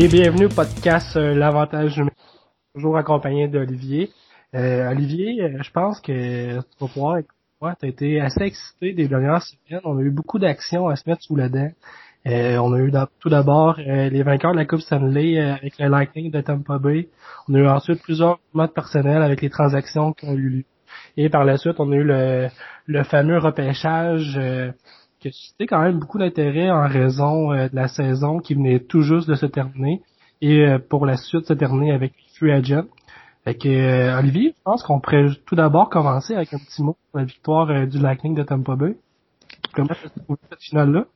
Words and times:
Et 0.00 0.06
bienvenue 0.06 0.44
au 0.44 0.48
podcast 0.48 1.16
euh, 1.16 1.34
L'avantage 1.34 1.96
numérique. 1.96 2.14
Toujours 2.72 2.96
accompagné 2.98 3.48
d'Olivier. 3.48 4.10
Euh, 4.54 4.88
Olivier, 4.92 5.42
euh, 5.42 5.58
je 5.60 5.72
pense 5.72 6.00
que 6.00 6.52
tu 6.52 6.54
vas 6.54 6.86
pouvoir 6.86 7.18
moi, 7.60 7.74
tu 7.74 7.84
as 7.84 7.88
été 7.88 8.20
assez 8.20 8.42
excité 8.42 8.92
des 8.92 9.08
dernières 9.08 9.42
semaines. 9.42 9.80
On 9.82 9.98
a 9.98 10.02
eu 10.02 10.12
beaucoup 10.12 10.38
d'actions 10.38 10.86
à 10.86 10.94
se 10.94 11.10
mettre 11.10 11.22
sous 11.22 11.34
la 11.34 11.48
dent. 11.48 11.72
Euh, 12.28 12.58
on 12.58 12.74
a 12.74 12.78
eu 12.78 12.92
tout 13.18 13.28
d'abord 13.28 13.80
euh, 13.80 14.08
les 14.08 14.22
vainqueurs 14.22 14.52
de 14.52 14.58
la 14.58 14.66
Coupe 14.66 14.82
Stanley 14.82 15.36
avec 15.40 15.76
le 15.80 15.88
Lightning 15.88 16.30
de 16.30 16.42
Tampa 16.42 16.78
Bay. 16.78 17.08
On 17.48 17.54
a 17.54 17.58
eu 17.58 17.66
ensuite 17.66 18.00
plusieurs 18.00 18.38
modes 18.52 18.74
personnels 18.74 19.22
avec 19.22 19.42
les 19.42 19.50
transactions 19.50 20.12
qui 20.12 20.26
ont 20.26 20.34
eu 20.34 20.48
lieu. 20.48 20.64
Et 21.16 21.28
par 21.28 21.42
la 21.42 21.56
suite, 21.56 21.80
on 21.80 21.90
a 21.90 21.96
eu 21.96 22.04
le, 22.04 22.46
le 22.86 23.02
fameux 23.02 23.38
repêchage 23.38 24.38
qui 25.20 25.28
a 25.28 25.32
suscité 25.32 25.66
quand 25.66 25.80
même 25.80 25.98
beaucoup 25.98 26.18
d'intérêt 26.18 26.70
en 26.70 26.86
raison 26.88 27.50
de 27.52 27.70
la 27.72 27.88
saison 27.88 28.38
qui 28.38 28.54
venait 28.54 28.80
tout 28.80 29.02
juste 29.02 29.28
de 29.28 29.34
se 29.34 29.46
terminer. 29.46 30.00
Et 30.40 30.66
pour 30.88 31.04
la 31.06 31.16
suite 31.16 31.46
se 31.46 31.52
terminer 31.52 31.92
avec 31.92 32.12
Free 32.36 32.52
Agents. 32.52 32.86
Fait 33.44 33.54
que, 33.54 34.18
Olivier, 34.18 34.54
je 34.56 34.62
pense 34.62 34.82
qu'on 34.82 35.00
pourrait 35.00 35.26
tout 35.46 35.56
d'abord 35.56 35.90
commencer 35.90 36.34
avec 36.34 36.52
un 36.54 36.58
petit 36.58 36.82
mot 36.82 36.96
sur 37.10 37.18
la 37.18 37.24
victoire 37.24 37.86
du 37.86 37.98
Lightning 37.98 38.34
de 38.34 38.42
Tampa 38.42 38.76
Bay. 38.76 38.94
Comment 39.72 39.88
tu 39.88 40.06
as 40.06 40.22
trouvé 40.22 40.38
cette 40.50 40.62
finale-là? 40.62 41.06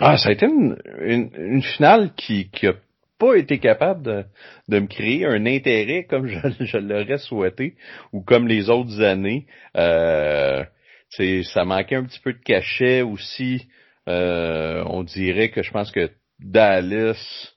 Ah, 0.00 0.16
ça 0.16 0.30
a 0.30 0.32
été 0.32 0.46
une, 0.46 0.76
une, 1.00 1.30
une 1.36 1.62
finale 1.62 2.12
qui, 2.14 2.48
qui 2.50 2.66
a 2.66 2.74
pas 3.18 3.36
été 3.36 3.58
capable 3.58 4.02
de, 4.02 4.24
de 4.68 4.80
me 4.80 4.86
créer 4.86 5.26
un 5.26 5.46
intérêt 5.46 6.04
comme 6.04 6.26
je, 6.26 6.38
je 6.64 6.78
l'aurais 6.78 7.18
souhaité 7.18 7.74
ou 8.12 8.22
comme 8.22 8.48
les 8.48 8.70
autres 8.70 9.02
années. 9.02 9.46
Euh, 9.76 10.64
ça 11.10 11.64
manquait 11.64 11.96
un 11.96 12.04
petit 12.04 12.20
peu 12.20 12.32
de 12.32 12.42
cachet 12.42 13.02
aussi. 13.02 13.68
Euh, 14.08 14.82
on 14.86 15.02
dirait 15.02 15.50
que 15.50 15.62
je 15.62 15.70
pense 15.70 15.90
que 15.90 16.10
Dallas, 16.38 17.52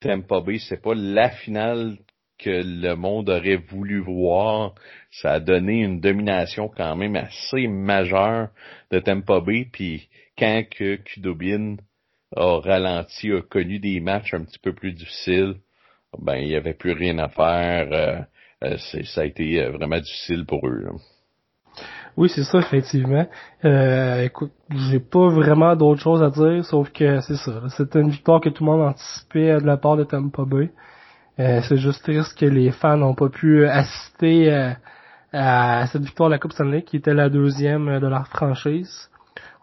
Tampa 0.00 0.40
Bay, 0.40 0.58
c'est 0.58 0.82
pas 0.82 0.94
la 0.94 1.30
finale 1.30 1.96
que 2.38 2.50
le 2.50 2.94
monde 2.94 3.30
aurait 3.30 3.56
voulu 3.56 4.00
voir. 4.00 4.74
Ça 5.10 5.32
a 5.32 5.40
donné 5.40 5.82
une 5.82 6.00
domination 6.00 6.68
quand 6.68 6.96
même 6.96 7.16
assez 7.16 7.68
majeure 7.68 8.48
de 8.90 8.98
Tampa 8.98 9.40
Bay. 9.40 9.66
Puis 9.72 10.08
quand 10.36 10.64
que 10.68 10.96
Kudobin 10.96 11.76
a 12.36 12.58
ralenti, 12.60 13.30
a 13.32 13.42
connu 13.42 13.78
des 13.78 14.00
matchs 14.00 14.34
un 14.34 14.44
petit 14.44 14.58
peu 14.58 14.74
plus 14.74 14.92
difficiles, 14.92 15.56
ben 16.18 16.36
il 16.36 16.48
n'y 16.48 16.56
avait 16.56 16.74
plus 16.74 16.92
rien 16.92 17.18
à 17.18 17.28
faire. 17.28 17.92
Euh, 17.92 18.20
euh, 18.64 18.76
ça 19.04 19.22
a 19.22 19.24
été 19.24 19.60
euh, 19.60 19.70
vraiment 19.70 19.98
difficile 19.98 20.44
pour 20.46 20.66
eux. 20.66 20.88
Oui, 22.16 22.28
c'est 22.28 22.44
ça, 22.44 22.58
effectivement. 22.58 23.26
Euh, 23.64 24.24
écoute, 24.24 24.52
j'ai 24.70 25.00
pas 25.00 25.28
vraiment 25.28 25.74
d'autres 25.76 26.00
choses 26.00 26.22
à 26.22 26.30
dire, 26.30 26.64
sauf 26.64 26.90
que 26.92 27.20
c'est 27.20 27.36
ça. 27.36 27.52
C'était 27.76 28.00
une 28.00 28.10
victoire 28.10 28.40
que 28.40 28.48
tout 28.50 28.64
le 28.64 28.70
monde 28.70 28.82
anticipait 28.82 29.60
de 29.60 29.66
la 29.66 29.76
part 29.76 29.96
de 29.96 30.04
Tampa 30.04 30.44
Bay. 30.44 30.70
c'est 31.36 31.78
juste 31.78 32.02
triste 32.02 32.38
que 32.38 32.46
les 32.46 32.70
fans 32.70 32.96
n'ont 32.96 33.14
pas 33.14 33.28
pu 33.28 33.66
assister 33.66 34.74
à 35.32 35.86
cette 35.86 36.02
victoire 36.02 36.28
de 36.28 36.34
la 36.34 36.38
Coupe 36.38 36.52
Stanley, 36.52 36.82
qui 36.82 36.96
était 36.96 37.14
la 37.14 37.28
deuxième 37.28 37.98
de 37.98 38.06
leur 38.06 38.26
franchise. 38.28 39.08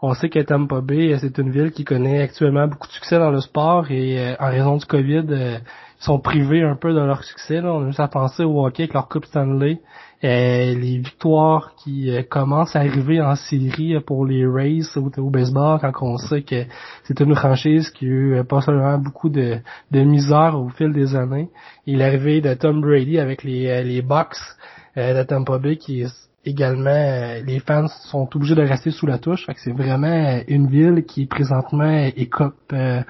On 0.02 0.14
sait 0.14 0.30
que 0.30 0.38
Tampa 0.38 0.80
Bay, 0.80 1.16
c'est 1.20 1.36
une 1.38 1.50
ville 1.50 1.72
qui 1.72 1.84
connaît 1.84 2.22
actuellement 2.22 2.66
beaucoup 2.66 2.88
de 2.88 2.92
succès 2.92 3.18
dans 3.18 3.30
le 3.30 3.40
sport 3.40 3.90
et 3.90 4.18
euh, 4.18 4.36
en 4.40 4.48
raison 4.48 4.76
du 4.78 4.86
COVID, 4.86 5.26
euh, 5.28 5.58
ils 6.00 6.04
sont 6.04 6.18
privés 6.18 6.62
un 6.62 6.74
peu 6.74 6.94
de 6.94 7.00
leur 7.00 7.22
succès. 7.22 7.60
On 7.60 7.82
a 7.82 7.86
juste 7.88 8.00
à 8.00 8.08
penser 8.08 8.42
au 8.42 8.64
hockey 8.64 8.84
avec 8.84 8.94
leur 8.94 9.08
Coupe 9.08 9.26
Stanley. 9.26 9.80
Euh, 10.22 10.74
les 10.74 10.98
victoires 10.98 11.74
qui 11.76 12.10
commencent 12.28 12.76
à 12.76 12.80
arriver 12.80 13.22
en 13.22 13.36
série 13.36 13.98
pour 14.00 14.26
les 14.26 14.46
Rays 14.46 14.82
au, 14.96 15.30
baseball 15.30 15.80
quand 15.80 15.92
on 16.02 16.18
sait 16.18 16.42
que 16.42 16.64
c'est 17.04 17.20
une 17.20 17.34
franchise 17.34 17.88
qui 17.88 18.04
a 18.04 18.08
eu 18.08 18.44
pas 18.44 18.60
seulement 18.60 18.98
beaucoup 18.98 19.30
de, 19.30 19.58
de 19.90 20.00
misère 20.02 20.60
au 20.60 20.68
fil 20.68 20.92
des 20.92 21.16
années. 21.16 21.48
Et 21.86 21.96
l'arrivée 21.96 22.42
de 22.42 22.52
Tom 22.52 22.82
Brady 22.82 23.18
avec 23.18 23.44
les, 23.44 23.82
les 23.82 24.02
de 24.02 25.22
Tampa 25.22 25.58
Bay 25.58 25.76
qui 25.76 26.04
également, 26.44 26.90
euh, 26.90 27.42
les 27.42 27.60
fans 27.60 27.88
sont 27.88 28.28
obligés 28.34 28.54
de 28.54 28.62
rester 28.62 28.90
sous 28.90 29.06
la 29.06 29.18
touche. 29.18 29.46
Fait 29.46 29.54
que 29.54 29.60
c'est 29.60 29.72
vraiment 29.72 30.40
une 30.48 30.68
ville 30.68 31.04
qui 31.04 31.26
présentement 31.26 32.10
écope 32.16 32.54
euh, 32.72 33.02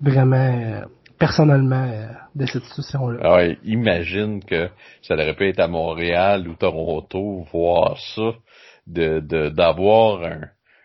vraiment 0.00 0.82
personnellement 1.18 1.88
de 2.34 2.46
cette 2.46 2.64
situation-là. 2.64 3.20
Ah 3.22 3.44
imagine 3.64 4.42
que 4.44 4.68
ça 5.02 5.14
aurait 5.14 5.34
pu 5.34 5.48
être 5.48 5.60
à 5.60 5.68
Montréal 5.68 6.48
ou 6.48 6.54
Toronto, 6.54 7.46
voir 7.52 7.98
ça, 8.14 8.32
de 8.86 9.20
d'avoir 9.50 10.20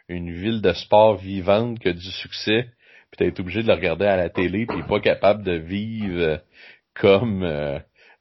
une 0.07 0.31
ville 0.31 0.61
de 0.61 0.73
sport 0.73 1.15
vivante 1.15 1.79
qui 1.79 1.89
a 1.89 1.93
du 1.93 2.11
succès, 2.11 2.67
puis 3.11 3.27
être 3.27 3.39
obligé 3.39 3.61
de 3.61 3.67
le 3.67 3.73
regarder 3.73 4.05
à 4.05 4.17
la 4.17 4.29
télé, 4.29 4.65
puis 4.65 4.83
pas 4.83 4.99
capable 4.99 5.43
de 5.43 5.53
vivre 5.53 6.39
comme 6.93 7.43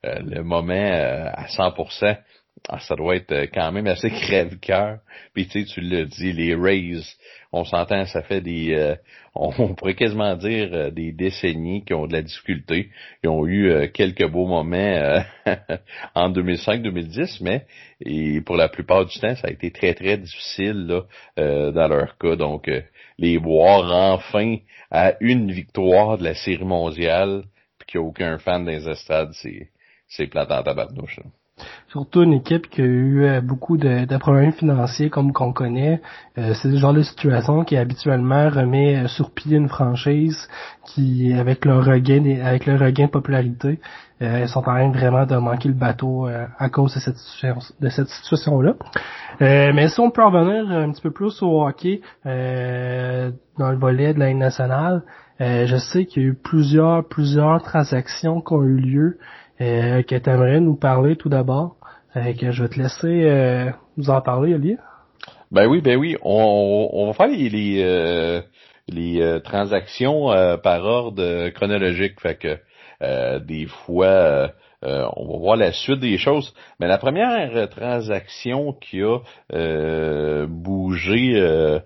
le 0.02 0.42
moment 0.42 0.72
à 0.72 1.46
100%. 1.46 2.18
Ah, 2.68 2.80
ça 2.80 2.96
doit 2.96 3.16
être 3.16 3.32
euh, 3.32 3.46
quand 3.52 3.70
même 3.72 3.86
assez 3.86 4.10
crève-cœur. 4.10 4.98
Puis 5.34 5.46
tu 5.46 5.60
sais, 5.60 5.72
tu 5.72 5.80
l'as 5.80 6.04
dit, 6.04 6.32
les 6.32 6.54
Rays, 6.54 7.00
on 7.52 7.64
s'entend, 7.64 8.04
ça 8.06 8.22
fait 8.22 8.40
des, 8.40 8.74
euh, 8.74 8.96
on 9.38 9.74
pourrait 9.74 9.94
quasiment 9.94 10.34
dire 10.36 10.68
euh, 10.72 10.90
des 10.90 11.12
décennies 11.12 11.84
qui 11.84 11.94
ont 11.94 12.06
de 12.06 12.12
la 12.12 12.22
difficulté. 12.22 12.90
Ils 13.22 13.30
ont 13.30 13.46
eu 13.46 13.88
quelques 13.92 14.26
beaux 14.26 14.46
moments 14.46 15.22
en 16.14 16.30
2005-2010, 16.30 17.38
mais 17.42 17.66
et 18.04 18.40
pour 18.40 18.56
la 18.56 18.68
plupart 18.68 19.06
du 19.06 19.18
temps, 19.18 19.34
ça 19.36 19.48
a 19.48 19.50
été 19.50 19.70
très 19.70 19.94
très 19.94 20.16
difficile 20.18 20.86
là, 21.36 21.70
dans 21.70 21.88
leur 21.88 22.18
cas. 22.18 22.36
Donc, 22.36 22.70
les 23.18 23.36
voir 23.36 24.14
enfin 24.14 24.56
à 24.90 25.14
une 25.20 25.52
victoire 25.52 26.18
de 26.18 26.24
la 26.24 26.34
série 26.34 26.64
mondiale, 26.64 27.44
puis 27.78 27.86
qu'il 27.86 28.00
n'y 28.00 28.06
a 28.06 28.08
aucun 28.08 28.38
fan 28.38 28.64
des 28.64 28.88
estrades, 28.88 29.32
c'est 29.32 29.70
c'est 30.08 30.26
plate 30.26 30.50
en 30.50 30.62
tabarnouche. 30.62 31.18
Là 31.18 31.24
surtout 31.88 32.22
une 32.22 32.34
équipe 32.34 32.68
qui 32.68 32.82
a 32.82 32.84
eu 32.84 33.24
euh, 33.24 33.40
beaucoup 33.40 33.76
de, 33.76 34.16
problèmes 34.18 34.52
financiers 34.52 35.10
comme 35.10 35.32
qu'on 35.32 35.52
connaît. 35.52 36.00
Euh, 36.36 36.54
c'est 36.54 36.68
le 36.68 36.76
genre 36.76 36.92
de 36.92 37.02
situation 37.02 37.64
qui 37.64 37.76
habituellement 37.76 38.48
remet 38.48 38.96
euh, 38.96 39.08
sur 39.08 39.30
pied 39.30 39.56
une 39.56 39.68
franchise 39.68 40.48
qui, 40.84 41.32
avec 41.32 41.64
leur 41.64 41.84
regain, 41.84 42.40
avec 42.44 42.66
le 42.66 42.76
regain 42.76 43.06
de 43.06 43.10
popularité, 43.10 43.80
sont 44.48 44.58
en 44.58 44.62
train 44.62 44.90
vraiment 44.90 45.26
de 45.26 45.36
manquer 45.36 45.68
le 45.68 45.74
bateau 45.74 46.26
à 46.26 46.68
cause 46.70 46.92
de 46.94 46.98
cette, 46.98 47.18
de 47.80 47.88
cette 47.88 48.08
situation-là. 48.08 48.74
mais 49.38 49.86
si 49.88 50.00
on 50.00 50.10
peut 50.10 50.24
revenir 50.24 50.68
un 50.76 50.90
petit 50.90 51.02
peu 51.02 51.12
plus 51.12 51.40
au 51.40 51.64
hockey 51.64 52.00
dans 52.24 53.70
le 53.70 53.76
volet 53.76 54.14
de 54.14 54.18
la 54.18 54.34
nationale, 54.34 55.02
je 55.38 55.76
sais 55.76 56.06
qu'il 56.06 56.22
y 56.22 56.26
a 56.26 56.28
eu 56.30 56.34
plusieurs, 56.34 57.06
plusieurs 57.06 57.62
transactions 57.62 58.40
qui 58.40 58.54
ont 58.54 58.64
eu 58.64 58.78
lieu 58.78 59.18
euh, 59.60 60.02
que 60.02 60.14
tu 60.16 60.30
aimerais 60.30 60.60
nous 60.60 60.76
parler 60.76 61.16
tout 61.16 61.28
d'abord? 61.28 61.76
Euh, 62.16 62.32
que 62.32 62.50
je 62.50 62.62
vais 62.62 62.68
te 62.68 62.80
laisser 62.80 63.24
euh, 63.24 63.70
nous 63.96 64.10
en 64.10 64.20
parler, 64.20 64.54
Olivier. 64.54 64.78
Ben 65.50 65.66
oui, 65.66 65.80
ben 65.80 65.96
oui. 65.96 66.16
On, 66.22 66.88
on 66.92 67.06
va 67.06 67.12
faire 67.12 67.28
les, 67.28 67.48
les, 67.48 67.82
euh, 67.82 68.40
les 68.88 69.40
transactions 69.42 70.28
par 70.62 70.84
ordre 70.84 71.48
chronologique. 71.50 72.20
Fait 72.20 72.36
que 72.36 73.38
des 73.38 73.66
fois, 73.66 74.52
on 74.82 75.32
va 75.32 75.38
voir 75.38 75.56
la 75.56 75.72
suite 75.72 76.00
des 76.00 76.18
choses. 76.18 76.54
Mais 76.80 76.86
la 76.86 76.98
première 76.98 77.68
transaction 77.68 78.72
qui 78.72 79.02
a 79.02 79.18
bougé, 80.46 81.80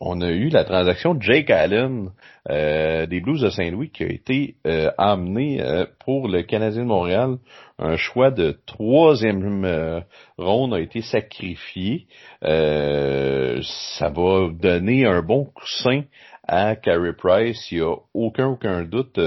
on 0.00 0.20
a 0.20 0.30
eu 0.30 0.48
la 0.48 0.64
transaction 0.64 1.16
Jake 1.20 1.50
Allen 1.50 2.10
euh, 2.50 3.04
des 3.04 3.20
Blues 3.20 3.42
de 3.42 3.50
Saint-Louis 3.50 3.90
qui 3.90 4.04
a 4.04 4.06
été 4.06 4.54
euh, 4.66 4.90
amené 4.96 5.60
euh, 5.60 5.84
pour 6.00 6.28
le 6.28 6.42
Canadien 6.42 6.82
de 6.82 6.86
Montréal. 6.86 7.36
Un 7.78 7.96
choix 7.96 8.30
de 8.30 8.58
troisième 8.64 10.02
ronde 10.38 10.72
a 10.72 10.80
été 10.80 11.02
sacrifié. 11.02 12.06
ça 12.40 14.08
va 14.08 14.48
donner 14.50 15.04
un 15.04 15.22
bon 15.22 15.44
coussin 15.44 16.02
à 16.46 16.74
Carey 16.74 17.12
Price. 17.12 17.70
Il 17.70 17.78
n'y 17.78 17.84
a 17.84 17.94
aucun, 18.14 18.46
aucun 18.46 18.82
doute 18.82 19.20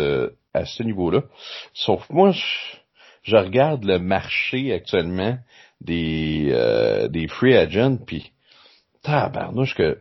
à 0.54 0.66
ce 0.66 0.84
niveau-là. 0.84 1.24
Sauf 1.74 2.10
moi, 2.10 2.32
je, 3.24 3.36
regarde 3.36 3.84
le 3.84 4.00
marché 4.00 4.74
actuellement 4.74 5.38
des, 5.80 6.54
des 7.10 7.28
free 7.28 7.56
agents, 7.56 7.98
puis 8.06 8.32
tabarnouche 9.04 9.76
que 9.76 10.00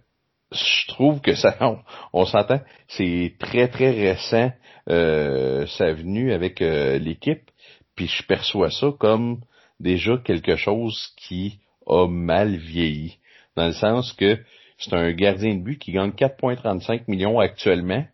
je 0.53 0.87
trouve 0.89 1.21
que 1.21 1.35
ça, 1.35 1.57
on, 2.13 2.25
s'entend, 2.25 2.61
c'est 2.89 3.35
très 3.39 3.69
très 3.69 3.91
récent 3.91 4.53
euh, 4.89 5.67
sa 5.67 5.93
venue 5.93 6.33
avec 6.33 6.63
euh, 6.63 6.99
l'équipe, 6.99 7.51
puis 7.95 8.07
je 8.07 8.25
perçois 8.25 8.71
ça 8.71 8.89
comme 8.99 9.41
déjà 9.79 10.17
quelque 10.19 10.57
chose 10.57 11.15
qui 11.17 11.61
a 11.87 12.07
mal 12.07 12.57
vieilli, 12.57 13.19
dans 13.57 13.67
le 13.67 13.73
sens 13.73 14.13
que 14.13 14.39
c'est 14.79 14.95
un 14.95 15.13
gardien 15.13 15.55
de 15.55 15.63
but 15.63 15.79
qui 15.79 15.93
gagne 15.93 16.11
4,35 16.11 17.03
millions 17.09 17.39
actuellement, 17.39 18.05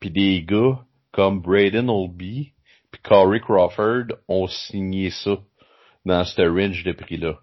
puis 0.00 0.10
des 0.10 0.42
gars 0.42 0.78
comme 1.16 1.40
Braden 1.40 1.88
Olby 1.88 2.52
puis 2.92 3.00
Corey 3.02 3.40
Crawford 3.40 4.18
ont 4.28 4.46
signé 4.46 5.08
ça 5.08 5.38
dans 6.04 6.24
ce 6.24 6.42
range 6.42 6.84
de 6.84 6.92
prix-là. 6.92 7.38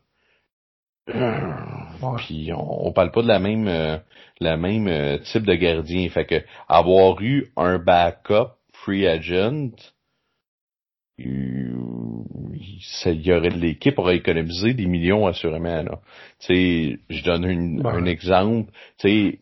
Puis 2.18 2.52
on, 2.54 2.88
on, 2.88 2.94
parle 2.94 3.12
pas 3.12 3.24
de 3.24 3.28
la 3.28 3.40
même 3.40 3.68
euh, 3.68 3.98
la 4.40 4.56
même 4.56 4.88
euh, 4.88 5.18
type 5.18 5.44
de 5.44 5.56
gardien. 5.56 6.08
Fait 6.10 6.26
que 6.26 6.36
avoir 6.70 7.20
eu 7.22 7.52
un 7.58 7.78
backup 7.78 8.52
free 8.72 9.06
agent, 9.08 9.72
il 11.18 11.76
y 13.06 13.34
aurait 13.34 13.50
l'équipe 13.50 14.00
aurait 14.00 14.18
économisé 14.18 14.74
des 14.74 14.86
millions 14.86 15.28
assurément 15.28 15.82
là. 15.82 16.00
Tu 16.40 16.46
sais, 16.46 17.00
je 17.10 17.24
donne 17.24 17.84
un 17.86 18.06
exemple. 18.06 18.72
Tu 18.98 19.10
sais, 19.10 19.40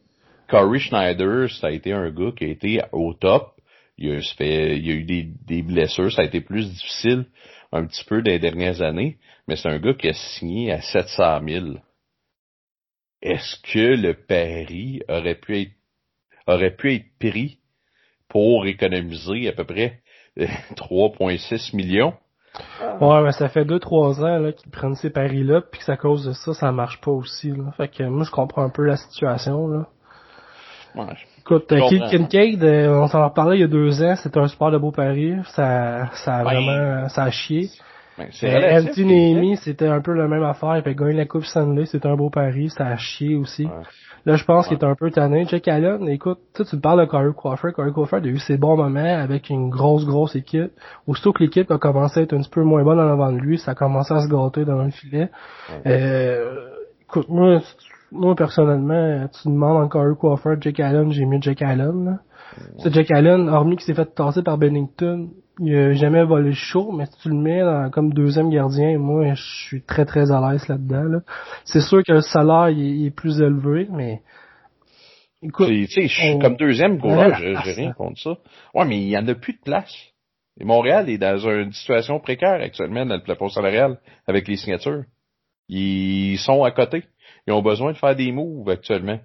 Corey 0.47 0.79
Schneider, 0.79 1.49
ça 1.51 1.67
a 1.67 1.71
été 1.71 1.93
un 1.93 2.09
gars 2.09 2.31
qui 2.35 2.45
a 2.45 2.47
été 2.47 2.81
au 2.91 3.13
top. 3.13 3.55
Il 3.97 4.11
a, 4.11 4.19
il 4.39 4.85
y 4.85 4.91
a 4.91 4.95
eu 4.95 5.03
des, 5.03 5.27
des, 5.45 5.61
blessures, 5.61 6.11
ça 6.11 6.23
a 6.23 6.25
été 6.25 6.41
plus 6.41 6.67
difficile 6.67 7.25
un 7.71 7.85
petit 7.85 8.03
peu 8.05 8.21
des 8.21 8.39
dernières 8.39 8.81
années, 8.81 9.17
mais 9.47 9.55
c'est 9.55 9.69
un 9.69 9.79
gars 9.79 9.93
qui 9.93 10.09
a 10.09 10.13
signé 10.13 10.71
à 10.71 10.81
700 10.81 11.41
000. 11.47 11.65
Est-ce 13.21 13.61
que 13.71 13.95
le 14.01 14.13
pari 14.13 15.01
aurait 15.07 15.35
pu 15.35 15.61
être 15.61 15.71
aurait 16.47 16.75
pu 16.75 16.95
être 16.95 17.05
pris 17.19 17.59
pour 18.27 18.65
économiser 18.65 19.47
à 19.47 19.51
peu 19.51 19.63
près 19.63 20.01
3,6 20.37 21.75
millions? 21.75 22.13
Ouais, 22.99 23.21
mais 23.23 23.31
ça 23.31 23.49
fait 23.49 23.63
2-3 23.63 24.19
ans 24.21 24.39
là, 24.39 24.51
qu'ils 24.51 24.71
prennent 24.71 24.95
ces 24.95 25.09
paris-là, 25.09 25.61
puis 25.61 25.79
que 25.79 25.91
à 25.91 25.97
cause 25.97 26.25
de 26.25 26.33
ça, 26.33 26.53
ça 26.53 26.71
marche 26.71 26.99
pas 27.01 27.11
aussi. 27.11 27.51
Là. 27.51 27.71
Fait 27.77 27.87
que 27.87 28.03
moi, 28.03 28.23
je 28.25 28.31
comprends 28.31 28.63
un 28.63 28.69
peu 28.69 28.83
la 28.83 28.97
situation. 28.97 29.67
Là. 29.67 29.87
Ouais, 30.95 31.13
Écoute, 31.41 31.73
Kincaid, 32.09 32.63
euh, 32.63 33.01
on 33.01 33.07
s'en 33.07 33.19
a 33.19 33.27
reparlé 33.27 33.57
il 33.57 33.61
y 33.61 33.63
a 33.63 33.67
deux 33.67 34.03
ans, 34.03 34.15
c'était 34.15 34.39
un 34.39 34.47
super 34.47 34.71
de 34.71 34.77
beau 34.77 34.91
pari. 34.91 35.33
Ça, 35.55 36.11
ça 36.13 36.37
a 36.37 36.43
vraiment, 36.43 37.09
ça 37.09 37.23
a 37.23 37.31
chié. 37.31 37.69
Ben, 38.17 38.27
euh, 38.43 38.81
Anthony 38.81 39.57
c'était 39.57 39.87
un 39.87 40.01
peu 40.01 40.13
la 40.13 40.27
même 40.27 40.43
affaire. 40.43 40.75
Il 40.75 40.79
avait 40.79 40.95
gagné 40.95 41.13
la 41.13 41.25
Coupe 41.25 41.45
Stanley, 41.45 41.85
c'était 41.85 42.07
un 42.07 42.15
beau 42.15 42.29
pari, 42.29 42.69
ça 42.69 42.85
a 42.85 42.97
chié 42.97 43.35
aussi. 43.35 43.67
Là, 44.25 44.35
je 44.35 44.45
pense 44.45 44.67
qu'il 44.67 44.77
est 44.77 44.83
un 44.83 44.93
peu 44.93 45.09
tanné. 45.09 45.45
Jack 45.45 45.67
Allen, 45.67 46.07
écoute, 46.07 46.37
tu, 46.55 46.63
tu 46.63 46.79
parles 46.79 46.99
de 46.99 47.05
Corey 47.05 47.31
Crawford. 47.35 47.73
Corey 47.73 47.91
Crawford 47.91 48.19
a 48.19 48.27
eu 48.27 48.37
ses 48.37 48.55
bons 48.57 48.77
moments 48.77 49.17
avec 49.19 49.49
une 49.49 49.69
grosse, 49.69 50.05
grosse 50.05 50.35
équipe. 50.35 50.71
Aussitôt 51.07 51.33
que 51.33 51.43
l'équipe 51.43 51.71
a 51.71 51.79
commencé 51.79 52.19
à 52.19 52.23
être 52.23 52.33
un 52.33 52.41
petit 52.41 52.49
peu 52.49 52.61
moins 52.61 52.83
bonne 52.83 52.99
en 52.99 53.11
avant 53.11 53.31
de 53.31 53.39
lui, 53.39 53.57
ça 53.57 53.71
a 53.71 53.75
commencé 53.75 54.13
à 54.13 54.21
se 54.21 54.27
gâter 54.27 54.63
dans 54.63 54.83
le 54.83 54.91
filet. 54.91 55.29
Euh, 55.87 56.67
écoute, 57.01 57.29
moi, 57.29 57.61
moi, 58.11 58.35
personnellement, 58.35 59.27
tu 59.27 59.47
demandes 59.47 59.83
encore 59.83 60.03
Corey 60.03 60.15
Crawford, 60.17 60.61
Jack 60.61 60.79
Allen, 60.79 61.11
j'ai 61.11 61.25
mis 61.25 61.41
Jack 61.41 61.61
Allen. 61.61 62.05
Là. 62.05 62.19
C'est 62.79 62.93
Jack 62.93 63.11
Allen, 63.11 63.47
hormis 63.49 63.77
qu'il 63.77 63.85
s'est 63.85 63.93
fait 63.93 64.13
tasser 64.13 64.43
par 64.43 64.57
Bennington, 64.57 65.29
il 65.59 65.75
a 65.75 65.93
jamais 65.93 66.23
volé 66.23 66.49
le 66.49 66.55
show, 66.55 66.91
mais 66.91 67.05
si 67.05 67.17
tu 67.21 67.29
le 67.29 67.35
mets 67.35 67.61
comme 67.91 68.13
deuxième 68.13 68.49
gardien, 68.49 68.97
moi, 68.97 69.33
je 69.33 69.43
suis 69.67 69.83
très 69.83 70.05
très 70.05 70.31
à 70.31 70.41
l'aise 70.41 70.67
là-dedans. 70.67 71.03
Là. 71.03 71.19
C'est 71.65 71.81
sûr 71.81 72.03
que 72.03 72.13
le 72.13 72.21
salaire 72.21 72.69
il, 72.69 73.05
est 73.05 73.11
plus 73.11 73.39
élevé, 73.41 73.87
mais 73.91 74.21
écoute, 75.43 75.67
tu 75.67 76.07
sais, 76.07 76.39
comme 76.41 76.55
deuxième 76.55 76.97
goaler, 76.97 77.55
j'ai 77.63 77.73
rien 77.73 77.93
contre 77.93 78.19
ça. 78.19 78.37
Ouais, 78.73 78.85
mais 78.85 78.97
il 78.97 79.09
y 79.09 79.17
en 79.17 79.27
a 79.27 79.35
plus 79.35 79.53
de 79.53 79.61
place. 79.63 79.93
Et 80.59 80.65
Montréal 80.65 81.09
est 81.09 81.17
dans 81.17 81.37
une 81.37 81.71
situation 81.71 82.19
précaire 82.19 82.61
actuellement 82.61 83.05
dans 83.05 83.15
le 83.15 83.23
plafond 83.23 83.47
salarial 83.47 83.99
avec 84.27 84.47
les 84.47 84.57
signatures. 84.57 85.03
Ils 85.69 86.37
sont 86.37 86.63
à 86.63 86.71
côté. 86.71 87.03
Ils 87.47 87.53
ont 87.53 87.61
besoin 87.61 87.91
de 87.93 87.97
faire 87.97 88.15
des 88.15 88.31
moves 88.31 88.69
actuellement. 88.69 89.19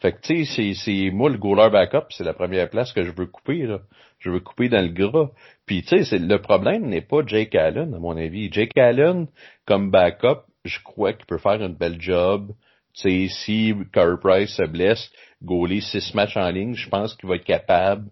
Fait 0.00 0.12
que 0.12 0.20
tu 0.20 0.44
sais, 0.44 0.74
c'est 0.74 1.10
moi 1.10 1.30
le 1.30 1.38
goaler 1.38 1.70
backup, 1.70 2.06
c'est 2.10 2.24
la 2.24 2.34
première 2.34 2.68
place 2.68 2.92
que 2.92 3.04
je 3.04 3.10
veux 3.10 3.26
couper 3.26 3.66
là. 3.66 3.80
Je 4.18 4.30
veux 4.30 4.40
couper 4.40 4.68
dans 4.68 4.82
le 4.82 4.92
gras. 4.92 5.30
Puis 5.66 5.82
tu 5.82 6.04
sais, 6.04 6.18
le 6.18 6.38
problème 6.40 6.86
n'est 6.86 7.00
pas 7.00 7.24
Jake 7.24 7.54
Allen 7.54 7.94
à 7.94 7.98
mon 7.98 8.16
avis. 8.16 8.50
Jake 8.52 8.76
Allen 8.76 9.28
comme 9.66 9.90
backup, 9.90 10.42
je 10.64 10.78
crois 10.82 11.12
qu'il 11.12 11.26
peut 11.26 11.38
faire 11.38 11.62
une 11.62 11.74
belle 11.74 12.00
job. 12.00 12.52
Tu 12.94 13.28
sais, 13.28 13.28
si 13.28 13.74
Carey 13.92 14.16
Price 14.20 14.54
se 14.54 14.64
blesse, 14.64 15.10
goaler 15.42 15.80
six 15.80 16.14
matchs 16.14 16.36
en 16.36 16.50
ligne, 16.50 16.74
je 16.74 16.88
pense 16.88 17.14
qu'il 17.14 17.28
va 17.28 17.36
être 17.36 17.44
capable 17.44 18.10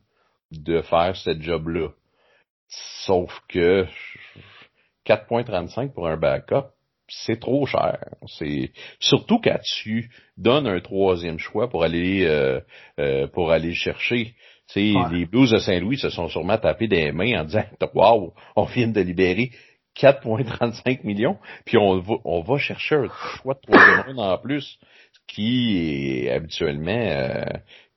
de 0.51 0.83
faire 0.83 1.17
ce 1.17 1.39
job-là. 1.39 1.89
Sauf 3.05 3.39
que 3.49 3.87
4.35 5.07 5.93
pour 5.93 6.09
un 6.09 6.17
backup, 6.17 6.69
c'est 7.13 7.39
trop 7.39 7.67
cher. 7.67 7.99
C'est 8.27 8.73
surtout 8.99 9.39
quand 9.39 9.59
tu 9.63 10.11
donnes 10.37 10.67
un 10.67 10.81
troisième 10.81 11.39
choix 11.39 11.69
pour 11.69 11.85
aller 11.85 12.25
euh, 12.25 12.61
euh, 12.99 13.27
pour 13.29 13.53
aller 13.53 13.75
chercher. 13.75 14.35
sais, 14.67 14.95
Les 15.11 15.27
Blues 15.27 15.51
de 15.51 15.59
Saint-Louis 15.59 15.99
se 15.99 16.09
sont 16.09 16.29
sûrement 16.29 16.59
tapés 16.59 16.89
des 16.89 17.13
mains 17.13 17.41
en 17.41 17.45
disant 17.45 17.65
Wow, 17.95 18.35
on 18.57 18.65
vient 18.65 18.89
de 18.89 19.01
libérer 19.01 19.51
4,35 19.99 21.05
millions, 21.05 21.37
puis 21.67 21.77
on 21.77 21.99
va, 21.99 22.15
on 22.25 22.41
va 22.41 22.57
chercher 22.57 22.95
un 22.95 23.09
choix 23.09 23.55
de 23.55 23.61
troisième 23.61 24.19
en 24.19 24.39
plus, 24.39 24.79
qui 25.29 26.25
est 26.25 26.31
habituellement, 26.31 26.91
euh, 26.93 27.45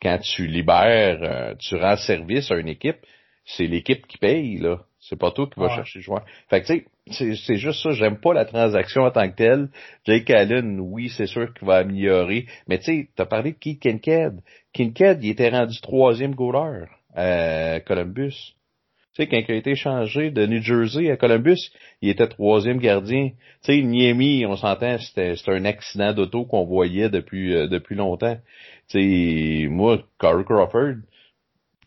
quand 0.01 0.19
tu 0.19 0.45
libères, 0.45 1.55
tu 1.57 1.77
rends 1.77 1.95
service 1.95 2.51
à 2.51 2.55
une 2.55 2.67
équipe, 2.67 2.97
c'est 3.45 3.67
l'équipe 3.67 4.05
qui 4.07 4.17
paye, 4.17 4.57
là. 4.57 4.81
C'est 5.07 5.19
pas 5.19 5.31
toi 5.31 5.47
qui 5.47 5.59
vas 5.59 5.69
chercher 5.69 5.99
le 5.99 6.03
joueur. 6.03 6.25
Fait 6.49 6.61
que 6.61 6.67
tu 6.67 6.85
sais, 7.11 7.35
c'est 7.35 7.57
juste 7.57 7.83
ça. 7.83 7.91
J'aime 7.91 8.17
pas 8.17 8.33
la 8.33 8.45
transaction 8.45 9.03
en 9.03 9.11
tant 9.11 9.29
que 9.29 9.35
telle. 9.35 9.69
Jake 10.05 10.29
Allen, 10.31 10.79
oui, 10.79 11.09
c'est 11.09 11.27
sûr 11.27 11.53
qu'il 11.53 11.67
va 11.67 11.77
améliorer. 11.77 12.47
Mais 12.67 12.79
tu 12.79 12.85
sais, 12.85 13.09
t'as 13.15 13.25
parlé 13.25 13.51
de 13.51 13.57
Keith 13.57 13.79
Kincaid. 13.79 14.41
Kincaid, 14.73 15.23
il 15.23 15.29
était 15.29 15.49
rendu 15.49 15.79
troisième 15.79 16.33
goaler 16.33 16.85
à 17.13 17.79
Columbus. 17.81 18.55
Tu 19.13 19.23
sais, 19.23 19.27
quand 19.27 19.37
il 19.47 19.51
a 19.51 19.57
été 19.57 19.75
changé 19.75 20.31
de 20.31 20.45
New 20.45 20.61
Jersey 20.61 21.11
à 21.11 21.17
Columbus, 21.17 21.71
il 22.01 22.09
était 22.09 22.27
troisième 22.27 22.79
gardien. 22.79 23.29
Tu 23.63 23.73
sais, 23.73 23.81
Niemi, 23.83 24.45
on 24.47 24.57
s'entend, 24.57 24.97
c'était 24.97 25.35
un 25.47 25.65
accident 25.65 26.13
d'auto 26.13 26.45
qu'on 26.45 26.65
voyait 26.65 27.09
depuis 27.09 27.55
euh, 27.55 27.67
depuis 27.67 27.95
longtemps. 27.95 28.37
Tu 28.89 28.99
sais, 28.99 29.67
moi, 29.69 29.99
Carl 30.19 30.43
Crawford, 30.43 30.95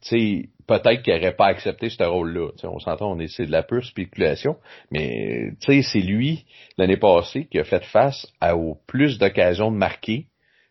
tu 0.03 0.09
sais, 0.09 0.49
peut-être 0.69 1.03
qu'il 1.03 1.15
n'aurait 1.15 1.35
pas 1.35 1.47
accepté 1.47 1.89
ce 1.89 2.05
rôle-là. 2.05 2.51
On 2.63 2.79
s'entend, 2.79 3.11
on 3.11 3.19
est, 3.19 3.29
c'est 3.29 3.47
de 3.47 3.51
la 3.51 3.65
pure 3.65 3.85
spéculation, 3.85 4.57
mais 4.93 5.51
c'est 5.61 6.01
lui, 6.01 6.45
l'année 6.77 6.99
passée, 6.99 7.49
qui 7.51 7.59
a 7.59 7.65
fait 7.65 7.85
face 7.87 8.27
à 8.41 8.55
au 8.57 8.77
plus 8.87 9.19
d'occasions 9.19 9.73
de 9.73 9.77
marquer, 9.77 10.27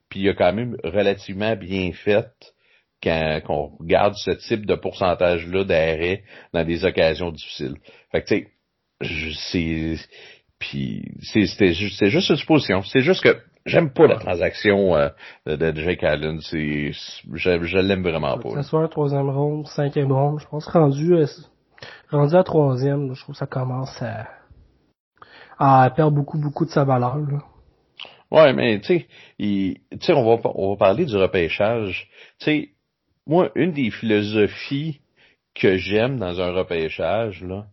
puis 0.10 0.22
il 0.22 0.30
a 0.30 0.34
quand 0.34 0.54
même 0.54 0.78
relativement 0.84 1.56
bien 1.56 1.92
fait 1.92 2.30
quand 3.04 3.42
on 3.50 3.78
regarde 3.80 4.14
ce 4.16 4.32
type 4.32 4.66
de 4.66 4.76
pourcentage-là 4.76 5.64
d'arrêt 5.66 6.24
dans 6.54 6.64
des 6.64 6.86
occasions 6.86 7.32
difficiles. 7.32 7.76
Fait 8.12 8.22
que 8.22 8.28
tu 8.28 8.48
sais, 9.02 9.96
c'est 9.98 10.10
puis 10.60 11.04
c'est 11.22 11.74
juste 11.74 12.30
une 12.30 12.38
supposition. 12.38 12.82
C'est 12.84 13.02
juste 13.02 13.22
que 13.22 13.38
J'aime 13.68 13.92
pas 13.92 14.08
la 14.08 14.16
transaction 14.16 14.96
euh, 14.96 15.10
de 15.46 15.74
Jake 15.76 16.04
Allen. 16.04 16.40
C'est, 16.42 16.92
je, 16.92 17.64
je 17.64 17.78
l'aime 17.78 18.02
vraiment 18.02 18.38
pas. 18.38 18.50
Ce 18.56 18.62
soit 18.64 18.88
troisième 18.88 19.30
ronde, 19.30 19.68
cinquième 19.68 20.12
ronde, 20.12 20.40
je 20.40 20.48
pense 20.48 20.68
rendu, 20.68 21.14
euh, 21.16 21.26
rendu 22.10 22.36
à 22.36 22.44
troisième, 22.44 23.14
je 23.14 23.22
trouve 23.22 23.36
que 23.36 23.40
ça 23.40 23.46
commence 23.46 24.02
à, 24.02 24.28
à 25.60 25.90
perdre 25.92 26.16
beaucoup, 26.16 26.40
beaucoup 26.40 26.66
de 26.66 26.72
sa 26.72 26.84
valeur. 26.84 27.18
Là. 27.18 27.40
Ouais, 28.32 28.54
mais 28.54 28.80
tu 28.82 29.06
sais, 30.02 30.14
on 30.14 30.36
va, 30.36 30.50
on 30.56 30.72
va 30.72 30.78
parler 30.78 31.06
du 31.06 31.16
repêchage. 31.16 32.10
Tu 32.40 32.46
sais, 32.46 32.70
moi, 33.26 33.52
une 33.56 33.72
des 33.74 33.92
philosophies 33.92 35.02
que 35.54 35.78
j'aime 35.78 36.18
dans 36.18 36.40
un 36.40 36.52
repêchage, 36.52 37.44
là, 37.44 37.66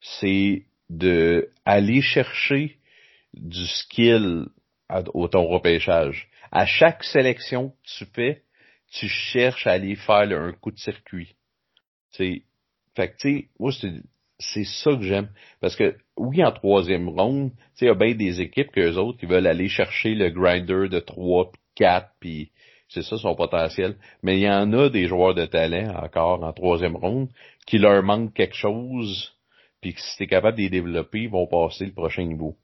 c'est 0.00 0.64
de 0.90 1.48
aller 1.64 2.00
chercher 2.00 2.76
du 3.34 3.66
skill 3.66 4.46
au 5.14 5.28
ton 5.28 5.46
repêchage. 5.46 6.28
À 6.50 6.66
chaque 6.66 7.04
sélection 7.04 7.70
que 7.70 7.98
tu 7.98 8.04
fais, 8.14 8.42
tu 8.92 9.08
cherches 9.08 9.66
à 9.66 9.72
aller 9.72 9.96
faire 9.96 10.30
un 10.30 10.52
coup 10.52 10.70
de 10.70 10.78
circuit. 10.78 11.34
T'sais, 12.12 12.42
fait 12.94 13.08
que, 13.08 13.16
tu 13.16 13.38
sais, 13.38 13.48
moi, 13.58 13.72
c'est 14.38 14.64
ça 14.64 14.94
que 14.94 15.02
j'aime. 15.02 15.30
Parce 15.60 15.76
que, 15.76 15.96
oui, 16.16 16.44
en 16.44 16.52
troisième 16.52 17.08
ronde, 17.08 17.52
il 17.80 17.86
y 17.86 17.90
a 17.90 17.94
bien 17.94 18.14
des 18.14 18.40
équipes 18.40 18.70
qu'eux 18.70 18.96
autres 18.96 19.18
qui 19.18 19.26
veulent 19.26 19.46
aller 19.46 19.68
chercher 19.68 20.14
le 20.14 20.30
grinder 20.30 20.88
de 20.88 21.00
3 21.00 21.50
puis 21.50 21.60
4 21.76 22.10
puis 22.20 22.50
c'est 22.88 23.02
ça 23.02 23.16
son 23.16 23.34
potentiel. 23.34 23.96
Mais 24.22 24.36
il 24.36 24.42
y 24.42 24.50
en 24.50 24.72
a 24.74 24.90
des 24.90 25.06
joueurs 25.06 25.34
de 25.34 25.46
talent 25.46 25.94
encore 26.02 26.42
en 26.42 26.52
troisième 26.52 26.96
ronde 26.96 27.30
qui 27.66 27.78
leur 27.78 28.02
manque 28.02 28.34
quelque 28.34 28.56
chose 28.56 29.32
puis 29.80 29.94
que 29.94 30.00
si 30.00 30.16
t'es 30.16 30.26
capable 30.26 30.56
de 30.56 30.62
les 30.62 30.70
développer, 30.70 31.22
ils 31.22 31.30
vont 31.30 31.46
passer 31.46 31.86
le 31.86 31.92
prochain 31.92 32.24
niveau. 32.24 32.56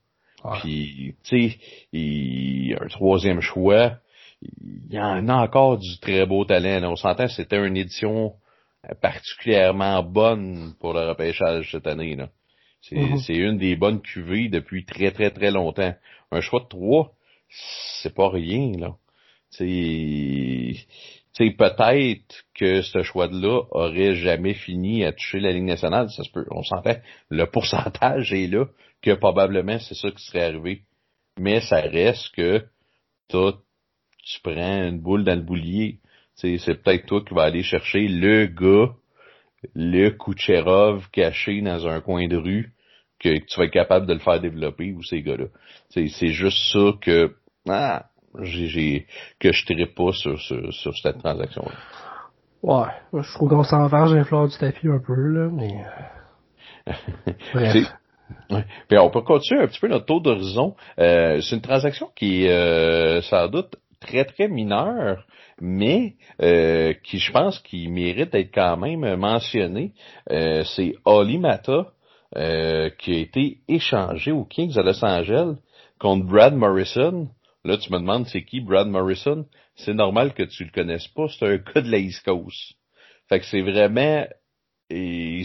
Puis, 0.61 1.15
tu 1.25 1.51
sais, 1.51 2.77
un 2.81 2.89
troisième 2.89 3.41
choix, 3.41 3.99
il 4.43 4.95
y 4.95 5.01
en 5.01 5.29
a 5.29 5.35
encore 5.35 5.79
du 5.79 5.99
très 6.01 6.27
beau 6.27 6.45
talent. 6.45 6.91
On 6.91 6.97
s'entend, 6.97 7.29
c'était 7.29 7.65
une 7.65 7.77
édition 7.77 8.35
particulièrement 9.01 10.03
bonne 10.03 10.75
pour 10.81 10.95
le 10.95 11.09
repêchage 11.09 11.71
cette 11.73 11.87
année. 11.87 12.17
là. 12.17 12.29
Mm-hmm. 12.91 13.19
C'est 13.27 13.37
une 13.37 13.59
des 13.59 13.77
bonnes 13.77 14.01
cuvées 14.01 14.49
depuis 14.49 14.85
très 14.85 15.11
très 15.11 15.31
très 15.31 15.51
longtemps. 15.51 15.95
Un 16.31 16.41
choix 16.41 16.61
de 16.61 16.69
trois, 16.69 17.13
c'est 18.03 18.15
pas 18.15 18.29
rien 18.29 18.73
là. 18.79 18.95
C'est 21.39 21.53
peut-être 21.53 22.43
que 22.57 22.83
ce 22.83 23.05
choix-là 23.05 23.63
aurait 23.71 24.17
jamais 24.17 24.55
fini 24.55 25.05
à 25.05 25.13
toucher 25.13 25.39
la 25.39 25.53
Ligue 25.53 25.65
nationale, 25.65 26.11
ça 26.11 26.25
se 26.25 26.33
peut, 26.33 26.45
on 26.51 26.65
s'entend. 26.65 26.97
Le 27.31 27.47
pourcentage 27.47 28.33
est 28.33 28.49
là, 28.49 28.67
que 29.03 29.15
probablement 29.15 29.79
c'est 29.79 29.95
ça 29.95 30.11
qui 30.11 30.21
serait 30.25 30.47
arrivé. 30.47 30.83
Mais 31.39 31.61
ça 31.61 31.81
reste 31.81 32.35
que 32.35 32.65
tu 33.29 34.41
prends 34.43 34.89
une 34.89 35.01
boule 35.01 35.23
dans 35.23 35.37
le 35.37 35.43
boulier. 35.45 36.01
C'est 36.35 36.59
peut-être 36.83 37.07
toi 37.07 37.25
qui 37.25 37.35
vas 37.35 37.45
aller 37.45 37.63
chercher 37.63 38.09
le 38.09 38.47
gars 38.47 38.93
le 39.75 40.11
Kucherov 40.11 41.09
caché 41.11 41.61
dans 41.63 41.87
un 41.87 42.01
coin 42.01 42.27
de 42.27 42.37
rue 42.37 42.73
que, 43.21 43.39
tu 43.39 43.59
vas 43.59 43.67
être 43.67 43.73
capable 43.73 44.07
de 44.07 44.15
le 44.15 44.21
faire 44.21 44.41
développer 44.41 44.93
ou 44.93 45.05
ces 45.05 45.23
gars-là. 45.23 45.47
C'est 45.91 46.33
juste 46.33 46.73
ça 46.73 46.93
que 47.01 47.37
ah, 47.69 48.07
j'ai 48.41 49.07
que 49.39 49.53
je 49.53 49.65
tirais 49.67 49.87
pas 49.87 50.13
sur, 50.13 50.39
sur, 50.41 50.97
cette 50.99 51.19
transaction-là. 51.19 51.77
Ouais, 52.63 53.21
je 53.23 53.35
trouve 53.35 53.49
qu'on 53.49 53.63
s'en 53.63 53.87
va 53.87 54.07
j'ai 54.07 54.25
fleur 54.25 54.49
du 54.49 54.57
tapis 54.57 54.89
un 54.89 54.99
peu, 54.99 55.15
là, 55.15 55.49
mais. 55.53 55.85
Bref. 57.55 57.95
Puis 58.89 58.99
on 58.99 59.11
peut 59.11 59.23
continuer 59.23 59.63
un 59.63 59.67
petit 59.67 59.81
peu 59.81 59.89
notre 59.89 60.07
tour 60.07 60.21
d'horizon. 60.21 60.75
Euh, 60.99 61.41
c'est 61.41 61.57
une 61.57 61.63
transaction 61.63 62.11
qui 62.15 62.45
est 62.45 62.51
euh, 62.51 63.23
sans 63.23 63.49
doute 63.49 63.77
très 64.01 64.25
très 64.25 64.49
mineure, 64.49 65.25
mais 65.61 66.15
euh, 66.43 66.95
qui 67.05 67.19
je 67.19 67.33
pense 67.33 67.59
qui 67.61 67.89
mérite 67.89 68.33
d'être 68.33 68.55
quand 68.55 68.77
même 68.77 69.17
mentionné. 69.17 69.93
Euh, 70.31 70.65
c'est 70.65 70.95
Oli 71.05 71.39
Mata 71.39 71.89
euh, 72.37 72.91
qui 72.99 73.15
a 73.15 73.19
été 73.19 73.59
échangé 73.69 74.33
aux 74.33 74.45
Kings 74.45 74.79
à 74.79 74.83
Los 74.83 75.05
Angeles 75.05 75.57
contre 75.99 76.27
Brad 76.27 76.55
Morrison. 76.55 77.29
Là, 77.69 77.77
tu 77.77 77.93
me 77.93 77.99
demandes 77.99 78.27
c'est 78.29 78.45
qui 78.45 78.61
Brad 78.61 78.89
Morrison? 78.89 79.45
C'est 79.77 79.93
normal 79.93 80.33
que 80.33 80.43
tu 80.43 80.65
le 80.65 80.71
connaisses 80.71 81.09
pas, 81.09 81.29
c'est 81.29 81.47
un 81.47 81.57
gars 81.75 81.83
de 81.83 81.91
la 81.91 81.99
East 81.99 82.25
Coast. 82.25 82.75
Fait 83.29 83.41
que 83.41 83.45
c'est 83.45 83.61
vraiment 83.61 84.27
et 84.89 85.43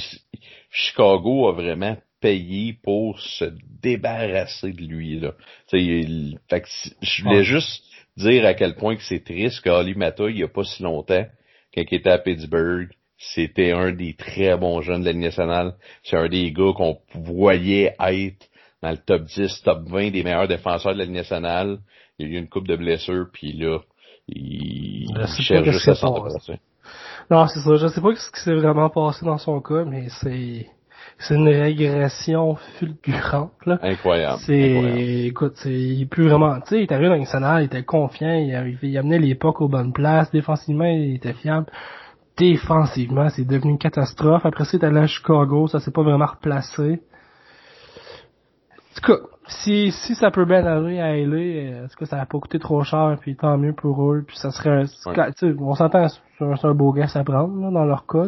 Chicago 0.69 1.49
a 1.49 1.51
vraiment 1.51 1.97
payé 2.21 2.77
pour 2.81 3.19
se 3.19 3.45
débarrasser 3.81 4.71
de 4.71 4.83
lui 4.83 5.19
là. 5.19 5.33
fait 5.69 6.61
que 6.61 6.67
je 7.01 7.23
voulais 7.23 7.43
juste 7.43 7.83
dire 8.15 8.45
à 8.45 8.53
quel 8.53 8.75
point 8.75 8.95
que 8.95 9.03
c'est 9.03 9.25
triste 9.25 9.59
qu'Ali 9.59 9.93
Mata, 9.93 10.29
il 10.29 10.37
y 10.37 10.43
a 10.43 10.47
pas 10.47 10.63
si 10.63 10.81
longtemps, 10.81 11.25
quand 11.75 11.83
il 11.91 11.97
était 11.97 12.09
à 12.09 12.19
Pittsburgh, 12.19 12.89
c'était 13.17 13.73
un 13.73 13.91
des 13.91 14.13
très 14.13 14.55
bons 14.55 14.81
jeunes 14.81 15.01
de 15.01 15.07
la 15.07 15.13
nationale. 15.13 15.75
C'est 16.03 16.15
un 16.15 16.29
des 16.29 16.53
gars 16.53 16.71
qu'on 16.73 16.99
voyait 17.15 17.95
être 17.99 18.47
dans 18.81 18.91
le 18.91 18.97
top 18.97 19.23
10, 19.23 19.61
top 19.63 19.89
20 19.89 20.11
des 20.11 20.23
meilleurs 20.23 20.47
défenseurs 20.47 20.93
de 20.93 20.99
la 20.99 21.05
nationale. 21.05 21.79
Il 22.19 22.27
y 22.27 22.31
a 22.31 22.33
eu 22.35 22.39
une 22.39 22.49
coupe 22.49 22.67
de 22.67 22.75
blessures, 22.75 23.27
puis 23.31 23.53
là, 23.53 23.79
il, 24.27 25.07
cherche 25.39 25.69
juste 25.69 25.87
à 25.87 25.95
s'en 25.95 26.13
Non, 27.29 27.47
c'est 27.47 27.59
ça. 27.59 27.75
Je 27.75 27.87
sais 27.87 28.01
pas 28.01 28.15
ce 28.15 28.31
qui 28.31 28.41
s'est 28.41 28.53
vraiment 28.53 28.89
passé 28.89 29.25
dans 29.25 29.37
son 29.37 29.61
cas, 29.61 29.83
mais 29.83 30.07
c'est 30.21 30.67
c'est 31.19 31.35
une 31.35 31.47
régression 31.47 32.55
fulgurante. 32.77 33.65
Là. 33.65 33.79
Incroyable. 33.81 34.39
C'est, 34.45 35.25
écoute, 35.27 35.53
c'est, 35.55 35.71
il 35.71 36.01
est 36.01 36.05
plus 36.05 36.27
vraiment, 36.27 36.59
tu 36.61 36.69
sais, 36.69 36.77
il 36.79 36.83
est 36.83 36.91
arrivé 36.91 37.09
dans 37.09 37.17
national, 37.17 37.63
il 37.63 37.65
était 37.65 37.83
confiant, 37.83 38.33
il, 38.33 38.77
il 38.81 38.97
amenait 38.97 39.19
l'époque 39.19 39.61
aux 39.61 39.67
bonnes 39.67 39.93
places, 39.93 40.31
défensivement, 40.31 40.85
il 40.85 41.15
était 41.15 41.33
fiable. 41.33 41.67
Défensivement, 42.37 43.29
c'est 43.29 43.45
devenu 43.45 43.73
une 43.73 43.77
catastrophe. 43.77 44.45
Après 44.45 44.65
ça, 44.65 44.71
il 44.73 44.83
est 44.83 44.85
allé 44.85 44.99
à 44.99 45.07
Chicago, 45.07 45.67
ça 45.67 45.79
s'est 45.79 45.91
pas 45.91 46.03
vraiment 46.03 46.25
replacé. 46.25 47.01
En 48.73 48.95
tout 48.95 49.01
cas, 49.01 49.19
si, 49.47 49.91
si 49.91 50.15
ça 50.15 50.31
peut 50.31 50.45
bien 50.45 50.65
aller 50.65 50.99
à 50.99 51.07
aller, 51.07 51.73
est-ce 51.85 51.95
que 51.95 52.05
ça 52.05 52.17
va 52.17 52.25
pas 52.25 52.39
coûté 52.39 52.59
trop 52.59 52.83
cher, 52.83 53.17
puis 53.19 53.35
tant 53.35 53.57
mieux 53.57 53.73
pour 53.73 54.11
eux, 54.11 54.23
puis 54.25 54.37
ça 54.37 54.51
serait, 54.51 54.83
on 55.59 55.75
s'entend, 55.75 56.07
c'est 56.07 56.65
un, 56.65 56.73
beau 56.73 56.91
gars 56.93 57.07
à 57.13 57.23
prendre, 57.23 57.71
dans 57.71 57.85
leur 57.85 58.05
cas, 58.05 58.25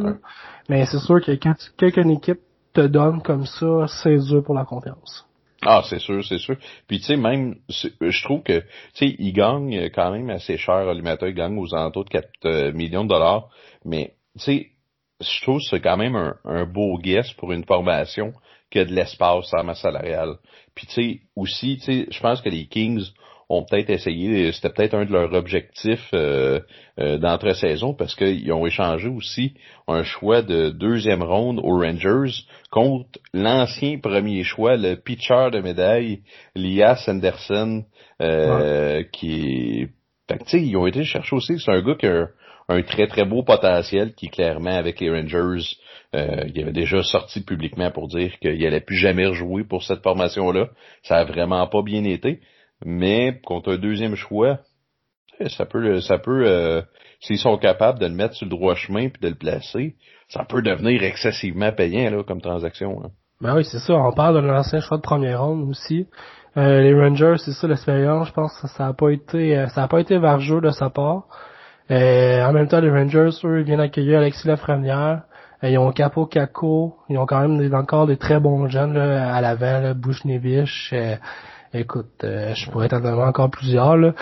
mais 0.69 0.85
c'est 0.85 0.99
sûr 0.99 1.23
que 1.23 1.31
quand 1.31 1.55
quelqu'un 1.77 2.09
équipe 2.09 2.39
te 2.73 2.81
donne 2.81 3.21
comme 3.21 3.45
ça, 3.45 3.85
c'est 3.87 4.17
dur 4.17 4.43
pour 4.43 4.55
la 4.55 4.65
confiance. 4.65 5.25
Ah, 5.65 5.81
c'est 5.89 5.99
sûr, 5.99 6.23
c'est 6.23 6.37
sûr. 6.37 6.57
Puis 6.87 6.99
tu 6.99 7.05
sais, 7.05 7.17
même, 7.17 7.55
je 7.69 8.23
trouve 8.23 8.43
que, 8.43 8.59
tu 8.59 8.65
sais, 8.93 9.15
il 9.17 9.33
gagne 9.33 9.89
quand 9.89 10.11
même 10.11 10.29
assez 10.29 10.57
cher, 10.57 10.75
Alimata, 10.75 11.27
il 11.27 11.33
gagne 11.33 11.57
aux 11.57 11.73
alentours 11.73 12.05
de 12.05 12.09
4 12.09 12.29
euh, 12.45 12.71
millions 12.71 13.03
de 13.03 13.09
dollars, 13.09 13.49
mais 13.83 14.13
tu 14.37 14.43
sais, 14.43 14.69
je 15.21 15.41
trouve 15.41 15.59
que 15.59 15.65
c'est 15.69 15.79
quand 15.79 15.97
même 15.97 16.15
un, 16.43 16.65
beau 16.65 16.97
guess 16.97 17.31
pour 17.33 17.51
une 17.51 17.63
formation 17.63 18.33
qui 18.75 18.79
a 18.81 18.85
de 18.85 18.93
l'espace 18.93 19.53
à 19.53 19.63
masse 19.63 19.79
salariale. 19.79 20.35
Puis 20.75 20.85
tu 20.87 20.93
sais, 20.93 21.19
aussi, 21.33 21.77
tu 21.77 21.83
sais, 21.85 22.07
je 22.11 22.19
pense 22.19 22.41
que 22.41 22.49
les 22.49 22.65
Kings 22.65 23.05
ont 23.47 23.63
peut-être 23.63 23.89
essayé, 23.89 24.51
c'était 24.51 24.69
peut-être 24.69 24.95
un 24.95 25.05
de 25.05 25.13
leurs 25.13 25.33
objectifs 25.33 26.09
euh, 26.13 26.59
euh, 26.99 27.17
d'entre-saison 27.17 27.93
parce 27.93 28.15
qu'ils 28.15 28.51
ont 28.51 28.65
échangé 28.65 29.07
aussi 29.07 29.53
un 29.87 30.03
choix 30.03 30.41
de 30.41 30.71
deuxième 30.71 31.23
ronde 31.23 31.59
aux 31.63 31.79
Rangers 31.79 32.33
contre 32.69 33.17
l'ancien 33.33 33.97
premier 33.99 34.43
choix, 34.43 34.75
le 34.75 34.95
pitcher 34.95 35.51
de 35.53 35.61
médaille, 35.61 36.23
Lias 36.53 37.05
Anderson, 37.07 37.85
euh, 38.21 39.03
qui. 39.13 39.87
Fait 40.27 40.37
que, 40.37 40.57
ils 40.57 40.75
ont 40.75 40.87
été 40.87 41.05
chercher 41.05 41.33
aussi, 41.33 41.59
c'est 41.59 41.71
un 41.71 41.81
gars 41.81 41.95
qui 41.95 42.07
a 42.07 42.27
un, 42.67 42.81
très 42.81 43.07
très 43.07 43.23
beau 43.23 43.43
potentiel 43.43 44.15
qui 44.15 44.27
clairement 44.27 44.75
avec 44.75 44.99
les 44.99 45.11
Rangers 45.11 45.63
euh, 46.13 46.43
il 46.47 46.61
avait 46.61 46.71
déjà 46.71 47.01
sorti 47.03 47.41
publiquement 47.41 47.91
pour 47.91 48.07
dire 48.07 48.37
qu'il 48.39 48.59
n'allait 48.61 48.81
plus 48.81 48.97
jamais 48.97 49.25
rejouer 49.25 49.63
pour 49.63 49.83
cette 49.83 50.03
formation-là. 50.03 50.69
Ça 51.03 51.17
a 51.17 51.23
vraiment 51.25 51.65
pas 51.67 51.81
bien 51.81 52.03
été. 52.03 52.39
Mais 52.83 53.39
contre 53.43 53.73
un 53.73 53.77
deuxième 53.77 54.15
choix, 54.15 54.59
ça 55.47 55.65
peut, 55.65 56.01
ça 56.01 56.17
peut, 56.17 56.45
euh, 56.45 56.81
s'ils 57.19 57.39
sont 57.39 57.57
capables 57.57 57.99
de 57.99 58.05
le 58.05 58.13
mettre 58.13 58.35
sur 58.35 58.45
le 58.45 58.51
droit 58.51 58.75
chemin 58.75 59.09
puis 59.09 59.21
de 59.21 59.29
le 59.29 59.35
placer, 59.35 59.95
ça 60.27 60.45
peut 60.45 60.61
devenir 60.61 61.03
excessivement 61.03 61.71
payant 61.71 62.09
là 62.11 62.23
comme 62.23 62.41
transaction. 62.41 63.11
Ben 63.41 63.55
oui, 63.55 63.65
c'est 63.65 63.79
ça. 63.79 63.93
On 63.93 64.13
parle 64.13 64.41
de 64.41 64.47
l'ancien 64.47 64.79
choix 64.79 64.97
de 64.97 65.01
première 65.01 65.43
ronde 65.43 65.69
aussi. 65.69 66.07
Euh, 66.57 66.81
les 66.81 66.93
Rangers, 66.93 67.35
c'est 67.37 67.51
ça 67.51 67.67
l'expérience. 67.67 68.29
Je 68.29 68.33
pense 68.33 68.57
que 68.61 68.67
ça 68.67 68.85
n'a 68.85 68.93
pas 68.93 69.09
été, 69.09 69.57
euh, 69.57 69.67
ça 69.67 69.83
a 69.83 69.87
pas 69.87 69.99
été 69.99 70.17
vargeux 70.17 70.61
de 70.61 70.69
sa 70.69 70.89
part. 70.89 71.27
en 71.89 72.53
même 72.53 72.67
temps, 72.67 72.79
les 72.79 72.89
Rangers, 72.89 73.29
eux, 73.43 73.59
ils 73.59 73.65
viennent 73.65 73.81
accueillir 73.81 74.19
Alexis 74.19 74.47
Lafrenière. 74.47 75.23
Ils 75.69 75.77
ont 75.77 75.91
Capo 75.91 76.25
Caco. 76.25 76.95
Ils 77.09 77.17
ont 77.17 77.25
quand 77.25 77.41
même 77.41 77.57
des, 77.57 77.73
encore 77.73 78.07
des 78.07 78.17
très 78.17 78.39
bons 78.39 78.67
jeunes 78.67 78.93
là, 78.93 79.33
à 79.33 79.41
l'avant, 79.41 79.93
Bush 79.95 80.23
Nevish. 80.25 80.93
Écoute, 81.77 82.23
euh, 82.23 82.53
je 82.55 82.71
pourrais 82.71 82.87
t'en 82.87 83.01
donner 83.01 83.21
encore 83.21 83.49
plusieurs. 83.49 83.97
Là. 83.97 84.13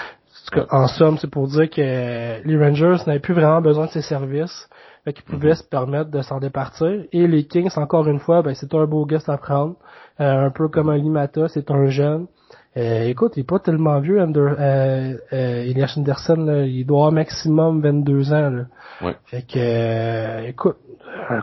En 0.71 0.87
somme, 0.87 1.17
c'est 1.19 1.29
pour 1.29 1.47
dire 1.47 1.69
que 1.69 2.41
les 2.45 2.57
Rangers 2.57 2.97
n'avaient 3.05 3.19
plus 3.19 3.35
vraiment 3.35 3.61
besoin 3.61 3.85
de 3.85 3.91
ces 3.91 4.01
services, 4.01 4.67
mais 5.05 5.13
qu'ils 5.13 5.23
pouvaient 5.23 5.49
mhm. 5.49 5.55
se 5.55 5.63
permettre 5.63 6.09
de 6.09 6.21
s'en 6.21 6.39
départir. 6.39 7.03
Et 7.11 7.27
les 7.27 7.45
Kings, 7.45 7.69
encore 7.75 8.07
une 8.07 8.19
fois, 8.19 8.41
ben, 8.41 8.55
c'est 8.55 8.73
un 8.73 8.85
beau 8.85 9.07
geste 9.07 9.29
à 9.29 9.37
prendre. 9.37 9.75
Euh, 10.19 10.47
un 10.47 10.49
peu 10.49 10.67
comme 10.67 10.89
un 10.89 10.97
Limata, 10.97 11.47
c'est 11.47 11.69
un 11.69 11.85
jeune. 11.87 12.27
Euh, 12.75 13.03
écoute, 13.03 13.33
il 13.35 13.41
est 13.41 13.47
pas 13.47 13.59
tellement 13.59 13.99
vieux, 13.99 14.19
Ander, 14.19 14.39
euh, 14.39 15.17
euh, 15.31 15.63
Elias 15.63 15.93
Anderson, 15.95 16.65
il 16.65 16.85
doit 16.85 16.97
avoir 16.99 17.11
maximum 17.11 17.81
22 17.81 18.33
ans. 18.33 18.49
Là. 18.49 18.63
Ouais. 19.01 19.15
Fait 19.25 19.43
que, 19.43 19.59
euh, 19.59 20.47
écoute, 20.47 20.77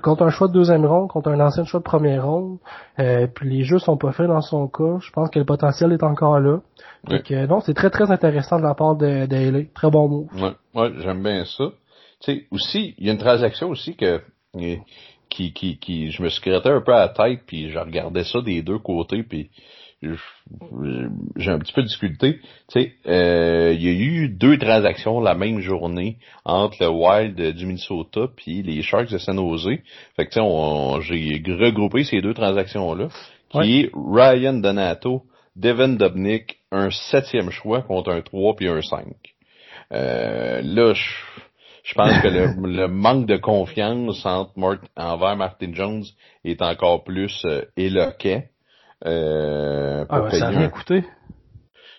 contre 0.03 0.25
un 0.25 0.31
choix 0.31 0.49
de 0.49 0.53
deuxième 0.53 0.85
ronde, 0.85 1.09
contre 1.09 1.31
un 1.31 1.39
ancien 1.39 1.65
choix 1.65 1.79
de 1.79 1.85
première 1.85 2.27
ronde, 2.27 2.59
puis 2.97 3.49
les 3.49 3.63
jeux 3.63 3.79
sont 3.79 3.97
pas 3.97 4.11
faits 4.13 4.27
dans 4.27 4.41
son 4.41 4.67
cas, 4.67 4.99
je 5.01 5.11
pense 5.13 5.31
que 5.31 5.39
le 5.39 5.45
potentiel 5.45 5.93
est 5.93 6.03
encore 6.03 6.41
là. 6.41 6.59
Fait 7.09 7.23
que, 7.23 7.47
non, 7.47 7.61
c'est 7.61 7.75
très 7.75 7.91
très 7.91 8.11
intéressant 8.11 8.59
de 8.59 8.65
la 8.65 8.75
part 8.75 8.97
de, 8.97 9.27
de 9.27 9.67
Très 9.73 9.91
bon 9.91 10.09
mot. 10.09 10.27
Ouais, 10.35 10.53
ouais 10.75 10.93
j'aime 10.99 11.23
bien 11.23 11.45
ça. 11.45 11.65
Tu 12.21 12.33
sais, 12.33 12.47
aussi, 12.51 12.95
il 12.99 13.07
y 13.07 13.09
a 13.09 13.13
une 13.13 13.19
transaction 13.19 13.69
aussi 13.69 13.97
que 13.97 14.21
qui, 15.31 15.53
qui, 15.53 15.79
qui, 15.79 16.11
je 16.11 16.23
me 16.23 16.29
suis 16.29 16.53
un 16.53 16.61
peu 16.61 16.93
à 16.93 17.07
la 17.07 17.09
tête, 17.09 17.43
puis 17.47 17.71
je 17.71 17.79
regardais 17.79 18.25
ça 18.25 18.41
des 18.43 18.63
deux 18.63 18.79
côtés, 18.79 19.23
puis 19.23 19.51
j'ai 20.03 21.51
un 21.51 21.59
petit 21.59 21.73
peu 21.73 21.83
de 21.83 21.87
difficulté. 21.87 22.39
Tu 22.69 22.81
sais, 22.81 22.93
euh, 23.07 23.75
il 23.75 23.83
y 23.83 23.89
a 23.89 23.93
eu 23.93 24.29
deux 24.29 24.57
transactions 24.59 25.21
la 25.21 25.35
même 25.35 25.61
journée 25.61 26.17
entre 26.45 26.77
le 26.81 26.89
Wild 26.89 27.55
du 27.55 27.67
Minnesota 27.67 28.23
puis 28.35 28.63
les 28.63 28.83
Sharks 28.83 29.11
de 29.11 29.19
San 29.19 29.37
Jose. 29.37 29.79
Fait 30.17 30.27
que 30.27 30.31
tu 30.31 30.41
sais, 30.41 31.43
j'ai 31.43 31.53
regroupé 31.53 32.05
ces 32.05 32.23
deux 32.23 32.35
transactions-là, 32.35 33.09
qui 33.51 33.81
est 33.81 33.91
Ryan 33.95 34.55
Donato, 34.55 35.25
Devin 35.55 35.97
Dubnik, 35.97 36.59
un 36.73 36.91
septième 36.91 37.51
choix 37.51 37.83
contre 37.83 38.11
un 38.11 38.23
3 38.23 38.57
puis 38.57 38.69
un 38.69 38.81
5. 38.81 39.07
Euh, 39.93 40.63
là, 40.63 40.95
je, 40.95 41.95
pense 41.95 42.23
que 42.23 42.29
le, 42.67 42.89
manque 42.89 43.27
de 43.27 43.37
confiance 43.37 44.25
entre 44.25 44.53
envers 44.97 45.37
Martin 45.37 45.73
Jones 45.75 46.05
est 46.45 46.63
encore 46.63 47.05
plus 47.05 47.45
euh, 47.45 47.65
éloquent. 47.77 48.43
Euh, 49.07 50.05
ah, 50.09 50.31
ça 50.31 50.39
n'a 50.39 50.59
rien 50.59 50.69
coûté. 50.69 51.05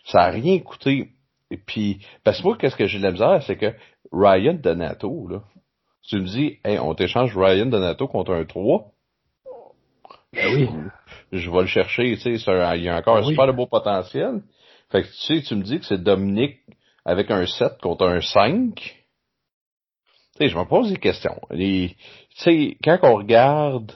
Ça 0.06 0.24
a 0.24 0.30
rien 0.30 0.60
coûté. 0.60 1.10
Et 1.50 1.58
puis, 1.58 2.06
parce 2.24 2.40
que 2.40 2.44
moi, 2.44 2.58
qu'est-ce 2.58 2.76
que 2.76 2.86
j'ai 2.86 3.00
de 3.00 3.04
la 3.04 3.12
misère, 3.12 3.44
c'est 3.44 3.58
que 3.58 3.74
Ryan 4.12 4.54
Donato, 4.54 5.28
là, 5.28 5.44
tu 6.04 6.18
me 6.18 6.26
dis, 6.26 6.60
hey, 6.64 6.80
on 6.80 6.94
t'échange 6.96 7.38
Ryan 7.38 7.68
Donato 7.68 8.08
contre 8.08 8.34
un 8.34 8.46
3. 8.46 8.92
Ben 10.34 10.56
oui. 10.56 10.70
Je, 11.32 11.52
vais 11.52 11.62
le 11.62 11.68
chercher, 11.68 12.16
tu 12.16 12.38
sais, 12.38 12.54
il 12.76 12.84
y 12.84 12.90
a 12.90 12.98
encore 12.98 13.18
un 13.18 13.22
ben 13.22 13.28
super 13.28 13.54
beau 13.54 13.68
potentiel. 13.68 14.42
Fait 14.90 15.04
que 15.04 15.08
tu 15.08 15.14
sais, 15.14 15.42
tu 15.42 15.56
me 15.56 15.64
dis 15.64 15.80
que 15.80 15.86
c'est 15.86 16.02
Dominique 16.02 16.60
avec 17.06 17.30
un 17.32 17.46
7 17.46 17.80
contre 17.82 18.08
un 18.08 18.22
5. 18.22 18.76
Tu 18.76 18.84
sais, 20.38 20.48
je 20.48 20.58
me 20.58 20.66
pose 20.66 20.90
des 20.90 21.00
questions. 21.00 21.40
tu 21.52 21.96
sais, 22.36 22.78
quand 22.84 23.00
on 23.04 23.16
regarde 23.16 23.92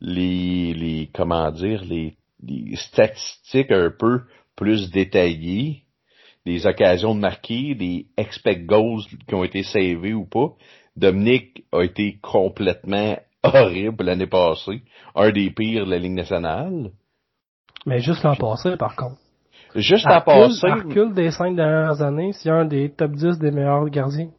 les, 0.00 0.74
les, 0.74 1.10
comment 1.14 1.50
dire, 1.50 1.84
les 1.84 2.16
des 2.42 2.76
statistiques 2.76 3.70
un 3.70 3.90
peu 3.90 4.22
plus 4.56 4.90
détaillées, 4.90 5.84
des 6.46 6.66
occasions 6.66 7.14
de 7.14 7.20
marquer, 7.20 7.74
des 7.74 8.06
expect 8.16 8.64
goals 8.66 9.02
qui 9.26 9.34
ont 9.34 9.44
été 9.44 9.62
savés 9.62 10.14
ou 10.14 10.26
pas. 10.26 10.52
Dominique 10.96 11.64
a 11.72 11.82
été 11.82 12.18
complètement 12.22 13.16
horrible 13.42 14.04
l'année 14.04 14.26
passée. 14.26 14.82
Un 15.14 15.30
des 15.30 15.50
pires 15.50 15.86
de 15.86 15.90
la 15.90 15.98
Ligue 15.98 16.12
nationale. 16.12 16.90
Mais 17.86 18.00
juste 18.00 18.22
l'an 18.22 18.36
passé, 18.36 18.76
par 18.76 18.96
contre. 18.96 19.16
Juste 19.74 20.06
l'an 20.06 20.20
passé. 20.20 20.66
recul 20.66 21.14
des 21.14 21.30
cinq 21.30 21.54
dernières 21.56 22.02
années, 22.02 22.32
c'est 22.32 22.50
un 22.50 22.64
des 22.64 22.90
top 22.90 23.12
10 23.12 23.38
des 23.38 23.50
meilleurs 23.50 23.88
gardiens. 23.88 24.30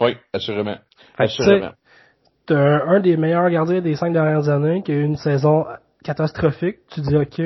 Oui, 0.00 0.16
assurément. 0.32 0.76
Fait 1.16 1.24
assurément. 1.24 1.70
T'as 2.46 2.56
un, 2.56 2.88
un, 2.88 3.00
des 3.00 3.16
meilleurs 3.16 3.48
gardiens 3.48 3.80
des 3.80 3.94
cinq 3.94 4.12
dernières 4.12 4.48
années 4.48 4.82
qui 4.82 4.92
a 4.92 4.96
eu 4.96 5.04
une 5.04 5.16
saison 5.16 5.64
catastrophique. 6.04 6.78
Tu 6.92 7.00
dis, 7.00 7.16
OK, 7.16 7.40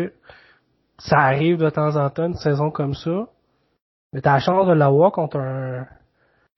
ça 0.98 1.18
arrive 1.18 1.58
de 1.58 1.70
temps 1.70 1.96
en 1.96 2.10
temps, 2.10 2.26
une 2.26 2.34
saison 2.34 2.70
comme 2.70 2.94
ça. 2.94 3.28
Mais 4.12 4.20
t'as 4.20 4.34
la 4.34 4.40
chance 4.40 4.66
de 4.66 4.72
l'avoir 4.72 5.12
contre 5.12 5.38
un, 5.38 5.86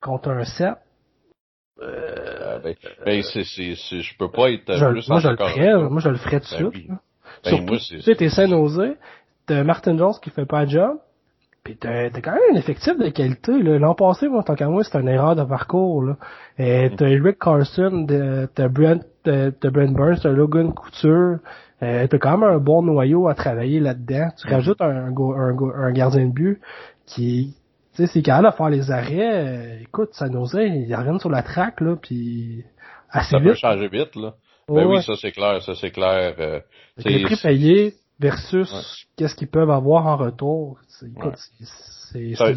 contre 0.01 0.31
un 0.31 0.45
7. 0.45 0.75
Euh, 1.83 2.59
ben, 2.59 2.75
ben 3.05 3.23
c'est, 3.23 3.45
c'est, 3.45 3.75
je 3.75 4.19
peux 4.19 4.31
pas 4.31 4.51
être 4.51 4.75
je, 4.75 4.85
plus 4.87 5.09
moi, 5.09 5.19
je 5.21 5.29
le 5.29 5.37
ferais, 5.37 5.89
moi, 5.89 6.01
je 6.01 6.09
le 6.11 6.17
ferais 6.17 6.41
tout 6.41 6.55
de 6.55 6.63
ben 6.63 6.71
suite. 6.71 6.89
Ben, 6.89 6.99
Surtout, 7.43 7.77
tu 7.79 8.03
sais, 8.03 8.15
t'es 8.17 8.29
saint 8.29 8.51
osé, 8.53 8.97
t'as 9.47 9.65
Martin 9.65 9.97
Jones 9.97 10.13
qui 10.23 10.29
fait 10.31 10.45
pas 10.45 10.65
le 10.65 10.69
job, 10.71 10.99
pis 11.65 11.77
t'as, 11.77 12.11
t'as 12.11 12.21
quand 12.21 12.33
même 12.33 12.55
un 12.55 12.59
effectif 12.59 12.99
de 12.99 13.09
qualité, 13.09 13.63
là. 13.63 13.79
L'an 13.79 13.95
passé, 13.95 14.29
moi, 14.29 14.43
tant 14.43 14.57
qu'à 14.57 14.69
moi, 14.69 14.85
c'était 14.85 15.01
une 15.01 15.09
erreur 15.09 15.37
de 15.37 15.45
parcours, 15.45 16.03
là. 16.03 16.17
Et 16.59 16.91
t'as 16.95 17.09
Eric 17.09 17.39
Carson, 17.39 18.07
t'as 18.55 18.69
Brent, 18.69 19.05
t'as 19.23 19.71
Brent 19.71 19.93
Burns, 19.93 20.21
t'as 20.23 20.31
Logan 20.31 20.73
Couture, 20.73 21.39
euh, 21.83 22.07
t'as 22.07 22.19
quand 22.19 22.39
même 22.39 22.51
un 22.51 22.59
bon 22.59 22.83
noyau 22.83 23.29
à 23.29 23.35
travailler 23.35 23.81
là-dedans. 23.81 24.29
Tu 24.41 24.49
mm. 24.49 24.51
rajoutes 24.51 24.81
un, 24.81 25.13
un, 25.15 25.57
un, 25.77 25.93
gardien 25.93 26.27
de 26.27 26.33
but 26.33 26.61
qui, 27.07 27.55
tu 27.95 28.07
sais, 28.07 28.13
c'est 28.13 28.23
capable 28.23 28.51
de 28.51 28.57
faire 28.57 28.69
les 28.69 28.91
arrêts. 28.91 29.47
Euh, 29.47 29.81
écoute, 29.83 30.11
ça 30.13 30.29
n'osait, 30.29 30.69
il 30.69 30.95
rien 30.95 31.19
sur 31.19 31.31
la 31.31 31.43
traque, 31.43 31.81
là, 31.81 31.97
puis 31.97 32.65
assez 33.11 33.31
ça 33.31 33.39
vite. 33.39 33.49
peut 33.49 33.55
changer 33.55 33.89
vite, 33.89 34.15
là. 34.17 34.35
ben 34.69 34.87
oui, 34.87 35.03
ça 35.03 35.15
c'est 35.21 35.33
clair, 35.33 35.63
ça 35.63 35.75
c'est 35.75 35.91
clair. 35.91 36.35
Euh, 36.39 36.61
les 37.05 37.23
prix 37.23 37.37
payés 37.43 37.95
versus 38.21 39.07
qu'est-ce 39.17 39.35
qu'ils 39.35 39.49
peuvent 39.49 39.71
avoir 39.71 40.07
en 40.07 40.17
retour. 40.17 40.79
Écoute, 41.03 41.35
c'est, 42.13 42.35
c'est, 42.35 42.55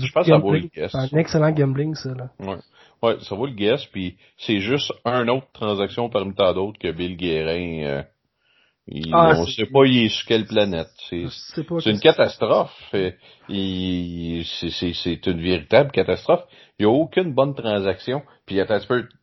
C'est 0.76 0.98
un 0.98 1.18
excellent 1.20 1.52
gambling, 1.52 1.96
ça, 1.96 2.10
là. 2.14 2.30
Ouais. 2.40 2.58
Ouais, 3.04 3.20
ça 3.20 3.36
vaut 3.36 3.46
le 3.46 3.54
guess, 3.54 3.86
puis 3.88 4.18
c'est 4.38 4.62
juste 4.62 4.92
un 5.04 5.28
autre 5.28 5.52
transaction 5.52 6.10
parmi 6.10 6.34
tant 6.34 6.54
d'autres 6.54 6.80
que 6.80 6.90
Bill 6.90 7.18
Guérin 7.18 7.84
euh, 7.84 8.04
il, 8.88 9.10
ah, 9.14 9.34
on 9.38 9.46
sait 9.46 9.66
pas 9.66 9.86
il 9.86 10.06
est 10.06 10.10
sur 10.10 10.28
quelle 10.28 10.46
planète. 10.46 10.90
C'est 11.10 11.26
une 11.86 12.00
catastrophe. 12.00 12.74
C'est 12.92 13.18
une 15.28 15.42
véritable 15.42 15.92
catastrophe. 15.92 16.44
Il 16.80 16.86
n'y 16.86 16.92
a 16.92 16.94
aucune 16.94 17.34
bonne 17.34 17.56
transaction. 17.56 18.24
Puis 18.46 18.60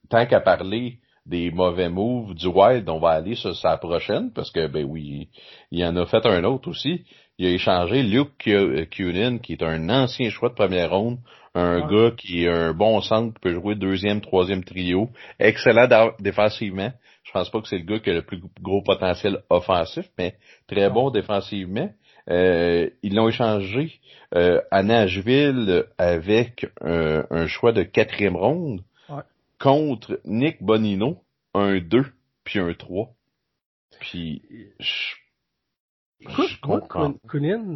tant 0.08 0.26
qu'à 0.26 0.40
parler 0.40 0.98
des 1.26 1.50
mauvais 1.50 1.90
moves 1.90 2.34
du 2.34 2.46
Wild, 2.46 2.88
on 2.88 2.98
va 2.98 3.10
aller 3.10 3.34
sur 3.34 3.54
sa 3.54 3.76
prochaine, 3.76 4.32
parce 4.32 4.50
que 4.50 4.66
ben 4.66 4.84
oui, 4.84 5.28
il 5.70 5.84
en 5.84 5.94
a 5.96 6.06
fait 6.06 6.24
un 6.24 6.42
autre 6.44 6.68
aussi. 6.68 7.04
Il 7.38 7.46
a 7.46 7.50
échangé 7.50 8.02
Luke 8.02 8.48
Kunin, 8.90 9.38
qui 9.38 9.52
est 9.52 9.62
un 9.62 9.88
ancien 9.90 10.30
choix 10.30 10.48
de 10.48 10.54
première 10.54 10.90
ronde, 10.90 11.18
un 11.54 11.86
gars 11.88 12.12
qui 12.16 12.44
est 12.44 12.48
un 12.48 12.72
bon 12.72 13.00
centre, 13.00 13.34
qui 13.34 13.40
peut 13.40 13.54
jouer 13.54 13.74
deuxième, 13.74 14.20
troisième 14.20 14.64
trio, 14.64 15.10
excellent 15.38 16.12
défensivement. 16.20 16.92
Je 17.24 17.32
pense 17.32 17.50
pas 17.50 17.60
que 17.60 17.68
c'est 17.68 17.78
le 17.78 17.84
gars 17.84 17.98
qui 17.98 18.10
a 18.10 18.14
le 18.14 18.22
plus 18.22 18.40
gros 18.60 18.82
potentiel 18.82 19.42
offensif, 19.50 20.06
mais 20.18 20.36
très 20.66 20.88
bon 20.90 21.10
défensivement. 21.10 21.90
Euh, 22.28 22.88
ils 23.02 23.14
l'ont 23.14 23.28
échangé 23.28 24.00
euh, 24.34 24.60
à 24.70 24.82
Nashville 24.82 25.84
avec 25.98 26.66
un, 26.80 27.46
choix 27.46 27.72
de 27.72 27.82
quatrième 27.82 28.36
ronde 28.36 28.82
contre 29.58 30.20
Nick 30.24 30.62
Bonino, 30.62 31.22
un 31.54 31.78
2 31.78 32.06
puis 32.44 32.58
un 32.58 32.72
3. 32.72 33.10
Puis 34.00 34.42
je 34.78 35.19
Écoute, 36.22 36.50
moi, 36.94 37.12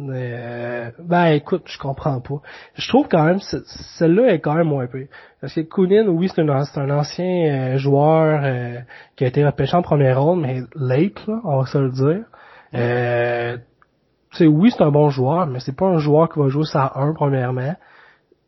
euh, 0.09 0.91
ben 0.99 1.25
écoute, 1.27 1.63
je 1.65 1.79
comprends 1.79 2.21
pas. 2.21 2.41
Je 2.75 2.87
trouve 2.87 3.07
quand 3.07 3.23
même 3.23 3.39
celle-là 3.39 4.33
est 4.33 4.39
quand 4.39 4.53
même 4.53 4.67
moins 4.67 4.85
peu. 4.87 5.07
Parce 5.41 5.53
que 5.55 5.61
Kunin, 5.61 6.07
oui, 6.07 6.29
c'est 6.33 6.41
un, 6.41 6.49
un 6.49 6.89
ancien 6.91 7.73
euh, 7.73 7.77
joueur 7.77 8.41
euh, 8.43 8.79
qui 9.15 9.23
a 9.23 9.27
été 9.27 9.43
repêché 9.43 9.75
en 9.75 9.81
première 9.81 10.21
ronde, 10.21 10.41
mais 10.41 10.61
late, 10.75 11.25
là, 11.27 11.39
on 11.43 11.59
va 11.59 11.65
se 11.65 11.77
le 11.77 11.91
dire. 11.91 12.25
Euh, 12.75 13.57
oui, 14.41 14.71
c'est 14.71 14.83
un 14.83 14.91
bon 14.91 15.09
joueur, 15.09 15.47
mais 15.47 15.59
c'est 15.59 15.75
pas 15.75 15.87
un 15.87 15.97
joueur 15.97 16.29
qui 16.29 16.39
va 16.39 16.47
jouer 16.49 16.65
ça 16.65 16.83
à 16.85 17.01
1 17.01 17.13
premièrement. 17.13 17.75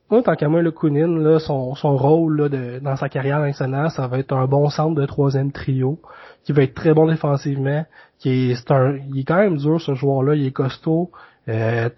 Moi, 0.09 0.23
tant 0.23 0.35
qu'à 0.35 0.47
moi, 0.47 0.61
le 0.61 0.71
Kunin, 0.71 1.19
là, 1.19 1.39
son, 1.39 1.75
son 1.75 1.97
rôle 1.97 2.41
là, 2.41 2.49
de, 2.49 2.79
dans 2.79 2.95
sa 2.95 3.09
carrière 3.09 3.41
nationale, 3.41 3.91
ça 3.91 4.07
va 4.07 4.19
être 4.19 4.33
un 4.33 4.47
bon 4.47 4.69
centre 4.69 4.95
de 4.95 5.05
troisième 5.05 5.51
trio, 5.51 5.99
qui 6.43 6.53
va 6.53 6.63
être 6.63 6.73
très 6.73 6.93
bon 6.93 7.07
défensivement, 7.07 7.85
qui 8.17 8.51
est, 8.51 8.71
un, 8.71 8.97
il 9.09 9.19
est 9.19 9.23
quand 9.25 9.37
même 9.37 9.57
dur 9.57 9.81
ce 9.81 9.95
joueur-là, 9.95 10.35
il 10.35 10.45
est 10.45 10.51
costaud. 10.51 11.11
Euh, 11.49 11.89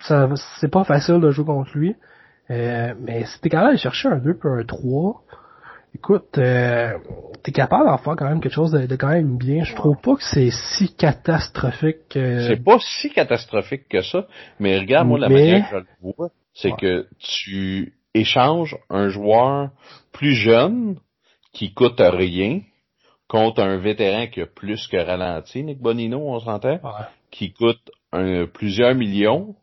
c'est 0.00 0.70
pas 0.70 0.84
facile 0.84 1.20
de 1.20 1.30
jouer 1.30 1.46
contre 1.46 1.70
lui. 1.74 1.96
Euh, 2.50 2.94
mais 3.00 3.24
si 3.24 3.40
t'es 3.40 3.48
capable 3.48 3.72
de 3.72 3.78
chercher 3.78 4.08
un 4.08 4.18
2 4.18 4.34
puis 4.34 4.48
un 4.50 4.62
3, 4.62 5.22
écoute, 5.94 6.36
euh, 6.36 6.92
t'es 7.42 7.52
capable 7.52 7.86
d'en 7.86 7.96
faire 7.96 8.16
quand 8.16 8.28
même 8.28 8.40
quelque 8.40 8.52
chose 8.52 8.70
de, 8.70 8.96
quand 8.96 9.08
même 9.08 9.38
bien. 9.38 9.64
Je 9.64 9.74
trouve 9.74 9.96
pas 9.96 10.14
que 10.14 10.22
c'est 10.22 10.50
si 10.50 10.94
catastrophique. 10.94 12.12
C'est 12.12 12.62
pas 12.62 12.76
si 12.80 13.10
catastrophique 13.10 13.88
que 13.88 14.02
ça, 14.02 14.26
mais 14.60 14.78
regarde 14.78 15.08
moi 15.08 15.18
la 15.18 15.30
manière 15.30 15.70
que 15.70 15.76
je 15.76 15.80
le 15.80 15.86
vois 16.02 16.30
c'est 16.56 16.72
que 16.72 17.06
tu 17.18 17.98
échanges 18.14 18.76
un 18.88 19.10
joueur 19.10 19.70
plus 20.12 20.34
jeune 20.34 20.98
qui 21.52 21.74
coûte 21.74 22.00
rien 22.00 22.62
contre 23.28 23.62
un 23.62 23.76
vétéran 23.76 24.26
qui 24.28 24.40
a 24.40 24.46
plus 24.46 24.86
que 24.88 24.96
ralenti, 24.96 25.62
Nick 25.62 25.80
Bonino, 25.80 26.18
on 26.18 26.40
s'entend, 26.40 26.80
qui 27.30 27.52
coûte 27.52 27.90
un, 28.12 28.46
plusieurs 28.46 28.94
millions. 28.94 29.54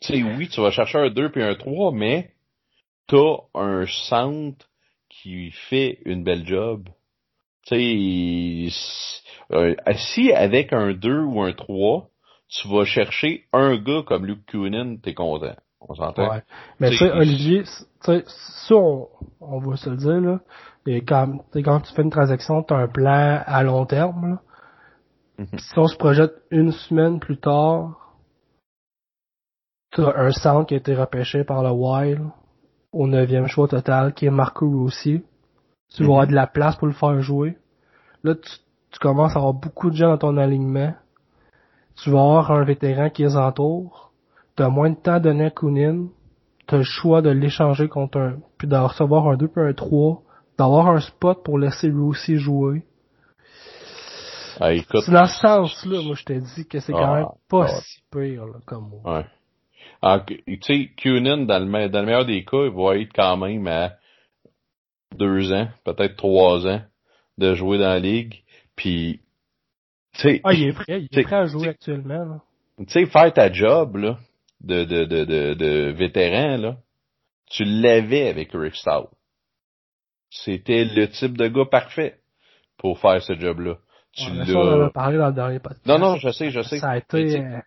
Tu 0.00 0.12
sais, 0.12 0.22
oui, 0.22 0.48
tu 0.48 0.60
vas 0.60 0.72
chercher 0.72 0.98
un 0.98 1.10
2 1.10 1.30
puis 1.30 1.42
un 1.42 1.54
3, 1.54 1.92
mais 1.92 2.32
t'as 3.06 3.36
un 3.54 3.86
centre 3.86 4.68
qui 5.08 5.52
fait 5.52 6.00
une 6.04 6.22
belle 6.22 6.46
job. 6.46 6.88
Tu 7.66 8.70
sais, 8.70 9.52
euh, 9.52 9.74
si 9.94 10.32
avec 10.32 10.72
un 10.72 10.92
2 10.92 11.20
ou 11.20 11.40
un 11.40 11.52
3, 11.52 12.11
tu 12.52 12.68
vas 12.68 12.84
chercher 12.84 13.44
un 13.52 13.76
gars 13.76 14.02
comme 14.06 14.26
Luke 14.26 14.44
Kunin, 14.46 14.96
t'es 14.96 15.14
content. 15.14 15.56
On 15.80 15.94
s'entend? 15.94 16.30
Ouais. 16.30 16.42
Mais 16.78 16.90
tu 16.90 16.98
sais, 16.98 17.10
Olivier, 17.10 17.64
ça, 17.64 18.12
on, 18.70 19.08
on 19.40 19.58
va 19.58 19.76
se 19.76 19.90
le 19.90 19.96
dire, 19.96 20.20
là. 20.20 20.40
Et 20.86 21.02
quand, 21.02 21.38
quand 21.54 21.80
tu 21.80 21.94
fais 21.94 22.02
une 22.02 22.10
transaction, 22.10 22.62
tu 22.62 22.74
as 22.74 22.76
un 22.76 22.88
plan 22.88 23.42
à 23.44 23.62
long 23.62 23.86
terme, 23.86 24.32
là. 24.32 24.40
Mm-hmm. 25.38 25.58
Si 25.58 25.78
on 25.78 25.86
se 25.86 25.96
projette 25.96 26.34
une 26.50 26.72
semaine 26.72 27.18
plus 27.18 27.38
tard, 27.38 28.16
tu 29.92 30.02
as 30.02 30.14
un 30.16 30.30
centre 30.30 30.66
qui 30.66 30.74
a 30.74 30.76
été 30.76 30.94
repêché 30.94 31.44
par 31.44 31.62
le 31.62 31.70
Wild 31.70 32.22
au 32.92 33.06
neuvième 33.06 33.46
choix 33.46 33.66
total, 33.66 34.12
qui 34.12 34.26
est 34.26 34.30
Marco 34.30 34.68
Rossi. 34.68 35.24
Tu 35.94 36.02
vas 36.02 36.10
avoir 36.10 36.24
mm-hmm. 36.26 36.30
de 36.30 36.34
la 36.34 36.46
place 36.46 36.76
pour 36.76 36.86
le 36.86 36.92
faire 36.92 37.20
jouer. 37.22 37.56
Là, 38.22 38.34
tu, 38.34 38.50
tu 38.90 38.98
commences 38.98 39.34
à 39.34 39.38
avoir 39.38 39.54
beaucoup 39.54 39.90
de 39.90 39.96
gens 39.96 40.10
dans 40.10 40.18
ton 40.18 40.36
alignement 40.36 40.94
tu 41.96 42.10
vas 42.10 42.20
avoir 42.20 42.50
un 42.52 42.64
vétéran 42.64 43.10
qui 43.10 43.22
les 43.22 43.36
entoure, 43.36 44.12
tu 44.56 44.62
as 44.62 44.68
moins 44.68 44.90
de 44.90 44.96
temps 44.96 45.20
donné 45.20 45.46
à 45.46 45.50
Kunin, 45.50 46.08
tu 46.66 46.74
as 46.74 46.78
le 46.78 46.84
choix 46.84 47.22
de 47.22 47.30
l'échanger 47.30 47.88
contre 47.88 48.18
un, 48.18 48.36
puis 48.58 48.68
de 48.68 48.76
recevoir 48.76 49.28
un 49.28 49.36
2 49.36 49.48
puis 49.48 49.62
un 49.62 49.72
3, 49.72 50.22
d'avoir 50.58 50.88
un 50.88 51.00
spot 51.00 51.42
pour 51.44 51.58
laisser 51.58 51.88
lui 51.88 52.02
aussi 52.02 52.36
jouer. 52.36 52.82
Ah, 54.60 54.70
c'est 54.76 55.10
dans 55.10 55.26
ce 55.26 55.40
sens-là, 55.40 56.02
moi, 56.02 56.14
je 56.14 56.24
te 56.24 56.32
dis 56.32 56.68
que 56.68 56.78
c'est 56.78 56.92
quand 56.92 57.14
même 57.14 57.26
ah, 57.28 57.34
pas 57.48 57.64
ah, 57.68 57.80
si 57.80 58.00
pire, 58.10 58.46
là, 58.46 58.58
comme 58.66 58.90
moi. 58.90 59.18
Ouais. 59.18 59.26
Ah, 60.02 60.24
tu 60.26 60.58
sais, 60.62 60.90
Kunin, 60.96 61.46
dans 61.46 61.58
le, 61.58 61.88
dans 61.88 62.00
le 62.00 62.06
meilleur 62.06 62.26
des 62.26 62.44
cas, 62.44 62.64
il 62.64 62.72
va 62.72 62.96
être 62.96 63.12
quand 63.14 63.36
même 63.36 63.66
à 63.66 63.92
deux 65.16 65.52
ans, 65.52 65.68
peut-être 65.84 66.16
trois 66.16 66.66
ans 66.66 66.82
de 67.38 67.54
jouer 67.54 67.78
dans 67.78 67.88
la 67.88 67.98
ligue. 67.98 68.42
Puis 68.76 69.20
ah, 70.44 70.52
il 70.52 70.68
est 70.68 70.72
prêt, 70.72 71.02
il 71.02 71.18
est 71.18 71.22
prêt 71.22 71.36
à 71.36 71.46
jouer 71.46 71.68
actuellement. 71.68 72.40
Tu 72.78 72.84
sais, 72.88 73.06
faire 73.06 73.32
ta 73.32 73.52
job 73.52 73.96
là, 73.96 74.18
de, 74.60 74.84
de, 74.84 75.04
de, 75.04 75.24
de, 75.24 75.54
de 75.54 75.90
vétéran, 75.92 76.56
là, 76.56 76.76
tu 77.50 77.64
l'avais 77.64 78.28
avec 78.28 78.50
Rick 78.52 78.74
Stout. 78.74 79.08
C'était 80.30 80.84
le 80.84 81.08
type 81.08 81.36
de 81.36 81.48
gars 81.48 81.66
parfait 81.70 82.18
pour 82.78 82.98
faire 82.98 83.22
ce 83.22 83.34
job-là. 83.34 83.76
Tu 84.12 84.30
l'as. 84.30 84.54
on 84.54 84.82
en 84.82 84.86
a 84.86 84.90
parlé 84.90 85.18
dans 85.18 85.28
le 85.28 85.34
dernier 85.34 85.58
podcast. 85.58 85.86
Non, 85.86 85.98
non, 85.98 86.16
je 86.16 86.30
sais, 86.30 86.50
je 86.50 86.62
sais. 86.62 86.78
Ça 86.78 86.90
a 86.90 86.96
été. 86.98 87.38
Euh, 87.38 87.60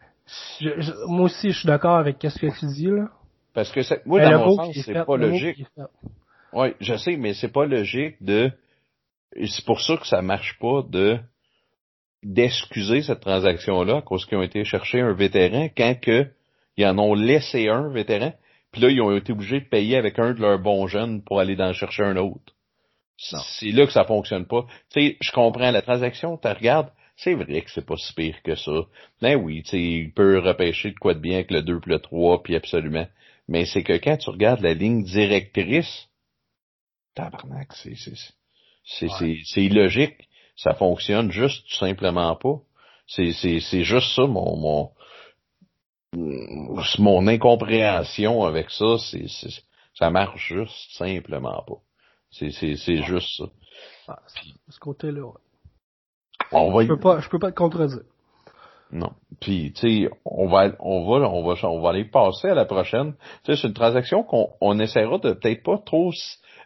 moi 1.07 1.25
aussi, 1.25 1.51
je 1.51 1.59
suis 1.59 1.67
d'accord 1.67 1.97
avec 1.97 2.17
ce 2.21 2.39
que 2.39 2.59
tu 2.59 2.65
dis 2.67 2.87
là. 2.87 3.09
Parce 3.53 3.71
que 3.71 3.81
moi, 4.07 4.21
dans 4.21 4.45
mon 4.45 4.55
sens, 4.55 4.75
c'est 4.83 5.05
pas 5.05 5.17
logique. 5.17 5.65
Oui, 6.53 6.73
je 6.79 6.95
sais, 6.95 7.17
mais 7.17 7.33
c'est 7.33 7.51
pas 7.51 7.65
logique 7.65 8.21
de. 8.21 8.51
C'est 9.33 9.65
pour 9.65 9.81
ça 9.81 9.97
que 9.97 10.07
ça 10.07 10.21
marche 10.21 10.57
pas 10.59 10.81
de 10.87 11.19
d'excuser 12.25 13.03
cette 13.03 13.21
transaction-là, 13.21 14.01
cause 14.01 14.25
qu'ils 14.25 14.39
ont 14.39 14.41
été 14.41 14.65
chercher 14.65 14.99
un 14.99 15.13
vétéran 15.13 15.69
quand 15.77 15.95
que 16.01 16.27
ils 16.75 16.85
en 16.85 16.97
ont 16.97 17.13
laissé 17.13 17.69
un 17.69 17.87
vétéran, 17.89 18.33
puis 18.71 18.81
là, 18.81 18.89
ils 18.89 18.99
ont 18.99 19.15
été 19.15 19.31
obligés 19.31 19.61
de 19.61 19.69
payer 19.69 19.95
avec 19.95 20.17
un 20.19 20.33
de 20.33 20.41
leurs 20.41 20.59
bons 20.59 20.87
jeunes 20.87 21.23
pour 21.23 21.39
aller 21.39 21.55
en 21.61 21.71
chercher 21.71 22.03
un 22.03 22.17
autre. 22.17 22.53
C'est 23.15 23.71
là 23.71 23.85
que 23.85 23.93
ça 23.93 24.03
fonctionne 24.03 24.45
pas. 24.45 24.65
Tu 24.91 24.99
sais, 24.99 25.17
je 25.21 25.31
comprends 25.31 25.71
la 25.71 25.81
transaction, 25.81 26.37
tu 26.37 26.47
regardes, 26.47 26.91
c'est 27.15 27.35
vrai 27.35 27.61
que 27.61 27.71
c'est 27.71 27.85
pas 27.85 27.95
si 27.95 28.11
pire 28.13 28.41
que 28.43 28.55
ça. 28.55 28.81
Ben 29.21 29.35
oui, 29.35 29.61
tu 29.63 29.69
sais, 29.69 29.81
il 29.81 30.11
peut 30.11 30.39
repêcher 30.39 30.91
de 30.91 30.95
quoi 30.95 31.13
de 31.13 31.19
bien 31.19 31.35
avec 31.35 31.51
le 31.51 31.61
2 31.61 31.79
puis 31.79 31.91
le 31.91 31.99
3, 31.99 32.43
puis 32.43 32.55
absolument. 32.55 33.07
Mais 33.47 33.65
c'est 33.65 33.83
que 33.83 33.93
quand 33.93 34.17
tu 34.17 34.31
regardes 34.31 34.61
la 34.61 34.73
ligne 34.73 35.03
directrice, 35.03 36.09
tabarnak, 37.13 37.71
c'est, 37.73 37.95
c'est, 37.95 38.15
c'est, 38.83 39.09
c'est, 39.19 39.37
c'est 39.45 39.63
illogique. 39.63 40.27
Ça 40.55 40.73
fonctionne 40.73 41.31
juste 41.31 41.67
tout 41.67 41.75
simplement 41.75 42.35
pas. 42.35 42.59
C'est, 43.07 43.33
c'est, 43.33 43.59
c'est 43.59 43.83
juste 43.83 44.15
ça, 44.15 44.25
mon, 44.25 44.55
mon, 44.57 44.91
mon 46.99 47.27
incompréhension 47.27 48.43
avec 48.43 48.71
ça, 48.71 48.97
c'est, 48.97 49.27
c'est, 49.27 49.49
ça 49.93 50.09
marche 50.09 50.47
juste 50.47 50.91
simplement 50.97 51.63
pas. 51.67 51.77
C'est, 52.31 52.51
c'est, 52.51 52.75
c'est 52.75 53.03
juste 53.03 53.37
ça. 53.37 53.45
Ah, 54.07 54.19
ce 54.69 54.79
côté-là, 54.79 55.25
ouais. 55.25 55.33
On 56.51 56.71
va 56.71 56.83
Je 56.83 56.87
peux 56.87 56.99
pas, 56.99 57.19
je 57.19 57.29
peux 57.29 57.39
pas 57.39 57.51
te 57.51 57.57
contredire. 57.57 58.03
Non. 58.91 59.11
Puis, 59.41 59.73
tu 59.73 60.03
sais, 60.05 60.09
on 60.25 60.47
va, 60.47 60.71
on 60.79 61.05
va, 61.05 61.27
on 61.29 61.43
va, 61.43 61.67
on 61.67 61.81
va 61.81 61.89
aller 61.89 62.05
passer 62.05 62.49
à 62.49 62.53
la 62.53 62.65
prochaine. 62.65 63.15
Tu 63.43 63.53
sais, 63.53 63.61
c'est 63.61 63.67
une 63.67 63.73
transaction 63.73 64.23
qu'on 64.23 64.49
on 64.61 64.79
essaiera 64.79 65.17
de 65.17 65.33
peut-être 65.33 65.63
pas 65.63 65.77
trop, 65.79 66.11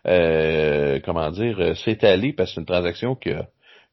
euh, 0.06 1.00
comment 1.06 1.32
dire, 1.32 1.60
euh, 1.60 1.76
s'étaler 1.76 2.34
parce 2.34 2.50
que 2.50 2.56
c'est 2.56 2.62
une 2.62 2.68
transaction 2.68 3.16
qui 3.16 3.32
a, 3.32 3.48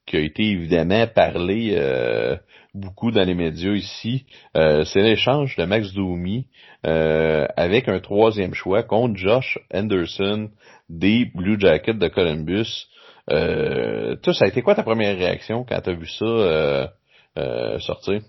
qui 0.07 0.17
a 0.17 0.21
été 0.21 0.45
évidemment 0.45 1.07
parlé 1.09 1.75
euh, 1.77 2.37
beaucoup 2.75 3.11
dans 3.11 3.25
les 3.25 3.35
médias 3.35 3.73
ici. 3.73 4.27
Euh, 4.57 4.85
c'est 4.85 5.03
l'échange 5.03 5.57
de 5.57 5.65
Max 5.65 5.93
Doumi 5.93 6.47
euh, 6.87 7.47
avec 7.57 7.89
un 7.89 7.99
troisième 7.99 8.55
choix 8.55 8.83
contre 8.83 9.17
Josh 9.17 9.59
Anderson 9.75 10.51
des 10.89 11.31
Blue 11.35 11.59
Jackets 11.59 11.95
de 11.95 12.09
Columbus. 12.09 12.87
Euh, 13.31 14.15
toi, 14.17 14.33
ça 14.33 14.45
a 14.45 14.49
été 14.49 14.63
quoi 14.63 14.75
ta 14.75 14.85
première 14.85 15.17
réaction 15.17 15.65
quand 15.69 15.81
tu 15.81 15.91
as 15.91 15.95
vu 15.95 16.07
ça 16.07 16.25
euh, 16.25 16.87
euh, 17.39 17.79
sortir? 17.81 18.21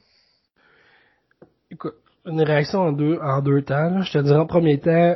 Écoute, 1.70 1.96
une 2.26 2.42
réaction 2.42 2.80
en 2.80 2.92
deux, 2.92 3.20
en 3.22 3.42
deux 3.42 3.62
temps. 3.62 3.90
Là. 3.90 4.02
Je 4.02 4.12
te 4.12 4.18
dirais 4.18 4.40
en 4.40 4.48
premier 4.48 4.80
temps, 4.80 5.16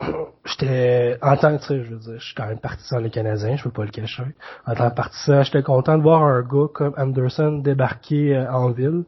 j'étais 0.44 1.18
en 1.22 1.36
tant 1.36 1.56
que 1.56 1.62
tu 1.62 1.68
sais, 1.68 1.84
je 1.84 1.90
veux 1.94 1.98
dire, 1.98 2.18
je 2.18 2.24
suis 2.24 2.34
quand 2.34 2.46
même 2.46 2.58
partisan 2.58 2.98
les 2.98 3.10
Canadiens, 3.10 3.56
je 3.56 3.64
peux 3.64 3.70
pas 3.70 3.84
le 3.84 3.90
cacher. 3.90 4.24
En 4.66 4.74
tant 4.74 4.90
que 4.90 4.94
partisan, 4.94 5.42
j'étais 5.42 5.62
content 5.62 5.96
de 5.96 6.02
voir 6.02 6.22
un 6.22 6.42
gars 6.42 6.68
comme 6.72 6.94
Anderson 6.96 7.60
débarquer 7.62 8.36
euh, 8.36 8.52
en 8.52 8.70
ville. 8.70 9.04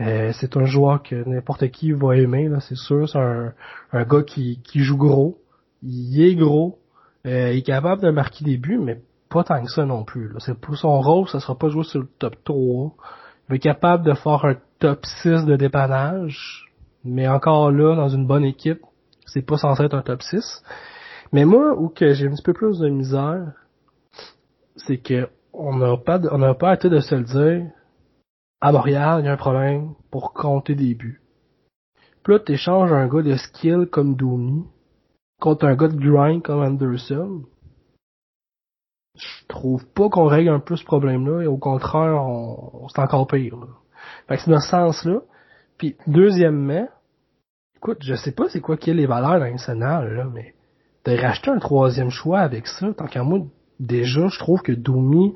Euh, 0.00 0.32
c'est 0.32 0.56
un 0.56 0.64
joueur 0.64 1.02
que 1.02 1.14
n'importe 1.28 1.68
qui 1.68 1.92
va 1.92 2.16
aimer, 2.16 2.48
là, 2.48 2.60
c'est 2.60 2.76
sûr. 2.76 3.08
C'est 3.08 3.18
un, 3.18 3.52
un 3.92 4.04
gars 4.04 4.22
qui, 4.22 4.60
qui 4.64 4.80
joue 4.80 4.96
gros. 4.96 5.38
Il 5.82 6.20
est 6.20 6.34
gros. 6.34 6.78
Euh, 7.26 7.52
il 7.52 7.58
est 7.58 7.62
capable 7.62 8.02
de 8.02 8.10
marquer 8.10 8.44
des 8.44 8.56
buts, 8.56 8.78
mais 8.78 9.00
pas 9.30 9.44
tant 9.44 9.62
que 9.62 9.70
ça 9.70 9.84
non 9.84 10.04
plus. 10.04 10.28
Là. 10.28 10.40
C'est 10.40 10.58
pour 10.58 10.76
son 10.76 11.00
rôle, 11.00 11.28
ça 11.28 11.40
sera 11.40 11.56
pas 11.56 11.68
joué 11.68 11.84
sur 11.84 12.00
le 12.00 12.08
top 12.18 12.36
3. 12.44 12.92
Il 13.48 13.56
est 13.56 13.58
capable 13.58 14.04
de 14.04 14.14
faire 14.14 14.44
un 14.44 14.56
top 14.78 15.04
6 15.22 15.44
de 15.44 15.56
dépannage. 15.56 16.72
Mais 17.04 17.28
encore 17.28 17.70
là, 17.70 17.94
dans 17.94 18.08
une 18.08 18.26
bonne 18.26 18.44
équipe, 18.44 18.80
c'est 19.26 19.42
pas 19.42 19.56
censé 19.56 19.84
être 19.84 19.94
un 19.94 20.02
top 20.02 20.22
6. 20.22 20.62
Mais 21.32 21.44
moi, 21.44 21.74
où 21.74 21.88
que 21.88 22.12
j'ai 22.12 22.26
un 22.26 22.30
petit 22.30 22.42
peu 22.42 22.52
plus 22.52 22.78
de 22.78 22.88
misère, 22.88 23.52
c'est 24.76 24.98
que 24.98 25.28
on 25.52 25.76
n'a 25.76 25.96
pas, 25.96 26.20
on 26.32 26.38
n'a 26.38 26.54
pas 26.54 26.68
arrêté 26.68 26.88
de 26.90 27.00
se 27.00 27.14
le 27.14 27.24
dire. 27.24 27.70
À 28.60 28.72
Montréal, 28.72 29.20
il 29.20 29.26
y 29.26 29.28
a 29.28 29.32
un 29.32 29.36
problème 29.36 29.94
pour 30.10 30.32
compter 30.32 30.74
des 30.74 30.94
buts. 30.94 31.20
Puis 32.22 32.32
là, 32.32 32.38
t'échanges 32.38 32.92
un 32.92 33.06
gars 33.06 33.22
de 33.22 33.36
skill 33.36 33.86
comme 33.90 34.16
Domi 34.16 34.64
contre 35.40 35.66
un 35.66 35.74
gars 35.74 35.88
de 35.88 35.96
grind 35.96 36.42
comme 36.42 36.62
Anderson. 36.62 37.42
Je 39.16 39.46
trouve 39.46 39.84
pas 39.92 40.08
qu'on 40.08 40.26
règle 40.26 40.48
un 40.48 40.58
peu 40.58 40.76
ce 40.76 40.84
problème-là 40.84 41.42
et 41.42 41.46
au 41.46 41.58
contraire, 41.58 42.24
on, 42.24 42.88
c'est 42.88 43.00
encore 43.00 43.26
pire. 43.26 43.56
Là. 43.56 43.66
Fait 44.26 44.36
que 44.36 44.42
c'est 44.42 44.50
dans 44.50 44.60
sens-là. 44.60 45.20
Puis 45.78 45.96
deuxièmement, 46.06 46.88
écoute, 47.84 47.98
je 48.02 48.14
sais 48.14 48.32
pas 48.32 48.48
c'est 48.48 48.60
quoi 48.60 48.78
qui 48.78 48.90
est 48.90 48.94
les 48.94 49.04
valeurs 49.04 49.38
dans 49.38 49.50
nationale, 49.50 50.14
là, 50.14 50.24
mais 50.32 50.54
de 51.04 51.20
racheter 51.20 51.50
un 51.50 51.58
troisième 51.58 52.08
choix 52.08 52.40
avec 52.40 52.66
ça, 52.66 52.86
tant 52.96 53.06
qu'à 53.06 53.22
moi, 53.22 53.40
déjà, 53.78 54.28
je 54.28 54.38
trouve 54.38 54.62
que 54.62 54.72
Doumi, 54.72 55.34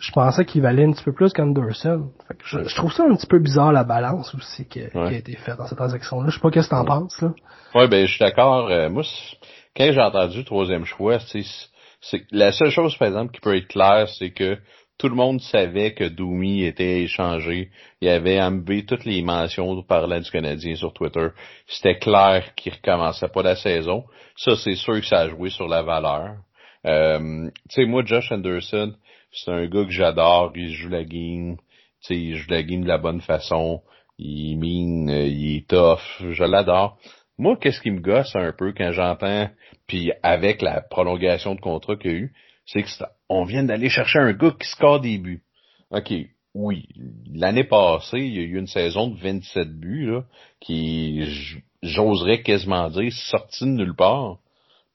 je 0.00 0.10
pensais 0.10 0.44
qu'il 0.44 0.62
valait 0.62 0.84
un 0.84 0.90
petit 0.90 1.04
peu 1.04 1.12
plus 1.12 1.32
qu'Anderson. 1.32 2.10
Fait 2.26 2.34
que 2.34 2.42
je, 2.44 2.64
je, 2.68 2.74
trouve 2.74 2.92
ça 2.92 3.04
un 3.04 3.14
petit 3.14 3.26
peu 3.28 3.38
bizarre 3.38 3.70
la 3.70 3.84
balance 3.84 4.34
aussi 4.34 4.66
qui, 4.66 4.80
Ouais. 4.80 4.90
qui 4.90 4.98
a 5.14 5.18
été 5.18 5.36
faite 5.36 5.58
dans 5.58 5.66
cette 5.66 5.78
transaction-là. 5.78 6.30
Je 6.30 6.34
sais 6.34 6.40
pas 6.40 6.50
qu'est-ce 6.50 6.68
que 6.68 6.74
t'en 6.74 6.84
penses, 6.84 7.20
là. 7.22 7.34
Ouais, 7.74 7.86
ben 7.86 8.04
je 8.04 8.10
suis 8.10 8.18
d'accord. 8.18 8.68
Euh, 8.68 8.90
moi, 8.90 9.04
quand 9.76 9.92
j'ai 9.92 10.00
entendu 10.00 10.44
troisième 10.44 10.84
choix, 10.84 11.20
c'est 11.20 11.44
c'est 12.00 12.24
la 12.32 12.50
seule 12.50 12.70
chose, 12.70 12.96
par 12.96 13.08
exemple, 13.08 13.30
qui 13.32 13.40
peut 13.40 13.54
être 13.54 13.68
claire, 13.68 14.08
c'est 14.08 14.30
que 14.30 14.56
tout 15.00 15.08
le 15.08 15.14
monde 15.14 15.40
savait 15.40 15.94
que 15.94 16.04
Doumi 16.04 16.62
était 16.64 17.00
échangé. 17.00 17.70
Il 18.02 18.08
y 18.08 18.10
avait 18.10 18.38
enlevé 18.38 18.84
toutes 18.84 19.06
les 19.06 19.22
mentions 19.22 19.82
parlant 19.82 20.20
du 20.20 20.30
Canadien 20.30 20.74
sur 20.74 20.92
Twitter. 20.92 21.28
C'était 21.66 21.98
clair 21.98 22.54
qu'il 22.54 22.74
recommençait 22.74 23.30
pas 23.30 23.42
la 23.42 23.56
saison. 23.56 24.04
Ça, 24.36 24.56
c'est 24.56 24.74
sûr 24.74 25.00
que 25.00 25.06
ça 25.06 25.20
a 25.20 25.28
joué 25.30 25.48
sur 25.48 25.68
la 25.68 25.82
valeur. 25.82 26.36
Euh, 26.86 27.48
tu 27.70 27.74
sais, 27.76 27.86
moi, 27.86 28.02
Josh 28.04 28.30
Anderson, 28.30 28.92
c'est 29.32 29.50
un 29.50 29.66
gars 29.68 29.86
que 29.86 29.90
j'adore. 29.90 30.52
Il 30.54 30.70
joue 30.74 30.90
la 30.90 31.04
game. 31.04 31.56
Tu 31.56 31.62
sais, 32.02 32.16
il 32.16 32.36
joue 32.36 32.50
la 32.50 32.62
game 32.62 32.82
de 32.82 32.88
la 32.88 32.98
bonne 32.98 33.22
façon. 33.22 33.80
Il 34.18 34.58
mine, 34.58 35.08
euh, 35.08 35.26
il 35.26 35.56
est 35.56 35.66
tough. 35.66 36.02
Je 36.30 36.44
l'adore. 36.44 36.98
Moi, 37.38 37.56
qu'est-ce 37.58 37.80
qui 37.80 37.90
me 37.90 38.00
gosse 38.00 38.36
un 38.36 38.52
peu 38.52 38.74
quand 38.76 38.92
j'entends, 38.92 39.48
puis 39.86 40.12
avec 40.22 40.60
la 40.60 40.82
prolongation 40.82 41.54
de 41.54 41.60
contrat 41.60 41.96
qu'il 41.96 42.10
y 42.10 42.14
a 42.14 42.18
eu, 42.18 42.32
c'est 42.66 42.82
que 42.82 42.90
on 43.30 43.44
vient 43.44 43.62
d'aller 43.64 43.88
chercher 43.88 44.18
un 44.18 44.32
gars 44.32 44.54
qui 44.60 44.68
score 44.68 45.00
des 45.00 45.16
buts. 45.18 45.42
OK, 45.92 46.12
oui. 46.54 46.86
L'année 47.32 47.64
passée, 47.64 48.18
il 48.18 48.34
y 48.34 48.38
a 48.38 48.42
eu 48.42 48.58
une 48.58 48.66
saison 48.66 49.06
de 49.08 49.16
27 49.18 49.70
buts, 49.78 50.06
là, 50.10 50.24
qui, 50.60 51.24
j'oserais 51.82 52.42
quasiment 52.42 52.90
dire, 52.90 53.12
sorti 53.12 53.64
de 53.64 53.70
nulle 53.70 53.94
part. 53.94 54.38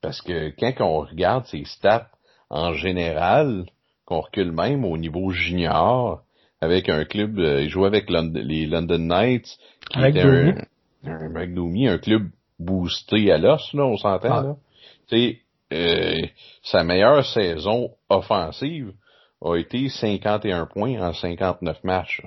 Parce 0.02 0.22
que 0.22 0.50
quand 0.60 0.74
on 0.82 1.00
regarde 1.00 1.46
ses 1.46 1.64
stats 1.66 2.10
en 2.50 2.74
général, 2.74 3.66
qu'on 4.06 4.20
recule 4.20 4.52
même 4.52 4.84
au 4.86 4.98
niveau 4.98 5.32
junior, 5.32 6.22
avec 6.62 6.90
un 6.90 7.06
club, 7.06 7.40
euh, 7.40 7.64
il 7.64 7.70
jouait 7.70 7.88
avec 7.88 8.10
Lond- 8.10 8.32
les 8.36 8.66
London 8.66 9.00
Knights, 9.00 9.58
qui 9.90 9.98
Avec 9.98 10.16
était 10.16 10.26
un, 10.26 10.56
un 11.06 11.36
un 11.36 11.98
club 11.98 12.30
boosté 12.60 13.32
à 13.32 13.38
l'os, 13.38 13.74
là, 13.74 13.86
on 13.86 13.98
s'entend, 13.98 14.30
Ah. 14.32 14.44
là. 14.44 14.56
Euh, 15.74 16.22
sa 16.64 16.84
meilleure 16.84 17.26
saison 17.26 17.92
offensive 18.10 18.94
a 19.42 19.56
été 19.58 19.90
51 19.90 20.66
points 20.68 21.00
en 21.02 21.14
59 21.14 21.84
matchs. 21.84 22.22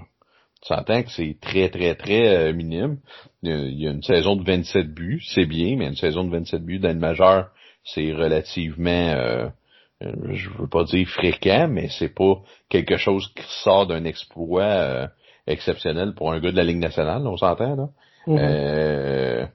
Tu 0.62 0.74
s'entends 0.74 1.02
que 1.02 1.10
c'est 1.10 1.36
très, 1.40 1.68
très, 1.68 1.94
très 1.94 2.36
euh, 2.36 2.52
minime. 2.52 2.98
Il 3.42 3.50
y, 3.50 3.52
a, 3.52 3.58
il 3.58 3.80
y 3.80 3.86
a 3.86 3.92
une 3.92 4.02
saison 4.02 4.34
de 4.36 4.44
27 4.44 4.92
buts, 4.92 5.22
c'est 5.32 5.46
bien, 5.46 5.76
mais 5.76 5.86
une 5.86 5.96
saison 5.96 6.24
de 6.24 6.30
27 6.30 6.64
buts 6.64 6.80
dans 6.80 6.88
le 6.88 6.94
majeur, 6.94 7.50
c'est 7.84 8.12
relativement, 8.12 8.90
euh, 8.90 9.48
euh, 10.02 10.12
je 10.32 10.50
veux 10.50 10.68
pas 10.68 10.84
dire 10.84 11.08
fréquent, 11.08 11.68
mais 11.68 11.88
c'est 11.90 12.14
pas 12.14 12.42
quelque 12.68 12.96
chose 12.96 13.32
qui 13.36 13.44
sort 13.62 13.86
d'un 13.86 14.04
exploit 14.04 14.62
euh, 14.62 15.06
exceptionnel 15.46 16.14
pour 16.14 16.32
un 16.32 16.40
gars 16.40 16.50
de 16.50 16.56
la 16.56 16.64
Ligue 16.64 16.78
nationale, 16.78 17.26
on 17.26 17.36
s'entend, 17.36 17.76
là. 17.76 17.88
Euh, 18.28 19.46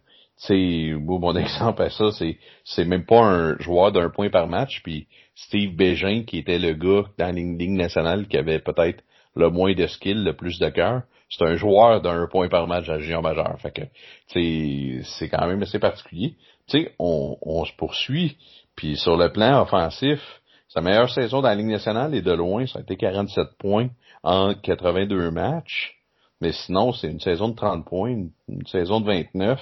moi, 0.50 1.20
mon 1.20 1.36
exemple 1.36 1.82
à 1.82 1.90
ça, 1.90 2.12
c'est 2.12 2.38
c'est 2.64 2.86
même 2.86 3.06
pas 3.06 3.22
un 3.22 3.58
joueur 3.60 3.92
d'un 3.92 4.10
point 4.10 4.30
par 4.30 4.48
match, 4.48 4.82
puis 4.84 5.08
Steve 5.36 5.76
Bégin, 5.76 6.24
qui 6.24 6.38
était 6.40 6.60
le 6.60 6.74
gars 6.74 7.08
dans 7.18 7.26
la 7.26 7.32
Ligue 7.32 7.72
nationale 7.72 8.28
qui 8.28 8.38
avait 8.38 8.60
peut-être 8.60 9.04
le 9.36 9.50
moins 9.50 9.74
de 9.74 9.88
skill, 9.88 10.24
le 10.24 10.36
plus 10.36 10.60
de 10.60 10.70
cœur, 10.70 11.04
c'est 11.30 11.44
un 11.44 11.56
joueur 11.56 12.02
d'un 12.02 12.28
point 12.28 12.48
par 12.50 12.68
match 12.68 12.88
à 12.90 13.00
Géant 13.00 13.22
majeur. 13.24 13.60
Fait 13.60 13.72
que, 13.72 13.82
c'est 14.28 15.30
quand 15.30 15.48
même 15.48 15.64
assez 15.64 15.80
particulier. 15.80 16.36
Tu 16.68 16.80
sais, 16.84 16.94
on, 17.00 17.38
on 17.42 17.66
se 17.66 17.74
poursuit, 17.76 18.38
puis 18.76 18.96
sur 18.98 19.18
le 19.18 19.32
plan 19.32 19.62
offensif, 19.62 20.20
sa 20.68 20.82
meilleure 20.82 21.10
saison 21.10 21.42
dans 21.42 21.50
la 21.50 21.56
Ligue 21.56 21.68
nationale 21.68 22.14
est 22.14 22.22
de 22.22 22.32
loin, 22.32 22.66
ça 22.68 22.80
a 22.80 22.82
été 22.82 22.96
47 22.96 23.58
points 23.60 23.90
en 24.24 24.54
82 24.54 25.32
matchs. 25.32 25.96
Mais 26.42 26.52
sinon, 26.52 26.92
c'est 26.94 27.10
une 27.10 27.20
saison 27.20 27.50
de 27.50 27.56
30 27.56 27.86
points, 27.86 28.26
une 28.48 28.66
saison 28.68 29.00
de 29.00 29.06
29. 29.06 29.62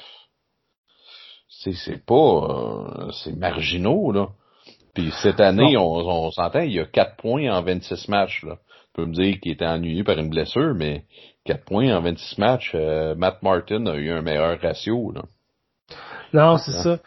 C'est, 1.53 1.73
c'est 1.73 2.03
pas, 2.03 2.13
euh, 2.15 3.11
c'est 3.11 3.35
marginaux, 3.35 4.11
là. 4.13 4.29
Puis 4.93 5.11
cette 5.21 5.41
année, 5.41 5.77
on, 5.77 5.83
on 5.83 6.31
s'entend, 6.31 6.61
il 6.61 6.71
y 6.71 6.79
a 6.79 6.85
4 6.85 7.17
points 7.17 7.53
en 7.53 7.61
26 7.61 8.07
matchs, 8.07 8.43
là. 8.43 8.55
Tu 8.55 9.01
peux 9.01 9.05
me 9.05 9.13
dire 9.13 9.39
qu'il 9.39 9.51
était 9.51 9.65
ennuyé 9.65 10.03
par 10.03 10.17
une 10.17 10.29
blessure, 10.29 10.73
mais 10.75 11.03
4 11.45 11.65
points 11.65 11.95
en 11.95 12.01
26 12.01 12.37
matchs, 12.37 12.71
euh, 12.73 13.15
Matt 13.15 13.43
Martin 13.43 13.85
a 13.85 13.95
eu 13.95 14.11
un 14.11 14.21
meilleur 14.21 14.59
ratio, 14.61 15.11
là. 15.11 15.23
Non, 16.33 16.57
c'est 16.57 16.71
ça. 16.71 16.99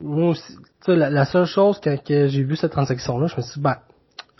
Moi 0.00 0.30
aussi, 0.30 0.54
la, 0.86 1.08
la 1.08 1.24
seule 1.24 1.46
chose 1.46 1.80
quand 1.82 1.96
que 2.02 2.28
j'ai 2.28 2.42
vu 2.42 2.56
cette 2.56 2.72
transaction-là, 2.72 3.26
je 3.26 3.36
me 3.36 3.42
suis 3.42 3.54
dit, 3.54 3.60
ben, 3.60 3.76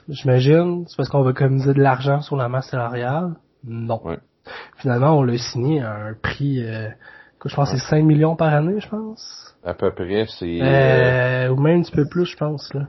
j'imagine, 0.09 0.85
c'est 0.87 0.97
parce 0.97 1.09
qu'on 1.09 1.23
va 1.23 1.33
communiser 1.33 1.73
de 1.73 1.81
l'argent 1.81 2.21
sur 2.21 2.37
la 2.37 2.49
masse 2.49 2.69
salariale? 2.69 3.37
Non. 3.65 4.01
Ouais. 4.05 4.19
Finalement, 4.77 5.19
on 5.19 5.23
l'a 5.23 5.39
signé 5.39 5.81
à 5.81 5.93
un 5.93 6.15
prix 6.15 6.63
euh, 6.63 6.89
Je 7.45 7.55
pense 7.55 7.71
que 7.71 7.79
c'est 7.79 7.85
5 7.87 8.05
millions 8.05 8.37
par 8.37 8.53
année, 8.53 8.81
je 8.81 8.89
pense. 8.89 9.55
À 9.65 9.75
peu 9.75 9.91
près, 9.93 10.27
c'est... 10.39 10.59
Euh, 10.61 11.49
ou 11.51 11.61
même 11.61 11.81
un 11.81 11.83
petit 11.83 11.93
peu 11.93 12.07
plus, 12.09 12.27
je 12.27 12.37
pense. 12.37 12.73
Là. 12.75 12.87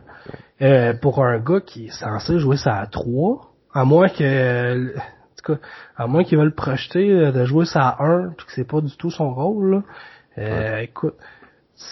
Euh, 0.62 0.94
pour 0.94 1.24
un 1.24 1.40
gars 1.40 1.62
qui 1.62 1.86
est 1.86 1.92
censé 1.92 2.40
jouer 2.40 2.58
ça 2.58 2.76
à 2.76 2.86
3, 2.88 3.52
à 3.74 3.86
moins 3.86 4.10
que... 4.10 4.96
En 4.96 5.44
tout 5.44 5.54
cas, 5.54 5.60
à 5.98 6.08
moins 6.08 6.24
qu'il 6.24 6.38
veuille 6.38 6.48
le 6.48 6.54
projeter 6.54 7.32
de 7.32 7.46
jouer 7.46 7.66
ça 7.66 7.88
à 7.88 8.04
1, 8.04 8.34
puis 8.38 8.46
que 8.46 8.52
c'est 8.52 8.68
pas 8.68 8.80
du 8.80 8.96
tout 8.96 9.10
son 9.10 9.34
rôle. 9.34 9.72
Là. 9.72 9.84
Euh, 10.38 10.80
Écoute, 10.82 11.16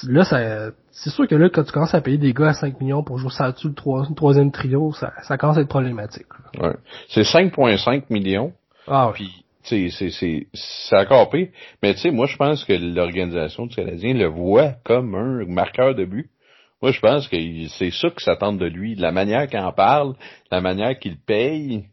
là, 0.07 0.23
ça, 0.23 0.71
c'est 0.91 1.09
sûr 1.09 1.27
que 1.27 1.35
là, 1.35 1.49
quand 1.49 1.63
tu 1.63 1.71
commences 1.71 1.93
à 1.93 2.01
payer 2.01 2.17
des 2.17 2.33
gars 2.33 2.49
à 2.49 2.53
5 2.53 2.79
millions 2.79 3.03
pour 3.03 3.17
jouer 3.17 3.31
ça 3.31 3.51
dessus 3.51 3.69
le, 3.69 4.15
troisième 4.15 4.51
trio, 4.51 4.93
ça, 4.93 5.13
ça 5.23 5.37
commence 5.37 5.57
à 5.57 5.61
être 5.61 5.69
problématique. 5.69 6.27
Ouais. 6.59 6.75
C'est 7.09 7.21
5,5 7.21 8.03
millions. 8.09 8.53
Ah 8.87 9.11
Puis, 9.13 9.45
c'est, 9.69 9.89
c'est, 9.89 10.09
c'est, 10.09 10.47
c'est 10.53 10.97
encore 10.97 11.29
pire. 11.29 11.49
Mais 11.81 11.93
tu 11.93 11.99
sais, 11.99 12.11
moi, 12.11 12.25
je 12.25 12.35
pense 12.35 12.65
que 12.65 12.73
l'organisation 12.73 13.67
du 13.67 13.75
Canadien 13.75 14.13
le 14.13 14.27
voit 14.27 14.73
comme 14.83 15.15
un 15.15 15.45
marqueur 15.45 15.95
de 15.95 16.05
but. 16.05 16.29
Moi, 16.81 16.91
je 16.91 16.99
pense 16.99 17.27
que 17.27 17.37
c'est 17.77 17.91
ça 17.91 18.09
qu'ils 18.09 18.21
s'attendent 18.21 18.59
de 18.59 18.65
lui. 18.65 18.95
La 18.95 19.11
manière 19.11 19.47
qu'il 19.47 19.59
en 19.59 19.73
parle, 19.73 20.15
la 20.51 20.61
manière 20.61 20.97
qu'il 20.97 21.19
paye, 21.19 21.85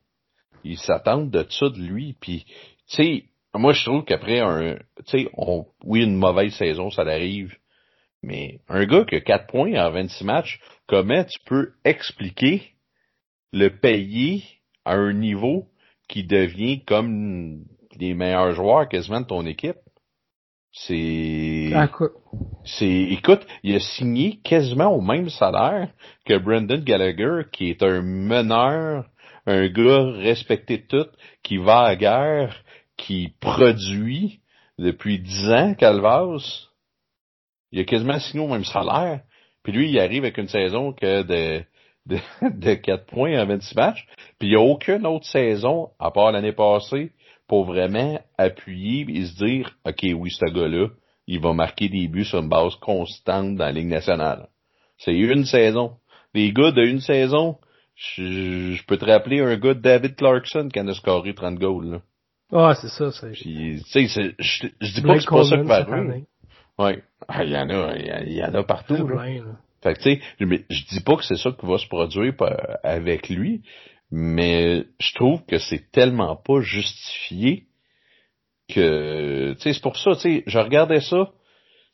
ils 0.64 0.78
s'attendent 0.78 1.30
de 1.30 1.44
ça 1.50 1.68
de 1.68 1.78
lui. 1.78 2.16
Puis, 2.20 2.44
tu 2.88 2.96
sais, 2.96 3.24
moi, 3.54 3.72
je 3.72 3.84
trouve 3.84 4.04
qu'après 4.04 4.40
un, 4.40 4.76
tu 5.06 5.24
sais, 5.24 5.30
oui, 5.84 6.04
une 6.04 6.16
mauvaise 6.16 6.54
saison, 6.54 6.90
ça 6.90 7.02
arrive. 7.02 7.56
Mais 8.22 8.60
un 8.68 8.84
gars 8.86 9.04
qui 9.04 9.16
a 9.16 9.20
4 9.20 9.46
points 9.46 9.74
en 9.74 9.90
26 9.90 10.24
matchs, 10.24 10.60
comment 10.86 11.24
tu 11.24 11.38
peux 11.44 11.72
expliquer 11.84 12.62
le 13.52 13.70
payer 13.70 14.42
à 14.84 14.94
un 14.94 15.12
niveau 15.12 15.66
qui 16.08 16.24
devient 16.24 16.84
comme 16.84 17.64
les 17.98 18.14
meilleurs 18.14 18.52
joueurs 18.52 18.88
quasiment 18.88 19.20
de 19.20 19.26
ton 19.26 19.46
équipe? 19.46 19.76
C'est, 20.72 21.70
ah, 21.74 21.88
c'est, 22.64 22.86
écoute, 22.86 23.46
il 23.62 23.74
a 23.74 23.80
signé 23.80 24.40
quasiment 24.44 24.94
au 24.94 25.00
même 25.00 25.30
salaire 25.30 25.88
que 26.26 26.36
Brendan 26.36 26.84
Gallagher, 26.84 27.44
qui 27.50 27.70
est 27.70 27.82
un 27.82 28.02
meneur, 28.02 29.06
un 29.46 29.68
gars 29.68 30.10
respecté 30.18 30.78
de 30.78 30.82
tout, 30.82 31.10
qui 31.42 31.56
va 31.56 31.78
à 31.78 31.88
la 31.88 31.96
guerre, 31.96 32.62
qui 32.98 33.32
produit 33.40 34.40
depuis 34.78 35.18
dix 35.18 35.50
ans, 35.50 35.74
Calvas. 35.74 36.68
Il 37.72 37.80
a 37.80 37.84
quasiment 37.84 38.18
signé 38.18 38.44
au 38.44 38.48
même 38.48 38.64
salaire. 38.64 39.22
Puis 39.62 39.72
lui, 39.72 39.90
il 39.90 39.98
arrive 39.98 40.24
avec 40.24 40.36
une 40.38 40.48
saison 40.48 40.92
que 40.92 41.22
de, 41.22 41.64
de, 42.06 42.18
de 42.50 42.74
4 42.74 43.06
points 43.06 43.40
en 43.40 43.46
26 43.46 43.74
matchs. 43.74 44.06
Puis 44.38 44.48
il 44.48 44.50
n'y 44.50 44.56
a 44.56 44.60
aucune 44.60 45.06
autre 45.06 45.26
saison, 45.26 45.90
à 45.98 46.10
part 46.10 46.32
l'année 46.32 46.52
passée, 46.52 47.12
pour 47.48 47.64
vraiment 47.64 48.20
appuyer 48.38 49.06
et 49.08 49.24
se 49.24 49.36
dire, 49.36 49.76
OK, 49.86 50.04
oui, 50.14 50.30
ce 50.30 50.52
gars-là, 50.52 50.88
il 51.26 51.40
va 51.40 51.52
marquer 51.52 51.88
des 51.88 52.08
buts 52.08 52.24
sur 52.24 52.40
une 52.40 52.48
base 52.48 52.74
constante 52.76 53.56
dans 53.56 53.64
la 53.64 53.72
Ligue 53.72 53.88
nationale. 53.88 54.48
C'est 54.98 55.14
une 55.14 55.44
saison. 55.44 55.92
Les 56.34 56.52
gars 56.52 56.70
de 56.70 56.82
une 56.82 57.00
saison, 57.00 57.56
je, 57.94 58.82
peux 58.86 58.96
te 58.96 59.04
rappeler 59.04 59.40
un 59.40 59.56
gars 59.56 59.74
de 59.74 59.80
David 59.80 60.16
Clarkson 60.16 60.68
qui 60.72 60.80
en 60.80 60.88
a 60.88 60.94
scoré 60.94 61.34
30 61.34 61.58
goals. 61.58 61.90
Là. 61.90 62.00
Ah, 62.52 62.74
c'est 62.74 62.88
ça, 62.88 63.10
c'est. 63.10 63.32
Puis, 63.32 63.82
tu 63.90 64.08
sais, 64.08 64.34
je, 64.38 64.68
je 64.80 64.94
dis 64.94 65.02
pas 65.02 65.14
que 65.14 65.20
c'est 65.20 65.30
pas 65.30 65.44
ça 65.44 65.56
qui 65.56 65.66
va. 65.66 65.84
Ouais. 66.78 67.02
Ah, 67.26 67.42
il 67.42 67.50
y 67.50 67.56
en 67.56 67.68
a, 67.70 67.96
il 67.96 68.32
y, 68.34 68.44
en 68.44 68.54
a 68.54 68.62
partout. 68.62 69.08
Là. 69.08 69.24
Fait 69.82 69.94
que, 69.94 69.98
tu 69.98 70.14
sais, 70.16 70.20
je, 70.38 70.46
je 70.68 70.84
dis 70.86 71.00
pas 71.00 71.16
que 71.16 71.24
c'est 71.24 71.36
ça 71.36 71.50
qui 71.58 71.66
va 71.66 71.78
se 71.78 71.88
produire 71.88 72.34
avec 72.82 73.28
lui, 73.30 73.62
mais 74.10 74.84
je 75.00 75.14
trouve 75.14 75.44
que 75.46 75.58
c'est 75.58 75.90
tellement 75.90 76.36
pas 76.36 76.60
justifié 76.60 77.64
que, 78.68 79.54
tu 79.54 79.60
sais, 79.60 79.72
c'est 79.72 79.82
pour 79.82 79.96
ça, 79.96 80.12
tu 80.14 80.20
sais, 80.20 80.42
je 80.46 80.58
regardais 80.58 81.00
ça, 81.00 81.30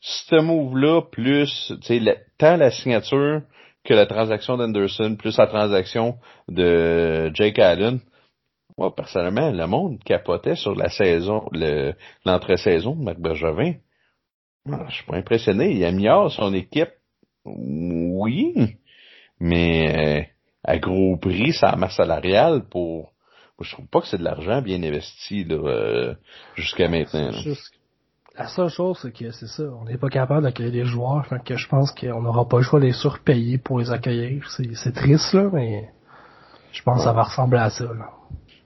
ce 0.01 0.37
move-là, 0.37 1.03
plus, 1.03 1.73
tu 1.83 1.99
sais, 2.05 2.25
tant 2.39 2.57
la 2.57 2.71
signature 2.71 3.43
que 3.85 3.95
la 3.95 4.07
transaction 4.07 4.57
d'Anderson, 4.57 5.17
plus 5.19 5.37
la 5.37 5.47
transaction 5.47 6.17
de 6.49 7.31
Jake 7.35 7.59
Allen, 7.59 8.01
moi, 8.79 8.95
personnellement, 8.95 9.51
le 9.51 9.67
monde 9.67 10.03
capotait 10.05 10.57
sur 10.57 10.75
la 10.75 10.89
saison, 10.89 11.49
l'entre-saison 12.25 12.95
de 12.97 13.03
Marc 13.03 13.19
Bergevin. 13.19 13.75
Ah, 14.71 14.87
je 14.89 14.95
suis 14.95 15.05
pas 15.05 15.17
impressionné. 15.17 15.73
Il 15.73 15.85
a 15.85 15.93
mis 15.93 16.09
hors 16.09 16.33
son 16.33 16.55
équipe. 16.55 16.93
Oui. 17.45 18.55
Mais 19.41 19.97
euh, 19.97 20.32
à 20.65 20.79
gros 20.79 21.17
prix, 21.17 21.53
sa 21.53 21.77
masse 21.77 21.97
salariale 21.97 22.63
pour. 22.71 23.13
je 23.61 23.73
trouve 23.73 23.87
pas 23.87 24.01
que 24.01 24.07
c'est 24.07 24.19
de 24.19 24.25
l'argent 24.25 24.63
bien 24.63 24.83
investi 24.83 25.47
euh, 25.51 26.15
jusqu'à 26.55 26.89
maintenant. 26.89 27.31
La 28.37 28.49
seule 28.49 28.71
chose, 28.71 28.99
c'est 29.03 29.13
que 29.13 29.31
c'est 29.31 29.47
ça, 29.47 29.65
on 29.65 29.85
n'est 29.85 29.99
pas 29.99 30.09
capable 30.09 30.43
d'accueillir 30.43 30.73
des 30.73 30.85
joueurs, 30.85 31.27
que 31.45 31.57
je 31.57 31.69
pense 31.69 31.93
qu'on 31.93 32.23
n'aura 32.23 32.49
pas 32.49 32.59
le 32.59 32.63
choix 32.63 32.81
de 32.81 32.87
les 32.87 32.93
surpayer 32.93 33.59
pour 33.59 33.79
les 33.79 33.91
accueillir. 33.91 34.49
C'est 34.49 34.95
triste 34.95 35.35
là, 35.35 35.51
mais 35.53 35.91
je 36.73 36.83
pense 36.83 36.99
que 36.99 37.05
ça 37.05 37.13
va 37.13 37.25
ressembler 37.25 37.59
à 37.59 37.69
ça. 37.69 37.85
Là. 37.85 38.09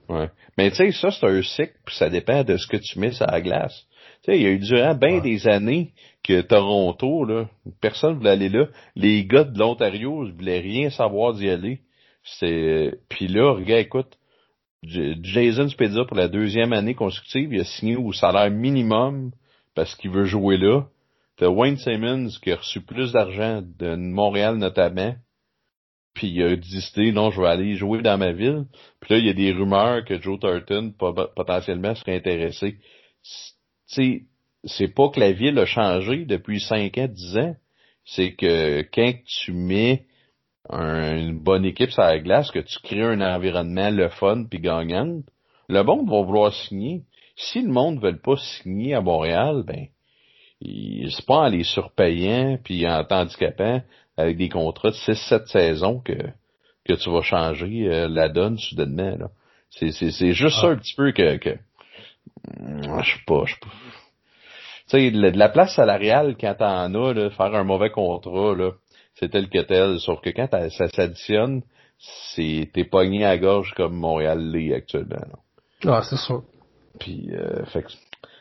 Ouais. 0.09 0.29
Mais 0.57 0.69
tu 0.71 0.77
sais, 0.77 0.91
ça, 0.91 1.11
c'est 1.11 1.25
un 1.25 1.41
cycle, 1.41 1.75
puis 1.85 1.95
ça 1.95 2.09
dépend 2.09 2.43
de 2.43 2.55
ce 2.55 2.67
que 2.67 2.77
tu 2.77 2.97
mets 2.99 3.11
sur 3.11 3.27
la 3.27 3.41
glace. 3.41 3.85
Tu 4.23 4.31
sais, 4.31 4.37
il 4.37 4.43
y 4.43 4.45
a 4.45 4.51
eu 4.51 4.59
durant 4.59 4.95
bien 4.95 5.19
des 5.19 5.47
années 5.47 5.91
que 6.23 6.41
Toronto, 6.41 7.25
là, 7.25 7.47
personne 7.81 8.15
voulait 8.15 8.31
aller 8.31 8.49
là. 8.49 8.67
Les 8.95 9.25
gars 9.25 9.43
de 9.43 9.57
l'Ontario 9.57 10.25
ne 10.25 10.31
voulaient 10.31 10.59
rien 10.59 10.89
savoir 10.89 11.33
d'y 11.33 11.49
aller. 11.49 11.81
C'est 12.39 12.99
Puis 13.09 13.27
là, 13.27 13.53
regarde, 13.53 13.81
écoute, 13.81 14.17
Jason 14.83 15.67
Spezza, 15.69 16.05
pour 16.05 16.17
la 16.17 16.27
deuxième 16.27 16.73
année 16.73 16.93
consécutive, 16.93 17.53
il 17.53 17.61
a 17.61 17.65
signé 17.65 17.95
au 17.95 18.13
salaire 18.13 18.51
minimum 18.51 19.31
parce 19.75 19.95
qu'il 19.95 20.11
veut 20.11 20.25
jouer 20.25 20.57
là. 20.57 20.87
T'as 21.37 21.47
Wayne 21.47 21.77
Simmons 21.77 22.29
qui 22.41 22.51
a 22.51 22.57
reçu 22.57 22.81
plus 22.81 23.11
d'argent 23.11 23.61
de 23.61 23.95
Montréal 23.95 24.57
notamment 24.57 25.15
puis 26.17 26.29
il 26.29 26.41
a 26.41 26.55
décidé 26.55 27.11
non 27.11 27.29
je 27.29 27.39
vais 27.39 27.47
aller 27.47 27.75
jouer 27.75 28.01
dans 28.01 28.17
ma 28.17 28.31
ville. 28.31 28.65
Puis 28.99 29.13
là 29.13 29.19
il 29.19 29.27
y 29.27 29.29
a 29.29 29.33
des 29.33 29.51
rumeurs 29.51 30.03
que 30.03 30.19
Joe 30.19 30.39
Thornton 30.39 30.91
potentiellement 30.97 31.93
serait 31.93 32.15
intéressé. 32.15 32.79
Tu 33.93 34.27
c'est 34.63 34.93
pas 34.93 35.09
que 35.09 35.19
la 35.19 35.31
ville 35.31 35.59
a 35.59 35.65
changé 35.65 36.25
depuis 36.25 36.59
5 36.59 36.97
ans 36.97 37.07
10 37.07 37.37
ans. 37.37 37.55
C'est 38.03 38.33
que 38.33 38.81
quand 38.91 39.13
tu 39.27 39.53
mets 39.53 40.06
une 40.69 41.39
bonne 41.39 41.65
équipe 41.65 41.91
sur 41.91 42.03
la 42.03 42.19
glace 42.19 42.51
que 42.51 42.59
tu 42.59 42.79
crées 42.83 43.03
un 43.03 43.21
environnement 43.21 43.89
le 43.89 44.09
fun 44.09 44.45
puis 44.49 44.59
gagnant 44.59 45.21
le 45.69 45.83
monde 45.83 46.09
va 46.09 46.21
vouloir 46.21 46.53
signer 46.53 47.03
si 47.35 47.61
le 47.61 47.69
monde 47.69 47.95
ne 47.95 48.01
veut 48.01 48.19
pas 48.19 48.35
signer 48.37 48.93
à 48.93 49.01
Montréal 49.01 49.63
ben 49.65 49.87
c'est 50.61 51.25
pas 51.25 51.35
en 51.35 51.47
les 51.47 51.63
surpayant 51.63 52.57
puis 52.63 52.87
en 52.87 53.03
t'handicapant 53.03 53.81
avec 54.17 54.37
des 54.37 54.49
contrats 54.49 54.89
de 54.89 54.95
6-7 54.95 55.45
saisons 55.47 55.99
que, 55.99 56.17
que 56.85 56.93
tu 56.93 57.09
vas 57.11 57.21
changer 57.21 57.87
euh, 57.87 58.07
la 58.09 58.29
donne 58.29 58.57
soudainement. 58.57 59.15
Là. 59.17 59.29
C'est, 59.69 59.91
c'est, 59.91 60.11
c'est 60.11 60.33
juste 60.33 60.59
ça 60.59 60.67
ah. 60.69 60.71
un 60.71 60.77
petit 60.77 60.95
peu 60.95 61.11
que, 61.11 61.37
que 61.37 61.57
je 62.57 63.11
sais 63.11 63.23
pas, 63.25 63.45
je 63.45 63.55
Tu 63.55 63.69
sais, 64.87 65.11
de 65.11 65.37
la 65.37 65.49
place 65.49 65.75
salariale 65.75 66.35
quand 66.39 66.55
t'en 66.55 66.93
as, 66.93 67.13
là, 67.13 67.29
faire 67.29 67.53
un 67.53 67.63
mauvais 67.63 67.89
contrat, 67.89 68.55
là, 68.55 68.71
c'est 69.19 69.29
tel 69.29 69.49
que 69.49 69.61
tel. 69.61 69.99
Sauf 69.99 70.21
que 70.21 70.29
quand 70.29 70.47
ça 70.51 70.87
s'additionne, 70.89 71.61
c'est 72.33 72.69
t'es 72.73 72.83
pogné 72.83 73.25
à 73.25 73.37
gorge 73.37 73.73
comme 73.75 73.95
Montréal 73.95 74.51
l'est 74.51 74.73
actuellement. 74.73 75.17
Ah, 75.85 76.01
c'est 76.03 76.17
ça. 76.17 76.35
Puis, 76.99 77.29
euh, 77.31 77.65
fait 77.65 77.85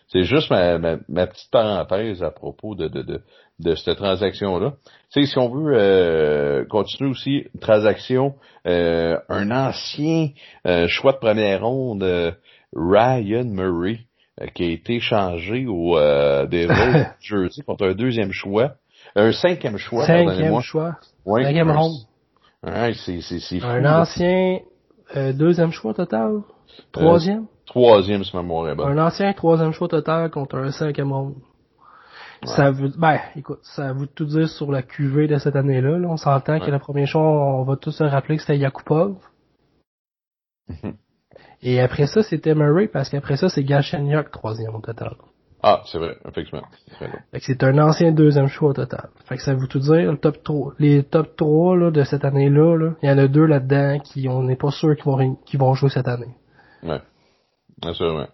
c'est 0.08 0.22
juste 0.22 0.50
ma, 0.50 0.78
ma, 0.78 0.96
ma, 1.08 1.26
petite 1.26 1.50
parenthèse 1.50 2.22
à 2.22 2.30
propos 2.30 2.74
de, 2.74 2.86
de, 2.86 3.02
de, 3.02 3.22
de 3.58 3.74
cette 3.74 3.96
transaction-là. 3.96 4.74
Tu 5.12 5.20
sais, 5.20 5.26
si 5.26 5.38
on 5.38 5.48
veut 5.48 5.74
euh, 5.76 6.64
continuer 6.66 7.10
aussi, 7.10 7.44
une 7.54 7.60
transaction, 7.60 8.34
euh, 8.66 9.18
un 9.28 9.50
ancien 9.50 10.28
euh, 10.66 10.86
choix 10.86 11.12
de 11.12 11.18
première 11.18 11.64
ronde, 11.64 12.36
Ryan 12.74 13.44
Murray, 13.44 14.00
qui 14.54 14.64
a 14.64 14.68
été 14.68 15.00
changé 15.00 15.66
au 15.66 15.98
des 16.46 16.68
Jersey 17.20 17.62
contre 17.62 17.86
un 17.86 17.94
deuxième 17.94 18.32
choix. 18.32 18.74
Un 19.16 19.32
cinquième 19.32 19.78
choix, 19.78 20.06
Cinquième 20.06 20.60
choix. 20.60 20.96
cinquième 21.24 21.70
ronde. 21.70 21.96
Ouais, 22.62 22.92
c'est, 22.94 23.20
c'est, 23.22 23.40
c'est 23.40 23.62
Un 23.62 24.00
ancien 24.00 24.60
deuxième 25.34 25.72
choix 25.72 25.94
total? 25.94 26.42
Troisième? 26.92 27.46
troisième, 27.64 28.22
c'est 28.24 28.36
mémoire 28.36 28.66
Un 28.80 28.98
ancien 28.98 29.32
troisième 29.32 29.72
choix 29.72 29.88
total 29.88 30.30
contre 30.30 30.56
un 30.56 30.70
cinquième 30.70 31.12
ronde. 31.12 31.34
Ça 32.44 32.70
veut, 32.70 32.92
ben, 32.96 33.18
écoute, 33.34 33.60
ça 33.62 33.92
veut 33.92 34.06
tout 34.06 34.26
dire 34.26 34.48
sur 34.48 34.70
la 34.70 34.82
QV 34.82 35.26
de 35.26 35.38
cette 35.38 35.56
année-là. 35.56 35.98
On 36.06 36.16
s'entend 36.16 36.60
que 36.60 36.70
le 36.70 36.78
premier 36.78 37.06
choix, 37.06 37.22
on 37.22 37.64
va 37.64 37.76
tous 37.76 37.92
se 37.92 38.04
rappeler 38.04 38.36
que 38.36 38.42
c'était 38.42 38.58
Yakupov. 38.58 39.16
Et 41.62 41.80
après 41.80 42.06
ça, 42.06 42.22
c'était 42.22 42.54
Murray, 42.54 42.88
parce 42.88 43.08
qu'après 43.08 43.36
ça, 43.36 43.48
c'est 43.48 43.64
Galchenyuk, 43.64 44.30
troisième 44.30 44.74
au 44.74 44.80
total. 44.80 45.16
Ah, 45.62 45.82
c'est 45.86 45.98
vrai, 45.98 46.16
effectivement. 46.28 46.66
Fait 46.98 47.40
que 47.40 47.44
c'est 47.44 47.62
un 47.64 47.78
ancien 47.78 48.12
deuxième 48.12 48.46
choix 48.46 48.70
au 48.70 48.72
total. 48.72 49.08
Fait 49.24 49.36
que 49.36 49.42
ça 49.42 49.54
veut 49.54 49.66
tout 49.66 49.78
dire, 49.78 50.12
le 50.12 50.18
top 50.18 50.42
3, 50.44 50.74
les 50.78 51.02
top 51.02 51.34
3 51.36 51.76
là, 51.76 51.90
de 51.90 52.04
cette 52.04 52.24
année-là, 52.24 52.92
il 53.02 53.08
y 53.08 53.12
en 53.12 53.18
a 53.18 53.26
deux 53.26 53.46
là-dedans 53.46 53.98
qui 54.00 54.28
on 54.28 54.42
n'est 54.42 54.56
pas 54.56 54.70
sûr 54.70 54.94
qu'ils 54.94 55.04
vont, 55.04 55.36
qu'ils 55.46 55.58
vont 55.58 55.74
jouer 55.74 55.88
cette 55.88 56.08
année. 56.08 56.34
Ouais. 56.82 57.00
Assurément. 57.82 58.28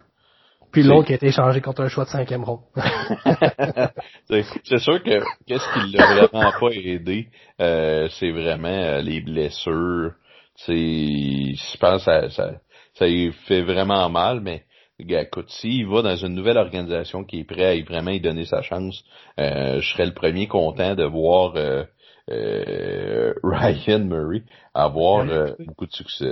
Puis 0.73 0.83
l'autre 0.83 1.07
qui 1.07 1.13
a 1.13 1.17
été 1.17 1.27
échangé 1.27 1.61
contre 1.61 1.83
un 1.83 1.89
choix 1.89 2.05
de 2.05 2.09
cinquième 2.09 2.45
ronde. 2.45 2.61
c'est 4.29 4.79
sûr 4.79 5.03
que 5.03 5.23
qu'est-ce 5.47 5.75
qui 5.75 5.93
l'a 5.93 6.07
vraiment 6.07 6.53
pas 6.59 6.71
aidé, 6.71 7.29
euh, 7.61 8.09
c'est 8.19 8.31
vraiment 8.31 8.69
euh, 8.69 9.03
les 9.03 9.21
blessures. 9.21 10.13
C'est, 10.57 10.75
je 10.75 11.77
pense 11.79 12.05
que 12.05 12.05
ça, 12.05 12.31
ça, 12.31 12.53
ça 12.95 13.07
lui 13.07 13.33
fait 13.47 13.63
vraiment 13.63 14.09
mal, 14.09 14.41
mais 14.41 14.65
écoute, 15.09 15.49
s'il 15.51 15.87
va 15.87 16.03
dans 16.03 16.17
une 16.17 16.35
nouvelle 16.35 16.59
organisation 16.59 17.25
qui 17.25 17.41
est 17.41 17.45
prêt 17.45 17.79
à 17.79 17.85
vraiment 17.85 18.11
y 18.11 18.21
donner 18.21 18.45
sa 18.45 18.63
chance, 18.63 19.05
euh, 19.39 19.81
je 19.81 19.93
serais 19.93 20.07
le 20.07 20.15
premier 20.15 20.49
content 20.49 20.95
de 20.95 21.05
voir 21.05 21.55
euh, 21.57 21.85
euh, 22.31 23.35
Ryan 23.43 24.01
Murray 24.01 24.43
avoir 24.75 25.25
beaucoup 25.67 25.87
de 25.87 25.93
succès. 25.93 26.31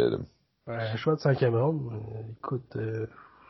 Un 0.67 0.97
choix 0.97 1.17
de 1.17 1.21
cinquième 1.21 1.57
ronde, 1.57 1.81
écoute, 2.39 2.77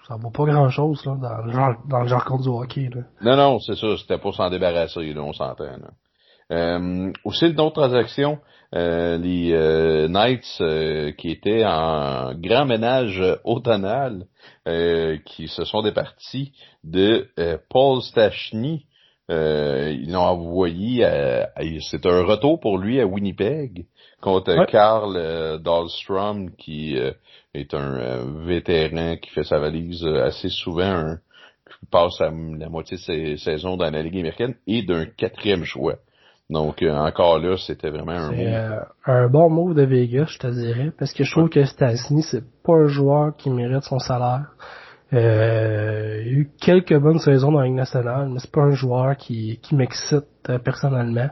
ça 0.09 0.17
vaut 0.17 0.31
pas 0.31 0.45
grand 0.45 0.71
chose 0.71 1.05
là, 1.05 1.17
dans 1.21 1.45
le 1.45 1.53
genre 1.53 1.75
dans 1.89 2.01
le 2.01 2.09
genre 2.09 2.25
contre 2.25 2.45
du 2.45 2.49
hockey. 2.49 2.91
Là. 2.95 3.03
Non, 3.23 3.37
non, 3.37 3.59
c'est 3.61 3.77
ça, 3.77 3.97
c'était 3.99 4.19
pour 4.19 4.35
s'en 4.35 4.49
débarrasser, 4.49 5.13
là, 5.13 5.23
on 5.23 5.33
s'entend. 5.33 5.67
Euh, 6.51 7.13
aussi 7.25 7.47
une 7.47 7.61
autre 7.61 7.81
transaction, 7.81 8.39
euh, 8.73 9.19
les 9.19 9.53
euh, 9.53 10.07
Knights 10.07 10.61
euh, 10.61 11.11
qui 11.13 11.31
étaient 11.31 11.65
en 11.65 12.35
grand 12.35 12.67
ménage 12.67 13.21
automnal, 13.45 14.27
qui 15.25 15.49
se 15.49 15.65
sont 15.65 15.83
départis 15.83 16.53
de 16.85 17.29
Paul 17.69 18.03
Stachny. 18.03 18.87
ils 19.29 20.13
l'ont 20.13 20.21
envoyé, 20.21 21.05
c'est 21.91 22.07
un 22.07 22.25
retour 22.25 22.61
pour 22.61 22.79
lui 22.79 23.01
à 23.01 23.07
Winnipeg 23.07 23.87
contre 24.21 24.65
Carl 24.67 25.61
Dahlstrom 25.61 26.55
qui 26.57 26.97
est 27.55 27.75
un 27.75 28.45
vétéran 28.45 29.17
qui 29.17 29.31
fait 29.31 29.43
sa 29.43 29.59
valise 29.59 30.07
assez 30.07 30.51
souvent, 30.51 31.17
qui 31.67 31.87
passe 31.91 32.21
la 32.21 32.31
moitié 32.31 32.97
de 32.97 33.03
ses 33.03 33.37
saisons 33.39 33.77
dans 33.77 33.91
la 33.91 34.03
Ligue 34.03 34.21
américaine 34.21 34.55
et 34.69 34.83
d'un 34.83 35.07
quatrième 35.07 35.65
choix. 35.65 35.97
Donc 36.51 36.83
euh, 36.83 36.93
encore 36.93 37.39
là, 37.39 37.57
c'était 37.57 37.91
vraiment 37.91 38.11
un 38.11 38.33
euh, 38.33 38.81
un 39.07 39.29
bon 39.29 39.49
move 39.49 39.75
de 39.75 39.85
Vegas, 39.85 40.27
je 40.31 40.39
te 40.39 40.49
dirais, 40.49 40.91
parce 40.99 41.13
que 41.13 41.23
je 41.23 41.31
trouve 41.31 41.49
que 41.49 41.65
Stasny, 41.65 42.23
c'est 42.25 42.43
pas 42.65 42.73
un 42.73 42.89
joueur 42.89 43.37
qui 43.37 43.51
mérite 43.51 43.85
son 43.85 44.01
salaire. 44.01 44.47
Euh, 45.13 46.23
il 46.27 46.33
y 46.33 46.35
a 46.35 46.39
eu 46.39 46.51
quelques 46.61 46.99
bonnes 46.99 47.21
saisons 47.21 47.53
dans 47.53 47.61
la 47.61 47.67
Ligue 47.67 47.77
nationale, 47.77 48.29
mais 48.29 48.41
c'est 48.41 48.51
pas 48.51 48.63
un 48.63 48.73
joueur 48.73 49.17
qui, 49.17 49.61
qui 49.63 49.77
m'excite 49.77 50.27
euh, 50.49 50.59
personnellement. 50.59 51.31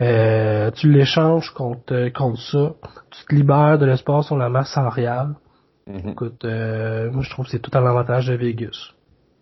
tu 0.00 0.92
l'échanges 0.92 1.50
contre, 1.50 2.08
contre 2.12 2.40
ça, 2.40 2.72
tu 3.12 3.26
te 3.26 3.34
libères 3.36 3.78
de 3.78 3.86
l'espace 3.86 4.26
sur 4.26 4.36
la 4.36 4.48
masse 4.48 4.72
salariale. 4.72 5.36
Mm-hmm. 5.88 6.10
Écoute, 6.10 6.44
moi 6.44 7.22
je 7.22 7.30
trouve 7.30 7.44
que 7.44 7.52
c'est 7.52 7.62
tout 7.62 7.76
à 7.78 7.80
l'avantage 7.80 8.26
de 8.26 8.34
Vegas. 8.34 8.92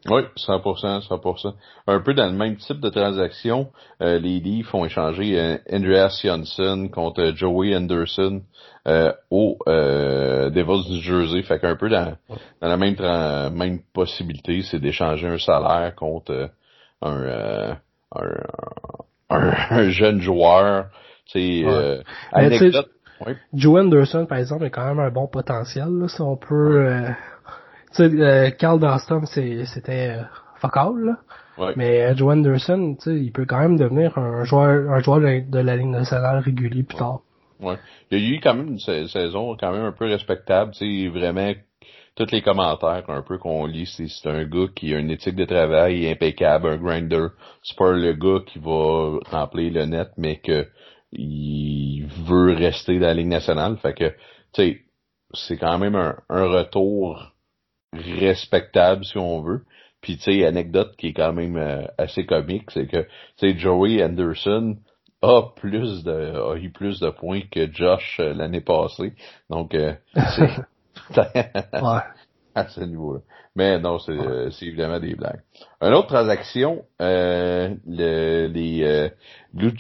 Oui, 0.09 0.23
100%, 0.37 1.09
100%. 1.09 1.55
Un 1.87 2.01
peu 2.01 2.15
dans 2.15 2.27
le 2.27 2.33
même 2.33 2.57
type 2.57 2.81
de 2.81 2.91
transaction, 2.91 3.69
euh, 4.01 4.19
les 4.19 4.41
Leafs 4.41 4.73
ont 4.75 4.85
échangé 4.85 5.39
euh, 5.39 5.57
Andreas 5.73 6.21
Johnson 6.23 6.89
contre 6.93 7.33
Joey 7.35 7.75
Anderson 7.75 8.43
euh, 8.87 9.13
au 9.31 9.59
euh, 9.67 10.51
Devils 10.51 10.89
du 10.89 11.01
Jersey. 11.01 11.43
Fait 11.43 11.59
qu'un 11.59 11.77
peu 11.77 11.89
dans, 11.89 12.17
dans 12.61 12.69
la 12.69 12.77
même 12.77 12.97
même 13.53 13.81
possibilité, 13.93 14.63
c'est 14.63 14.79
d'échanger 14.79 15.27
un 15.27 15.39
salaire 15.39 15.95
contre 15.97 16.51
un, 17.03 17.77
un, 18.15 18.47
un, 19.31 19.89
jeune 19.91 20.21
joueur. 20.21 20.87
C'est 21.27 21.65
ouais. 21.65 22.03
anecdote. 22.33 22.89
Joey 23.55 23.81
Anderson, 23.81 24.27
par 24.27 24.39
exemple, 24.39 24.65
a 24.67 24.71
quand 24.71 24.87
même 24.87 25.01
un 25.01 25.11
bon 25.11 25.27
potentiel, 25.27 25.89
là, 25.89 26.07
si 26.07 26.21
on 26.21 26.37
peut 26.37 27.07
tu 27.97 28.11
sais, 28.11 28.23
euh, 28.23 28.51
Carl 28.51 28.79
Dostum, 28.79 29.27
c'était 29.27 30.19
euh, 30.19 30.23
focal, 30.61 30.93
là. 30.99 31.73
Mais 31.75 32.03
euh, 32.03 32.15
Joe 32.15 32.35
Anderson, 32.35 32.97
tu 33.01 33.11
sais, 33.11 33.19
il 33.19 33.33
peut 33.33 33.47
quand 33.47 33.59
même 33.59 33.79
devenir 33.79 34.19
un 34.19 34.45
joueur, 34.45 34.91
un 34.91 35.01
joueur 35.01 35.21
de, 35.21 35.59
la 35.59 35.77
ligne 35.77 35.91
nationale 35.91 36.41
régulier 36.41 36.83
plus 36.83 36.99
tard. 36.99 37.21
Ouais. 37.61 37.77
Il 38.11 38.19
y 38.19 38.23
a 38.23 38.37
eu 38.37 38.41
quand 38.41 38.55
même 38.55 38.69
une 38.69 39.09
saison 39.09 39.57
quand 39.59 39.73
même 39.73 39.85
un 39.85 39.93
peu 39.93 40.05
respectable, 40.05 40.73
tu 40.73 41.05
sais, 41.05 41.09
vraiment 41.09 41.55
tous 42.15 42.31
les 42.33 42.43
commentaires 42.43 43.05
un 43.09 43.23
peu 43.23 43.39
qu'on 43.39 43.67
lit, 43.67 43.87
c'est 43.87 44.29
un 44.29 44.45
gars 44.45 44.69
qui 44.75 44.95
a 44.95 44.99
une 44.99 45.11
éthique 45.11 45.37
de 45.37 45.45
travail 45.45 46.09
impeccable, 46.09 46.69
un 46.69 46.77
grinder. 46.77 47.29
C'est 47.63 47.77
pas 47.77 47.93
le 47.93 48.13
gars 48.15 48.41
qui 48.47 48.59
va 48.59 49.19
remplir 49.31 49.73
le 49.73 49.85
net, 49.85 50.09
mais 50.17 50.37
que 50.37 50.67
il 51.13 52.07
veut 52.27 52.55
rester 52.55 52.99
dans 52.99 53.07
la 53.07 53.15
ligne 53.15 53.29
nationale. 53.29 53.77
Fait 53.79 53.95
que, 53.95 54.09
tu 54.09 54.63
sais, 54.63 54.79
c'est 55.35 55.59
quand 55.59 55.79
même 55.79 55.95
un, 55.95 56.17
un 56.31 56.47
retour 56.47 57.36
respectable 57.93 59.05
si 59.05 59.19
on 59.19 59.43
veut. 59.43 59.63
Puis 60.01 60.19
tu 60.19 60.23
sais, 60.23 60.47
anecdote 60.47 60.95
qui 60.97 61.09
est 61.09 61.13
quand 61.13 61.33
même 61.33 61.57
euh, 61.57 61.85
assez 61.99 62.27
comique, 62.27 62.71
c'est 62.71 62.87
que 62.87 63.03
tu 63.03 63.09
sais 63.39 63.59
Joey 63.59 64.03
Anderson 64.05 64.77
a 65.23 65.43
plus 65.57 66.05
de 66.05 66.53
a 66.53 66.57
eu 66.57 66.71
plus 66.71 67.01
de 67.01 67.11
points 67.11 67.43
que 67.51 67.71
Josh 67.73 68.19
euh, 68.21 68.35
l'année 68.35 68.61
passée. 68.61 69.15
Donc 69.51 69.75
euh, 69.75 69.95
c'est 70.15 70.51
à 72.55 72.69
ce 72.69 72.81
niveau-là. 72.83 73.21
Mais 73.55 73.79
non, 73.79 73.99
c'est 73.99 74.67
évidemment 74.67 75.01
des 75.01 75.15
blagues. 75.15 75.41
Une 75.81 75.95
autre 75.95 76.09
transaction, 76.09 76.85
le, 77.01 78.47
les 78.49 79.11
Blue, 79.55 79.73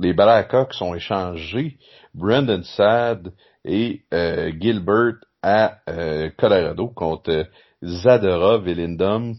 les 0.00 0.12
Blackhawks 0.12 0.74
ont 0.80 0.94
échangé 0.94 1.78
Brandon 2.14 2.62
Sad 2.64 3.32
et 3.64 4.02
Gilbert 4.12 5.20
à 5.42 5.78
euh, 5.88 6.30
Colorado 6.36 6.88
contre 6.88 7.46
Zadorov 7.82 8.68
et 8.68 8.74
Lindom. 8.74 9.34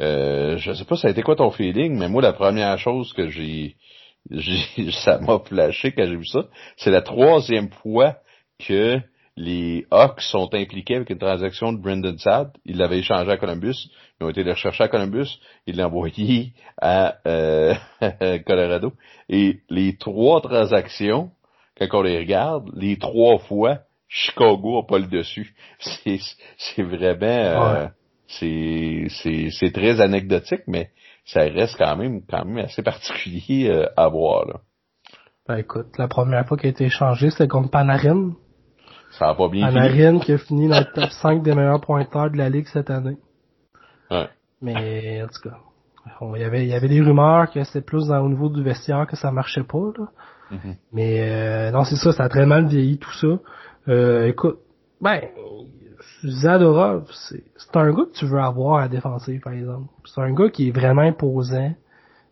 Euh, 0.00 0.56
je 0.58 0.72
sais 0.72 0.84
pas 0.84 0.96
ça 0.96 1.08
a 1.08 1.10
été 1.10 1.22
quoi 1.22 1.36
ton 1.36 1.50
feeling, 1.50 1.98
mais 1.98 2.08
moi 2.08 2.22
la 2.22 2.32
première 2.32 2.78
chose 2.78 3.12
que 3.12 3.28
j'ai, 3.28 3.76
ça 5.04 5.18
m'a 5.18 5.40
flashé 5.40 5.92
quand 5.92 6.06
j'ai 6.06 6.16
vu 6.16 6.26
ça, 6.26 6.44
c'est 6.76 6.90
la 6.90 7.02
troisième 7.02 7.70
fois 7.70 8.16
que 8.58 9.00
les 9.36 9.86
Hawks 9.90 10.20
sont 10.20 10.52
impliqués 10.54 10.96
avec 10.96 11.10
une 11.10 11.18
transaction 11.18 11.72
de 11.72 11.78
Brendan 11.78 12.18
Sad. 12.18 12.50
Ils 12.66 12.76
l'avaient 12.76 12.98
échangé 12.98 13.30
à 13.30 13.38
Columbus. 13.38 13.88
Ils 14.20 14.24
ont 14.24 14.28
été 14.28 14.44
les 14.44 14.52
rechercher 14.52 14.84
à 14.84 14.88
Columbus. 14.88 15.40
Ils 15.66 15.78
l'ont 15.78 15.86
envoyé 15.86 16.52
à 16.80 17.16
euh, 17.26 17.74
Colorado. 18.46 18.92
Et 19.30 19.60
les 19.70 19.96
trois 19.96 20.42
transactions, 20.42 21.30
quand 21.78 22.00
on 22.00 22.02
les 22.02 22.18
regarde, 22.18 22.70
les 22.74 22.98
trois 22.98 23.38
fois, 23.38 23.78
Chicago 24.12 24.78
a 24.78 24.86
pas 24.86 24.98
le 24.98 25.06
dessus. 25.06 25.54
C'est 25.78 26.82
vraiment 26.82 27.22
euh, 27.22 27.86
c'est 28.28 29.72
très 29.72 30.00
anecdotique, 30.00 30.62
mais 30.66 30.90
ça 31.24 31.40
reste 31.40 31.76
quand 31.78 31.96
même 31.96 32.22
quand 32.28 32.44
même 32.44 32.64
assez 32.64 32.82
particulier 32.82 33.68
euh, 33.70 33.86
à 33.96 34.08
voir 34.08 34.46
là. 34.46 34.60
Ben 35.48 35.56
écoute, 35.56 35.98
la 35.98 36.06
première 36.06 36.46
fois 36.46 36.56
qu'il 36.56 36.68
a 36.68 36.70
été 36.70 36.84
échangé, 36.84 37.30
c'était 37.30 37.48
contre 37.48 37.70
Panarin. 37.70 38.32
Ça 39.18 39.30
a 39.30 39.34
pas 39.34 39.48
bien 39.48 39.66
Panarin 39.66 40.20
qui 40.20 40.32
a 40.32 40.38
fini 40.38 40.68
dans 40.68 40.78
le 40.78 40.92
top 40.92 41.10
5 41.10 41.42
des 41.42 41.54
meilleurs 41.54 41.80
pointeurs 41.80 42.30
de 42.30 42.36
la 42.36 42.48
ligue 42.48 42.66
cette 42.68 42.90
année. 42.90 43.16
Ouais. 44.10 44.28
Mais 44.62 45.22
en 45.22 45.26
tout 45.26 45.48
cas, 45.48 45.56
il 46.36 46.40
y 46.40 46.44
avait 46.44 46.64
il 46.64 46.68
y 46.68 46.74
avait 46.74 46.88
des 46.88 47.00
rumeurs 47.00 47.50
que 47.50 47.62
c'était 47.64 47.80
plus 47.80 48.06
dans, 48.08 48.20
au 48.20 48.28
niveau 48.28 48.48
du 48.48 48.62
vestiaire 48.62 49.06
que 49.08 49.16
ça 49.16 49.32
marchait 49.32 49.64
pas 49.64 49.90
là. 49.98 50.06
Mm-hmm. 50.52 50.76
Mais 50.92 51.30
euh, 51.30 51.70
non, 51.70 51.84
c'est 51.84 51.96
ça, 51.96 52.12
ça 52.12 52.24
a 52.24 52.28
très 52.28 52.46
mal 52.46 52.66
vieilli 52.66 52.98
tout 52.98 53.12
ça. 53.12 53.38
Euh, 53.88 54.26
écoute, 54.26 54.58
ben, 55.00 55.20
Zadorov, 56.24 57.10
c'est 57.12 57.42
un 57.74 57.92
gars 57.92 58.04
que 58.04 58.18
tu 58.18 58.26
veux 58.26 58.40
avoir 58.40 58.82
à 58.82 58.88
défensive, 58.88 59.40
par 59.40 59.54
exemple. 59.54 59.88
C'est 60.04 60.20
un 60.20 60.32
gars 60.32 60.50
qui 60.50 60.68
est 60.68 60.70
vraiment 60.70 61.02
imposant. 61.02 61.72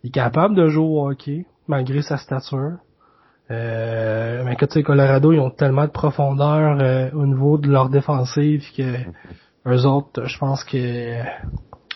Il 0.03 0.09
est 0.09 0.13
capable 0.13 0.55
de 0.55 0.69
jouer 0.69 0.85
au 0.85 1.09
hockey, 1.09 1.47
malgré 1.67 2.03
sa 2.03 2.19
stature. 2.19 2.79
Euh, 3.51 4.43
mais 4.45 4.57
que 4.57 4.67
tu 4.67 4.75
sais, 4.75 4.83
Colorado, 4.83 5.33
ils 5.33 5.41
ont 5.41 5.51
tellement 5.51 5.85
de 5.85 5.91
profondeur 5.91 6.79
euh, 6.81 7.11
au 7.13 7.25
niveau 7.25 7.57
de 7.57 7.71
leur 7.71 7.89
défensive 7.89 8.65
que 8.77 8.99
eux 9.67 9.87
autres, 9.87 10.27
je 10.27 10.39
pense 10.39 10.65
que 10.65 11.23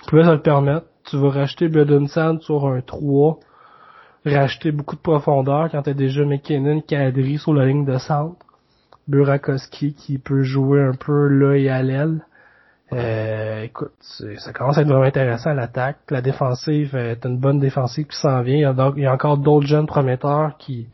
pouvaient 0.08 0.24
se 0.24 0.30
le 0.30 0.40
permettre. 0.40 0.86
Tu 1.04 1.18
vas 1.18 1.30
racheter 1.30 1.68
Sand 2.06 2.40
sur 2.40 2.66
un 2.66 2.80
3, 2.80 3.38
racheter 4.24 4.72
beaucoup 4.72 4.96
de 4.96 5.00
profondeur 5.00 5.68
quand 5.70 5.82
t'as 5.82 5.92
déjà 5.92 6.24
McKinnon, 6.24 6.80
Kadri 6.80 7.38
sur 7.38 7.52
la 7.52 7.66
ligne 7.66 7.84
de 7.84 7.98
centre. 7.98 8.46
Burakovsky 9.08 9.94
qui 9.94 10.18
peut 10.18 10.42
jouer 10.42 10.82
un 10.82 10.94
peu 10.94 11.56
et 11.56 11.68
à 11.68 11.82
l'aile. 11.82 12.24
Euh, 12.92 13.62
écoute, 13.62 13.92
ça 14.00 14.52
commence 14.52 14.76
à 14.76 14.82
être 14.82 14.88
vraiment 14.88 15.04
intéressant 15.04 15.50
à 15.50 15.54
l'attaque. 15.54 15.98
La 16.10 16.20
défensive 16.20 16.94
est 16.94 17.24
une 17.24 17.38
bonne 17.38 17.58
défensive 17.58 18.06
qui 18.06 18.16
s'en 18.16 18.42
vient. 18.42 18.72
Il 18.96 19.02
y 19.02 19.06
a, 19.06 19.12
encore 19.12 19.38
d'autres 19.38 19.66
jeunes 19.66 19.86
prometteurs 19.86 20.56
qui 20.58 20.88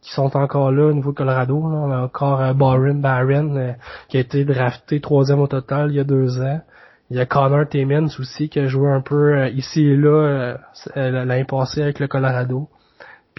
qui 0.00 0.12
sont 0.12 0.36
encore 0.36 0.70
là 0.70 0.86
au 0.86 0.92
niveau 0.92 1.12
Colorado. 1.12 1.56
On 1.56 1.90
a 1.90 2.02
encore 2.02 2.40
euh, 2.40 2.52
Barron 2.52 2.94
Barron 2.94 3.56
euh, 3.56 3.72
qui 4.08 4.16
a 4.16 4.20
été 4.20 4.44
drafté 4.44 5.00
troisième 5.00 5.40
au 5.40 5.48
total 5.48 5.90
il 5.90 5.96
y 5.96 6.00
a 6.00 6.04
deux 6.04 6.40
ans. 6.40 6.60
Il 7.10 7.16
y 7.16 7.20
a 7.20 7.26
Connor 7.26 7.66
Timmins 7.68 8.06
aussi 8.18 8.48
qui 8.48 8.60
a 8.60 8.68
joué 8.68 8.90
un 8.90 9.00
peu 9.00 9.48
ici 9.48 9.80
et 9.86 9.96
là 9.96 10.58
l'année 10.94 11.44
passée 11.44 11.82
avec 11.82 11.98
le 11.98 12.06
Colorado. 12.06 12.68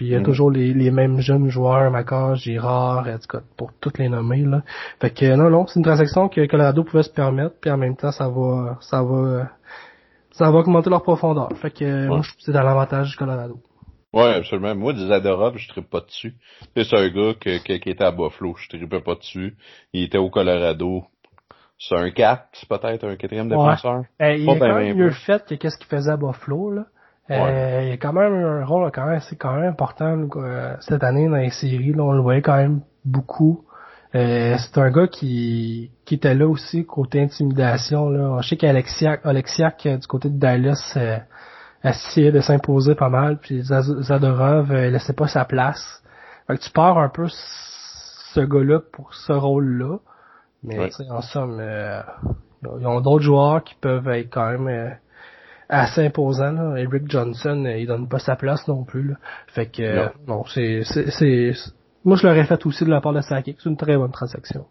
Puis 0.00 0.06
il 0.06 0.12
y 0.12 0.16
a 0.16 0.20
Mhm. 0.20 0.24
toujours 0.24 0.50
les, 0.50 0.72
les 0.72 0.90
mêmes 0.90 1.20
jeunes 1.20 1.50
joueurs, 1.50 1.90
Macor, 1.90 2.34
Girard, 2.36 3.04
cas, 3.28 3.40
pour 3.58 3.70
toutes 3.82 3.98
les 3.98 4.08
nommer 4.08 4.44
là. 4.46 4.62
Fait 4.98 5.10
que 5.10 5.36
non, 5.36 5.50
non, 5.50 5.66
c'est 5.66 5.78
une 5.78 5.84
transaction 5.84 6.30
que 6.30 6.46
Colorado 6.46 6.84
pouvait 6.84 7.02
se 7.02 7.10
permettre, 7.12 7.56
puis 7.60 7.70
en 7.70 7.76
même 7.76 7.96
temps 7.96 8.10
ça 8.10 8.26
va 8.30 8.78
ça 8.80 9.02
va 9.02 9.50
ça 10.30 10.50
va 10.50 10.58
augmenter 10.60 10.88
leur 10.88 11.02
profondeur. 11.02 11.50
Fait 11.60 11.70
que 11.70 12.06
moi 12.06 12.22
je 12.22 12.30
c'est 12.38 12.50
dans 12.52 12.62
l'avantage 12.62 13.10
du 13.10 13.16
Colorado. 13.16 13.58
Ouais, 14.14 14.36
absolument. 14.36 14.74
Moi, 14.74 14.94
des 14.94 15.06
Zadorov, 15.06 15.58
je 15.58 15.68
trippe 15.68 15.90
pas 15.90 16.00
dessus. 16.00 16.32
C'est 16.74 16.94
un 16.96 17.08
gars 17.10 17.34
que, 17.38 17.62
que- 17.62 17.76
qui 17.76 17.90
était 17.90 18.02
à 18.02 18.10
Buffalo, 18.10 18.54
je 18.56 18.70
trippais 18.70 19.02
pas 19.02 19.16
dessus. 19.16 19.54
Il 19.92 20.04
était 20.04 20.16
au 20.16 20.30
Colorado. 20.30 21.02
C'est 21.78 21.94
un 21.94 22.10
4, 22.10 22.48
c'est 22.54 22.68
peut-être 22.68 23.04
un 23.06 23.16
quatrième 23.16 23.48
Ouais. 23.52 23.56
défenseur. 23.58 24.04
Euh, 24.22 24.34
il 24.34 24.46
Pas 24.46 24.52
a 24.54 24.58
quand 24.58 24.74
même 24.78 24.96
mieux 24.96 25.10
fait 25.10 25.46
que 25.46 25.54
qu'est-ce 25.56 25.76
qu'il 25.76 25.88
faisait 25.88 26.10
à 26.10 26.16
Buffalo 26.16 26.70
là. 26.70 26.84
Euh, 27.30 27.34
Ouais. 27.44 27.88
il 27.88 27.92
a 27.92 27.96
quand 27.96 28.12
même 28.12 28.32
un 28.34 28.64
rôle 28.64 28.90
quand 28.92 29.06
même 29.06 29.20
c'est 29.20 29.36
quand 29.36 29.54
même 29.54 29.70
important 29.70 30.26
euh, 30.36 30.74
cette 30.80 31.04
année 31.04 31.28
dans 31.28 31.36
les 31.36 31.50
séries 31.50 31.92
là, 31.92 32.02
on 32.02 32.12
le 32.12 32.20
voyait 32.20 32.42
quand 32.42 32.56
même 32.56 32.80
beaucoup. 33.04 33.64
Euh, 34.16 34.56
c'est 34.58 34.78
un 34.78 34.90
gars 34.90 35.06
qui 35.06 35.92
qui 36.04 36.14
était 36.16 36.34
là 36.34 36.48
aussi 36.48 36.84
côté 36.84 37.22
intimidation 37.22 38.08
là. 38.10 38.40
Je 38.42 38.48
sais 38.48 38.56
qu'Alexiak 38.56 39.24
Alexiak 39.24 39.86
euh, 39.86 39.96
du 39.98 40.06
côté 40.08 40.28
de 40.28 40.38
Dallas 40.38 40.94
euh, 40.96 41.18
essayait 41.84 42.32
de 42.32 42.40
s'imposer 42.40 42.94
pas 42.96 43.08
mal 43.08 43.38
puis 43.38 43.62
Zadorov 43.62 44.72
euh, 44.72 44.90
laissait 44.90 45.12
pas 45.12 45.28
sa 45.28 45.44
place. 45.44 46.02
Fait 46.48 46.56
que 46.56 46.62
tu 46.62 46.70
perds 46.70 46.98
un 46.98 47.08
peu 47.08 47.26
ce 47.28 48.40
gars-là 48.40 48.80
pour 48.92 49.14
ce 49.14 49.32
rôle-là. 49.32 49.98
Mais 50.62 50.90
en 51.08 51.22
somme, 51.22 51.58
euh, 51.60 52.02
ils 52.78 52.86
ont 52.86 53.00
d'autres 53.00 53.24
joueurs 53.24 53.62
qui 53.64 53.74
peuvent 53.80 54.08
être 54.08 54.28
quand 54.30 54.50
même 54.50 54.68
euh, 54.68 54.90
assez 55.70 56.04
imposants. 56.06 56.52
Là. 56.52 56.76
Eric 56.76 57.08
Johnson, 57.08 57.64
euh, 57.64 57.78
il 57.78 57.86
donne 57.86 58.08
pas 58.08 58.18
sa 58.18 58.36
place 58.36 58.66
non 58.68 58.84
plus. 58.84 59.08
Là. 59.08 59.14
Fait 59.48 59.66
que 59.66 59.82
euh, 59.82 60.08
non, 60.26 60.44
c'est, 60.46 60.82
c'est, 60.84 61.10
c'est, 61.10 61.52
moi 62.04 62.16
je 62.16 62.26
l'aurais 62.26 62.44
fait 62.44 62.64
aussi 62.66 62.84
de 62.84 62.90
la 62.90 63.00
part 63.00 63.12
de 63.12 63.20
Sakic. 63.20 63.58
C'est 63.62 63.68
une 63.68 63.76
très 63.76 63.96
bonne 63.96 64.12
transaction. 64.12 64.66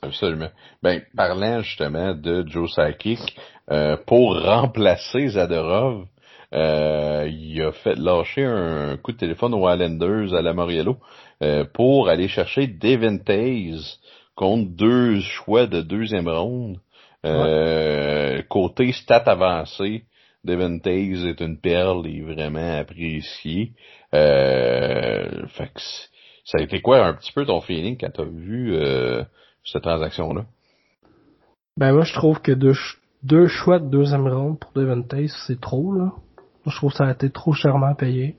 Absolument. 0.00 0.50
Ben, 0.82 1.02
parlant 1.16 1.60
justement 1.60 2.14
de 2.14 2.44
Joe 2.46 2.72
Sakic, 2.72 3.36
euh, 3.70 3.96
pour 4.06 4.40
remplacer 4.40 5.28
Zadorov, 5.28 6.06
euh, 6.54 7.28
il 7.28 7.60
a 7.62 7.72
fait 7.72 7.96
lâcher 7.96 8.44
un 8.44 8.96
coup 8.96 9.12
de 9.12 9.16
téléphone 9.16 9.54
aux 9.54 9.68
Islanders 9.68 10.34
à 10.34 10.42
la 10.42 10.52
Moriello 10.52 10.96
euh, 11.42 11.64
pour 11.74 12.08
aller 12.08 12.28
chercher 12.28 12.68
Devin 12.68 13.18
Taze 13.18 13.98
contre 14.36 14.70
deux 14.70 15.20
choix 15.20 15.66
de 15.66 15.82
deuxième 15.82 16.28
ronde. 16.28 16.78
Euh, 17.24 18.42
Côté 18.48 18.92
stat 18.92 19.24
avancé, 19.26 20.04
Devin 20.46 20.78
est 20.78 21.40
une 21.40 21.58
perle 21.58 22.06
et 22.06 22.22
vraiment 22.22 22.78
apprécié. 22.78 23.72
Euh, 24.14 25.46
fait 25.48 25.66
que 25.66 25.80
ça 26.44 26.58
a 26.58 26.62
été 26.62 26.80
quoi 26.80 27.04
un 27.04 27.14
petit 27.14 27.32
peu 27.32 27.44
ton 27.44 27.60
feeling 27.60 27.98
quand 27.98 28.10
t'as 28.14 28.24
vu 28.24 28.74
euh, 28.74 29.24
cette 29.64 29.82
transaction-là? 29.82 30.44
Ben 31.76 31.92
moi 31.92 32.04
je 32.04 32.14
trouve 32.14 32.40
que 32.40 32.52
deux, 32.52 32.74
deux 33.22 33.48
choix 33.48 33.78
de 33.78 33.90
deuxième 33.90 34.56
pour 34.56 34.72
Devin 34.74 35.02
c'est 35.46 35.60
trop 35.60 35.92
là. 35.92 36.12
Moi, 36.66 36.72
je 36.72 36.76
trouve 36.78 36.90
que 36.90 36.98
ça 36.98 37.06
a 37.06 37.12
été 37.12 37.30
trop 37.30 37.52
chèrement 37.52 37.94
payé. 37.94 38.36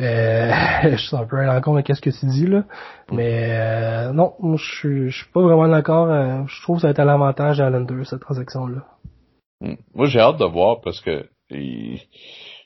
Euh, 0.00 0.50
je 0.82 0.96
suis 0.96 1.16
un 1.16 1.24
peu 1.24 1.38
à 1.38 1.44
l'encontre 1.44 1.78
de 1.78 1.82
qu'est-ce 1.82 2.00
que 2.00 2.10
tu 2.10 2.26
dis 2.26 2.46
là. 2.46 2.64
Mais 3.12 3.50
euh, 3.52 4.12
non, 4.12 4.34
je 4.56 5.08
je 5.08 5.16
suis 5.16 5.30
pas 5.32 5.40
vraiment 5.42 5.68
d'accord. 5.68 6.10
euh, 6.10 6.42
je 6.46 6.62
trouve 6.62 6.76
que 6.76 6.82
ça 6.82 6.88
a 6.88 6.90
été 6.90 7.02
à 7.02 7.04
l'avantage 7.04 7.60
à 7.60 7.70
Lander, 7.70 8.04
cette 8.04 8.20
transaction-là. 8.20 8.78
Mm. 8.78 9.15
Moi, 9.60 10.06
j'ai 10.06 10.20
hâte 10.20 10.38
de 10.38 10.44
voir 10.44 10.80
parce 10.82 11.00
que 11.00 11.26
il- 11.50 12.00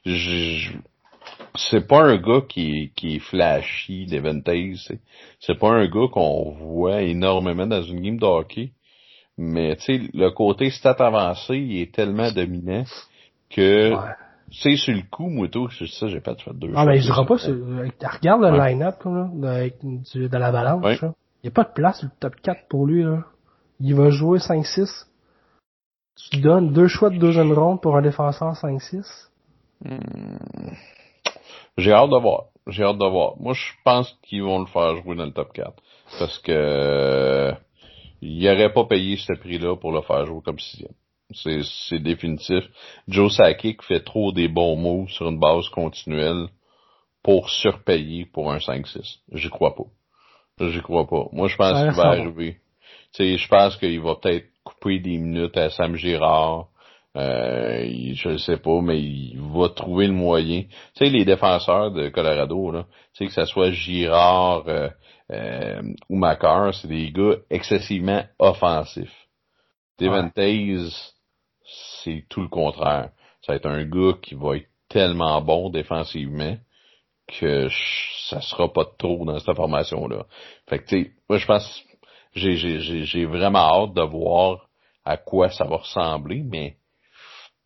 je- 0.04 0.72
c'est 1.56 1.86
pas 1.86 2.02
un 2.02 2.16
gars 2.16 2.42
qui, 2.48 2.92
qui 2.96 3.16
est 3.16 3.20
flashy, 3.20 4.06
Devin 4.06 4.40
Taze. 4.40 4.84
C'est, 4.86 5.00
c'est 5.40 5.58
pas 5.58 5.70
un 5.70 5.86
gars 5.86 6.08
qu'on 6.12 6.52
voit 6.52 7.02
énormément 7.02 7.66
dans 7.66 7.82
une 7.82 8.00
game 8.00 8.16
de 8.18 8.24
hockey. 8.24 8.72
Mais 9.38 9.76
tu 9.76 9.82
sais, 9.82 10.00
le 10.12 10.30
côté 10.30 10.70
stat 10.70 10.96
avancé, 10.98 11.56
il 11.56 11.80
est 11.80 11.94
tellement 11.94 12.30
dominant 12.30 12.84
que 13.50 13.94
Ouais. 13.94 14.10
sais, 14.50 14.76
sur 14.76 14.94
le 14.94 15.02
coup, 15.10 15.28
moi 15.30 15.48
tout, 15.48 15.68
c'est 15.70 15.86
ça, 15.86 16.08
j'ai 16.08 16.20
pas 16.20 16.34
fait 16.34 16.52
deux 16.54 16.72
Ah 16.74 16.84
mais 16.84 16.98
je 16.98 17.02
dirais 17.04 17.16
shots. 17.22 17.24
pas 17.24 17.38
sur, 17.38 17.54
avec- 17.78 17.94
regarde 18.02 18.42
le 18.42 18.50
Ouais. 18.58 18.70
line-up 18.72 18.96
là, 19.04 19.30
de, 19.32 20.26
de 20.28 20.36
l'avalanche. 20.38 20.84
Ouais. 20.84 20.98
là. 21.00 21.14
Il 21.42 21.46
n'y 21.46 21.48
a 21.48 21.52
pas 21.52 21.64
de 21.64 21.72
place 21.72 22.00
sur 22.00 22.08
le 22.08 22.12
top 22.20 22.34
4 22.42 22.68
pour 22.68 22.86
lui 22.86 23.02
là. 23.02 23.24
Il 23.80 23.94
va 23.94 24.10
jouer 24.10 24.40
5-6. 24.40 25.06
Tu 26.30 26.40
donnes 26.40 26.72
deux 26.72 26.88
choix 26.88 27.10
de 27.10 27.18
deuxième 27.18 27.52
ronde 27.52 27.80
pour 27.80 27.96
un 27.96 28.02
défenseur 28.02 28.52
5-6. 28.54 29.28
J'ai 31.78 31.92
hâte 31.92 32.10
de 32.10 32.18
voir. 32.20 32.44
J'ai 32.66 32.84
hâte 32.84 32.98
de 32.98 33.06
voir. 33.06 33.34
Moi, 33.40 33.54
je 33.54 33.72
pense 33.84 34.12
qu'ils 34.22 34.42
vont 34.42 34.60
le 34.60 34.66
faire 34.66 34.96
jouer 35.02 35.16
dans 35.16 35.24
le 35.24 35.32
top 35.32 35.52
4. 35.52 35.72
Parce 36.18 36.38
que 36.38 36.52
euh, 36.52 37.52
il 38.20 38.46
aurait 38.48 38.72
pas 38.72 38.84
payé 38.84 39.16
ce 39.16 39.32
prix-là 39.32 39.76
pour 39.76 39.92
le 39.92 40.02
faire 40.02 40.26
jouer 40.26 40.40
comme 40.44 40.58
sixième. 40.58 40.92
C'est, 41.32 41.60
c'est 41.88 42.00
définitif. 42.00 42.64
Joe 43.08 43.34
Sakic 43.34 43.82
fait 43.82 44.00
trop 44.00 44.32
des 44.32 44.48
bons 44.48 44.76
mots 44.76 45.06
sur 45.08 45.28
une 45.28 45.38
base 45.38 45.68
continuelle 45.68 46.48
pour 47.22 47.48
surpayer 47.50 48.26
pour 48.26 48.52
un 48.52 48.58
5-6. 48.58 49.18
J'y 49.32 49.48
crois 49.48 49.74
pas. 49.74 49.84
J'y 50.68 50.80
crois 50.82 51.06
pas. 51.06 51.26
Moi, 51.32 51.48
je 51.48 51.56
pense 51.56 51.80
qu'il 51.80 51.92
va. 51.92 52.08
arriver. 52.08 52.58
Tu 53.12 53.24
sais, 53.24 53.38
je 53.38 53.48
pense 53.48 53.76
qu'il 53.76 54.00
va 54.00 54.14
peut-être 54.16 54.46
couper 54.64 55.00
des 55.00 55.18
minutes 55.18 55.56
à 55.56 55.70
Sam 55.70 55.96
Girard. 55.96 56.68
Euh, 57.16 57.84
il- 57.84 58.14
je 58.14 58.28
ne 58.30 58.38
sais 58.38 58.58
pas, 58.58 58.80
mais 58.80 59.00
il 59.00 59.40
va 59.40 59.68
trouver 59.70 60.06
le 60.06 60.12
moyen. 60.12 60.62
Tu 60.62 60.70
sais, 60.94 61.10
les 61.10 61.24
défenseurs 61.24 61.90
de 61.90 62.08
Colorado, 62.08 62.70
là, 62.70 62.84
tu 63.14 63.24
sais, 63.24 63.26
que 63.26 63.32
ce 63.32 63.44
soit 63.46 63.72
Girard 63.72 64.64
euh, 64.68 64.88
euh, 65.32 65.82
ou 66.08 66.16
Macar, 66.16 66.72
c'est 66.74 66.86
des 66.88 67.10
gars 67.10 67.36
excessivement 67.50 68.22
offensifs. 68.38 69.26
Devin 69.98 70.30
c'est 70.32 72.24
tout 72.28 72.40
le 72.40 72.48
contraire. 72.48 73.10
Ça 73.42 73.52
va 73.52 73.56
être 73.56 73.66
un 73.66 73.84
gars 73.84 74.14
qui 74.22 74.34
va 74.34 74.56
être 74.56 74.68
tellement 74.88 75.40
bon 75.42 75.70
défensivement 75.70 76.56
que 77.28 77.68
ça 78.28 78.40
sera 78.40 78.72
pas 78.72 78.84
trop 78.98 79.24
dans 79.24 79.38
cette 79.38 79.54
formation-là. 79.56 80.24
Fait 80.68 80.80
que, 80.80 80.88
tu 80.88 81.04
sais, 81.04 81.10
moi, 81.28 81.38
je 81.38 81.46
pense, 81.46 81.84
j'ai, 82.34 83.24
vraiment 83.24 83.84
hâte 83.84 83.94
de 83.94 84.02
voir 84.02 84.68
à 85.04 85.16
quoi 85.16 85.50
ça 85.50 85.64
va 85.64 85.76
ressembler, 85.76 86.42
mais, 86.42 86.76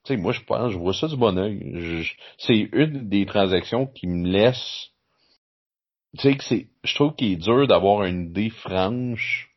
tu 0.04 0.14
sais, 0.14 0.16
moi, 0.16 0.32
je 0.32 0.40
pense, 0.42 0.72
je 0.72 0.78
vois 0.78 0.94
ça 0.94 1.08
du 1.08 1.16
bon 1.16 1.36
oeil. 1.38 2.06
C'est 2.38 2.68
une 2.72 3.08
des 3.08 3.26
transactions 3.26 3.86
qui 3.86 4.06
me 4.06 4.28
laisse, 4.28 4.90
tu 6.16 6.22
sais, 6.22 6.36
que 6.36 6.44
c'est, 6.44 6.68
je 6.84 6.94
trouve 6.94 7.14
qu'il 7.14 7.32
est 7.32 7.36
dur 7.36 7.66
d'avoir 7.66 8.04
une 8.04 8.26
idée 8.30 8.50
franche, 8.50 9.50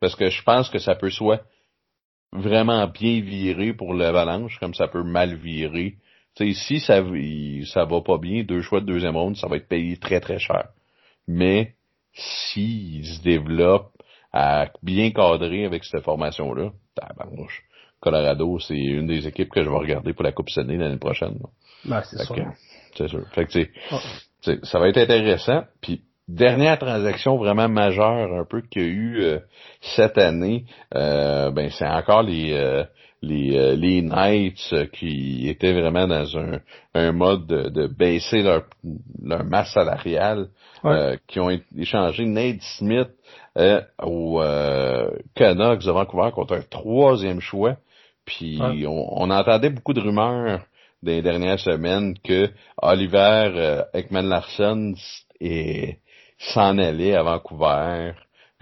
parce 0.00 0.16
que 0.16 0.30
je 0.30 0.42
pense 0.42 0.68
que 0.68 0.78
ça 0.78 0.94
peut 0.94 1.10
soit 1.10 1.42
vraiment 2.32 2.86
bien 2.88 3.20
virer 3.20 3.72
pour 3.72 3.94
l'avalanche, 3.94 4.58
comme 4.58 4.74
ça 4.74 4.88
peut 4.88 5.04
mal 5.04 5.36
virer. 5.36 5.96
Tu 6.34 6.54
sais, 6.54 6.60
si 6.60 6.80
ça, 6.80 7.02
ça 7.72 7.84
va 7.84 8.00
pas 8.00 8.18
bien, 8.18 8.42
deux 8.42 8.62
choix 8.62 8.80
de 8.80 8.86
deuxième 8.86 9.16
ronde, 9.16 9.36
ça 9.36 9.48
va 9.48 9.56
être 9.56 9.68
payé 9.68 9.98
très 9.98 10.20
très 10.20 10.38
cher. 10.38 10.68
Mais 11.28 11.74
s'il 12.14 13.06
se 13.06 13.22
développe 13.22 13.92
à 14.32 14.68
bien 14.82 15.10
cadrer 15.10 15.64
avec 15.66 15.84
cette 15.84 16.02
formation-là, 16.04 16.70
tabarnouche. 16.94 17.62
Colorado, 18.00 18.58
c'est 18.58 18.74
une 18.76 19.06
des 19.06 19.26
équipes 19.28 19.50
que 19.50 19.62
je 19.62 19.68
vais 19.70 19.76
regarder 19.76 20.12
pour 20.12 20.24
la 20.24 20.32
Coupe 20.32 20.50
Stanley 20.50 20.76
l'année 20.76 20.98
prochaine. 20.98 21.38
Ben, 21.84 22.02
c'est 22.02 22.24
sûr. 22.24 22.36
C'est 22.96 23.08
sûr. 23.08 23.24
Fait 23.32 23.46
que, 23.46 23.58
Ouais. 23.58 24.58
ça 24.64 24.78
va 24.78 24.88
être 24.88 24.98
intéressant. 24.98 25.62
Puis, 25.80 26.02
dernière 26.28 26.78
transaction 26.78 27.36
vraiment 27.36 27.68
majeure 27.68 28.32
un 28.32 28.44
peu 28.44 28.62
qu'il 28.62 28.82
y 28.82 28.84
a 28.84 28.88
eu 28.88 29.20
euh, 29.22 29.38
cette 29.80 30.18
année, 30.18 30.64
euh, 30.94 31.50
ben 31.50 31.68
c'est 31.70 31.86
encore 31.86 32.22
les 32.22 32.52
euh, 32.52 32.84
les 33.22 33.56
euh, 33.56 33.76
les 33.76 34.02
Knights 34.02 34.72
euh, 34.72 34.86
qui 34.86 35.48
étaient 35.48 35.72
vraiment 35.72 36.06
dans 36.06 36.36
un, 36.38 36.60
un 36.94 37.12
mode 37.12 37.46
de, 37.46 37.68
de 37.68 37.86
baisser 37.86 38.42
leur 38.42 38.64
leur 39.22 39.44
masse 39.44 39.72
salariale, 39.72 40.48
Ouais. 40.84 40.90
euh, 40.92 41.16
qui 41.28 41.38
ont 41.38 41.50
échangé 41.78 42.24
Nate 42.26 42.60
Smith 42.78 43.08
au 44.02 44.40
euh, 44.40 45.10
Canucks 45.34 45.84
de 45.84 45.90
Vancouver 45.90 46.30
contre 46.32 46.54
un 46.54 46.62
troisième 46.62 47.40
choix. 47.40 47.76
Puis 48.24 48.60
Ouais. 48.60 48.86
on, 48.86 49.22
on 49.22 49.30
entendait 49.30 49.70
beaucoup 49.70 49.92
de 49.92 50.00
rumeurs 50.00 50.64
des 51.02 51.20
dernières 51.22 51.58
semaines 51.58 52.16
que 52.22 52.48
Oliver 52.80 53.50
euh, 53.56 53.82
Ekman 53.92 54.28
Larson 54.28 54.94
s'en 56.38 56.78
allait 56.78 57.14
à 57.14 57.22
Vancouver, 57.22 58.12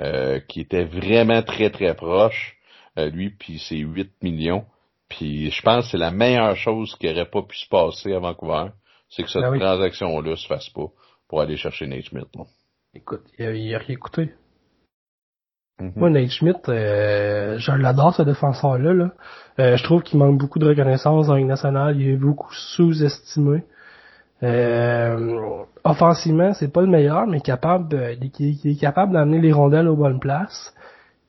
euh, 0.01 0.41
qui 0.49 0.61
était 0.63 0.85
vraiment 0.85 1.43
très 1.43 1.71
très 1.71 1.95
proche, 1.95 2.57
euh, 2.99 3.11
lui 3.11 3.31
puis 3.31 3.59
ses 3.59 3.77
8 3.79 4.11
millions. 4.23 4.65
Puis 5.09 5.51
je 5.51 5.63
pense 5.63 5.85
que 5.87 5.91
c'est 5.93 5.99
la 5.99 6.11
meilleure 6.11 6.57
chose 6.57 6.95
qui 6.97 7.09
aurait 7.11 7.29
pas 7.31 7.43
pu 7.43 7.57
se 7.57 7.69
passer 7.69 8.13
à 8.15 8.19
Vancouver, 8.19 8.71
c'est 9.09 9.23
que 9.25 9.29
cette 9.31 9.43
Ben 9.43 9.51
oui. 9.51 9.59
transaction-là 9.59 10.37
se 10.37 10.47
fasse 10.47 10.71
pas 10.71 10.87
pour 11.29 11.41
aller 11.41 11.57
chercher 11.57 11.87
Nate 11.87 12.05
Smith. 12.07 12.29
Écoute, 12.95 13.23
il 13.39 13.45
a, 13.47 13.53
il 13.53 13.75
a 13.75 13.79
rien 13.79 13.97
Mhm. 15.81 15.93
Moi, 15.97 16.11
Nate 16.11 16.31
Schmidt, 16.31 16.61
euh, 16.69 17.59
je 17.59 17.73
l'adore 17.73 18.15
ce 18.15 18.23
défenseur-là. 18.23 18.93
Là. 18.93 19.11
Euh, 19.59 19.77
je 19.77 19.85
trouve 19.85 20.03
qu'il 20.03 20.19
manque 20.19 20.39
beaucoup 20.39 20.59
de 20.59 20.69
reconnaissance 20.69 21.27
dans 21.27 21.35
Ligue 21.35 21.47
nationale. 21.47 22.01
Il 22.01 22.09
est 22.09 22.17
beaucoup 22.17 22.53
sous-estimé. 22.53 23.65
Euh, 24.43 25.65
offensivement, 25.85 26.53
c'est 26.55 26.73
pas 26.73 26.81
le 26.81 26.87
meilleur, 26.87 27.27
mais 27.27 27.41
capable, 27.41 28.17
il, 28.39 28.71
est 28.71 28.81
capable 28.81 29.13
d'amener 29.13 29.41
les 29.41 29.53
rondelles 29.53 29.89
aux 29.89 29.97
bonnes 29.97 30.21
places. 30.21 30.75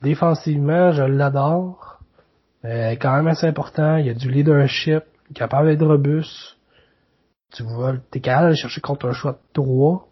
Défensivement, 0.01 0.91
je 0.91 1.03
l'adore. 1.03 1.99
Euh, 2.63 2.95
quand 2.99 3.15
même 3.15 3.27
assez 3.27 3.47
important. 3.47 3.97
Il 3.97 4.05
y 4.05 4.09
a 4.09 4.13
du 4.13 4.29
leadership, 4.29 5.03
capable 5.33 5.67
d'être 5.67 5.85
robuste. 5.85 6.57
Tu 7.53 7.63
vois, 7.63 7.93
t'es 8.11 8.19
capable 8.19 8.47
d'aller 8.47 8.57
chercher 8.57 8.81
contre 8.81 9.07
un 9.07 9.13
choix 9.13 9.33
de 9.33 9.37
3. 9.53 10.07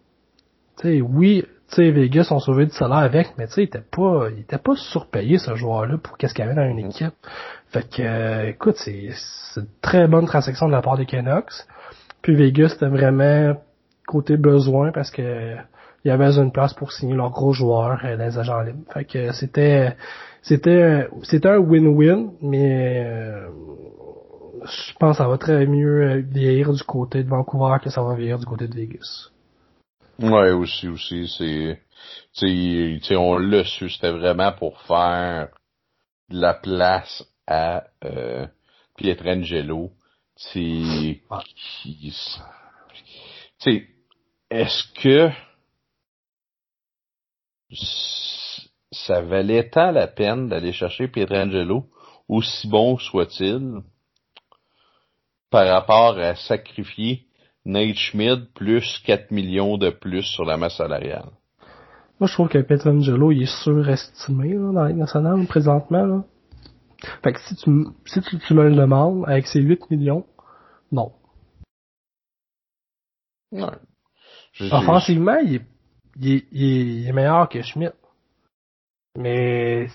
Tu 0.78 0.88
sais, 0.88 1.02
oui, 1.02 1.46
sais, 1.76 1.92
Vegas 1.92 2.28
ont 2.32 2.40
sauvé 2.40 2.66
du 2.66 2.72
salaire 2.72 2.98
avec, 2.98 3.38
mais 3.38 3.48
tu 3.48 3.54
sais, 3.54 3.62
il 3.62 3.66
était 3.66 3.80
pas, 3.80 4.28
il 4.32 4.42
était 4.42 4.58
pas 4.58 4.76
surpayé 4.76 5.38
ce 5.38 5.56
joueur-là 5.56 5.98
pour 5.98 6.18
qu'est-ce 6.18 6.34
qu'il 6.34 6.44
avait 6.44 6.56
dans 6.56 6.70
une 6.70 6.80
équipe. 6.80 7.14
Fait 7.68 7.88
que, 7.88 8.02
euh, 8.02 8.50
écoute, 8.50 8.76
c'est, 8.78 9.10
c'est 9.54 9.62
une 9.62 9.68
très 9.82 10.08
bonne 10.08 10.26
transaction 10.26 10.68
de 10.68 10.72
la 10.72 10.82
part 10.82 10.98
des 10.98 11.06
Canucks. 11.06 11.66
Puis 12.22 12.36
Vegas, 12.36 12.70
c'était 12.70 12.88
vraiment 12.88 13.56
côté 14.08 14.38
besoin 14.38 14.92
parce 14.92 15.12
que 15.12 15.56
il 16.06 16.08
y 16.08 16.12
avait 16.12 16.38
une 16.38 16.52
place 16.52 16.74
pour 16.74 16.92
signer 16.92 17.14
leurs 17.14 17.30
gros 17.30 17.52
joueurs 17.54 18.00
euh, 18.04 18.18
dans 18.18 18.26
les 18.26 18.38
agents 18.38 18.62
libres. 18.62 18.84
Fait 18.94 19.06
que 19.06 19.32
c'était 19.34 19.96
c'était 20.42 21.08
c'était 21.24 21.50
un 21.50 21.60
win-win, 21.60 22.32
mais 22.42 23.04
euh, 23.06 23.48
je 24.64 24.94
pense 25.00 25.18
que 25.18 25.24
ça 25.24 25.28
va 25.28 25.38
très 25.38 25.66
mieux 25.66 26.18
vieillir 26.20 26.74
du 26.74 26.84
côté 26.84 27.24
de 27.24 27.30
Vancouver 27.30 27.78
que 27.84 27.90
ça 27.90 28.02
va 28.02 28.16
vieillir 28.16 28.40
du 28.40 28.46
côté 28.46 28.68
de 28.68 28.76
Vegas. 28.76 29.30
Ouais, 30.22 30.52
aussi, 30.52 30.90
aussi, 30.90 31.30
c'est, 31.38 31.82
tu 32.34 33.00
sais, 33.02 33.16
on 33.16 33.38
l'a 33.38 33.64
su, 33.64 33.90
c'était 33.90 34.12
vraiment 34.12 34.52
pour 34.52 34.82
faire 34.82 35.48
de 36.30 36.42
la 36.42 36.56
place 36.56 37.24
à 37.48 37.86
euh, 38.04 38.46
Pietrangelo. 38.98 39.92
Tu 40.52 41.22
sais, 43.60 43.88
est-ce 44.50 44.84
que 45.02 45.30
ça 48.92 49.22
valait 49.22 49.70
tant 49.70 49.92
la 49.92 50.08
peine 50.08 50.50
d'aller 50.50 50.74
chercher 50.74 51.08
Pietrangelo, 51.08 51.90
aussi 52.28 52.68
bon 52.68 52.98
soit-il, 52.98 53.82
par 55.50 55.66
rapport 55.66 56.18
à 56.20 56.36
sacrifier 56.36 57.29
Nate 57.66 57.96
Schmidt 57.96 58.48
plus 58.56 59.02
4 59.06 59.32
millions 59.32 59.78
de 59.78 59.90
plus 59.90 60.24
sur 60.24 60.46
la 60.46 60.58
masse 60.58 60.78
salariale? 60.78 61.30
Moi, 62.20 62.28
je 62.28 62.34
trouve 62.34 62.50
que 62.50 62.58
Pietrangelo, 62.58 63.32
il 63.32 63.44
est 63.44 63.64
surestimé 63.64 64.54
là, 64.54 64.72
dans 64.72 64.84
la 64.84 64.94
nationale 64.94 65.46
présentement. 65.48 66.06
Là. 66.06 66.24
Fait 67.24 67.34
que 67.34 67.40
si 67.42 67.56
tu, 67.56 67.86
si 68.06 68.22
tu, 68.22 68.40
tu 68.40 68.54
me 68.54 68.68
le 68.68 68.76
demandes, 68.76 69.24
avec 69.28 69.48
ses 69.48 69.62
8 69.62 69.90
millions, 69.90 70.26
non. 70.92 71.14
Ouais. 73.52 73.68
Offensivement, 74.72 75.38
il 75.38 75.56
est, 75.56 75.66
il, 76.18 76.32
est, 76.34 76.48
il 76.52 77.08
est 77.08 77.14
meilleur 77.14 77.48
que 77.48 77.62
Schmidt. 77.62 77.94
Mais 79.16 79.88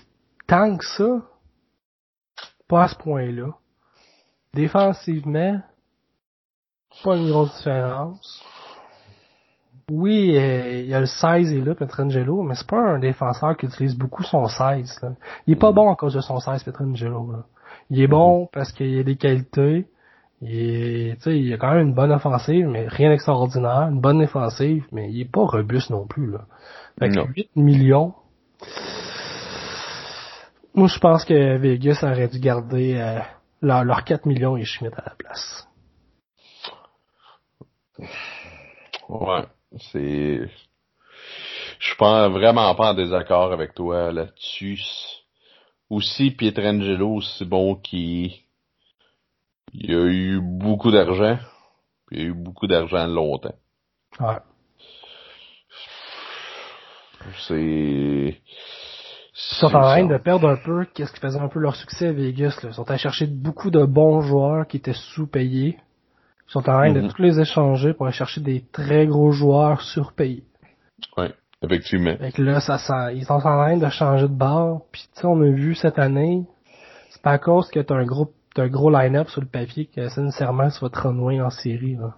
tant 0.47 0.77
que 0.77 0.85
ça, 0.85 1.21
pas 2.67 2.83
à 2.83 2.87
ce 2.87 2.95
point-là. 2.95 3.55
Défensivement, 4.53 5.61
pas 7.03 7.15
une 7.15 7.29
grosse 7.29 7.55
différence. 7.57 8.43
Oui, 9.91 10.35
euh, 10.35 10.81
il 10.81 10.87
y 10.87 10.93
a 10.95 10.99
le 10.99 11.05
16 11.05 11.53
et 11.53 11.61
là, 11.61 11.75
Petrangelo, 11.75 12.41
mais 12.41 12.55
c'est 12.55 12.67
pas 12.67 12.81
un 12.81 12.99
défenseur 12.99 13.55
qui 13.55 13.67
utilise 13.67 13.95
beaucoup 13.95 14.23
son 14.23 14.47
16. 14.47 14.99
Là. 15.03 15.11
Il 15.45 15.53
est 15.53 15.59
pas 15.59 15.71
bon 15.71 15.91
à 15.91 15.95
cause 15.95 16.15
de 16.15 16.21
son 16.21 16.39
16, 16.39 16.63
Petrangelo. 16.63 17.31
Là. 17.31 17.45
Il 17.91 18.01
est 18.01 18.07
bon 18.07 18.49
parce 18.51 18.71
qu'il 18.71 18.97
a 18.97 19.03
des 19.03 19.15
qualités. 19.15 19.85
Il, 20.41 20.49
est, 20.49 21.25
il 21.27 21.53
a 21.53 21.57
quand 21.57 21.71
même 21.71 21.89
une 21.89 21.93
bonne 21.93 22.11
offensive, 22.11 22.67
mais 22.67 22.87
rien 22.87 23.09
d'extraordinaire. 23.09 23.89
Une 23.89 24.01
bonne 24.01 24.19
défensive, 24.19 24.85
mais 24.91 25.11
il 25.11 25.21
est 25.21 25.31
pas 25.31 25.45
robuste 25.45 25.91
non 25.91 26.07
plus. 26.07 26.31
Là. 26.31 26.45
Fait 26.99 27.09
que 27.09 27.19
8 27.19 27.55
millions, 27.55 28.13
moi, 30.73 30.87
je 30.87 30.99
pense 30.99 31.23
que 31.23 31.57
Vegas 31.57 31.99
aurait 32.03 32.27
dû 32.27 32.39
garder 32.39 32.95
euh, 32.97 33.19
leurs 33.61 34.03
4 34.03 34.25
millions 34.25 34.57
et 34.57 34.65
Schmidt 34.65 34.93
à 34.97 35.03
la 35.05 35.15
place. 35.17 35.67
Ouais, 39.09 39.45
c'est... 39.91 40.49
Je 41.79 41.87
suis 41.87 41.97
pas 41.97 42.29
vraiment 42.29 42.73
pas 42.75 42.91
en 42.91 42.93
désaccord 42.93 43.51
avec 43.51 43.73
toi 43.73 44.11
là-dessus. 44.11 44.81
Aussi, 45.89 46.31
Pietrangelo, 46.31 47.21
c'est 47.21 47.45
bon 47.45 47.75
qui 47.75 48.45
il 49.73 49.93
a 49.93 50.05
eu 50.05 50.39
beaucoup 50.41 50.89
d'argent, 50.89 51.37
il 52.11 52.19
a 52.19 52.23
eu 52.23 52.33
beaucoup 52.33 52.67
d'argent 52.67 53.05
longtemps. 53.07 53.55
Ouais. 54.19 54.37
C'est 57.47 58.41
ils 59.37 59.57
sont 59.59 59.75
en 59.75 59.81
train 59.81 60.05
de 60.05 60.17
perdre 60.17 60.47
un 60.47 60.55
peu 60.55 60.85
qu'est-ce 60.85 61.11
qui 61.11 61.19
faisait 61.19 61.39
un 61.39 61.49
peu 61.49 61.59
leur 61.59 61.75
succès 61.75 62.07
à 62.07 62.13
Vegas. 62.13 62.57
Là? 62.63 62.69
Ils 62.69 62.73
sont 62.73 62.89
allés 62.89 62.99
chercher 62.99 63.27
beaucoup 63.27 63.69
de 63.69 63.83
bons 63.83 64.21
joueurs 64.21 64.65
qui 64.65 64.77
étaient 64.77 64.93
sous-payés. 64.93 65.77
Ils 66.47 66.51
sont 66.51 66.59
en 66.59 66.63
train 66.79 66.93
de 66.93 67.01
mhm. 67.01 67.09
tous 67.09 67.21
les 67.21 67.39
échanger 67.39 67.93
pour 67.93 68.05
aller 68.05 68.15
chercher 68.15 68.41
des 68.41 68.63
très 68.71 69.07
gros 69.07 69.31
joueurs 69.31 69.81
surpayés. 69.81 70.43
Oui, 71.17 71.25
effectivement. 71.61 72.15
Fait 72.17 72.31
que 72.31 72.41
là, 72.41 72.59
ça, 72.59 72.77
ça, 72.77 73.11
ils 73.11 73.25
sont 73.25 73.33
en 73.33 73.39
train 73.39 73.77
de 73.77 73.89
changer 73.89 74.27
de 74.27 74.33
barre. 74.33 74.81
Puis 74.91 75.07
tu 75.13 75.21
sais, 75.21 75.27
on 75.27 75.41
a 75.41 75.49
vu 75.49 75.75
cette 75.75 75.99
année, 75.99 76.43
c'est 77.09 77.21
pas 77.21 77.31
à 77.31 77.37
cause 77.39 77.69
que 77.69 77.79
t'as 77.79 77.95
un 77.95 78.05
gros, 78.05 78.31
t'as 78.53 78.63
un 78.63 78.67
gros 78.67 78.89
line-up 78.89 79.29
sur 79.29 79.41
le 79.41 79.47
papier 79.47 79.87
que 79.87 80.07
sincèrement 80.09 80.69
ça 80.69 80.79
va 80.81 80.89
te 80.89 80.99
renouer 80.99 81.41
en 81.41 81.49
série. 81.49 81.95
Là. 81.95 82.15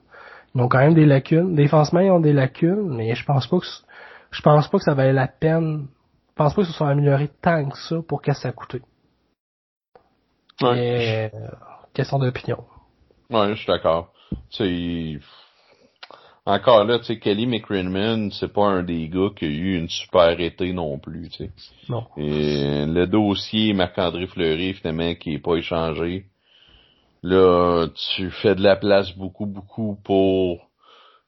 Ils 0.56 0.62
ont 0.62 0.68
quand 0.68 0.80
même 0.80 0.94
des 0.94 1.06
lacunes. 1.06 1.56
Défensement, 1.56 2.02
ils 2.02 2.12
ont 2.12 2.20
des 2.20 2.34
lacunes, 2.34 2.96
mais 2.96 3.16
je 3.16 3.26
pense 3.26 3.48
pas 3.48 3.60
que 3.60 3.66
je 4.32 4.42
pense 4.42 4.68
pas 4.68 4.78
que 4.78 4.84
ça 4.84 4.94
valait 4.94 5.14
la 5.14 5.28
peine 5.28 5.88
je 6.38 6.44
pense 6.44 6.54
pas 6.54 6.62
que 6.62 6.68
ce 6.68 6.74
soit 6.74 6.90
amélioré 6.90 7.30
tant 7.42 7.68
que 7.68 7.80
ça 7.80 7.96
pour 8.08 8.22
que 8.22 8.32
ça 8.32 8.50
a 8.50 8.52
coûté. 8.52 8.84
Ouais. 10.62 11.32
Euh, 11.34 11.48
question 11.96 12.20
d'opinion. 12.20 12.64
Ouais, 13.32 13.56
je 13.56 13.56
suis 13.56 13.66
d'accord. 13.66 14.14
Tu 14.52 15.20
encore 16.48 16.86
là, 16.86 16.98
tu 17.00 17.04
sais, 17.04 17.20
Kelly 17.20 17.46
McCrimmon, 17.46 18.30
c'est 18.32 18.54
pas 18.54 18.68
un 18.68 18.82
des 18.82 19.10
gars 19.10 19.32
qui 19.36 19.44
a 19.44 19.50
eu 19.50 19.78
une 19.78 19.90
super 19.90 20.40
été 20.40 20.72
non 20.72 20.98
plus, 20.98 21.28
tu 21.28 21.44
sais. 21.44 21.52
Non. 21.90 22.06
Et 22.16 22.86
le 22.86 23.06
dossier 23.06 23.74
Marc-André 23.74 24.28
Fleury, 24.28 24.74
finalement, 24.74 25.14
qui 25.16 25.34
est 25.34 25.40
pas 25.40 25.56
échangé. 25.56 26.28
Là, 27.22 27.88
tu 28.16 28.32
fais 28.32 28.56
de 28.56 28.64
la 28.64 28.78
place 28.78 29.12
beaucoup, 29.18 29.46
beaucoup 29.46 29.98
pour 30.06 30.70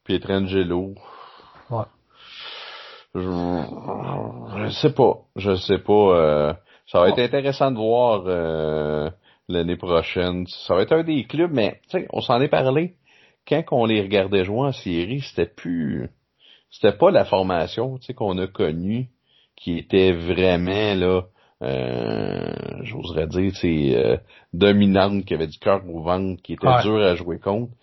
Pietrangelo. 0.05 0.95
Ouais. 1.69 1.83
Je, 3.13 3.19
je 3.19 4.69
sais 4.69 4.93
pas. 4.93 5.17
Je 5.35 5.55
sais 5.55 5.79
pas. 5.79 5.93
Euh, 5.93 6.53
ça 6.87 7.01
va 7.01 7.09
être 7.09 7.19
intéressant 7.19 7.71
de 7.71 7.77
voir 7.77 8.23
euh, 8.25 9.09
l'année 9.49 9.75
prochaine. 9.75 10.45
Ça 10.47 10.75
va 10.75 10.83
être 10.83 10.93
un 10.93 11.03
des 11.03 11.25
clubs, 11.25 11.51
mais 11.51 11.81
on 12.13 12.21
s'en 12.21 12.39
est 12.39 12.47
parlé. 12.47 12.93
Quand 13.47 13.63
on 13.71 13.85
les 13.85 14.01
regardait 14.01 14.45
jouer 14.45 14.67
en 14.67 14.71
série, 14.71 15.21
c'était 15.21 15.51
plus. 15.51 16.09
C'était 16.69 16.95
pas 16.95 17.11
la 17.11 17.25
formation 17.25 17.99
qu'on 18.15 18.37
a 18.37 18.47
connue 18.47 19.09
qui 19.55 19.77
était 19.77 20.13
vraiment 20.13 20.95
là. 20.95 21.23
Euh, 21.61 22.53
j'oserais 22.83 23.27
dire, 23.27 23.51
c'est 23.55 23.95
euh, 23.97 24.17
dominante, 24.53 25.25
qui 25.25 25.33
avait 25.33 25.47
du 25.47 25.57
cœur 25.57 25.81
au 25.89 26.01
ventre, 26.01 26.41
qui 26.41 26.53
était 26.53 26.81
dur 26.83 27.01
à 27.01 27.15
jouer 27.15 27.39
contre. 27.39 27.73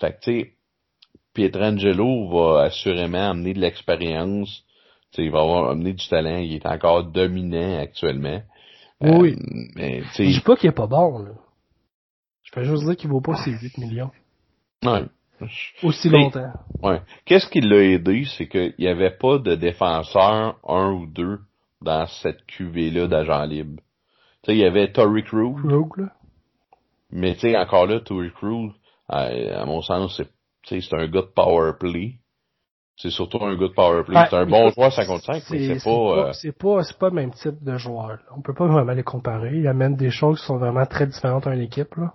Fait 0.00 0.12
que, 0.12 0.20
tu 0.22 0.40
sais, 0.40 0.52
Pietrangelo 1.34 2.28
va 2.28 2.62
assurément 2.62 3.30
amener 3.30 3.52
de 3.52 3.60
l'expérience, 3.60 4.64
il 5.18 5.30
va 5.30 5.40
avoir 5.40 5.70
amené 5.70 5.92
du 5.92 6.08
talent, 6.08 6.38
il 6.38 6.54
est 6.54 6.66
encore 6.66 7.04
dominant 7.04 7.78
actuellement. 7.78 8.40
Oui. 9.00 9.36
Euh, 9.36 9.64
mais, 9.76 10.02
je 10.16 10.22
dis 10.22 10.40
pas 10.40 10.56
qu'il 10.56 10.68
est 10.68 10.72
pas 10.72 10.86
bon, 10.86 11.20
là. 11.20 11.30
Je 12.42 12.52
peux 12.52 12.64
juste 12.64 12.84
dire 12.84 12.96
qu'il 12.96 13.10
vaut 13.10 13.20
pas 13.20 13.36
ses 13.36 13.52
8 13.52 13.78
millions. 13.78 14.10
Ouais. 14.82 15.04
Aussi 15.82 16.08
longtemps. 16.08 16.52
Ouais. 16.82 17.00
Qu'est-ce 17.24 17.48
qui 17.48 17.60
l'a 17.60 17.82
aidé, 17.82 18.24
c'est 18.36 18.48
qu'il 18.48 18.74
n'y 18.78 18.88
avait 18.88 19.16
pas 19.16 19.38
de 19.38 19.54
défenseur, 19.54 20.58
un 20.66 20.92
ou 20.92 21.06
deux, 21.06 21.40
dans 21.80 22.06
cette 22.06 22.44
cuvée-là 22.46 23.06
d'agents 23.06 23.44
libres. 23.44 23.82
Tu 24.42 24.50
sais, 24.50 24.56
il 24.56 24.60
y 24.60 24.64
avait 24.64 24.90
Tory 24.90 25.22
Crew. 25.22 25.56
là. 25.96 26.12
Mais 27.10 27.34
tu 27.34 27.40
sais, 27.40 27.56
encore 27.56 27.86
là, 27.86 28.00
Tory 28.00 28.30
Crew, 28.32 28.72
à, 29.08 29.26
à 29.60 29.64
mon 29.64 29.80
sens, 29.82 30.16
c'est, 30.16 30.80
c'est 30.80 30.94
un 30.94 31.06
gars 31.06 31.22
de 31.22 31.32
power 31.34 31.72
play 31.78 32.14
c'est 32.98 33.10
surtout 33.10 33.38
un 33.42 33.54
good 33.54 33.74
power 33.74 34.02
play. 34.04 34.18
c'est 34.28 34.36
un 34.36 34.46
bon 34.46 34.70
joueur 34.70 34.92
55, 34.92 35.44
mais 35.50 35.78
c'est 35.78 35.84
pas... 35.84 35.90
Euh, 35.90 36.32
c'est 36.32 36.56
pas, 36.56 36.82
c'est 36.82 36.98
pas 36.98 37.08
le 37.08 37.14
même 37.14 37.30
type 37.32 37.62
de 37.62 37.76
joueur. 37.76 38.18
On 38.36 38.42
peut 38.42 38.54
pas 38.54 38.66
vraiment 38.66 38.92
les 38.92 39.04
comparer. 39.04 39.56
Il 39.56 39.68
amène 39.68 39.94
des 39.94 40.10
choses 40.10 40.40
qui 40.40 40.46
sont 40.46 40.58
vraiment 40.58 40.84
très 40.84 41.06
différentes 41.06 41.46
à 41.46 41.54
une 41.54 41.62
équipe, 41.62 41.94
là. 41.96 42.12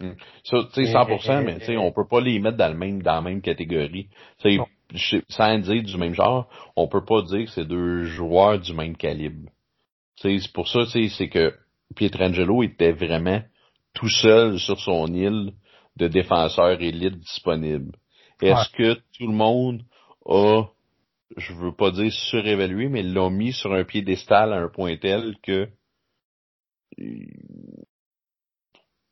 Hmm. 0.00 0.14
Ça, 0.44 0.58
tu 0.72 0.84
sais, 0.84 0.92
100%, 0.92 1.44
mais 1.44 1.58
tu 1.58 1.66
sais, 1.66 1.76
on 1.76 1.92
peut 1.92 2.08
pas 2.08 2.20
les 2.20 2.40
mettre 2.40 2.56
dans 2.56 2.72
le 2.72 2.76
même, 2.76 3.02
dans 3.02 3.14
la 3.14 3.20
même 3.20 3.40
catégorie. 3.40 4.08
Tu 4.38 4.58
sais, 4.96 5.22
sans 5.28 5.58
dire 5.58 5.82
du 5.82 5.96
même 5.96 6.14
genre, 6.14 6.48
on 6.74 6.88
peut 6.88 7.04
pas 7.04 7.22
dire 7.22 7.44
que 7.44 7.50
c'est 7.50 7.66
deux 7.66 8.04
joueurs 8.04 8.58
du 8.58 8.74
même 8.74 8.96
calibre. 8.96 9.50
Tu 10.16 10.38
sais, 10.38 10.44
c'est 10.44 10.52
pour 10.52 10.68
ça, 10.68 10.80
tu 10.86 11.08
sais, 11.08 11.08
c'est 11.16 11.28
que 11.28 11.54
Pietrangelo 11.94 12.62
était 12.62 12.92
vraiment 12.92 13.42
tout 13.94 14.08
seul 14.08 14.58
sur 14.58 14.80
son 14.80 15.06
île 15.08 15.52
de 15.96 16.08
défenseurs 16.08 16.80
élites 16.80 17.18
disponibles. 17.18 17.92
Est-ce 18.42 18.70
que 18.70 18.94
tout 18.94 19.26
le 19.26 19.34
monde 19.34 19.82
a, 20.26 20.64
je 21.36 21.52
veux 21.52 21.72
pas 21.72 21.90
dire 21.90 22.12
surévalué, 22.12 22.88
mais 22.88 23.02
l'a 23.02 23.30
mis 23.30 23.52
sur 23.52 23.72
un 23.72 23.84
piédestal 23.84 24.52
à 24.52 24.56
un 24.56 24.68
point 24.68 24.96
tel 24.96 25.36
que 25.42 25.68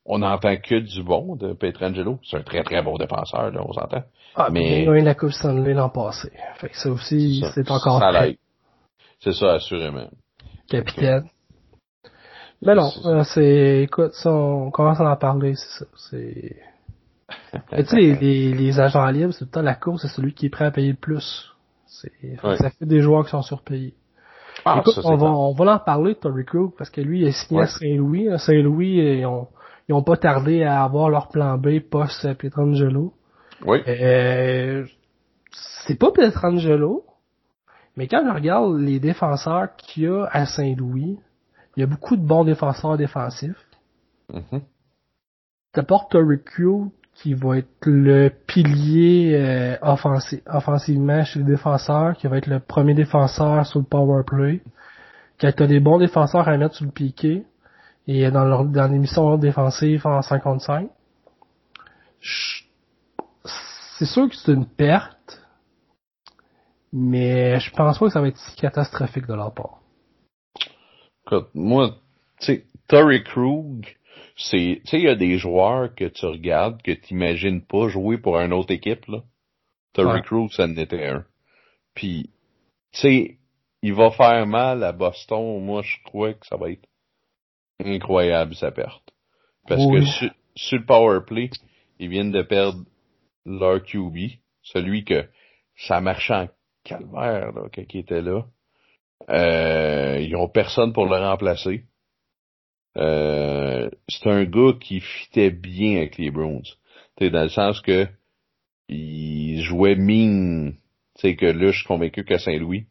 on 0.05 0.19
n'entend 0.19 0.57
que 0.57 0.81
du 0.81 1.03
bon 1.03 1.37
de 1.37 1.53
Petrangelo. 1.53 2.19
C'est 2.25 2.39
un 2.39 2.43
très 2.43 2.65
très 2.65 2.83
bon 2.83 2.97
défenseur, 2.97 3.51
là, 3.51 3.61
on 3.63 3.73
s'entend. 3.73 4.03
Ah, 4.35 4.49
mais 4.51 4.83
il 4.83 4.89
a 4.89 4.99
eu 4.99 5.03
la 5.03 5.15
Coupe 5.15 5.33
Stanley 5.33 5.75
l'an 5.75 5.91
passé. 5.91 6.33
Fait 6.57 6.71
que 6.71 6.77
ça 6.77 6.91
aussi, 6.91 7.45
c'est 7.55 7.71
encore 7.71 8.01
ça 8.01 8.27
C'est 9.21 9.35
ça, 9.35 9.55
assurément. 9.55 10.09
Capitaine. 10.69 11.29
Mais 12.63 12.75
non, 12.75 12.91
euh, 13.05 13.23
c'est, 13.23 13.83
écoute, 13.83 14.13
ça, 14.15 14.33
on 14.33 14.71
commence 14.71 14.99
à 15.01 15.11
en 15.11 15.17
parler, 15.17 15.55
c'est 15.55 15.79
ça. 15.79 15.85
C'est, 16.11 16.57
tu 17.77 17.85
sais, 17.87 17.97
les, 17.97 18.53
les, 18.53 18.81
agents 18.81 19.07
libres, 19.07 19.33
c'est 19.33 19.41
tout 19.41 19.45
le 19.47 19.51
temps 19.51 19.63
la 19.63 19.75
course, 19.75 20.03
c'est 20.03 20.09
celui 20.09 20.35
qui 20.35 20.47
est 20.47 20.51
prêt 20.51 20.67
à 20.67 20.71
payer 20.71 20.91
le 20.91 20.97
plus. 20.97 21.53
C'est, 21.87 22.13
ça 22.59 22.71
fait 22.71 22.87
des 22.87 23.01
joueurs 23.01 23.25
qui 23.25 23.31
sont 23.31 23.43
surpayés. 23.43 23.95
Ah, 24.65 24.79
écoute, 24.81 24.99
on 25.05 25.17
va, 25.17 25.27
on 25.27 25.53
va 25.53 25.75
en 25.75 25.79
parler 25.79 26.15
de 26.15 26.19
Tory 26.19 26.45
Crew, 26.45 26.71
parce 26.77 26.91
que 26.91 27.01
lui, 27.01 27.21
il 27.21 27.29
est 27.29 27.33
signé 27.33 27.63
à 27.63 27.67
Saint-Louis. 27.67 28.29
Saint-Louis, 28.39 29.19
ils 29.19 29.27
ont, 29.27 29.49
ils 29.89 29.95
ont 29.95 30.03
pas 30.03 30.17
tardé 30.17 30.63
à 30.63 30.83
avoir 30.83 31.09
leur 31.09 31.29
plan 31.29 31.57
B 31.57 31.81
post 31.81 32.35
Pietrangelo. 32.35 33.15
Oui. 33.65 33.79
Euh, 33.87 34.85
c'est 35.87 35.99
pas 35.99 36.13
Pietrangelo, 36.13 37.05
mais 37.97 38.07
quand 38.07 38.23
je 38.25 38.33
regarde 38.33 38.79
les 38.79 39.01
défenseurs 39.01 39.75
qu'il 39.77 40.05
y 40.05 40.07
a 40.07 40.29
à 40.31 40.47
Saint-Louis, 40.47 41.19
il 41.77 41.81
y 41.81 41.83
a 41.83 41.87
beaucoup 41.87 42.17
de 42.17 42.27
bons 42.27 42.45
défenseurs 42.45 42.97
défensifs. 42.97 43.65
Mm-hmm. 44.33 44.63
T'apportes 45.73 46.17
Crew 46.45 46.91
qui 47.21 47.35
va 47.35 47.59
être 47.59 47.87
le 47.87 48.31
pilier 48.47 49.35
euh, 49.35 49.77
offensivement 49.83 51.25
chez 51.25 51.41
les 51.41 51.45
défenseurs, 51.45 52.17
qui 52.17 52.29
va 52.29 52.39
être 52.39 52.47
le 52.47 52.61
premier 52.61 52.95
défenseur 52.95 53.67
sur 53.67 53.81
le 53.81 53.87
power 53.87 54.23
play. 54.25 54.61
Quand 55.41 55.51
tu 55.53 55.63
as 55.65 55.67
des 55.67 55.81
bons 55.81 55.99
défenseurs 55.99 56.49
à 56.49 56.57
mettre 56.57 56.77
sur 56.77 56.85
le 56.85 56.93
piqué, 56.93 57.45
et 58.07 58.31
dans, 58.31 58.45
leur, 58.45 58.65
dans 58.65 58.91
l'émission 58.91 59.37
défensive 59.37 60.07
en 60.07 60.23
55, 60.23 60.89
c'est 63.99 64.07
sûr 64.07 64.29
que 64.29 64.37
c'est 64.37 64.53
une 64.53 64.67
perte, 64.67 65.43
mais 66.93 67.59
je 67.59 67.71
pense 67.73 67.99
pas 67.99 68.07
que 68.07 68.13
ça 68.13 68.21
va 68.21 68.29
être 68.29 68.39
si 68.39 68.57
catastrophique 68.57 69.27
de 69.27 69.35
leur 69.35 69.53
part. 69.53 69.81
moi, 71.53 71.97
tu 72.41 72.47
sais, 72.47 72.65
Terry 72.87 73.25
Krug, 73.25 73.98
c'est, 74.37 74.81
tu 74.85 74.91
sais, 74.91 74.99
il 74.99 75.05
y 75.05 75.09
a 75.09 75.15
des 75.15 75.39
joueurs 75.39 75.95
que 75.95 76.05
tu 76.05 76.27
regardes 76.27 76.83
que 76.83 76.93
tu 76.93 77.15
imagines 77.15 77.63
pas 77.65 77.89
jouer 77.89 78.19
pour 78.19 78.39
une 78.39 78.53
autre 78.53 78.73
équipe, 78.73 79.07
là. 79.07 79.23
Terry 79.95 80.23
Krug, 80.23 80.53
ça 80.53 80.65
en 80.65 80.77
était 80.77 81.07
un. 81.07 81.25
Puis, 81.95 82.31
tu 82.93 83.01
sais, 83.01 83.39
il 83.83 83.95
va 83.95 84.11
faire 84.11 84.47
mal 84.47 84.85
à 84.85 84.93
Boston. 84.93 85.65
Moi, 85.65 85.83
je 85.83 85.97
crois 86.05 86.35
que 86.35 86.47
ça 86.47 86.57
va 86.57 86.71
être 86.71 86.87
incroyable, 87.85 88.55
sa 88.55 88.71
perte. 88.71 89.03
Parce 89.67 89.85
que 89.85 90.03
sur, 90.03 90.31
sur, 90.55 90.79
le 90.79 90.85
power 90.85 91.21
play, 91.27 91.51
ils 91.99 92.09
viennent 92.09 92.31
de 92.31 92.43
perdre 92.43 92.85
leur 93.45 93.83
QB, 93.83 94.17
celui 94.63 95.05
que 95.05 95.29
ça 95.77 96.01
marchait 96.01 96.35
en 96.35 96.49
calvaire, 96.85 97.53
là, 97.53 97.69
il 97.77 98.01
était 98.01 98.23
là. 98.23 98.45
Euh, 99.31 100.19
ils 100.21 100.35
ont 100.37 100.49
personne 100.49 100.93
pour 100.93 101.07
le 101.07 101.17
remplacer. 101.17 101.85
Euh, 102.97 103.91
c'est 104.09 104.29
un 104.29 104.45
gars 104.45 104.73
qui 104.81 105.01
fitait 105.01 105.51
bien 105.51 105.99
avec 105.99 106.19
les 106.19 106.31
Browns. 106.31 106.65
T'sais, 107.17 107.31
dans 107.31 107.43
le 107.43 107.49
sens 107.49 107.81
que 107.81 108.07
il 108.89 109.61
jouait 109.63 109.97
mine. 109.97 110.75
Tu 111.19 111.37
que 111.37 111.47
là, 111.47 111.71
je 111.71 111.79
suis 111.79 111.87
convaincu 111.87 112.25
qu'à 112.25 112.39
Saint-Louis, 112.39 112.87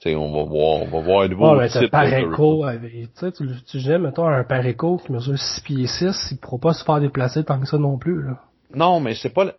tu 0.00 0.14
on 0.14 0.32
va 0.32 0.44
voir, 0.44 0.82
on 0.82 0.88
va 0.88 1.00
voir 1.00 1.22
un 1.22 1.28
nouveau 1.28 1.56
ouais, 1.56 1.68
type 1.68 1.90
Pareco, 1.90 2.64
tu 2.80 3.08
sais, 3.14 3.32
tu, 3.32 3.78
gères, 3.78 3.98
mettons, 3.98 4.26
un 4.26 4.44
Pareco 4.44 4.98
qui 4.98 5.10
mesure 5.10 5.38
6 5.38 5.60
pieds 5.62 5.86
6, 5.86 6.28
il 6.32 6.38
pourra 6.38 6.58
pas 6.58 6.72
se 6.74 6.84
faire 6.84 7.00
déplacer 7.00 7.44
tant 7.44 7.58
que 7.58 7.66
ça 7.66 7.78
non 7.78 7.98
plus, 7.98 8.22
là. 8.22 8.40
Non, 8.74 9.00
mais 9.00 9.14
c'est 9.14 9.32
pas, 9.32 9.54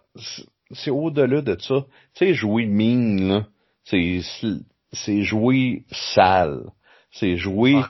c'est 0.71 0.91
au-delà 0.91 1.41
de 1.41 1.57
ça. 1.59 1.85
Tu 2.13 2.25
sais, 2.25 2.33
jouer 2.33 2.65
mine, 2.65 3.27
là, 3.27 3.47
c'est, 3.83 4.21
c'est 4.91 5.23
jouer 5.23 5.85
sale. 5.91 6.63
C'est 7.11 7.35
jouer, 7.35 7.81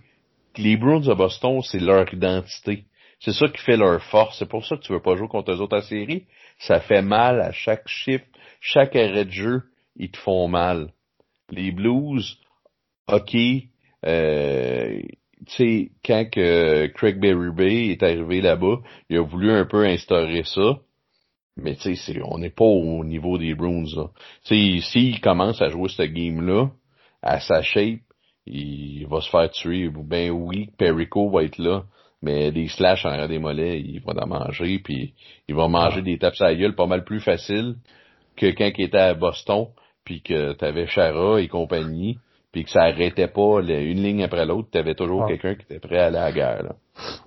les 0.58 0.78
Bruins 0.78 1.00
de 1.00 1.14
Boston, 1.14 1.62
c'est 1.62 1.80
leur 1.80 2.12
identité. 2.14 2.86
C'est 3.20 3.34
ça 3.34 3.48
qui 3.48 3.62
fait 3.62 3.78
leur 3.78 4.02
force. 4.04 4.38
C'est 4.38 4.50
pour 4.50 4.66
ça 4.66 4.78
que 4.78 4.82
tu 4.82 4.94
veux 4.94 5.02
pas 5.02 5.16
jouer 5.16 5.28
contre 5.28 5.52
eux 5.52 5.62
autres 5.62 5.78
en 5.78 5.82
série. 5.82 6.26
Ça 6.60 6.80
fait 6.80 7.02
mal 7.02 7.42
à 7.42 7.52
chaque 7.52 7.88
chiffre, 7.88 8.26
chaque 8.60 8.96
arrêt 8.96 9.26
de 9.26 9.32
jeu, 9.32 9.64
ils 9.96 10.12
te 10.12 10.18
font 10.18 10.48
mal. 10.48 10.92
Les 11.50 11.72
Blues, 11.72 12.38
ok, 13.08 13.36
euh, 14.06 15.02
tu 15.46 15.54
sais, 15.56 15.92
quand 16.04 16.30
que 16.30 16.88
Craig 16.88 17.20
Berube 17.20 17.62
est 17.62 18.02
arrivé 18.04 18.42
là-bas, 18.42 18.78
il 19.10 19.18
a 19.18 19.22
voulu 19.22 19.52
un 19.52 19.66
peu 19.66 19.86
instaurer 19.86 20.44
ça. 20.44 20.80
Mais 21.56 21.76
tu 21.76 21.96
sais, 21.96 22.20
on 22.24 22.38
n'est 22.38 22.52
pas 22.52 22.66
au 22.66 23.04
niveau 23.04 23.38
des 23.38 23.56
Bruins. 23.56 23.86
Tu 24.46 24.80
sais, 24.80 24.92
s'il 24.92 25.22
commence 25.22 25.62
à 25.62 25.70
jouer 25.70 25.90
cette 25.90 26.14
game-là, 26.14 26.70
à 27.22 27.40
sa 27.40 27.62
shape, 27.62 28.00
il 28.48 29.06
va 29.08 29.22
se 29.22 29.30
faire 29.30 29.50
tuer. 29.52 29.90
Ben 29.90 30.32
oui, 30.32 30.70
Perico 30.78 31.30
va 31.30 31.44
être 31.44 31.58
là, 31.58 31.84
mais 32.22 32.52
des 32.52 32.68
slash 32.68 33.06
en 33.06 33.28
des 33.28 33.40
mollets, 33.40 33.80
il 33.80 34.02
va 34.02 34.14
en 34.24 34.28
manger, 34.28 34.80
puis 34.80 35.14
il 35.48 35.56
va 35.56 35.68
manger 35.68 36.02
des 36.02 36.18
tapes 36.18 36.36
à 36.40 36.50
la 36.50 36.56
gueule 36.56 36.76
pas 36.76 36.88
mal 36.88 37.04
plus 37.04 37.20
facile 37.20 37.76
que 38.36 38.48
quand 38.48 38.72
il 38.78 38.86
était 38.86 38.98
à 38.98 39.14
Boston, 39.14 39.68
puis 40.04 40.22
que 40.22 40.54
t'avais 40.54 40.88
Chara 40.88 41.42
et 41.42 41.48
compagnie, 41.48 42.18
puis 42.52 42.64
que 42.64 42.70
ça 42.70 42.82
arrêtait 42.84 43.28
pas 43.28 43.62
une 43.62 44.02
ligne 44.02 44.24
après 44.24 44.46
l'autre, 44.46 44.70
t'avais 44.72 44.96
toujours 44.96 45.28
quelqu'un 45.28 45.56
qui 45.56 45.64
était 45.64 45.80
prêt 45.80 46.00
à 46.00 46.06
aller 46.08 46.18
à 46.18 46.26
la 46.26 46.32
guerre. 46.32 46.64
Là. 46.64 46.76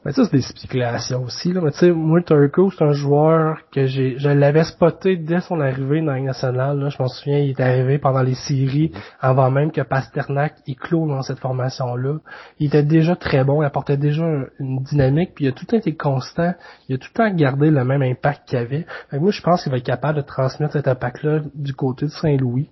Mais 0.04 0.12
ça, 0.12 0.24
c'est 0.24 0.32
des 0.32 0.42
spéculations 0.42 1.22
aussi. 1.24 1.52
Là. 1.52 1.60
Mais 1.62 1.70
tu 1.72 1.78
sais, 1.78 1.90
moi, 1.92 2.22
Turco, 2.22 2.70
c'est 2.70 2.82
un 2.82 2.92
joueur 2.92 3.58
que 3.70 3.86
j'ai, 3.86 4.18
je 4.18 4.28
l'avais 4.28 4.64
spoté 4.64 5.16
dès 5.16 5.40
son 5.40 5.60
arrivée 5.60 6.00
dans 6.00 6.12
la 6.12 6.20
nationale. 6.20 6.78
Là. 6.78 6.88
Je 6.88 7.00
m'en 7.00 7.08
souviens, 7.08 7.38
il 7.38 7.50
est 7.50 7.60
arrivé 7.60 7.98
pendant 7.98 8.22
les 8.22 8.34
séries, 8.34 8.92
avant 9.20 9.50
même 9.50 9.70
que 9.70 9.82
Pasternak 9.82 10.54
il 10.66 10.76
clôt 10.76 11.06
dans 11.06 11.22
cette 11.22 11.38
formation-là. 11.38 12.18
Il 12.58 12.68
était 12.68 12.82
déjà 12.82 13.14
très 13.14 13.44
bon, 13.44 13.62
il 13.62 13.66
apportait 13.66 13.96
déjà 13.96 14.24
une 14.58 14.82
dynamique, 14.82 15.34
puis 15.34 15.44
il 15.44 15.48
a 15.48 15.52
tout 15.52 15.64
le 15.64 15.66
temps 15.66 15.76
été 15.76 15.94
constant. 15.94 16.54
Il 16.88 16.96
a 16.96 16.98
tout 16.98 17.08
le 17.14 17.16
temps 17.16 17.34
gardé 17.34 17.70
le 17.70 17.84
même 17.84 18.02
impact 18.02 18.48
qu'il 18.48 18.58
avait. 18.58 18.86
moi, 19.12 19.30
je 19.30 19.42
pense 19.42 19.62
qu'il 19.62 19.70
va 19.70 19.78
être 19.78 19.84
capable 19.84 20.16
de 20.16 20.22
transmettre 20.22 20.72
cet 20.72 20.88
impact-là 20.88 21.40
du 21.54 21.74
côté 21.74 22.06
de 22.06 22.10
Saint-Louis. 22.10 22.70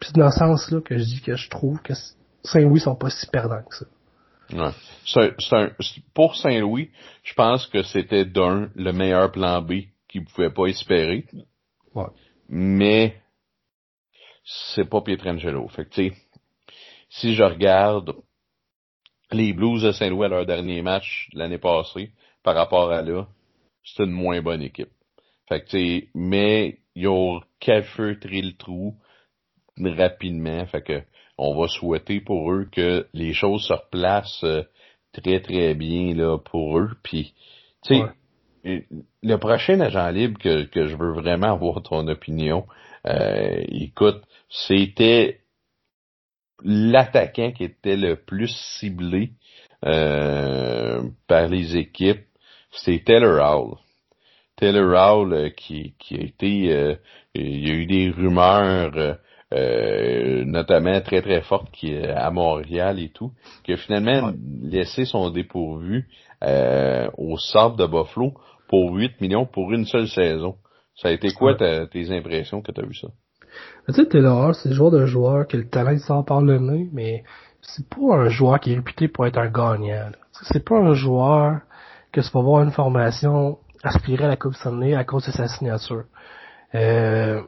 Puis 0.00 0.12
dans 0.14 0.30
ce 0.30 0.38
sens-là 0.38 0.80
que 0.80 0.98
je 0.98 1.04
dis 1.04 1.20
que 1.20 1.36
je 1.36 1.48
trouve 1.50 1.80
que 1.82 1.92
Saint-Louis 2.42 2.80
sont 2.80 2.96
pas 2.96 3.10
si 3.10 3.26
perdants 3.26 3.62
que 3.62 3.76
ça. 3.76 3.86
Ouais. 4.52 4.72
C'est 5.06 5.56
un, 5.56 5.70
pour 6.14 6.34
Saint-Louis, 6.36 6.90
je 7.22 7.34
pense 7.34 7.66
que 7.66 7.82
c'était 7.82 8.24
d'un 8.24 8.70
le 8.74 8.92
meilleur 8.92 9.30
plan 9.30 9.60
B 9.62 9.84
qu'ils 10.08 10.24
pouvaient 10.24 10.52
pas 10.52 10.66
espérer. 10.66 11.26
Ouais. 11.94 12.06
Mais 12.48 13.20
c'est 14.44 14.88
pas 14.88 15.02
Pietrangelo. 15.02 15.68
Fait 15.68 15.88
que 15.88 16.10
si 17.10 17.34
je 17.34 17.42
regarde 17.42 18.14
les 19.30 19.52
Blues 19.52 19.82
de 19.82 19.92
Saint-Louis 19.92 20.26
à 20.26 20.28
leur 20.28 20.46
dernier 20.46 20.82
match 20.82 21.28
l'année 21.32 21.58
passée 21.58 22.10
par 22.42 22.56
rapport 22.56 22.90
à 22.90 23.02
là, 23.02 23.28
c'est 23.84 24.04
une 24.04 24.10
moins 24.10 24.40
bonne 24.42 24.62
équipe. 24.62 24.90
Fait 25.48 25.62
que 25.62 26.06
mais 26.14 26.78
ils 26.94 27.08
ont 27.08 27.40
calfeutré 27.60 28.42
le 28.42 28.56
trou 28.56 28.96
rapidement. 29.88 30.64
Fait 30.66 30.82
que 30.82 31.02
on 31.42 31.58
va 31.58 31.68
souhaiter 31.68 32.20
pour 32.20 32.52
eux 32.52 32.68
que 32.70 33.06
les 33.14 33.32
choses 33.32 33.66
se 33.66 33.72
replacent 33.72 34.44
euh, 34.44 34.62
très 35.12 35.40
très 35.40 35.74
bien 35.74 36.14
là 36.14 36.36
pour 36.38 36.78
eux. 36.78 36.90
Puis, 37.02 37.32
tu 37.82 37.94
sais, 37.94 38.02
euh, 38.66 38.80
le 39.22 39.36
prochain 39.36 39.80
agent 39.80 40.10
libre 40.10 40.38
que, 40.38 40.64
que 40.64 40.86
je 40.86 40.96
veux 40.96 41.14
vraiment 41.14 41.54
avoir 41.54 41.82
ton 41.82 42.06
opinion, 42.08 42.66
euh, 43.06 43.64
écoute, 43.68 44.22
c'était 44.50 45.40
l'attaquant 46.62 47.52
qui 47.52 47.64
était 47.64 47.96
le 47.96 48.16
plus 48.16 48.54
ciblé 48.78 49.32
par 49.80 51.48
les 51.48 51.78
équipes, 51.78 52.26
c'était 52.70 53.02
Taylor 53.02 53.40
Hall. 53.40 53.78
Taylor 54.56 54.92
Hall 54.92 55.54
qui, 55.54 55.94
qui 55.98 56.16
a 56.16 56.20
été, 56.20 56.98
il 57.34 57.66
y 57.66 57.70
a 57.70 57.74
eu 57.74 57.86
des 57.86 58.10
rumeurs 58.10 59.16
euh, 59.52 60.44
notamment 60.44 61.00
très 61.00 61.22
très 61.22 61.40
forte 61.42 61.70
qui 61.72 61.92
est 61.92 62.08
à 62.08 62.30
Montréal 62.30 63.00
et 63.00 63.10
tout, 63.10 63.32
qui 63.64 63.72
a 63.72 63.76
finalement 63.76 64.32
laissé 64.62 65.04
son 65.04 65.30
dépourvu 65.30 66.08
euh, 66.44 67.08
au 67.18 67.36
sable 67.36 67.76
de 67.76 67.86
Buffalo 67.86 68.32
pour 68.68 68.94
8 68.94 69.20
millions 69.20 69.46
pour 69.46 69.72
une 69.72 69.86
seule 69.86 70.08
saison. 70.08 70.56
Ça 70.94 71.08
a 71.08 71.10
été 71.12 71.32
quoi 71.32 71.54
tes 71.54 72.10
impressions 72.12 72.62
que 72.62 72.72
tu 72.72 72.80
as 72.80 72.84
vu 72.84 72.94
ça? 72.94 73.08
Tu 73.88 73.94
sais, 73.94 74.06
Taylor, 74.06 74.54
c'est 74.54 74.68
le 74.68 74.74
genre 74.74 74.90
de 74.90 75.06
joueur 75.06 75.46
que 75.48 75.56
le 75.56 75.68
talent 75.68 75.98
sort 75.98 76.24
par 76.24 76.40
le 76.40 76.58
nez, 76.58 76.88
mais 76.92 77.24
c'est 77.62 77.88
pas 77.88 78.16
un 78.16 78.28
joueur 78.28 78.60
qui 78.60 78.72
est 78.72 78.76
réputé 78.76 79.08
pour 79.08 79.26
être 79.26 79.38
un 79.38 79.50
gagnant. 79.50 80.10
C'est 80.42 80.64
pas 80.64 80.76
un 80.76 80.94
joueur 80.94 81.60
que 82.12 82.20
tu 82.20 82.30
vas 82.32 82.40
voir 82.40 82.62
une 82.62 82.70
formation 82.70 83.58
aspirer 83.82 84.24
à 84.24 84.28
la 84.28 84.36
Coupe 84.36 84.54
Stanley 84.54 84.94
à 84.94 85.04
cause 85.04 85.26
de 85.26 85.32
sa 85.32 85.48
signature. 85.48 86.04
Euh, 86.74 87.42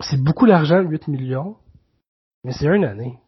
c'est 0.00 0.22
beaucoup 0.22 0.46
d'argent, 0.46 0.80
8 0.80 1.08
millions, 1.08 1.56
mais 2.44 2.52
c'est 2.52 2.66
une 2.66 2.84
année. 2.84 3.18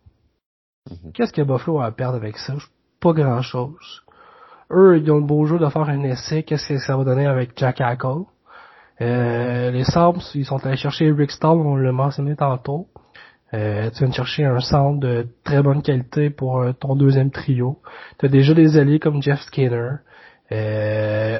Mhm. 0.91 1.12
Qu'est-ce 1.12 1.33
que 1.33 1.43
Buffalo 1.43 1.81
a 1.81 1.87
à 1.87 1.93
perdre 1.93 2.16
avec 2.16 2.37
ça? 2.39 2.55
Pas 3.01 3.12
grand 3.12 3.43
chose. 3.43 4.03
Eux, 4.71 4.99
ils 4.99 5.11
ont 5.11 5.16
le 5.16 5.27
beau 5.27 5.47
jeu 5.47 5.59
de 5.59 5.69
faire 5.69 5.89
un 5.89 6.03
essai. 6.03 6.43
Qu'est-ce 6.43 6.69
que 6.69 6.79
ça 6.79 6.97
va 6.97 7.05
donner 7.05 7.27
avec 7.27 7.53
Jack 7.57 7.81
Hackle? 7.81 8.25
Euh, 9.01 9.71
les 9.71 9.85
Sabres, 9.85 10.23
ils 10.35 10.45
sont 10.45 10.64
allés 10.66 10.77
chercher 10.77 11.11
Rick 11.12 11.31
Stall, 11.31 11.59
on 11.59 11.77
l'a 11.77 11.93
mentionné 11.93 12.35
tantôt. 12.37 12.89
Euh, 13.55 13.89
tu 13.91 14.01
viens 14.01 14.09
de 14.09 14.14
chercher 14.14 14.45
un 14.45 14.61
centre 14.61 15.01
de 15.01 15.27
très 15.45 15.62
bonne 15.62 15.83
qualité 15.83 16.29
pour 16.29 16.61
euh, 16.61 16.73
ton 16.73 16.97
deuxième 16.97 17.31
trio. 17.31 17.79
Tu 18.19 18.27
as 18.27 18.29
déjà 18.29 18.53
des 18.53 18.77
alliés 18.77 18.99
comme 18.99 19.23
Jeff 19.23 19.41
Skinner. 19.41 20.01
Euh, 20.51 21.39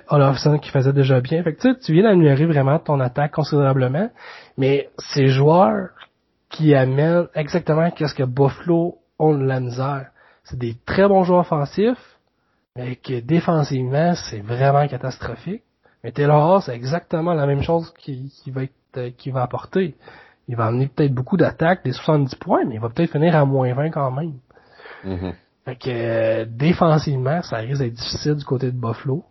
qui 0.61 0.71
faisait 0.71 0.93
déjà 0.93 1.21
bien. 1.21 1.43
Fait 1.43 1.55
que 1.55 1.61
tu 1.61 1.73
sais, 1.73 1.79
tu 1.79 1.93
viens 1.95 2.03
d'améliorer 2.03 2.45
vraiment 2.47 2.79
ton 2.79 3.01
attaque 3.01 3.33
considérablement. 3.33 4.11
Mais 4.59 4.91
ces 4.99 5.29
joueurs 5.29 5.91
qui 6.51 6.75
amènent 6.75 7.29
exactement 7.35 7.91
qu'est-ce 7.91 8.15
que 8.15 8.25
Buffalo 8.25 8.99
ont 9.19 9.35
de 9.35 9.45
la 9.45 9.61
misère. 9.61 10.11
C'est 10.45 10.59
des 10.59 10.77
très 10.87 11.09
bons 11.09 11.25
joueurs 11.25 11.41
offensifs, 11.41 12.19
mais 12.77 12.97
que 12.97 13.21
défensivement, 13.21 14.15
c'est 14.15 14.41
vraiment 14.41 14.87
catastrophique. 14.89 15.63
Mais 16.05 16.13
Taylor 16.13 16.63
c'est 16.63 16.75
exactement 16.75 17.35
la 17.35 17.47
même 17.47 17.63
chose 17.63 17.93
qui, 17.99 18.33
qui 18.43 18.51
va 18.51 18.63
qui 19.17 19.31
va 19.31 19.43
apporter. 19.43 19.95
Il 20.49 20.57
va 20.57 20.67
amener 20.67 20.89
peut-être 20.89 21.13
beaucoup 21.13 21.37
d'attaques, 21.37 21.85
des 21.85 21.93
70 21.93 22.35
points, 22.37 22.65
mais 22.65 22.77
il 22.77 22.81
va 22.81 22.89
peut-être 22.89 23.13
finir 23.13 23.37
à 23.37 23.45
moins 23.45 23.73
20 23.75 23.91
quand 23.91 24.11
même. 24.11 24.35
Mhm. 25.05 25.35
Fait 25.69 25.77
que 25.77 25.91
euh, 25.91 26.47
défensivement, 26.49 27.43
ça 27.43 27.59
risque 27.59 27.83
d'être 27.83 27.93
difficile 27.93 28.37
du 28.37 28.45
côté 28.47 28.73
de 28.73 28.81
Buffalo. 28.81 29.23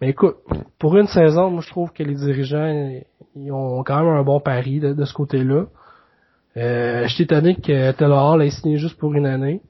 Mais 0.00 0.10
écoute, 0.10 0.36
pour 0.78 0.96
une 0.96 1.08
saison, 1.08 1.50
moi 1.50 1.60
je 1.60 1.68
trouve 1.70 1.92
que 1.92 2.04
les 2.04 2.14
dirigeants 2.14 3.00
ils 3.34 3.50
ont 3.50 3.82
quand 3.82 3.98
même 3.98 4.14
un 4.14 4.22
bon 4.22 4.38
pari 4.38 4.78
de, 4.78 4.92
de 4.92 5.04
ce 5.04 5.12
côté-là. 5.12 5.64
Euh, 6.56 7.08
je 7.08 7.12
suis 7.12 7.24
étonné 7.24 7.56
que 7.56 7.90
Taylor 7.90 8.32
Hall 8.32 8.42
ait 8.42 8.50
signé 8.50 8.76
juste 8.76 8.96
pour 8.96 9.12
une 9.14 9.26
année. 9.26 9.60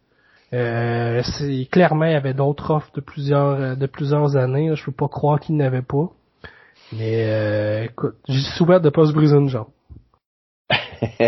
Euh, 0.52 1.22
c'est 1.22 1.66
clairement 1.70 2.04
il 2.04 2.12
y 2.12 2.16
avait 2.16 2.34
d'autres 2.34 2.70
offres 2.72 2.90
de 2.94 3.00
plusieurs 3.00 3.58
euh, 3.58 3.74
de 3.74 3.86
plusieurs 3.86 4.36
années. 4.36 4.76
Je 4.76 4.84
peux 4.84 4.92
pas 4.92 5.08
croire 5.08 5.40
qu'il 5.40 5.56
n'avait 5.56 5.80
pas. 5.80 6.10
Mais 6.92 7.24
euh, 7.24 7.84
écoute, 7.84 8.16
j'y 8.28 8.42
souhaite 8.42 8.82
de 8.82 8.90
pas 8.90 9.06
se 9.06 9.12
briser 9.12 9.36
une 9.36 9.48
jambe. 9.48 9.68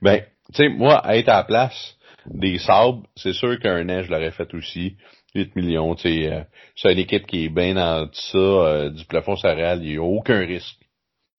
ben, 0.00 0.22
tu 0.54 0.54
sais, 0.54 0.68
moi, 0.70 1.02
être 1.14 1.28
à 1.28 1.36
la 1.36 1.44
place 1.44 1.97
des 2.30 2.58
Sabres, 2.58 3.06
c'est 3.16 3.32
sûr 3.32 3.58
qu'un 3.58 3.88
an, 3.88 4.02
je 4.02 4.10
l'aurais 4.10 4.30
fait 4.30 4.52
aussi. 4.54 4.96
8 5.34 5.56
millions, 5.56 5.94
tu 5.94 6.02
sais, 6.02 6.32
euh, 6.32 6.42
c'est 6.74 6.92
une 6.92 6.98
équipe 6.98 7.26
qui 7.26 7.44
est 7.44 7.48
bien 7.48 7.74
dans 7.74 8.08
ça, 8.12 8.38
euh, 8.38 8.90
du 8.90 9.04
plafond 9.04 9.36
salarial, 9.36 9.80
il 9.82 9.90
n'y 9.90 9.96
a 9.96 10.02
aucun 10.02 10.40
risque. 10.40 10.78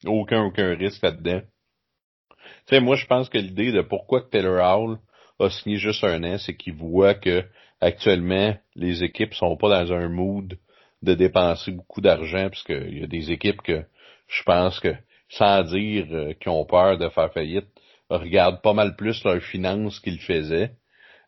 Aucun, 0.06 0.44
aucun 0.44 0.76
risque 0.76 1.02
là-dedans. 1.02 1.42
Tu 2.40 2.76
sais, 2.76 2.80
moi, 2.80 2.96
je 2.96 3.06
pense 3.06 3.30
que 3.30 3.38
l'idée 3.38 3.72
de 3.72 3.82
pourquoi 3.82 4.22
Taylor 4.30 4.64
Hall 4.64 5.00
a 5.40 5.50
signé 5.50 5.78
juste 5.78 6.04
un 6.04 6.24
an, 6.24 6.38
c'est 6.38 6.56
qu'il 6.56 6.76
voit 6.76 7.16
que 7.16 7.44
actuellement, 7.82 8.56
les 8.76 9.04
équipes 9.04 9.34
sont 9.34 9.58
pas 9.58 9.70
dans 9.70 9.94
un 9.94 10.08
mood 10.08 10.58
de 11.02 11.14
dépenser 11.14 11.72
beaucoup 11.72 12.02
d'argent, 12.02 12.50
parce 12.50 12.64
qu'il 12.64 13.00
y 13.00 13.04
a 13.04 13.08
des 13.08 13.32
équipes 13.32 13.62
que 13.62 13.84
je 14.28 14.44
pense 14.44 14.80
que, 14.80 14.94
sans 15.30 15.64
dire 15.64 16.08
euh, 16.12 16.34
qu'ils 16.34 16.52
ont 16.52 16.66
peur 16.66 16.98
de 16.98 17.10
faire 17.10 17.32
faillite, 17.34 17.68
regardent 18.18 18.62
pas 18.62 18.74
mal 18.74 18.96
plus 18.96 19.24
leurs 19.24 19.42
finances 19.42 20.00
qu'ils 20.00 20.20
faisaient. 20.20 20.72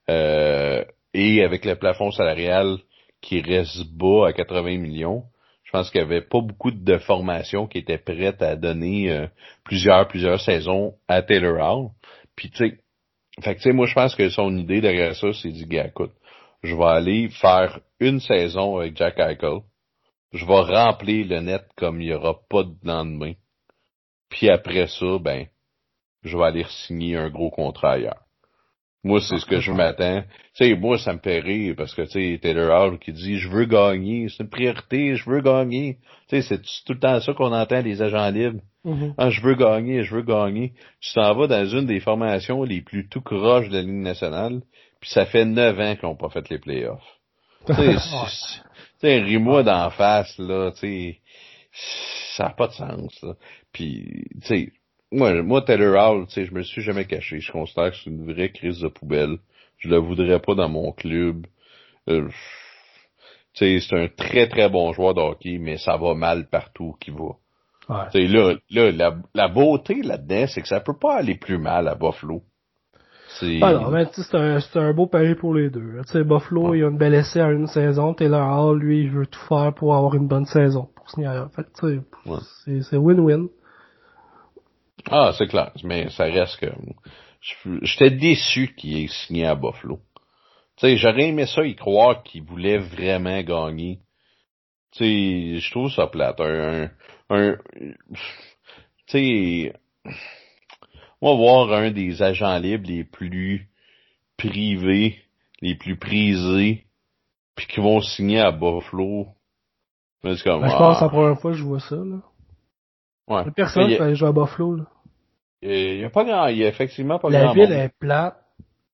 Euh, 0.09 0.83
et 1.13 1.43
avec 1.43 1.65
le 1.65 1.75
plafond 1.75 2.11
salarial 2.11 2.77
qui 3.21 3.41
reste 3.41 3.85
bas 3.93 4.27
à 4.27 4.33
80 4.33 4.77
millions, 4.77 5.23
je 5.63 5.71
pense 5.71 5.89
qu'il 5.89 6.01
y 6.01 6.03
avait 6.03 6.21
pas 6.21 6.41
beaucoup 6.41 6.71
de 6.71 6.97
formations 6.97 7.67
qui 7.67 7.77
étaient 7.77 7.97
prêtes 7.97 8.41
à 8.41 8.55
donner 8.55 9.11
euh, 9.11 9.27
plusieurs, 9.63 10.07
plusieurs 10.07 10.41
saisons 10.41 10.95
à 11.07 11.21
Taylor 11.21 11.59
Hall. 11.59 11.89
Puis 12.35 12.49
tu 12.49 12.57
sais, 12.57 12.77
fait 13.41 13.55
tu 13.55 13.61
sais, 13.61 13.71
moi 13.71 13.85
je 13.85 13.93
pense 13.93 14.15
que 14.15 14.29
son 14.29 14.57
idée 14.57 14.81
derrière 14.81 15.15
ça, 15.15 15.31
c'est 15.33 15.51
dit, 15.51 15.65
gars, 15.65 15.87
écoute, 15.87 16.11
je 16.63 16.75
vais 16.75 16.83
aller 16.83 17.29
faire 17.29 17.79
une 17.99 18.19
saison 18.19 18.77
avec 18.77 18.97
Jack 18.97 19.19
Eichel. 19.19 19.59
Je 20.33 20.45
vais 20.45 20.61
remplir 20.61 21.27
le 21.27 21.39
net 21.39 21.63
comme 21.75 22.01
il 22.01 22.07
n'y 22.07 22.13
aura 22.13 22.39
pas 22.49 22.63
de 22.63 22.75
lendemain. 22.83 23.33
Puis 24.29 24.49
après 24.49 24.87
ça, 24.87 25.17
ben, 25.19 25.47
je 26.23 26.37
vais 26.37 26.43
aller 26.43 26.65
signer 26.87 27.17
un 27.17 27.29
gros 27.29 27.49
contrat 27.49 27.93
ailleurs. 27.93 28.21
Moi, 29.03 29.19
c'est 29.19 29.39
ce 29.39 29.47
que 29.47 29.59
je 29.59 29.71
m'attends. 29.71 30.21
Tu 30.55 30.65
sais, 30.65 30.75
moi, 30.75 30.99
ça 30.99 31.13
me 31.13 31.17
fait 31.19 31.39
rire 31.39 31.73
parce 31.75 31.95
que, 31.95 32.03
tu 32.03 32.11
sais, 32.33 32.39
Taylor 32.39 32.69
Hall 32.69 32.99
qui 32.99 33.11
dit, 33.11 33.39
je 33.39 33.49
veux 33.49 33.65
gagner, 33.65 34.27
c'est 34.29 34.43
une 34.43 34.49
priorité, 34.49 35.15
je 35.15 35.27
veux 35.27 35.41
gagner. 35.41 35.97
Tu 36.29 36.39
sais, 36.39 36.41
c'est 36.43 36.61
tout 36.85 36.93
le 36.93 36.99
temps 36.99 37.19
ça 37.19 37.33
qu'on 37.33 37.51
entend 37.51 37.81
les 37.81 38.01
agents 38.03 38.29
libres. 38.29 38.61
Mhm. 38.85 39.15
Ah, 39.17 39.31
je 39.31 39.41
veux 39.41 39.55
gagner, 39.55 40.03
je 40.03 40.13
veux 40.15 40.21
gagner. 40.21 40.73
Tu 40.99 41.13
t'en 41.13 41.33
vas 41.33 41.47
dans 41.47 41.65
une 41.65 41.87
des 41.87 41.99
formations 41.99 42.63
les 42.63 42.81
plus 42.81 43.07
tout 43.09 43.21
croches 43.21 43.69
de 43.69 43.77
la 43.77 43.81
Ligue 43.81 43.91
nationale, 43.91 44.61
puis 44.99 45.09
ça 45.09 45.25
fait 45.25 45.45
neuf 45.45 45.79
ans 45.79 45.95
qu'ils 45.95 46.07
n'ont 46.07 46.15
pas 46.15 46.29
fait 46.29 46.47
les 46.49 46.59
playoffs. 46.59 47.01
Tu 47.65 47.73
sais, 47.73 47.97
c'est- 47.97 48.61
tu 48.99 49.07
sais, 49.07 49.19
ris-moi 49.19 49.63
d'en 49.63 49.89
face, 49.89 50.37
là, 50.37 50.71
tu 50.73 50.79
sais, 50.79 51.19
ça 52.35 52.43
n'a 52.45 52.49
pas 52.51 52.67
de 52.67 52.73
sens, 52.73 53.19
là. 53.23 53.33
Puis, 53.73 54.25
tu 54.43 54.47
sais, 54.47 54.71
moi, 55.11 55.41
moi, 55.43 55.61
Taylor 55.61 55.95
Hall, 55.95 56.25
tu 56.27 56.33
sais, 56.33 56.45
je 56.45 56.53
me 56.53 56.63
suis 56.63 56.81
jamais 56.81 57.05
caché. 57.05 57.39
Je 57.39 57.51
considère 57.51 57.91
que 57.91 57.97
c'est 57.97 58.09
une 58.09 58.31
vraie 58.31 58.49
crise 58.49 58.79
de 58.79 58.87
poubelle. 58.87 59.37
Je 59.77 59.89
le 59.89 59.97
voudrais 59.97 60.39
pas 60.39 60.55
dans 60.55 60.69
mon 60.69 60.91
club. 60.91 61.45
Euh, 62.09 62.29
tu 63.53 63.79
sais, 63.79 63.79
c'est 63.87 63.95
un 63.95 64.07
très 64.07 64.47
très 64.47 64.69
bon 64.69 64.93
joueur 64.93 65.13
de 65.13 65.21
hockey, 65.21 65.57
mais 65.59 65.77
ça 65.77 65.97
va 65.97 66.13
mal 66.13 66.47
partout 66.49 66.95
qu'il 66.99 67.13
va. 67.15 67.35
Ouais. 67.89 68.05
Tu 68.13 68.21
sais, 68.21 68.27
là, 68.27 68.53
là, 68.69 68.91
la, 68.91 69.15
la 69.33 69.47
beauté 69.47 70.01
là-dedans, 70.01 70.45
c'est 70.47 70.61
que 70.61 70.67
ça 70.67 70.79
peut 70.79 70.97
pas 70.97 71.17
aller 71.17 71.35
plus 71.35 71.57
mal 71.57 71.87
à 71.87 71.95
Buffalo. 71.95 72.43
C'est... 73.39 73.59
Ah 73.61 73.73
non, 73.73 73.91
mais 73.91 74.05
tu 74.07 74.15
sais, 74.15 74.23
c'est 74.29 74.37
un, 74.37 74.59
c'est 74.59 74.79
un 74.79 74.93
beau 74.93 75.07
pari 75.07 75.35
pour 75.35 75.53
les 75.53 75.69
deux. 75.69 76.01
Tu 76.05 76.13
sais, 76.13 76.23
Buffalo, 76.23 76.73
il 76.75 76.83
a 76.83 76.87
une 76.89 76.97
belle 76.97 77.13
essai 77.13 77.39
à 77.41 77.49
une 77.51 77.67
saison. 77.67 78.13
Taylor 78.13 78.45
Hall, 78.65 78.79
lui, 78.79 79.01
il 79.01 79.09
veut 79.09 79.25
tout 79.25 79.39
faire 79.47 79.73
pour 79.73 79.95
avoir 79.95 80.15
une 80.15 80.27
bonne 80.27 80.45
saison. 80.45 80.89
Pour 80.95 81.09
signer. 81.09 81.31
Fait 81.55 81.63
que, 81.63 81.69
tu 81.79 81.95
sais, 81.95 82.29
Ouais. 82.29 82.39
c'est, 82.65 82.81
c'est 82.83 82.97
win-win. 82.97 83.47
Ah, 85.09 85.31
c'est 85.37 85.47
clair, 85.47 85.71
mais 85.83 86.09
ça 86.09 86.25
reste 86.25 86.57
que 86.57 86.67
je- 87.41 87.79
j'étais 87.83 88.11
déçu 88.11 88.73
qu'il 88.75 88.97
ait 89.03 89.07
signé 89.07 89.45
à 89.45 89.55
Buffalo. 89.55 89.99
Tu 90.77 90.87
sais, 90.87 90.97
j'aurais 90.97 91.29
aimé 91.29 91.45
ça 91.45 91.65
y 91.65 91.75
croire 91.75 92.23
qu'il 92.23 92.43
voulait 92.43 92.77
vraiment 92.77 93.41
gagner. 93.41 93.99
Tu 94.91 95.03
sais, 95.03 95.59
je 95.59 95.71
trouve 95.71 95.91
ça 95.91 96.07
plate. 96.07 96.39
Un, 96.39 96.89
un, 97.29 97.57
tu 99.07 99.07
sais, 99.07 99.73
on 101.21 101.31
va 101.31 101.37
voir 101.37 101.71
un 101.73 101.91
des 101.91 102.21
agents 102.21 102.57
libres 102.57 102.87
les 102.87 103.03
plus 103.03 103.69
privés, 104.37 105.19
les 105.61 105.75
plus 105.75 105.97
prisés, 105.97 106.85
puis 107.55 107.67
qui 107.67 107.79
vont 107.79 108.01
signer 108.01 108.39
à 108.39 108.51
Buffalo. 108.51 109.27
Mais 110.23 110.35
c'est 110.35 110.43
comme, 110.43 110.61
Ben, 110.61 110.69
je 110.69 110.77
pense 110.77 110.93
que 110.95 110.99
c'est 110.99 111.05
ah, 111.05 111.07
la 111.07 111.09
première 111.09 111.39
fois 111.39 111.51
que 111.51 111.57
je 111.57 111.63
vois 111.63 111.79
ça, 111.79 111.95
là. 111.95 112.21
ouais. 113.27 113.51
Personne 113.55 113.91
a- 113.93 113.97
va 113.97 114.13
jouer 114.13 114.29
à 114.29 114.31
Buffalo, 114.31 114.75
là. 114.77 114.85
Il 115.61 115.99
y 115.99 116.03
a 116.03 116.09
pas 116.09 116.23
grand, 116.23 116.47
il 116.47 116.57
y 116.57 116.65
a 116.65 116.67
effectivement 116.67 117.19
pas 117.19 117.29
La 117.29 117.43
grand 117.43 117.53
ville 117.53 117.69
monde. 117.69 117.71
est 117.73 117.89
plate. 117.99 118.37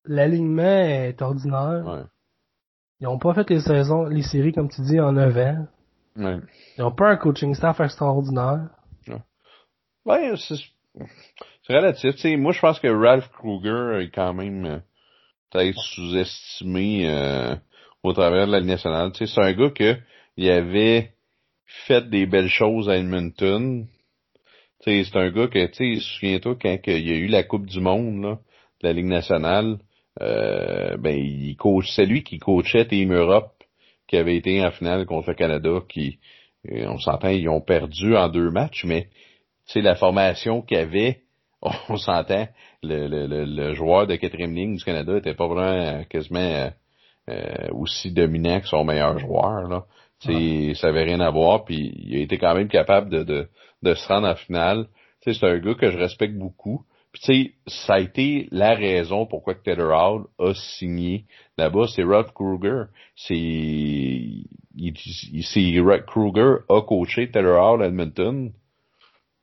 L'alignement 0.05 0.63
est 0.63 1.21
ordinaire. 1.21 1.83
Ouais. 1.85 2.03
Ils 2.99 3.07
ont 3.07 3.19
pas 3.19 3.33
fait 3.33 3.49
les 3.49 3.59
saisons, 3.59 4.05
les 4.05 4.23
séries, 4.23 4.53
comme 4.53 4.69
tu 4.69 4.81
dis, 4.81 4.99
en 4.99 5.11
9 5.11 5.37
ans. 5.37 5.67
Ouais. 6.15 6.37
Ils 6.77 6.83
ont 6.83 6.91
pas 6.91 7.09
un 7.09 7.17
coaching 7.17 7.53
staff 7.53 7.79
extraordinaire. 7.79 8.69
Ouais, 10.05 10.31
c'est 10.37 10.55
c'est 11.67 11.75
relatif. 11.75 12.15
Moi, 12.37 12.53
je 12.53 12.59
pense 12.61 12.79
que 12.79 12.87
Ralph 12.87 13.29
Kruger 13.33 14.03
est 14.03 14.09
quand 14.09 14.33
même 14.33 14.65
euh, 14.65 14.77
peut-être 15.51 15.77
sous-estimé 15.77 17.09
euh, 17.09 17.55
au 18.03 18.13
travers 18.13 18.47
de 18.47 18.53
la 18.53 18.59
Ligue 18.59 18.69
nationale. 18.69 19.11
C'est 19.13 19.37
un 19.37 19.51
gars 19.51 19.69
que 19.69 19.97
il 20.37 20.49
avait 20.49 21.11
fait 21.65 22.09
des 22.09 22.25
belles 22.25 22.47
choses 22.49 22.89
à 22.89 22.95
Edmonton. 22.95 23.85
C'est 24.81 25.15
un 25.15 25.29
gars 25.31 25.47
que, 25.47 25.65
tu 25.67 25.95
sais, 25.95 26.01
souviens-toi 26.01 26.55
quand 26.61 26.77
il 26.87 27.07
y 27.07 27.11
a 27.11 27.15
eu 27.15 27.27
la 27.27 27.43
Coupe 27.43 27.65
du 27.65 27.79
Monde 27.79 28.21
là, 28.21 28.39
de 28.81 28.87
la 28.87 28.93
Ligue 28.93 29.05
nationale, 29.05 29.79
euh, 30.21 30.97
ben 30.97 31.17
il 31.17 31.55
coach, 31.57 31.87
c'est 31.95 32.05
lui 32.05 32.23
qui 32.23 32.37
coachait 32.37 32.87
Team 32.87 33.13
Europe, 33.13 33.53
qui 34.07 34.17
avait 34.17 34.37
été 34.37 34.63
en 34.65 34.71
finale 34.71 35.05
contre 35.05 35.29
le 35.29 35.35
Canada, 35.35 35.81
qui, 35.89 36.19
euh, 36.71 36.87
on 36.87 36.97
s'entend, 36.97 37.29
ils 37.29 37.49
ont 37.49 37.61
perdu 37.61 38.15
en 38.15 38.29
deux 38.29 38.49
matchs, 38.49 38.85
mais 38.85 39.09
tu 39.67 39.81
la 39.81 39.95
formation 39.95 40.61
qu'il 40.61 40.77
y 40.77 40.81
avait, 40.81 41.21
on 41.89 41.97
s'entend, 41.97 42.47
le, 42.83 43.07
le, 43.07 43.27
le, 43.27 43.45
le 43.45 43.73
joueur 43.73 44.07
de 44.07 44.15
quatrième 44.15 44.53
ligne 44.53 44.77
du 44.77 44.83
Canada 44.83 45.17
était 45.17 45.33
pas 45.33 45.47
vraiment 45.47 45.99
euh, 45.99 46.03
quasiment 46.03 46.39
euh, 46.39 46.69
euh, 47.29 47.67
aussi 47.71 48.11
dominant 48.11 48.59
que 48.61 48.67
son 48.67 48.83
meilleur 48.83 49.17
joueur. 49.19 49.67
Là. 49.67 49.85
Ça 50.19 50.87
avait 50.87 51.03
rien 51.03 51.19
à 51.19 51.29
voir, 51.29 51.65
puis 51.65 51.93
il 51.95 52.15
a 52.15 52.19
été 52.21 52.37
quand 52.37 52.55
même 52.55 52.69
capable 52.69 53.09
de, 53.09 53.23
de, 53.23 53.49
de 53.83 53.93
se 53.93 54.07
rendre 54.07 54.27
en 54.27 54.35
finale. 54.35 54.87
C'est 55.21 55.43
un 55.43 55.57
gars 55.59 55.75
que 55.75 55.91
je 55.91 55.97
respecte 55.97 56.35
beaucoup. 56.35 56.85
Puis 57.11 57.21
tu 57.21 57.33
sais, 57.33 57.85
ça 57.85 57.93
a 57.95 57.99
été 57.99 58.47
la 58.51 58.75
raison 58.75 59.25
pourquoi 59.25 59.55
Taylor 59.55 59.91
Hall 59.91 60.25
a 60.39 60.53
signé 60.53 61.25
là-bas. 61.57 61.87
C'est 61.87 62.03
Ralph 62.03 62.31
Kruger. 62.33 62.85
C'est 63.15 64.21
Ralph 65.81 66.05
Kruger 66.05 66.57
a 66.69 66.81
coaché 66.81 67.31
Taylor 67.31 67.61
Hall 67.61 67.83
à 67.83 67.87
Edmonton. 67.87 68.51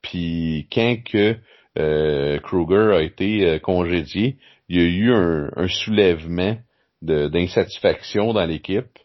Puis 0.03 0.69
quand 0.73 0.97
que 1.05 1.37
euh, 1.79 2.39
Kruger 2.41 2.95
a 2.95 3.03
été 3.03 3.47
euh, 3.47 3.59
congédié, 3.59 4.37
il 4.69 4.77
y 4.77 4.81
a 4.81 4.85
eu 4.85 5.13
un, 5.13 5.51
un 5.57 5.69
soulèvement 5.69 6.57
d'insatisfaction 7.03 8.33
dans 8.33 8.47
l'équipe, 8.47 8.99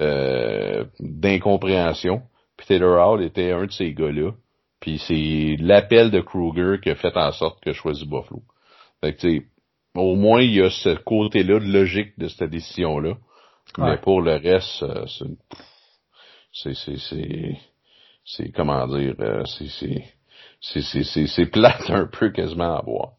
euh, 0.00 0.84
d'incompréhension. 1.00 2.22
Puis 2.56 2.66
Taylor 2.66 3.06
Hall 3.06 3.22
était 3.22 3.52
un 3.52 3.66
de 3.66 3.72
ces 3.72 3.92
gars-là. 3.92 4.32
Puis 4.80 4.98
c'est 4.98 5.56
l'appel 5.62 6.10
de 6.10 6.20
Kruger 6.20 6.80
qui 6.82 6.90
a 6.90 6.94
fait 6.94 7.16
en 7.16 7.32
sorte 7.32 7.62
que 7.62 7.72
je 7.72 7.78
choisis 7.78 8.04
Buffalo. 8.04 8.42
Fait 9.00 9.14
que, 9.14 9.42
au 9.94 10.14
moins, 10.14 10.42
il 10.42 10.54
y 10.54 10.62
a 10.62 10.70
ce 10.70 10.96
côté-là 10.96 11.58
de 11.58 11.72
logique 11.72 12.18
de 12.18 12.28
cette 12.28 12.50
décision-là. 12.50 13.14
Mais 13.78 13.98
pour 13.98 14.20
le 14.20 14.36
reste, 14.36 14.82
euh, 14.82 15.06
c'est, 16.52 16.74
c'est, 16.74 16.98
c'est, 16.98 17.58
c'est, 18.24 18.52
comment 18.52 18.86
dire, 18.86 19.14
euh, 19.20 19.44
c'est, 19.44 19.68
c'est, 19.68 20.04
c'est, 20.60 21.04
c'est, 21.04 21.26
c'est, 21.26 21.46
plate 21.46 21.90
un 21.90 22.06
peu 22.06 22.30
quasiment 22.30 22.76
à 22.76 22.82
voir. 22.82 23.12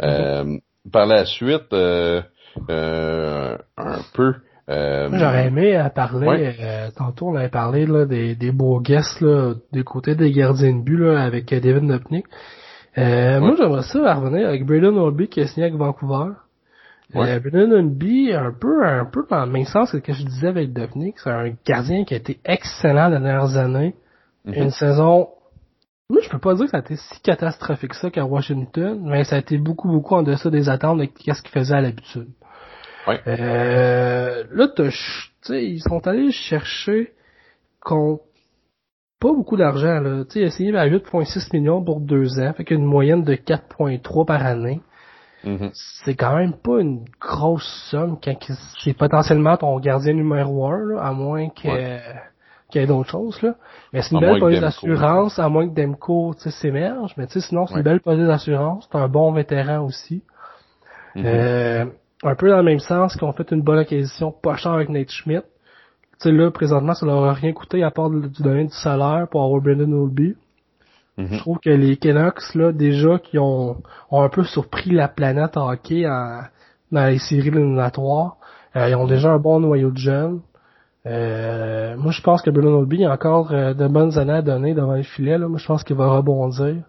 Mm-hmm. 0.00 0.04
Euh, 0.04 0.58
par 0.92 1.06
la 1.06 1.24
suite, 1.24 1.72
euh, 1.72 2.22
un 2.68 4.00
peu, 4.14 4.34
euh, 4.68 5.08
J'aurais 5.12 5.46
aimé 5.46 5.76
à 5.76 5.90
parler, 5.90 6.54
tantôt 6.96 7.28
on 7.28 7.36
avait 7.36 7.48
parlé 7.48 7.86
là, 7.86 8.04
des, 8.04 8.34
des 8.34 8.52
beaux 8.52 8.80
guests 8.80 9.20
là, 9.20 9.54
des 9.72 9.82
côtés 9.82 10.14
des 10.14 10.30
gardiens 10.32 10.74
de 10.74 10.82
but 10.82 10.98
là, 10.98 11.22
avec 11.22 11.48
David 11.48 11.84
Nopnik. 11.84 12.26
Euh, 12.98 13.40
Moi, 13.40 13.54
j'aimerais 13.56 13.82
ça 13.82 14.14
revenir 14.14 14.48
avec 14.48 14.66
Braden 14.66 14.96
Olby 14.98 15.28
qui 15.28 15.40
est 15.40 15.46
signé 15.46 15.66
avec 15.66 15.78
Vancouver. 15.78 16.32
Ouais. 17.14 17.30
Euh, 17.30 17.40
Braden 17.40 17.72
Olby, 17.72 18.32
un 18.32 18.52
peu, 18.52 18.84
un 18.84 19.04
peu 19.04 19.24
dans 19.30 19.44
le 19.44 19.52
même 19.52 19.64
sens 19.64 19.92
que 19.92 19.98
ce 19.98 20.02
que 20.02 20.12
je 20.12 20.24
disais 20.24 20.48
avec 20.48 20.72
Dupnik, 20.72 21.18
c'est 21.18 21.30
un 21.30 21.52
gardien 21.64 22.04
qui 22.04 22.14
a 22.14 22.16
été 22.16 22.38
excellent 22.44 23.08
les 23.08 23.18
dernières 23.18 23.56
années. 23.56 23.94
Mhm. 24.44 24.54
Une 24.54 24.70
saison, 24.70 25.28
moi, 26.10 26.20
je 26.22 26.28
peux 26.28 26.38
pas 26.38 26.54
dire 26.54 26.64
que 26.64 26.70
ça 26.70 26.78
a 26.78 26.80
été 26.80 26.96
si 26.96 27.20
catastrophique 27.22 27.94
ça 27.94 28.10
qu'à 28.10 28.24
Washington, 28.24 29.00
mais 29.04 29.24
ça 29.24 29.36
a 29.36 29.38
été 29.38 29.58
beaucoup, 29.58 29.88
beaucoup 29.88 30.14
en 30.14 30.22
deçà 30.22 30.50
des 30.50 30.68
attentes 30.68 30.98
de 30.98 31.04
ce 31.04 31.42
qu'il 31.42 31.50
faisait 31.52 31.74
à 31.74 31.80
l'habitude. 31.80 32.28
Ouais. 33.06 33.20
Euh, 33.26 34.44
là, 34.50 34.68
tu 34.74 34.90
sais, 35.42 35.64
ils 35.64 35.80
sont 35.80 36.06
allés 36.06 36.30
chercher 36.30 37.12
contre 37.80 38.22
pas 39.20 39.32
beaucoup 39.32 39.56
d'argent, 39.56 40.00
là. 40.00 40.24
Tu 40.24 40.32
sais, 40.32 40.40
il 40.40 40.44
a 40.46 40.50
signé 40.50 40.76
à 40.76 40.86
8,6 40.86 41.52
millions 41.52 41.82
pour 41.82 42.00
deux 42.00 42.38
ans, 42.38 42.52
fait 42.52 42.64
qu'une 42.64 42.84
moyenne 42.84 43.24
de 43.24 43.34
4,3 43.34 44.26
par 44.26 44.44
année. 44.44 44.80
Mm-hmm. 45.44 45.70
C'est 46.04 46.14
quand 46.14 46.36
même 46.36 46.54
pas 46.54 46.80
une 46.80 47.04
grosse 47.20 47.88
somme 47.90 48.18
quand 48.22 48.34
c'est 48.82 48.96
potentiellement 48.96 49.56
ton 49.56 49.78
gardien 49.78 50.12
numéro 50.12 50.66
un, 50.66 50.78
là, 50.78 51.00
à 51.02 51.12
moins 51.12 51.48
qu'il 51.48 51.70
y 51.70 52.78
ait 52.78 52.86
d'autres 52.86 53.10
choses, 53.10 53.40
là. 53.42 53.54
Mais 53.92 54.02
c'est 54.02 54.14
une 54.14 54.20
belle 54.20 54.40
police 54.40 54.60
d'assurance, 54.60 55.38
à 55.38 55.48
moins 55.48 55.68
que 55.68 56.38
sais, 56.38 56.50
s'émerge. 56.50 57.14
Mais 57.16 57.26
sinon, 57.28 57.66
c'est 57.66 57.76
une 57.76 57.82
belle 57.82 58.00
police 58.00 58.26
d'assurance. 58.26 58.88
C'est 58.90 58.98
un 58.98 59.08
bon 59.08 59.32
vétéran 59.32 59.84
aussi. 59.84 60.22
Mm-hmm. 61.16 61.26
euh, 61.26 61.86
un 62.22 62.34
peu 62.34 62.50
dans 62.50 62.58
le 62.58 62.64
même 62.64 62.78
sens 62.80 63.16
qu'on 63.16 63.32
fait 63.32 63.50
une 63.52 63.62
bonne 63.62 63.78
acquisition 63.78 64.32
pas 64.32 64.56
cher 64.56 64.72
avec 64.72 64.88
Nate 64.88 65.10
Schmidt 65.10 65.44
sais, 66.18 66.32
là, 66.32 66.50
présentement, 66.50 66.94
ça 66.94 67.06
leur 67.06 67.24
a 67.24 67.32
rien 67.32 67.52
coûté 67.52 67.82
à 67.82 67.90
part 67.90 68.10
du 68.10 68.28
donner 68.42 68.64
du 68.64 68.74
salaire 68.74 69.26
pour 69.30 69.44
avoir 69.44 69.60
Brendan 69.60 69.92
Olby. 69.92 70.34
Mhm. 71.16 71.28
Je 71.32 71.38
trouve 71.38 71.58
que 71.58 71.70
les 71.70 71.96
Canucks, 71.96 72.54
là, 72.54 72.72
déjà, 72.72 73.18
qui 73.18 73.38
ont, 73.38 73.76
ont 74.10 74.22
un 74.22 74.28
peu 74.28 74.44
surpris 74.44 74.90
la 74.90 75.08
planète 75.08 75.56
hockey 75.56 76.08
en, 76.08 76.42
dans 76.92 77.06
les 77.06 77.18
séries 77.18 77.48
éliminatoires, 77.48 78.36
euh, 78.76 78.88
ils 78.88 78.94
ont 78.94 79.06
déjà 79.06 79.30
un 79.30 79.38
bon 79.38 79.60
noyau 79.60 79.90
de 79.90 79.98
jeunes. 79.98 80.40
Euh, 81.06 81.96
moi, 81.96 82.12
je 82.12 82.20
pense 82.20 82.42
que 82.42 82.50
Brendan 82.50 82.74
Olby 82.74 83.04
a 83.04 83.12
encore 83.12 83.52
euh, 83.52 83.74
de 83.74 83.88
bonnes 83.88 84.18
années 84.18 84.34
à 84.34 84.42
donner 84.42 84.74
devant 84.74 84.94
le 84.94 85.02
filet. 85.02 85.38
Là. 85.38 85.48
Moi, 85.48 85.58
je 85.58 85.66
pense 85.66 85.82
qu'il 85.84 85.96
va 85.96 86.08
rebondir. 86.08 86.82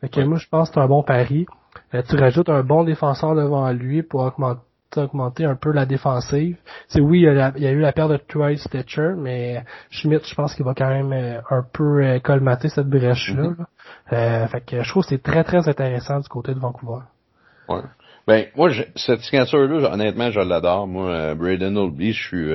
Fait 0.00 0.08
que 0.08 0.20
moi, 0.20 0.36
je 0.36 0.48
pense 0.48 0.68
que 0.68 0.74
c'est 0.74 0.80
un 0.80 0.88
bon 0.88 1.02
pari. 1.02 1.46
tu 1.92 2.16
rajoutes 2.16 2.48
un 2.48 2.62
bon 2.62 2.84
défenseur 2.84 3.34
devant 3.34 3.70
lui 3.70 4.02
pour 4.02 4.22
augmenter 4.22 4.60
augmenter 4.96 5.44
un 5.44 5.56
peu 5.56 5.72
la 5.72 5.86
défensive. 5.86 6.56
C'est 6.88 7.00
oui, 7.00 7.20
il 7.20 7.24
y, 7.24 7.28
a 7.28 7.52
il 7.56 7.62
y, 7.62 7.66
a 7.66 7.70
eu 7.70 7.80
la 7.80 7.92
perte 7.92 8.10
de 8.10 8.16
Troy 8.16 8.56
Stitcher, 8.56 9.12
mais 9.16 9.62
Schmidt, 9.90 10.24
je 10.28 10.34
pense 10.34 10.54
qu'il 10.54 10.64
va 10.64 10.74
quand 10.74 10.88
même 10.88 11.12
euh, 11.12 11.40
un 11.50 11.64
peu 11.72 12.04
euh, 12.04 12.18
colmater 12.20 12.68
cette 12.68 12.88
brèche-là. 12.88 13.50
Mm-hmm. 13.50 14.12
euh, 14.12 14.46
fait 14.48 14.64
que 14.64 14.82
je 14.82 14.88
trouve 14.88 15.02
que 15.04 15.10
c'est 15.10 15.22
très 15.22 15.44
très 15.44 15.68
intéressant 15.68 16.20
du 16.20 16.28
côté 16.28 16.54
de 16.54 16.58
Vancouver. 16.58 17.02
Ouais. 17.68 17.82
Ben 18.26 18.46
moi 18.54 18.70
cette 18.94 19.20
signature-là, 19.20 19.92
honnêtement, 19.92 20.30
je 20.30 20.40
l'adore. 20.40 20.86
Moi, 20.86 21.10
euh, 21.10 21.34
Braden 21.34 21.76
Olby, 21.76 22.12
je 22.12 22.22
suis 22.22 22.48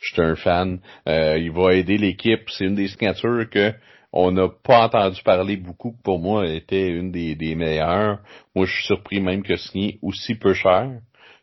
je 0.00 0.12
suis 0.12 0.22
un 0.22 0.36
fan. 0.36 0.80
il 1.06 1.50
va 1.52 1.74
aider 1.74 1.96
l'équipe. 1.96 2.42
C'est 2.50 2.64
une 2.66 2.74
des 2.74 2.88
signatures 2.88 3.48
que 3.50 3.72
on 4.16 4.30
n'a 4.30 4.48
pas 4.48 4.84
entendu 4.84 5.20
parler 5.24 5.56
beaucoup, 5.56 5.92
pour 6.04 6.20
moi, 6.20 6.46
était 6.46 6.88
une 6.88 7.10
des, 7.10 7.34
des 7.34 7.56
meilleures. 7.56 8.20
Moi, 8.54 8.64
je 8.64 8.72
suis 8.72 8.86
surpris 8.86 9.20
même 9.20 9.42
que 9.42 9.56
signé 9.56 9.98
aussi 10.02 10.36
peu 10.36 10.54
cher 10.54 10.88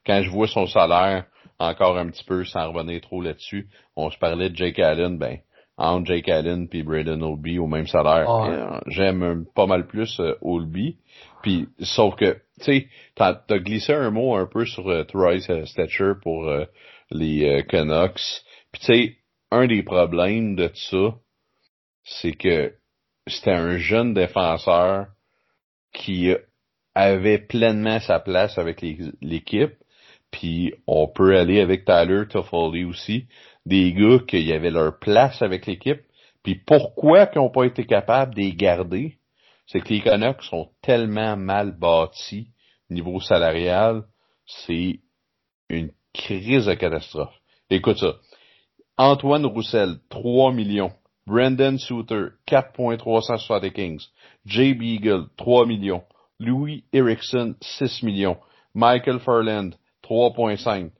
quand 0.05 0.21
je 0.23 0.29
vois 0.29 0.47
son 0.47 0.67
salaire 0.67 1.25
encore 1.59 1.97
un 1.97 2.09
petit 2.09 2.23
peu, 2.23 2.43
sans 2.43 2.71
revenir 2.71 3.01
trop 3.01 3.21
là-dessus, 3.21 3.67
on 3.95 4.09
se 4.09 4.17
parlait 4.17 4.49
de 4.49 4.55
Jake 4.55 4.79
Allen, 4.79 5.17
ben, 5.17 5.37
entre 5.77 6.07
Jake 6.07 6.29
Allen 6.29 6.67
puis 6.67 6.83
Braden 6.83 7.23
Olby 7.23 7.59
au 7.59 7.67
même 7.67 7.87
salaire, 7.87 8.29
euh, 8.29 8.79
j'aime 8.87 9.45
pas 9.55 9.65
mal 9.65 9.87
plus 9.87 10.19
euh, 10.19 10.35
Olby. 10.41 10.97
Puis, 11.41 11.67
sauf 11.79 12.15
que, 12.15 12.33
tu 12.59 12.65
sais, 12.65 12.87
t'as 13.15 13.41
as 13.49 13.59
glissé 13.59 13.93
un 13.93 14.11
mot 14.11 14.35
un 14.35 14.45
peu 14.45 14.65
sur 14.65 14.87
euh, 14.89 15.03
Troy 15.03 15.39
Stetcher 15.39 16.13
pour 16.21 16.51
les 17.09 17.65
Canucks. 17.67 18.43
Puis, 18.71 18.81
tu 18.81 18.85
sais, 18.85 19.15
un 19.51 19.67
des 19.67 19.83
problèmes 19.83 20.55
de 20.55 20.69
ça, 20.73 21.15
c'est 22.03 22.33
que 22.33 22.73
c'était 23.27 23.51
un 23.51 23.77
jeune 23.77 24.13
défenseur 24.13 25.07
qui 25.93 26.33
avait 26.95 27.39
pleinement 27.39 27.99
sa 27.99 28.19
place 28.19 28.57
avec 28.57 28.81
l'équipe, 28.81 29.73
puis 30.31 30.73
on 30.87 31.07
peut 31.07 31.37
aller 31.37 31.59
avec 31.59 31.85
Tyler 31.85 32.23
Toffoli 32.29 32.85
aussi, 32.85 33.27
des 33.65 33.93
gars 33.93 34.19
qui 34.27 34.51
avaient 34.51 34.71
leur 34.71 34.97
place 34.99 35.41
avec 35.41 35.65
l'équipe. 35.65 36.01
Puis 36.43 36.55
pourquoi 36.55 37.27
qu'ils 37.27 37.41
n'ont 37.41 37.51
pas 37.51 37.65
été 37.65 37.85
capables 37.85 38.33
de 38.33 38.39
les 38.41 38.53
garder, 38.53 39.17
c'est 39.67 39.81
que 39.81 39.89
les 39.89 40.01
Canucks 40.01 40.43
sont 40.43 40.69
tellement 40.81 41.37
mal 41.37 41.77
bâtis 41.77 42.47
niveau 42.91 43.19
salarial, 43.19 44.03
c'est 44.45 44.99
une 45.69 45.91
crise 46.13 46.65
de 46.65 46.73
catastrophe. 46.73 47.33
Écoute 47.69 47.97
ça. 47.97 48.15
Antoine 48.97 49.45
Roussel, 49.45 49.99
3 50.09 50.53
millions. 50.53 50.91
Brandon 51.25 51.77
Souter, 51.77 52.27
4.375. 52.47 54.09
Jay 54.45 54.73
Beagle, 54.73 55.27
3 55.37 55.65
millions. 55.65 56.03
Louis 56.39 56.83
Erickson, 56.91 57.55
6 57.61 58.03
millions. 58.03 58.37
Michael 58.73 59.19
Furland, 59.19 59.71
3.5. 60.11 60.91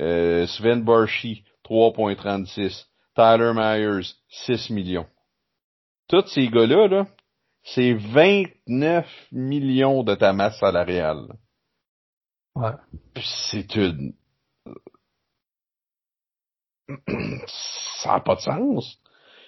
Euh, 0.00 0.46
Sven 0.48 0.82
Barshi, 0.82 1.44
3.36. 1.64 2.86
Tyler 3.14 3.52
Myers, 3.54 4.14
6 4.46 4.70
millions. 4.70 5.06
Tous 6.08 6.26
ces 6.26 6.48
gars-là, 6.48 6.88
là, 6.88 7.06
c'est 7.62 7.92
29 7.94 9.06
millions 9.30 10.02
de 10.02 10.14
ta 10.14 10.32
masse 10.32 10.58
salariale. 10.58 11.28
Ouais. 12.56 12.72
C'est 13.22 13.76
une... 13.76 14.14
Ça 18.00 18.14
n'a 18.14 18.20
pas 18.20 18.36
de 18.36 18.40
sens. 18.40 18.98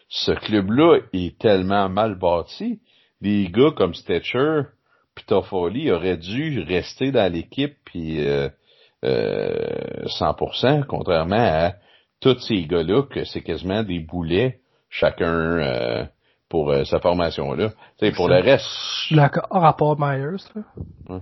Ce 0.08 0.32
club-là 0.32 1.00
est 1.12 1.38
tellement 1.38 1.88
mal 1.88 2.16
bâti. 2.16 2.80
Des 3.20 3.48
gars 3.48 3.72
comme 3.76 3.94
Stetcher, 3.94 4.62
puis 5.14 5.24
Toffoli 5.26 5.90
auraient 5.90 6.16
dû 6.16 6.60
rester 6.60 7.12
dans 7.12 7.32
l'équipe 7.32 7.76
puis 7.84 8.26
euh, 8.26 8.48
100%, 9.02 10.64
euh, 10.64 10.82
contrairement 10.86 11.36
à 11.36 11.72
tous 12.20 12.38
ces 12.40 12.64
gars-là 12.66 13.02
que 13.02 13.24
c'est 13.24 13.42
quasiment 13.42 13.82
des 13.82 14.00
boulets 14.00 14.60
chacun 14.90 15.58
euh, 15.58 16.04
pour 16.48 16.70
euh, 16.70 16.84
sa 16.84 17.00
formation-là. 17.00 17.70
Tu 17.98 18.12
pour 18.12 18.28
le 18.28 18.40
reste... 18.42 18.66
D'accord, 19.12 19.46
rapport 19.50 19.98
Myers, 19.98 20.44
là. 20.54 20.62
Ouais. 21.08 21.20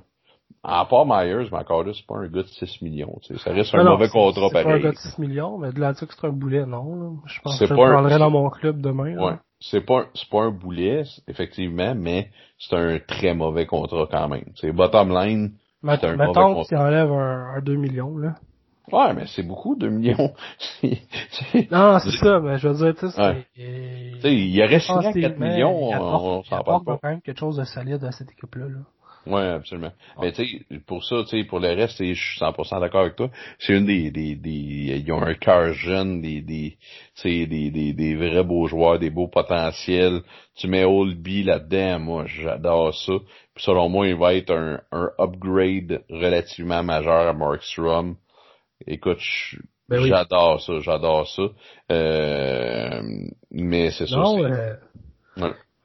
À 0.64 0.84
part 0.86 1.06
Myers, 1.06 1.48
mais 1.52 1.58
encore 1.58 1.84
là, 1.84 1.92
c'est 1.94 2.06
pas 2.06 2.16
un 2.16 2.26
gars 2.26 2.42
de 2.42 2.48
6 2.48 2.82
millions. 2.82 3.18
Ça 3.22 3.52
reste 3.52 3.74
un 3.74 3.84
mauvais 3.84 4.08
contrat 4.08 4.50
pareil. 4.50 4.64
C'est 4.64 4.64
pas 4.64 4.74
un 4.74 4.80
gars 4.80 4.90
de 4.90 4.96
6 4.96 5.18
millions, 5.18 5.58
mais 5.58 5.72
de 5.72 5.80
là 5.80 5.94
que 5.94 6.00
c'est 6.00 6.26
un 6.26 6.32
boulet, 6.32 6.66
non. 6.66 6.96
Là. 6.96 7.10
Je 7.26 7.40
pense 7.40 7.58
que 7.58 7.66
je 7.66 7.72
le 7.72 7.76
prendrais 7.76 8.18
dans 8.18 8.30
mon 8.30 8.50
club 8.50 8.80
demain. 8.80 9.16
Ouais. 9.16 9.36
C'est 9.60 9.80
pas, 9.80 10.06
c'est 10.14 10.28
pas 10.28 10.42
un 10.42 10.50
boulet, 10.50 11.04
effectivement, 11.26 11.94
mais 11.94 12.30
c'est 12.58 12.76
un 12.76 12.98
très 12.98 13.34
mauvais 13.34 13.66
contrat 13.66 14.08
quand 14.10 14.28
même. 14.28 14.52
C'est 14.56 14.72
bottom 14.72 15.10
line, 15.10 15.52
Mettons, 15.82 16.16
mettons 16.16 16.64
qu'il 16.64 16.76
enlève 16.76 17.10
un, 17.12 17.54
un 17.56 17.60
2 17.60 17.76
millions, 17.76 18.16
là. 18.16 18.34
Ouais, 18.90 19.12
mais 19.14 19.26
c'est 19.26 19.42
beaucoup, 19.42 19.76
2 19.76 19.90
millions. 19.90 20.32
non, 21.70 21.98
c'est 21.98 22.10
ça, 22.12 22.40
mais 22.40 22.58
je 22.58 22.68
veux 22.68 22.92
dire, 22.92 22.94
tu 22.98 23.10
sais, 23.10 23.20
ouais. 23.20 23.46
il 24.24 24.56
y 24.56 24.62
aurait 24.62 24.80
signé 24.80 25.12
4 25.12 25.38
millions, 25.38 25.90
on, 25.92 26.38
on 26.38 26.42
s'en 26.44 26.62
parle 26.62 26.84
pas. 26.84 26.98
quand 27.02 27.08
même 27.08 27.20
quelque 27.20 27.38
chose 27.38 27.58
de 27.58 27.64
solide 27.64 28.02
à 28.04 28.12
cette 28.12 28.30
équipe-là, 28.32 28.66
là. 28.66 28.78
Oui, 29.26 29.42
absolument. 29.42 29.92
Mais 30.20 30.32
tu 30.32 30.46
sais, 30.46 30.80
pour 30.86 31.04
ça, 31.04 31.16
tu 31.28 31.38
sais, 31.38 31.44
pour 31.44 31.60
le 31.60 31.68
reste, 31.68 32.02
je 32.02 32.14
suis 32.14 32.40
100% 32.40 32.80
d'accord 32.80 33.02
avec 33.02 33.16
toi. 33.16 33.30
C'est 33.58 33.76
une 33.76 33.84
des, 33.84 34.10
des, 34.10 34.36
des, 34.36 34.50
ils 35.04 35.12
ont 35.12 35.22
un 35.22 35.34
cœur 35.34 35.74
jeune, 35.74 36.22
des, 36.22 36.40
des, 36.40 36.78
des, 37.24 37.46
des, 37.46 37.92
des 37.92 38.14
vrais 38.14 38.44
beaux 38.44 38.66
joueurs, 38.68 38.98
des 38.98 39.10
beaux 39.10 39.28
potentiels. 39.28 40.22
Tu 40.54 40.66
mets 40.66 40.84
Oldby 40.84 41.42
là-dedans, 41.42 41.98
moi, 41.98 42.24
j'adore 42.26 42.94
ça. 42.94 43.12
Selon 43.58 43.88
moi, 43.88 44.06
il 44.06 44.16
va 44.16 44.34
être 44.34 44.52
un, 44.52 44.80
un 44.92 45.10
upgrade 45.18 46.02
relativement 46.10 46.82
majeur 46.82 47.28
à 47.28 47.32
Markstrom. 47.32 48.16
Écoute, 48.86 49.18
ben 49.88 50.04
j'adore 50.04 50.60
ça, 50.60 50.80
j'adore 50.80 51.26
ça. 51.28 51.42
Euh, 51.90 53.02
mais 53.50 53.90
c'est 53.90 54.06
ça. 54.06 54.16
Non, 54.16 54.44
euh, 54.44 54.74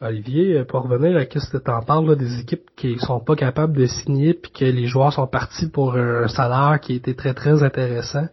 Olivier, 0.01 0.57
euh, 0.57 0.65
pour 0.65 0.82
revenir 0.82 1.17
à 1.17 1.21
ce 1.21 1.49
que 1.49 1.57
tu 1.57 1.71
en 1.71 1.82
parles, 1.82 2.15
des 2.17 2.41
équipes 2.41 2.69
qui 2.76 2.97
sont 2.99 3.21
pas 3.21 3.36
capables 3.36 3.78
de 3.78 3.86
signer 3.86 4.34
puis 4.34 4.51
que 4.51 4.65
les 4.65 4.86
joueurs 4.88 5.13
sont 5.13 5.28
partis 5.28 5.69
pour 5.69 5.95
un 5.95 6.28
salaire 6.28 6.80
qui 6.82 6.95
était 6.95 7.13
très 7.13 7.34
très 7.34 7.63
intéressant. 7.63 8.28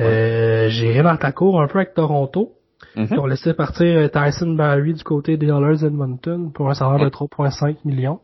Euh, 0.00 0.68
J'ai 0.70 1.02
dans 1.02 1.16
ta 1.16 1.32
cour 1.32 1.60
un 1.60 1.68
peu 1.68 1.78
avec 1.80 1.94
Toronto. 1.94 2.54
Mm-hmm. 2.96 3.08
Ils 3.10 3.18
ont 3.18 3.26
laissé 3.26 3.54
partir 3.54 4.10
Tyson 4.10 4.54
Barry 4.54 4.94
du 4.94 5.04
côté 5.04 5.36
des 5.36 5.46
Oilers 5.46 5.84
Edmonton 5.84 6.50
pour 6.52 6.70
un 6.70 6.74
salaire 6.74 7.04
de 7.04 7.10
3,5 7.10 7.76
millions. 7.84 8.20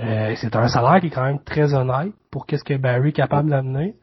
Euh, 0.00 0.34
c'est 0.36 0.54
un 0.54 0.68
salaire 0.68 1.00
qui 1.00 1.08
est 1.08 1.10
quand 1.10 1.24
même 1.24 1.42
très 1.42 1.74
honnête 1.74 2.12
pour 2.30 2.46
qu'est-ce 2.46 2.64
que 2.64 2.76
Barry 2.76 3.10
est 3.10 3.12
capable 3.12 3.50
d'amener. 3.50 3.94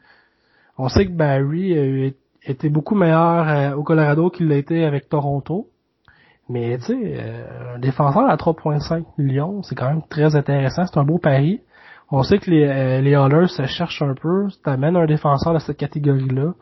On 0.77 0.89
sait 0.89 1.05
que 1.05 1.11
Barry 1.11 2.13
était 2.43 2.69
beaucoup 2.69 2.95
meilleur 2.95 3.77
au 3.77 3.83
Colorado 3.83 4.29
qu'il 4.29 4.51
été 4.51 4.83
avec 4.83 5.07
Toronto. 5.07 5.67
Mais 6.47 6.77
tu 6.77 6.85
sais, 6.85 6.97
euh, 7.03 7.75
un 7.75 7.79
défenseur 7.79 8.29
à 8.29 8.35
3.5 8.35 9.03
millions, 9.17 9.63
c'est 9.63 9.75
quand 9.75 9.87
même 9.87 10.03
très 10.07 10.35
intéressant. 10.35 10.85
C'est 10.85 10.99
un 10.99 11.03
beau 11.03 11.17
pari. 11.17 11.61
On 12.11 12.21
sait 12.21 12.37
que 12.37 12.51
les, 12.51 12.65
euh, 12.65 13.01
les 13.01 13.15
Hallers 13.15 13.47
se 13.47 13.65
cherchent 13.65 14.03
un 14.03 14.13
peu. 14.13 14.47
Si 14.49 14.61
t'amènes 14.61 14.95
un 14.95 15.07
défenseur 15.07 15.53
de 15.53 15.59
cette 15.59 15.77
catégorie-là, 15.77 16.53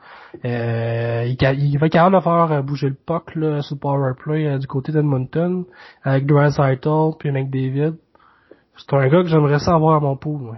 euh, 0.45 1.25
il, 1.27 1.77
va 1.77 1.89
quand 1.89 2.09
même 2.09 2.21
faire 2.21 2.51
euh, 2.51 2.61
bouger 2.61 2.88
le 2.88 2.95
puck 2.95 3.36
là, 3.36 3.61
sur 3.61 3.75
le 3.75 4.13
play 4.13 4.57
du 4.57 4.67
côté 4.67 4.93
d'Edmonton 4.93 5.65
avec 6.03 6.25
Dreisaitl 6.25 7.17
puis 7.19 7.31
McDavid. 7.31 7.95
C'est 8.78 8.93
un 8.93 9.07
gars 9.07 9.21
que 9.21 9.30
j'aimerais 9.30 9.59
savoir 9.59 9.97
à 9.97 9.99
mon 9.99 10.17
pool. 10.17 10.51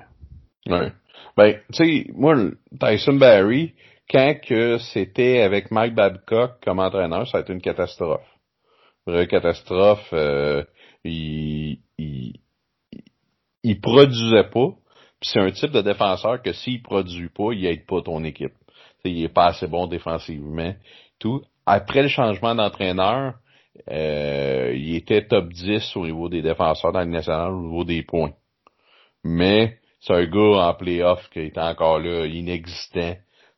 Ouais. 0.67 0.73
ouais. 0.73 0.91
Ben, 1.37 1.59
tu 1.73 2.05
sais, 2.05 2.11
moi, 2.13 2.35
Tyson 2.79 3.13
Barry, 3.13 3.73
quand 4.09 4.35
que 4.47 4.77
c'était 4.77 5.41
avec 5.41 5.71
Mike 5.71 5.95
Babcock 5.95 6.63
comme 6.63 6.79
entraîneur, 6.79 7.27
ça 7.27 7.39
a 7.39 7.41
été 7.41 7.53
une 7.53 7.61
catastrophe 7.61 8.25
vraie 9.05 9.27
catastrophe. 9.27 10.09
Euh, 10.13 10.63
il, 11.03 11.79
il, 11.97 12.39
il, 13.63 13.81
produisait 13.81 14.49
pas. 14.49 14.69
Puis 15.19 15.31
c'est 15.31 15.39
un 15.39 15.51
type 15.51 15.71
de 15.71 15.81
défenseur 15.81 16.41
que 16.41 16.53
s'il 16.53 16.81
produit 16.81 17.29
pas, 17.29 17.51
il 17.53 17.65
aide 17.65 17.85
pas 17.85 18.01
ton 18.01 18.23
équipe. 18.23 18.53
il 19.03 19.23
est 19.23 19.33
pas 19.33 19.47
assez 19.47 19.67
bon 19.67 19.87
défensivement. 19.87 20.73
Tout. 21.19 21.41
Après 21.65 22.01
le 22.01 22.09
changement 22.09 22.55
d'entraîneur, 22.55 23.35
euh, 23.89 24.73
il 24.75 24.95
était 24.95 25.27
top 25.27 25.49
10 25.49 25.95
au 25.95 26.05
niveau 26.05 26.29
des 26.29 26.41
défenseurs 26.41 26.91
dans 26.91 26.99
le 26.99 27.05
national, 27.05 27.51
au 27.53 27.61
niveau 27.61 27.83
des 27.83 28.03
points. 28.03 28.33
Mais 29.23 29.77
c'est 30.01 30.13
un 30.13 30.25
gars 30.25 30.67
en 30.67 30.73
playoff 30.73 31.29
qui 31.31 31.39
est 31.39 31.57
encore 31.57 31.99
là, 31.99 32.25
inexistant 32.25 33.15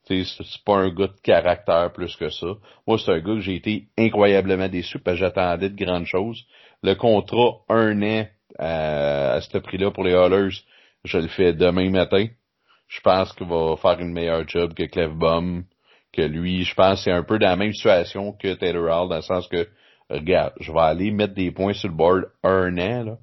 c'est 0.08 0.64
pas 0.66 0.78
un 0.78 0.90
gars 0.90 1.08
de 1.08 1.22
caractère 1.22 1.92
plus 1.94 2.16
que 2.16 2.30
ça. 2.30 2.48
Moi, 2.86 2.98
c'est 2.98 3.12
un 3.12 3.20
gars 3.20 3.34
que 3.34 3.42
j'ai 3.42 3.56
été 3.56 3.88
incroyablement 3.98 4.70
déçu 4.70 5.00
parce 5.00 5.16
que 5.18 5.26
j'attendais 5.26 5.70
de 5.70 5.84
grandes 5.84 6.06
choses. 6.06 6.46
Le 6.84 6.94
contrat 6.96 7.58
un 7.70 8.02
an 8.02 8.26
à, 8.60 9.42
ce 9.42 9.58
prix-là 9.58 9.92
pour 9.92 10.04
les 10.04 10.14
Hallers, 10.14 10.56
je 11.04 11.18
le 11.18 11.28
fais 11.28 11.54
demain 11.54 11.90
matin. 11.90 12.28
Je 12.88 13.02
pense 13.02 13.34
qu'il 13.34 13.48
va 13.48 13.76
faire 13.76 14.00
une 14.00 14.14
meilleure 14.14 14.48
job 14.48 14.74
que 14.74 14.84
Clefbaum, 14.84 15.66
que 16.14 16.22
lui. 16.22 16.64
Je 16.64 16.74
pense 16.74 17.00
que 17.00 17.04
c'est 17.06 17.12
un 17.12 17.24
peu 17.24 17.38
dans 17.38 17.50
la 17.50 17.56
même 17.58 17.74
situation 17.74 18.32
que 18.32 18.54
Taylor 18.54 18.84
Hall, 18.84 19.10
dans 19.10 19.18
le 19.18 19.22
sens 19.22 19.48
que, 19.48 19.68
regarde, 20.10 20.54
je 20.60 20.72
vais 20.72 20.80
aller 20.80 21.12
mettre 21.12 21.34
des 21.34 21.52
points 21.52 21.74
sur 21.74 21.90
le 21.90 21.96
board 21.96 22.26
un 22.44 22.78
an, 22.78 23.04
là 23.04 23.18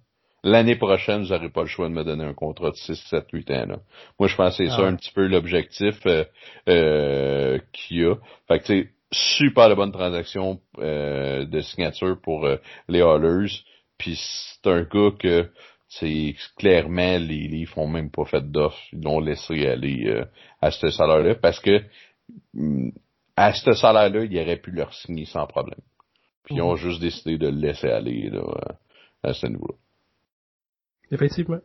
l'année 0.45 0.77
prochaine, 0.77 1.23
vous 1.23 1.31
n'aurez 1.31 1.49
pas 1.49 1.63
le 1.63 1.69
choix 1.69 1.89
de 1.89 1.95
me 1.95 2.05
donner 2.05 2.25
un 2.25 2.35
contrat 2.35 2.71
de 2.71 2.77
6, 2.77 3.03
7, 3.09 3.25
8 3.33 3.51
ans. 3.51 3.67
Là. 3.67 3.77
Moi, 4.19 4.29
je 4.29 4.37
pense 4.37 4.57
que 4.57 4.65
c'est 4.65 4.71
ça 4.71 4.83
ah 4.83 4.87
un 4.87 4.95
petit 4.95 5.11
peu 5.11 5.27
l'objectif 5.27 5.97
euh, 6.07 6.25
euh, 6.69 7.59
qu'il 7.73 8.03
y 8.03 8.05
a. 8.05 8.15
Fait 8.47 8.61
que, 8.61 8.67
tu 8.67 8.91
super 9.15 9.69
de 9.69 9.75
bonne 9.75 9.93
transaction 9.93 10.61
euh, 10.79 11.45
de 11.47 11.61
signature 11.61 12.21
pour 12.21 12.45
euh, 12.45 12.57
les 12.89 13.01
Hallers. 13.01 13.63
Puis 13.97 14.17
c'est 14.17 14.69
un 14.69 14.83
gars 14.83 15.13
que 15.19 15.51
c'est 15.89 16.35
clairement 16.59 17.19
les 17.19 17.47
livres 17.49 17.73
font 17.73 17.87
même 17.87 18.11
pas 18.11 18.25
fait 18.25 18.43
d'offre. 18.51 18.79
Ils 18.93 19.03
l'ont 19.03 19.21
laissé 19.21 19.67
aller 19.67 20.07
euh, 20.09 20.25
à 20.61 20.71
ce 20.71 20.91
salaire-là 20.91 21.37
parce 21.37 21.61
que 21.61 21.83
mm, 22.55 22.91
à 23.37 23.53
ce 23.53 23.73
salaire-là, 23.73 24.25
ils 24.25 24.41
auraient 24.41 24.57
pu 24.61 24.73
leur 24.73 24.93
signer 24.93 25.27
sans 25.27 25.47
problème. 25.47 25.81
Puis 26.45 26.57
ils 26.57 26.63
ont 26.63 26.73
mhm. 26.73 26.79
juste 26.79 27.01
décidé 27.01 27.39
de 27.39 27.49
le 27.49 27.57
laisser 27.57 27.89
aller 27.89 28.31
là, 28.31 28.43
à 29.23 29.33
ce 29.33 29.47
niveau-là. 29.47 29.75
Effectivement. 31.11 31.61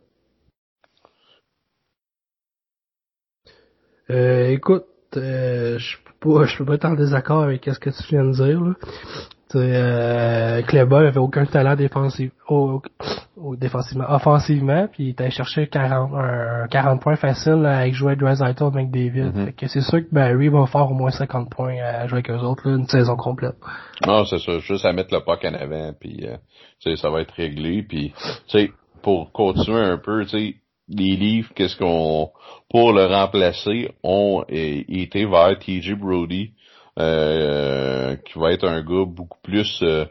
Euh, 4.09 4.49
écoute, 4.49 4.87
euh, 5.17 5.77
je 5.77 5.97
peux 5.97 6.13
pas, 6.19 6.45
je 6.45 6.57
peux 6.57 6.65
pas 6.65 6.75
être 6.75 6.85
en 6.85 6.95
désaccord 6.95 7.43
avec 7.43 7.65
ce 7.65 7.79
que 7.79 7.89
tu 7.89 8.03
viens 8.09 8.25
de 8.25 8.31
dire. 8.31 8.61
Là. 8.61 8.73
Euh, 9.55 10.61
avait 10.61 11.17
aucun 11.17 11.45
talent 11.45 11.75
défensif, 11.75 12.31
au, 12.47 12.81
défensivement, 13.55 14.05
offensivement, 14.07 14.87
puis 14.91 15.05
il 15.05 15.09
était 15.09 15.31
cherché 15.31 15.67
40, 15.67 16.11
un, 16.13 16.67
40 16.67 17.01
points 17.01 17.15
facile 17.15 17.65
avec 17.65 17.93
jouer 17.93 18.15
Dreisaitl 18.15 18.63
avec 18.63 18.91
David. 18.91 19.35
Mm 19.35 19.51
que 19.53 19.67
c'est 19.67 19.81
sûr 19.81 19.99
que 19.99 20.13
Barry 20.13 20.49
va 20.49 20.67
faire 20.67 20.89
au 20.89 20.93
moins 20.93 21.09
50 21.09 21.49
points 21.49 21.77
à 21.81 22.07
jouer 22.07 22.19
avec 22.19 22.29
eux 22.29 22.45
autres 22.45 22.69
là, 22.69 22.75
une 22.77 22.87
saison 22.87 23.15
complète. 23.15 23.55
Non, 24.05 24.23
c'est 24.25 24.39
ça, 24.39 24.59
juste 24.59 24.85
à 24.85 24.93
mettre 24.93 25.13
le 25.13 25.21
puck 25.21 25.43
en 25.43 25.53
avant, 25.55 25.93
puis 25.99 26.27
euh, 26.27 26.95
ça 26.95 27.09
va 27.09 27.21
être 27.21 27.33
réglé, 27.33 27.83
puis 27.83 28.13
tu 28.47 28.59
sais 28.59 28.71
pour 29.01 29.31
continuer 29.31 29.79
un 29.79 29.97
peu, 29.97 30.25
tu 30.25 30.29
sais, 30.29 30.55
les 30.89 31.15
livres, 31.15 31.51
qu'est-ce 31.55 31.77
qu'on, 31.77 32.31
pour 32.69 32.93
le 32.93 33.05
remplacer, 33.05 33.91
ont 34.03 34.43
été 34.49 35.25
vers 35.25 35.57
TJ 35.59 35.93
Brody, 35.93 36.51
euh, 36.99 38.15
qui 38.17 38.37
va 38.37 38.51
être 38.51 38.67
un 38.67 38.81
gars 38.81 39.05
beaucoup 39.05 39.39
plus 39.41 39.79
euh, 39.83 40.05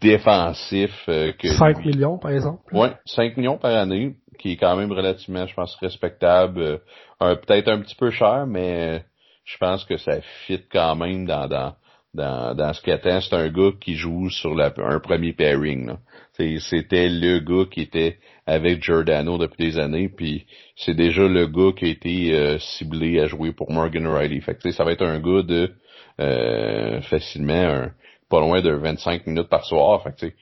défensif 0.00 0.92
euh, 1.08 1.32
que 1.32 1.48
5 1.48 1.84
millions 1.84 2.18
par 2.18 2.32
exemple. 2.32 2.74
Ouais, 2.74 2.92
5 3.06 3.36
millions 3.36 3.58
par 3.58 3.74
année, 3.74 4.16
qui 4.38 4.52
est 4.52 4.56
quand 4.56 4.76
même 4.76 4.92
relativement, 4.92 5.46
je 5.46 5.54
pense, 5.54 5.74
respectable. 5.76 6.80
peut-être 7.18 7.68
un 7.68 7.80
petit 7.80 7.96
peu 7.96 8.10
cher, 8.10 8.46
mais 8.46 9.04
je 9.44 9.56
pense 9.58 9.84
que 9.84 9.96
ça 9.96 10.20
fit 10.46 10.62
quand 10.70 10.94
même 10.96 11.26
dans, 11.26 11.48
dans, 11.48 11.74
dans, 12.14 12.54
dans 12.54 12.72
ce 12.72 12.82
qu'attend. 12.82 13.20
C'est 13.20 13.34
un 13.34 13.48
gars 13.48 13.72
qui 13.80 13.94
joue 13.94 14.28
sur 14.30 14.54
la, 14.54 14.72
un 14.76 15.00
premier 15.00 15.32
pairing. 15.32 15.86
Là. 15.86 15.98
C'était 16.38 17.08
le 17.08 17.40
gars 17.40 17.68
qui 17.68 17.80
était 17.80 18.18
avec 18.46 18.80
Giordano 18.80 19.38
depuis 19.38 19.72
des 19.72 19.78
années, 19.78 20.08
puis 20.08 20.46
c'est 20.76 20.94
déjà 20.94 21.26
le 21.26 21.48
gars 21.48 21.72
qui 21.76 21.86
a 21.86 21.88
été 21.88 22.32
euh, 22.32 22.58
ciblé 22.60 23.18
à 23.18 23.26
jouer 23.26 23.52
pour 23.52 23.72
Morgan 23.72 24.06
Riley. 24.06 24.40
Fait 24.40 24.54
que 24.54 24.70
ça 24.70 24.84
va 24.84 24.92
être 24.92 25.04
un 25.04 25.18
gars 25.18 25.42
de 25.42 25.72
euh, 26.20 27.00
facilement 27.02 27.54
un, 27.54 27.92
pas 28.30 28.38
loin 28.38 28.62
de 28.62 28.70
25 28.70 29.26
minutes 29.26 29.48
par 29.48 29.64
soir. 29.64 30.04
Fait 30.04 30.12
que 30.12 30.26
tu 30.26 30.34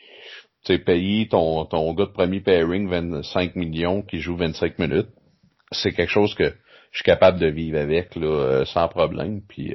sais, 0.64 0.78
payer 0.78 1.28
ton, 1.28 1.64
ton 1.64 1.94
gars 1.94 2.04
de 2.04 2.12
premier 2.12 2.40
pairing 2.40 2.90
25 2.90 3.56
millions 3.56 4.02
qui 4.02 4.18
joue 4.18 4.36
25 4.36 4.78
minutes, 4.78 5.08
c'est 5.72 5.92
quelque 5.92 6.12
chose 6.12 6.34
que 6.34 6.54
je 6.90 6.98
suis 6.98 7.04
capable 7.04 7.40
de 7.40 7.48
vivre 7.48 7.78
avec 7.78 8.14
là, 8.16 8.26
euh, 8.26 8.64
sans 8.66 8.88
problème. 8.88 9.40
Puis 9.48 9.74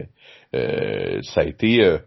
ça 0.54 1.42
a 1.42 1.46
été 1.46 1.98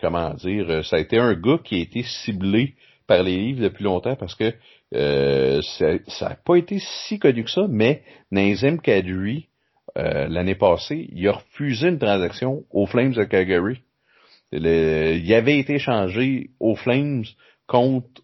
comment 0.00 0.32
dire, 0.34 0.84
ça 0.84 0.96
a 0.96 1.00
été 1.00 1.18
un 1.18 1.34
gars 1.34 1.58
qui 1.64 1.74
a 1.74 1.78
été 1.78 2.04
ciblé 2.04 2.74
par 3.08 3.24
les 3.24 3.36
livres 3.36 3.62
depuis 3.62 3.82
longtemps 3.82 4.14
parce 4.14 4.36
que 4.36 4.54
euh, 4.94 5.60
ça 5.62 6.28
n'a 6.28 6.36
pas 6.36 6.56
été 6.56 6.78
si 6.78 7.18
connu 7.18 7.42
que 7.42 7.50
ça, 7.50 7.66
mais 7.68 8.02
Nazem 8.30 8.80
Kadri, 8.80 9.48
euh, 9.96 10.28
l'année 10.28 10.54
passée, 10.54 11.08
il 11.12 11.26
a 11.26 11.32
refusé 11.32 11.88
une 11.88 11.98
transaction 11.98 12.64
aux 12.70 12.86
Flames 12.86 13.12
de 13.12 13.24
Calgary. 13.24 13.80
il 14.52 15.34
avait 15.34 15.58
été 15.58 15.78
changé 15.78 16.50
aux 16.60 16.76
Flames 16.76 17.24
contre 17.66 18.22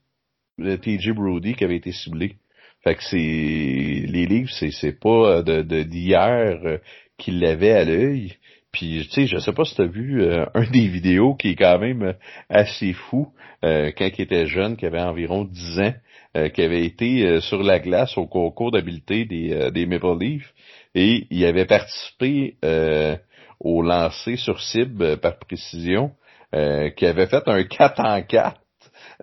le 0.58 0.78
TJ 0.78 1.10
Brody 1.10 1.54
qui 1.54 1.64
avait 1.64 1.76
été 1.76 1.90
ciblé. 1.90 2.36
Fait 2.82 2.94
que 2.94 3.02
c'est 3.02 3.16
les 3.16 4.26
livres, 4.26 4.50
c'est 4.50 5.00
pas 5.00 5.42
de 5.42 5.82
d'hier 5.82 6.60
euh, 6.64 6.78
qu'il 7.16 7.40
l'avait 7.40 7.72
à 7.72 7.84
l'œil. 7.84 8.36
Puis, 8.74 9.06
tu 9.08 9.10
sais, 9.10 9.26
je 9.28 9.38
sais 9.38 9.52
pas 9.52 9.64
si 9.64 9.76
tu 9.76 9.82
as 9.82 9.86
vu 9.86 10.20
euh, 10.20 10.46
un 10.52 10.68
des 10.68 10.88
vidéos 10.88 11.34
qui 11.34 11.50
est 11.50 11.54
quand 11.54 11.78
même 11.78 12.02
euh, 12.02 12.12
assez 12.48 12.92
fou, 12.92 13.32
euh, 13.64 13.92
quand 13.96 14.08
il 14.18 14.22
était 14.22 14.46
jeune, 14.46 14.76
qui 14.76 14.84
avait 14.84 15.00
environ 15.00 15.44
10 15.44 15.78
ans, 15.78 15.94
qui 16.52 16.62
avait 16.62 16.84
été 16.84 17.40
sur 17.42 17.62
la 17.62 17.78
glace 17.78 18.18
au 18.18 18.26
concours 18.26 18.72
d'habileté 18.72 19.24
des, 19.24 19.70
des 19.70 19.86
Maple 19.86 20.18
Leafs, 20.18 20.52
et 20.92 21.28
il 21.30 21.46
avait 21.46 21.64
participé 21.64 22.56
au 23.60 23.82
lancer 23.82 24.34
sur 24.34 24.60
cible 24.60 25.18
par 25.18 25.38
précision, 25.38 26.10
qui 26.52 27.06
avait 27.06 27.28
fait 27.28 27.46
un 27.46 27.62
4 27.62 28.00
en 28.00 28.20
4 28.22 28.60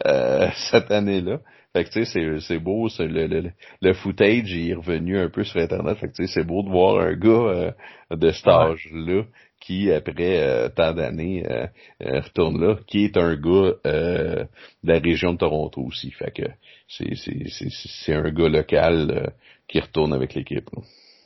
cette 0.71 0.89
année-là. 0.89 1.39
Fait 1.73 1.85
que 1.85 1.89
tu 1.89 2.05
sais, 2.05 2.39
c'est 2.41 2.59
beau, 2.59 2.89
c'est 2.89 3.07
le, 3.07 3.27
le, 3.27 3.51
le 3.81 3.93
footage 3.93 4.53
est 4.53 4.73
revenu 4.73 5.17
un 5.17 5.29
peu 5.29 5.45
sur 5.45 5.61
Internet. 5.61 5.97
Fait 5.97 6.07
que 6.07 6.13
tu 6.13 6.27
sais, 6.27 6.33
c'est 6.33 6.43
beau 6.43 6.63
de 6.63 6.69
voir 6.69 6.99
un 6.99 7.13
gars 7.13 7.29
euh, 7.29 7.71
de 8.11 8.31
cet 8.31 8.47
âge-là 8.47 9.23
qui, 9.61 9.89
après 9.89 10.41
euh, 10.41 10.67
tant 10.69 10.93
d'années, 10.93 11.45
euh, 11.49 11.67
retourne 12.01 12.61
là, 12.61 12.77
qui 12.87 13.05
est 13.05 13.15
un 13.15 13.35
gars 13.35 13.73
de 13.85 14.47
la 14.83 14.99
région 14.99 15.33
de 15.33 15.37
Toronto 15.37 15.81
aussi. 15.81 16.11
Fait 16.11 16.31
que 16.31 16.43
c'est, 16.89 17.15
c'est, 17.15 17.47
c'est, 17.47 17.69
c'est 17.69 18.13
un 18.15 18.29
gars 18.31 18.49
local 18.49 19.31
qui 19.67 19.79
retourne 19.79 20.13
avec 20.13 20.33
l'équipe. 20.33 20.69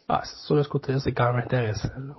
Ah, 0.08 0.22
c'est 0.24 0.46
sûr, 0.46 0.58
de 0.58 0.62
ce 0.62 0.70
côté-là, 0.70 1.00
c'est 1.00 1.14
quand 1.14 1.34
même 1.34 1.43
intéressant. 1.43 1.89
Là. 1.98 2.16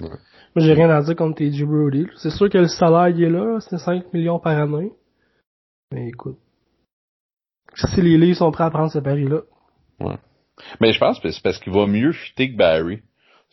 Moi, 0.00 0.18
j'ai 0.56 0.72
rien 0.72 0.90
à 0.90 1.02
dire 1.02 1.14
contre 1.14 1.36
TJ 1.36 1.62
Brody. 1.62 2.06
C'est 2.16 2.30
sûr 2.30 2.50
que 2.50 2.58
le 2.58 2.66
salaire, 2.66 3.08
il 3.08 3.22
est 3.22 3.30
là, 3.30 3.60
c'est 3.60 3.78
5 3.78 4.12
millions 4.12 4.40
par 4.40 4.58
année. 4.58 4.90
Mais 5.92 6.08
écoute, 6.08 6.38
si 7.74 8.02
les 8.02 8.18
livres 8.18 8.38
sont 8.38 8.50
prêts 8.50 8.64
à 8.64 8.70
prendre 8.70 8.90
ce 8.90 8.98
pari-là. 8.98 9.40
Ouais. 10.00 10.16
Mais 10.80 10.92
je 10.92 10.98
pense 10.98 11.18
que 11.20 11.30
c'est 11.30 11.42
parce 11.42 11.58
qu'il 11.58 11.72
va 11.72 11.86
mieux 11.86 12.12
fitter 12.12 12.52
que 12.52 12.56
Barry. 12.56 12.98
Tu 12.98 13.02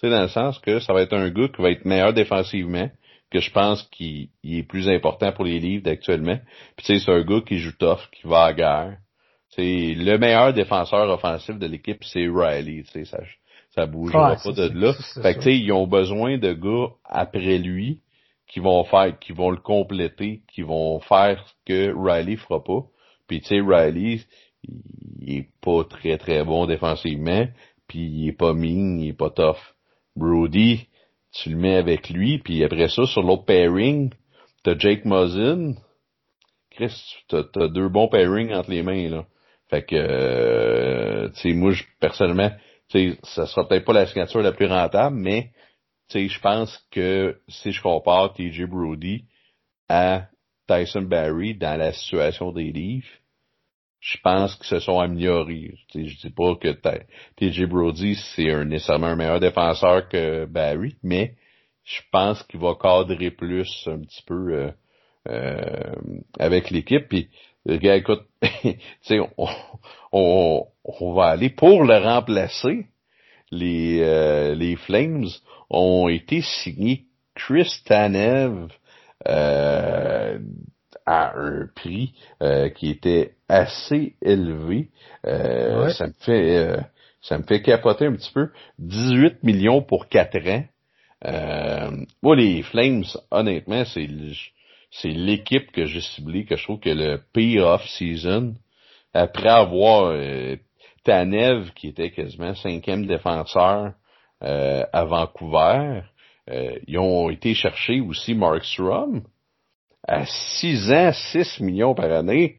sais, 0.01 0.09
dans 0.09 0.22
le 0.22 0.28
sens 0.28 0.59
que 0.59 0.80
ça 0.80 0.93
va 0.93 1.01
être 1.01 1.13
un 1.13 1.30
gars 1.30 1.47
qui 1.47 1.61
va 1.61 1.72
être 1.72 1.86
meilleur 1.86 2.13
défensivement, 2.13 2.89
que 3.32 3.39
je 3.39 3.51
pense 3.51 3.84
qu'il 3.91 4.30
est 4.43 4.63
plus 4.63 4.88
important 4.89 5.32
pour 5.32 5.45
les 5.45 5.59
livres 5.59 5.84
d'actuellement. 5.84 6.38
Puis 6.76 6.86
tu 6.86 6.93
sais, 6.93 7.05
c'est 7.05 7.11
un 7.11 7.24
gars 7.24 7.41
qui 7.45 7.57
joue 7.57 7.74
tough, 7.78 8.09
qui 8.11 8.28
va 8.28 8.45
à 8.45 8.53
guerre. 8.53 8.97
C'est 9.49 9.95
le 9.95 10.18
meilleur 10.18 10.53
défenseur 10.53 11.09
offensif 11.09 11.57
de 11.57 11.65
l'équipe, 11.65 12.03
c'est 12.03 12.28
Riley. 12.28 12.84
Tu 12.84 12.91
sais, 12.91 13.05
ça, 13.05 13.20
ça 13.72 13.86
bougera 13.86 14.36
pas 14.36 14.51
de 14.51 14.80
là. 14.80 14.93
Fait 15.22 15.34
que 15.34 15.39
tu 15.39 15.45
sais, 15.45 15.57
ils 15.57 15.72
ont 15.72 15.88
besoin 15.88 16.38
de 16.38 16.53
gars 16.53 16.93
après 17.05 17.57
lui 17.57 18.01
qui 18.47 18.59
vont 18.59 18.84
faire, 18.86 19.18
qui 19.20 19.34
vont 19.34 19.49
le 19.49 19.57
compléter, 19.57 20.41
qui 20.53 20.61
vont 20.61 20.99
faire 21.01 21.43
ce 21.45 21.53
que 21.65 21.93
Riley 21.95 22.38
fera 22.38 22.63
pas. 22.63 22.84
Puis 23.28 23.41
tu 23.41 23.47
sais, 23.47 23.61
Riley, 23.61 24.21
il 24.63 25.38
est 25.38 25.49
pas 25.61 25.84
très 25.84 26.17
très 26.17 26.43
bon 26.43 26.65
défensivement, 26.65 27.47
puis 27.88 27.99
il 27.99 28.30
est 28.30 28.38
pas 28.38 28.53
mean, 28.53 28.99
il 28.99 29.09
est 29.09 29.13
pas 29.13 29.30
tough. 29.30 29.75
Brody, 30.15 30.88
tu 31.32 31.49
le 31.49 31.57
mets 31.57 31.75
avec 31.75 32.09
lui, 32.09 32.39
puis 32.39 32.63
après 32.63 32.88
ça, 32.88 33.05
sur 33.05 33.21
l'autre 33.21 33.45
pairing, 33.45 34.11
t'as 34.63 34.78
Jake 34.78 35.05
Muzzin. 35.05 35.75
Chris, 36.71 37.15
t'as 37.28 37.43
as 37.55 37.67
deux 37.67 37.89
bons 37.89 38.07
pairings 38.07 38.53
entre 38.53 38.69
les 38.69 38.84
mains, 38.84 39.09
là. 39.09 39.25
Fait 39.69 39.84
que, 39.84 39.95
euh, 39.95 41.30
tu 41.30 41.41
sais, 41.41 41.53
moi, 41.53 41.73
personnellement, 41.99 42.51
tu 42.89 43.11
sais, 43.11 43.19
ça 43.23 43.45
sera 43.45 43.67
peut-être 43.67 43.86
pas 43.86 43.93
la 43.93 44.07
signature 44.07 44.41
la 44.41 44.53
plus 44.53 44.67
rentable, 44.67 45.15
mais, 45.17 45.51
tu 46.09 46.19
sais, 46.19 46.28
je 46.28 46.39
pense 46.39 46.78
que 46.91 47.38
si 47.49 47.71
je 47.71 47.82
compare 47.82 48.34
TJ 48.34 48.63
Brody 48.63 49.25
à 49.89 50.28
Tyson 50.68 51.03
Barry 51.03 51.55
dans 51.55 51.78
la 51.78 51.93
situation 51.93 52.51
des 52.51 52.72
livres, 52.72 53.07
je 53.99 54.18
pense 54.24 54.55
qu'ils 54.55 54.68
se 54.68 54.80
sont 54.80 54.99
améliorés. 54.99 55.74
Je 55.93 55.99
dis 55.99 56.30
pas 56.30 56.55
que 56.55 56.70
TJ 57.36 57.65
Brody, 57.65 58.15
c'est 58.36 58.51
un, 58.51 58.65
nécessairement 58.65 59.07
un 59.07 59.15
meilleur 59.15 59.39
défenseur 59.39 60.07
que 60.07 60.45
Barry, 60.45 60.95
mais 61.03 61.34
je 61.84 62.01
pense 62.11 62.43
qu'il 62.43 62.59
va 62.59 62.76
cadrer 62.76 63.32
plus 63.32 63.70
un 63.88 63.99
petit 63.99 64.24
peu 64.26 64.53
euh, 64.53 64.72
euh, 65.30 65.95
avec 66.39 66.70
l'équipe. 66.70 67.07
Puis, 67.07 67.30
regarde, 67.68 67.99
écoute, 67.99 68.24
on, 69.38 69.47
on, 70.11 70.68
on, 70.84 71.13
va 71.13 71.28
aller 71.28 71.49
pour 71.49 71.84
le 71.84 71.97
remplacer. 71.97 72.86
Les, 73.51 74.01
euh, 74.01 74.55
les 74.55 74.76
Flames 74.76 75.28
ont 75.70 76.09
été 76.09 76.41
signés 76.41 77.05
Chris 77.34 77.82
Tanev, 77.86 78.68
euh, 79.26 80.38
à 81.05 81.38
un 81.38 81.68
prix 81.74 82.13
euh, 82.43 82.70
qui 82.70 82.89
était 82.89 83.34
assez 83.49 84.15
élevé. 84.22 84.89
Euh, 85.26 85.89
ça 85.89 86.07
me 86.07 86.13
fait 86.20 86.78
ça 87.22 87.38
me 87.38 87.43
fait 87.43 87.61
capoter 87.61 88.05
un 88.05 88.13
petit 88.13 88.32
peu. 88.32 88.49
18 88.80 89.43
millions 89.43 89.82
pour 89.82 90.07
4 90.07 90.38
ans. 90.49 90.63
moi, 92.22 92.36
les 92.36 92.61
Flames, 92.61 93.05
honnêtement, 93.32 93.86
c'est 93.86 94.07
c'est 94.91 95.09
l'équipe 95.09 95.72
que 95.72 95.86
j'ai 95.86 96.01
ciblée, 96.01 96.45
que 96.45 96.55
je 96.55 96.63
trouve 96.63 96.80
que 96.80 96.89
le 96.89 97.22
pire 97.34 97.65
off-season, 97.65 98.53
après 99.13 99.49
avoir 99.49 100.13
Tanev, 101.03 101.72
qui 101.74 101.89
était 101.89 102.11
quasiment 102.11 102.55
cinquième 102.55 103.05
défenseur 103.05 103.93
à 104.41 105.05
Vancouver, 105.05 106.01
euh, 106.49 106.79
ils 106.87 106.97
ont 106.97 107.29
été 107.29 107.53
chercher 107.53 107.99
aussi 108.01 108.33
Mark 108.33 108.63
Strom 108.63 109.23
à 110.07 110.25
6 110.25 110.91
ans, 110.91 111.11
6 111.33 111.59
millions 111.61 111.93
par 111.93 112.11
année. 112.11 112.57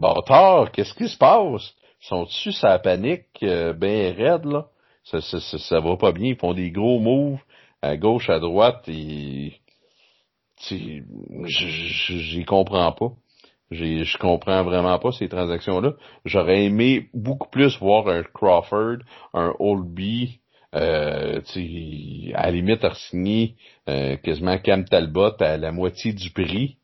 Bâtard, 0.00 0.72
qu'est-ce 0.72 0.94
qui 0.94 1.08
se 1.08 1.16
passe? 1.16 1.74
Sont-tu 2.00 2.52
sa 2.52 2.78
panique 2.78 3.26
euh, 3.42 3.72
ben 3.72 4.14
raide, 4.14 4.44
là? 4.46 4.66
Ça, 5.04 5.20
ça, 5.20 5.40
ça, 5.40 5.80
va 5.80 5.96
pas 5.96 6.12
bien. 6.12 6.30
Ils 6.30 6.38
font 6.38 6.54
des 6.54 6.70
gros 6.70 6.98
moves 6.98 7.38
à 7.82 7.96
gauche, 7.96 8.30
à 8.30 8.38
droite. 8.40 8.88
Et... 8.88 9.52
J'y 10.66 12.44
comprends 12.46 12.92
pas. 12.92 13.12
Je 13.70 14.18
comprends 14.18 14.62
vraiment 14.62 14.98
pas 14.98 15.12
ces 15.12 15.28
transactions-là. 15.28 15.94
J'aurais 16.24 16.64
aimé 16.64 17.08
beaucoup 17.12 17.50
plus 17.50 17.78
voir 17.78 18.08
un 18.08 18.22
Crawford, 18.22 18.98
un 19.34 19.52
Oldby, 19.58 20.40
euh, 20.74 21.40
à 22.34 22.46
la 22.46 22.50
limite, 22.50 22.84
a 22.84 22.94
signé 22.94 23.54
euh, 23.88 24.16
quasiment 24.16 24.58
Cam 24.58 24.84
Talbot 24.84 25.40
à 25.40 25.56
la 25.56 25.72
moitié 25.72 26.12
du 26.12 26.30
prix. 26.30 26.78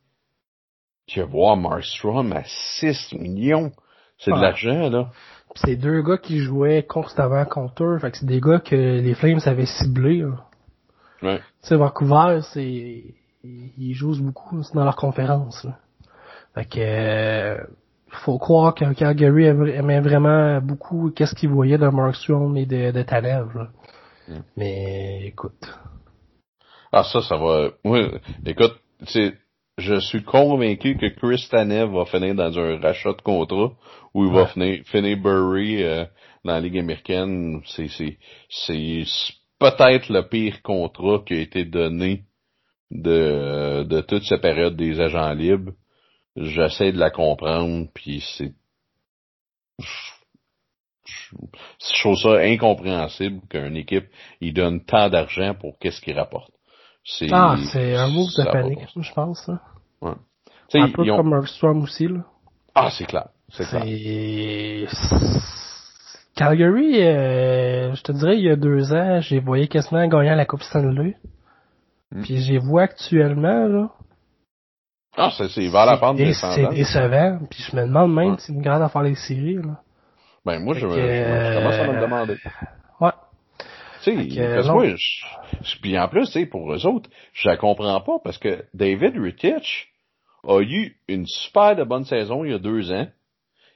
Tu 1.06 1.20
vas 1.20 1.26
voir 1.26 1.56
Markstrom 1.56 2.32
à 2.32 2.42
6 2.44 3.14
millions. 3.14 3.72
C'est 4.18 4.30
de 4.30 4.36
l'argent, 4.36 4.90
là. 4.90 5.10
C'est 5.56 5.76
deux 5.76 6.02
gars 6.02 6.18
qui 6.18 6.38
jouaient 6.38 6.84
constamment 6.84 7.44
contre 7.44 7.84
eux. 7.84 7.98
Fait 7.98 8.12
que 8.12 8.18
c'est 8.18 8.26
des 8.26 8.40
gars 8.40 8.60
que 8.60 8.76
les 8.76 9.14
Flames 9.14 9.40
avaient 9.46 9.66
ciblés. 9.66 10.24
Ouais. 11.22 11.38
Tu 11.38 11.68
sais, 11.68 11.76
Vancouver, 11.76 12.40
c'est... 12.52 13.04
Ils 13.42 13.94
jouent 13.94 14.22
beaucoup 14.22 14.62
dans 14.74 14.84
leur 14.84 14.96
conférence. 14.96 15.64
Là. 15.64 15.78
Fait 16.54 16.64
que... 16.66 16.78
Euh, 16.78 17.64
faut 18.10 18.38
croire 18.38 18.74
que 18.74 18.92
Calgary 18.92 19.44
aimait 19.44 20.00
vraiment 20.00 20.60
beaucoup 20.60 21.10
qu'est-ce 21.10 21.34
qu'il 21.34 21.48
voyait 21.48 21.78
de 21.78 21.88
Markstrom 21.88 22.56
et 22.56 22.66
de, 22.66 22.90
de 22.90 23.02
Tanev. 23.02 23.68
Mm. 24.30 24.42
Mais 24.56 25.26
écoute. 25.26 25.66
Ah 26.92 27.04
ça, 27.04 27.20
ça 27.22 27.36
va. 27.36 27.70
Oui, 27.84 28.00
écoute, 28.46 28.76
c'est. 29.06 29.34
Je 29.78 29.98
suis 29.98 30.22
convaincu 30.22 30.98
que 30.98 31.06
Chris 31.06 31.48
Tanev 31.50 31.94
va 31.94 32.04
finir 32.04 32.34
dans 32.34 32.58
un 32.58 32.78
rachat 32.78 33.14
de 33.14 33.22
contrat 33.22 33.72
où 34.12 34.26
il 34.26 34.32
va 34.32 34.46
finir, 34.46 34.82
finir 34.84 35.16
Burry 35.16 35.82
euh, 35.82 36.04
dans 36.44 36.52
la 36.52 36.60
Ligue 36.60 36.78
américaine. 36.78 37.62
C'est, 37.64 37.88
c'est, 37.88 38.18
c'est 38.50 39.04
peut-être 39.58 40.10
le 40.10 40.28
pire 40.28 40.60
contrat 40.62 41.22
qui 41.26 41.32
a 41.34 41.40
été 41.40 41.64
donné 41.64 42.24
de, 42.90 43.84
de 43.84 44.00
toute 44.02 44.24
cette 44.24 44.42
période 44.42 44.76
des 44.76 45.00
agents 45.00 45.32
libres. 45.32 45.72
J'essaie 46.36 46.92
de 46.92 46.98
la 46.98 47.10
comprendre, 47.10 47.88
puis 47.94 48.22
c'est 48.36 48.52
je 51.04 52.00
trouve 52.00 52.16
ça 52.16 52.38
incompréhensible 52.40 53.40
qu'une 53.48 53.76
équipe 53.76 54.06
il 54.40 54.52
donne 54.52 54.84
tant 54.84 55.08
d'argent 55.08 55.54
pour 55.54 55.78
qu'est-ce 55.78 56.00
qu'il 56.00 56.18
rapporte. 56.18 56.52
C'est, 57.04 57.28
ah, 57.32 57.56
c'est 57.72 57.96
un 57.96 58.08
move 58.08 58.28
de 58.36 58.44
panique, 58.44 58.86
je 58.94 59.12
pense. 59.12 59.50
Ouais. 60.02 60.12
un 60.74 60.90
peu 60.90 61.04
comme 61.04 61.30
Markstrom 61.30 61.82
aussi. 61.82 62.08
Là. 62.08 62.20
Ah, 62.74 62.90
c'est 62.90 63.06
clair. 63.06 63.28
C'est 63.48 63.64
clair. 63.64 63.82
Calgary, 66.36 67.02
euh, 67.02 67.94
je 67.94 68.02
te 68.02 68.12
dirais, 68.12 68.36
il 68.36 68.44
y 68.44 68.50
a 68.50 68.56
deux 68.56 68.92
ans, 68.94 69.20
j'ai 69.20 69.40
voyé 69.40 69.68
quasiment 69.68 70.06
gagner 70.06 70.34
la 70.34 70.46
Coupe 70.46 70.62
Stanley. 70.62 71.16
Hmm. 72.12 72.22
Puis 72.22 72.38
j'ai 72.38 72.58
vu 72.58 72.78
actuellement, 72.78 73.66
là. 73.66 73.90
Ah, 75.16 75.30
c'est, 75.36 75.48
c'est 75.48 75.68
vers 75.68 75.86
la 75.86 75.96
pente 75.96 76.16
C'est 76.16 76.68
décevant. 76.68 77.40
Puis 77.50 77.64
je 77.68 77.76
me 77.76 77.82
demande 77.82 78.14
même 78.14 78.38
si 78.38 78.46
c'est 78.46 78.52
une 78.52 78.62
grande 78.62 78.82
à 78.82 78.88
faire 78.88 79.02
les 79.02 79.16
séries, 79.16 79.56
là. 79.56 79.80
Ben, 80.44 80.58
moi, 80.58 80.74
je, 80.74 80.80
je, 80.80 81.54
commence 81.54 81.74
à 81.74 81.86
me 81.86 81.94
le 81.94 82.00
demander. 82.00 82.36
Ouais. 83.00 83.10
Tu 84.02 84.34
sais, 84.34 84.54
parce 84.54 84.66
que 84.66 84.72
moi, 84.72 84.86
je, 84.96 85.76
puis 85.80 85.98
en 85.98 86.08
plus, 86.08 86.26
tu 86.26 86.32
sais, 86.32 86.46
pour 86.46 86.72
eux 86.72 86.86
autres, 86.86 87.10
je 87.32 87.48
la 87.48 87.56
comprends 87.56 88.00
pas 88.00 88.18
parce 88.22 88.38
que 88.38 88.64
David 88.72 89.16
Rittich 89.18 89.88
a 90.46 90.60
eu 90.62 90.96
une 91.08 91.26
super 91.26 91.76
de 91.76 91.84
bonne 91.84 92.04
saison 92.04 92.44
il 92.44 92.52
y 92.52 92.54
a 92.54 92.58
deux 92.58 92.92
ans. 92.92 93.08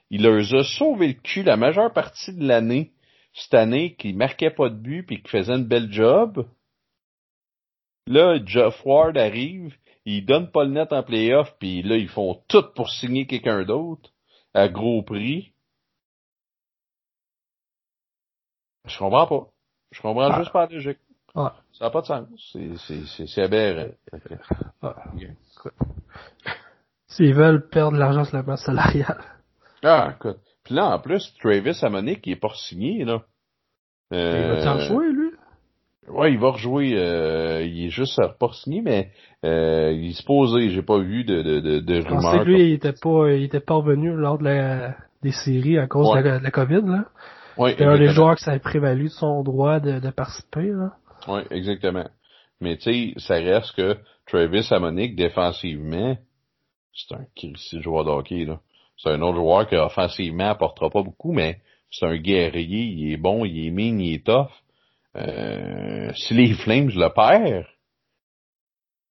Il 0.09 0.23
leur 0.23 0.37
a 0.37 0.63
sauvé 0.63 1.07
le 1.07 1.13
cul 1.13 1.43
la 1.43 1.57
majeure 1.57 1.93
partie 1.93 2.33
de 2.33 2.47
l'année, 2.47 2.91
cette 3.33 3.53
année, 3.53 3.95
qui 3.95 4.13
marquait 4.13 4.51
pas 4.51 4.69
de 4.69 4.75
but 4.75 5.03
puis 5.03 5.21
qui 5.21 5.29
faisait 5.29 5.55
une 5.55 5.67
belle 5.67 5.91
job. 5.91 6.47
Là, 8.07 8.37
Jeff 8.45 8.83
Ward 8.85 9.17
arrive, 9.17 9.75
il 10.05 10.25
donne 10.25 10.51
pas 10.51 10.63
le 10.63 10.71
net 10.71 10.93
en 10.93 11.01
playoff, 11.01 11.55
puis 11.59 11.81
là, 11.81 11.97
ils 11.97 12.07
font 12.07 12.39
tout 12.47 12.65
pour 12.75 12.89
signer 12.89 13.25
quelqu'un 13.25 13.63
d'autre 13.63 14.11
à 14.53 14.67
gros 14.67 15.01
prix. 15.01 15.51
Je 18.85 18.97
comprends 18.97 19.27
pas. 19.27 19.47
Je 19.91 20.01
comprends 20.01 20.29
ah. 20.31 20.39
juste 20.39 20.51
pas 20.51 20.67
la 20.67 20.73
logique. 20.73 20.99
Ça 21.35 21.53
n'a 21.81 21.89
pas 21.89 22.01
de 22.01 22.05
sens. 22.05 22.57
C'est 23.27 23.41
aberrant. 23.41 23.91
S'ils 27.07 27.33
veulent 27.33 27.67
perdre 27.69 27.97
l'argent 27.97 28.23
sur 28.23 28.37
la 28.37 28.43
masse 28.43 28.63
salariale. 28.63 29.21
Ah, 29.83 30.13
écoute. 30.15 30.39
Puis 30.63 30.73
là, 30.73 30.95
en 30.95 30.99
plus, 30.99 31.33
Travis 31.39 31.77
Amonic, 31.83 32.25
il 32.25 32.33
est 32.33 32.39
pas 32.39 32.53
signé, 32.55 33.05
là. 33.05 33.21
Euh, 34.13 34.57
il 34.59 34.65
va 34.65 34.79
jouer, 34.79 35.11
lui? 35.11 35.31
Ouais, 36.07 36.31
il 36.31 36.39
va 36.39 36.51
rejouer. 36.51 36.93
Euh, 36.95 37.63
il 37.63 37.85
est 37.85 37.89
juste 37.89 38.19
pas 38.39 38.49
signé, 38.53 38.81
mais 38.81 39.11
euh, 39.43 39.91
il 39.91 40.13
se 40.13 40.23
posait. 40.23 40.69
J'ai 40.69 40.83
pas 40.83 40.99
vu 40.99 41.23
de, 41.23 41.41
de, 41.41 41.59
de, 41.59 41.79
de 41.79 42.07
rumeurs. 42.07 42.43
que 42.43 42.45
lui, 42.45 42.69
il 42.69 42.73
était 42.73 42.93
pas, 42.93 43.31
il 43.31 43.43
était 43.43 43.59
pas 43.59 43.75
revenu 43.75 44.15
lors 44.15 44.37
de 44.37 44.43
la, 44.43 44.95
des 45.23 45.31
séries 45.31 45.79
à 45.79 45.87
cause 45.87 46.15
de, 46.15 46.21
la, 46.21 46.39
de, 46.39 46.43
la, 46.43 46.51
COVID, 46.51 46.81
là. 46.85 47.05
Oui, 47.57 47.71
C'était 47.71 47.85
un 47.85 47.97
des 47.97 48.09
joueurs 48.09 48.37
ça 48.39 48.51
a 48.51 48.59
prévalu 48.59 49.05
de 49.05 49.09
son 49.09 49.43
droit 49.43 49.79
de, 49.79 49.99
de 49.99 50.09
participer, 50.09 50.67
là. 50.67 50.93
Oui, 51.27 51.41
exactement. 51.51 52.07
Mais 52.61 52.77
tu 52.77 53.13
sais, 53.13 53.19
ça 53.19 53.35
reste 53.35 53.75
que 53.75 53.97
Travis 54.25 54.67
Amonic, 54.71 55.15
défensivement, 55.15 56.17
c'est 56.93 57.15
un 57.15 57.25
de 57.43 57.81
joueur 57.81 58.05
de 58.05 58.09
hockey, 58.09 58.45
là. 58.45 58.59
C'est 58.97 59.09
un 59.09 59.21
autre 59.21 59.37
joueur 59.37 59.67
qui 59.67 59.75
offensivement 59.75 60.49
apportera 60.49 60.89
pas 60.89 61.03
beaucoup, 61.03 61.33
mais 61.33 61.59
c'est 61.91 62.05
un 62.05 62.17
guerrier, 62.17 62.83
il 62.83 63.11
est 63.11 63.17
bon, 63.17 63.45
il 63.45 63.67
est 63.67 63.71
mine, 63.71 63.99
il 63.99 64.15
est 64.15 64.25
tough. 64.25 64.51
Euh, 65.15 66.11
si 66.13 66.33
les 66.33 66.53
Flames 66.53 66.89
le 66.89 67.09
perdent, 67.09 67.65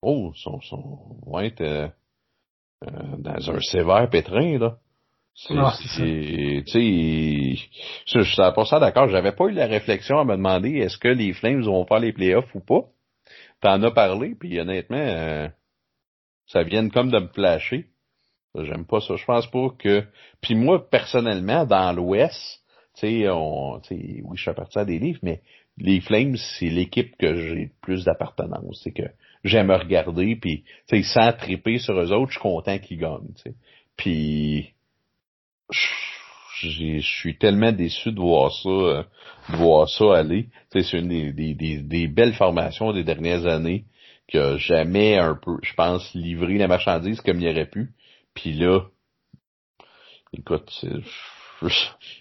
oh, 0.02 0.32
sont, 0.34 0.60
sont, 0.60 1.16
vont 1.26 1.40
être 1.40 1.60
euh, 1.60 1.88
euh, 2.86 3.16
dans 3.18 3.50
un 3.50 3.60
sévère 3.60 4.08
pétrin, 4.10 4.58
là. 4.58 4.78
C'est, 5.34 5.54
Ah, 5.56 5.74
tu 5.80 5.88
sais, 5.88 7.56
je 8.06 8.22
suis 8.22 8.36
pas 8.36 8.64
ça 8.64 8.78
d'accord. 8.78 9.08
J'avais 9.08 9.32
pas 9.32 9.46
eu 9.46 9.52
la 9.52 9.66
réflexion 9.66 10.18
à 10.20 10.24
me 10.24 10.36
demander 10.36 10.76
est-ce 10.78 10.96
que 10.96 11.08
les 11.08 11.32
Flames 11.32 11.62
vont 11.62 11.84
faire 11.86 11.98
les 11.98 12.12
playoffs 12.12 12.54
ou 12.54 12.60
pas? 12.60 12.84
T'en 13.60 13.82
as 13.82 13.90
parlé, 13.90 14.36
puis 14.38 14.60
honnêtement, 14.60 14.96
euh, 14.96 15.48
ça 16.46 16.62
vient 16.62 16.88
comme 16.88 17.10
de 17.10 17.18
me 17.18 17.28
flasher. 17.28 17.86
J'aime 18.56 18.86
pas 18.86 19.00
ça. 19.00 19.16
Je 19.16 19.24
pense 19.24 19.48
pas 19.48 19.70
que. 19.76 20.04
Puis 20.40 20.54
moi, 20.54 20.88
personnellement, 20.88 21.64
dans 21.64 21.92
l'Ouest, 21.92 22.62
tu 22.94 23.00
sais, 23.00 23.28
on, 23.28 23.80
tu 23.80 23.96
sais, 23.96 24.20
oui, 24.22 24.36
je 24.36 24.42
suis 24.42 24.52
parti 24.52 24.78
à 24.78 24.84
des 24.84 25.00
livres, 25.00 25.18
mais 25.22 25.40
les 25.78 26.00
Flames, 26.00 26.36
c'est 26.36 26.68
l'équipe 26.68 27.16
que 27.16 27.34
j'ai 27.34 27.54
le 27.54 27.70
plus 27.82 28.04
d'appartenance. 28.04 28.80
C'est 28.84 28.92
que 28.92 29.10
j'aime 29.42 29.72
regarder, 29.72 30.36
puis 30.36 30.62
tu 30.88 30.96
sais, 30.96 31.02
sans 31.02 31.32
triper 31.32 31.78
sur 31.78 31.98
eux 31.98 32.12
autres, 32.12 32.30
je 32.30 32.38
suis 32.38 32.42
content 32.42 32.78
qu'ils 32.78 32.98
gagnent. 32.98 33.34
Tu 33.34 33.50
sais. 33.50 33.56
Puis 33.96 34.73
je 35.70 37.00
suis 37.00 37.36
tellement 37.38 37.72
déçu 37.72 38.12
de 38.12 38.20
voir 38.20 38.52
ça, 38.52 38.68
euh, 38.68 39.02
de 39.50 39.56
voir 39.56 39.88
ça 39.88 40.16
aller. 40.16 40.48
C'est 40.70 40.92
une 40.92 41.08
des, 41.08 41.32
des, 41.32 41.54
des, 41.54 41.78
des, 41.78 42.06
belles 42.06 42.34
formations 42.34 42.92
des 42.92 43.04
dernières 43.04 43.46
années 43.46 43.84
qui 44.28 44.38
a 44.38 44.56
jamais 44.56 45.18
un 45.18 45.34
peu, 45.34 45.58
je 45.62 45.74
pense, 45.74 46.14
livré 46.14 46.58
la 46.58 46.68
marchandise 46.68 47.20
comme 47.20 47.40
il 47.40 47.48
aurait 47.48 47.66
pu. 47.66 47.90
Puis 48.34 48.52
là, 48.54 48.80
écoute, 50.32 50.70
c'est... 50.80 50.88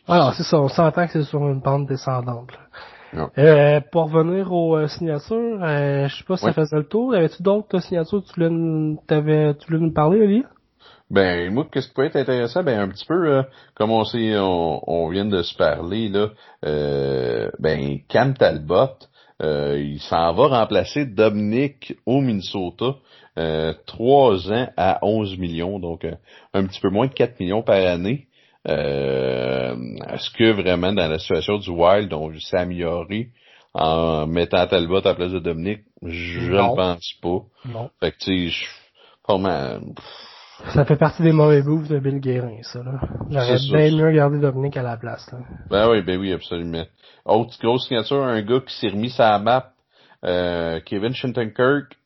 Alors, 0.07 0.33
c'est 0.33 0.43
ça, 0.43 0.59
on 0.59 0.69
s'entend 0.69 1.07
que 1.07 1.13
c'est 1.13 1.23
sur 1.23 1.47
une 1.49 1.61
pente 1.61 1.87
descendante. 1.87 2.51
Euh, 3.37 3.79
pour 3.91 4.11
revenir 4.11 4.51
aux 4.51 4.75
euh, 4.75 4.87
signatures, 4.87 5.63
euh, 5.63 6.07
je 6.07 6.15
sais 6.15 6.23
pas 6.23 6.37
si 6.37 6.45
ça 6.45 6.53
faisait 6.53 6.77
le 6.77 6.87
tour. 6.87 7.13
Avais-tu 7.13 7.43
d'autres 7.43 7.79
signatures 7.79 8.23
que 8.23 8.27
tu 8.27 8.33
voulais, 8.39 8.97
t'avais, 9.07 9.53
tu 9.55 9.67
voulais 9.67 9.79
nous 9.79 9.93
parler, 9.93 10.19
Oli? 10.19 10.43
Ben, 11.14 11.53
moi, 11.53 11.68
qu'est-ce 11.72 11.90
qui 11.90 11.94
peut 11.94 12.06
être 12.06 12.15
intéressant? 12.15 12.64
Ben, 12.64 12.80
un 12.80 12.90
petit 12.90 13.06
peu, 13.06 13.27
euh, 13.27 13.44
comme 13.76 13.91
on, 13.91 14.03
sait, 14.03 14.35
on, 14.35 14.81
on, 14.90 15.10
vient 15.10 15.26
de 15.26 15.44
se 15.44 15.56
parler, 15.56 16.10
là, 16.10 16.30
euh, 16.65 17.52
ben, 17.60 17.99
Cam 18.10 18.34
Talbot, 18.34 18.98
euh, 19.44 19.80
il 19.80 19.99
s'en 19.99 20.34
va 20.34 20.48
remplacer 20.48 21.06
Dominic 21.06 21.95
au 22.07 22.19
Minnesota, 22.19 22.95
trois 23.85 24.52
ans 24.52 24.68
à 24.76 24.98
11 25.03 25.38
millions, 25.38 25.77
donc 25.77 26.03
un 26.53 26.65
petit 26.65 26.80
peu 26.80 26.90
moins 26.90 27.06
de 27.06 27.14
4 27.14 27.40
millions 27.40 27.61
par 27.61 27.76
année. 27.76 28.26
Est-ce 28.65 30.31
que 30.31 30.52
vraiment 30.52 30.94
dans 30.94 31.07
la 31.07 31.19
situation 31.19 31.60
du 31.60 31.69
Wild, 31.69 32.11
on 32.11 32.34
s'est 32.40 32.57
amélioré 32.57 33.30
en 33.76 34.26
mettant 34.26 34.65
Talbot 34.65 34.98
à 34.98 35.10
la 35.10 35.15
place 35.15 35.31
de 35.31 35.40
Dominic? 35.40 35.81
Je 36.03 36.53
ne 36.53 36.76
pense 36.76 37.14
pas. 37.22 37.69
Non. 37.72 37.91
Fait 37.99 38.11
que 38.14 38.18
tu 38.18 38.49
sais, 38.49 38.65
vraiment... 39.27 39.80
Ça 40.72 40.85
fait 40.85 40.95
partie 40.95 41.23
des 41.23 41.34
mauvais 41.34 41.61
bouts 41.61 41.85
de 41.88 41.99
Bill 41.99 42.19
Guérin, 42.19 42.61
ça, 42.61 42.81
là. 42.84 42.99
J'aurais 43.30 43.57
bien 43.90 43.98
mieux 43.98 44.11
gardé 44.11 44.40
Dominique 44.40 44.77
à 44.77 44.84
la 44.84 44.98
place, 44.98 45.30
là. 45.31 45.40
Ben 45.69 45.90
oui, 45.90 46.02
ben 46.02 46.19
oui, 46.19 46.31
absolument. 46.31 46.85
Autre 47.26 47.57
grosse 47.61 47.88
signature, 47.88 48.23
un 48.23 48.41
gars 48.41 48.61
qui 48.61 48.73
s'est 48.80 48.88
remis 48.90 49.10
sa 49.10 49.38
map, 49.40 49.73
euh, 50.23 50.80
Kevin 50.85 51.14
Shintenkirk, 51.14 51.98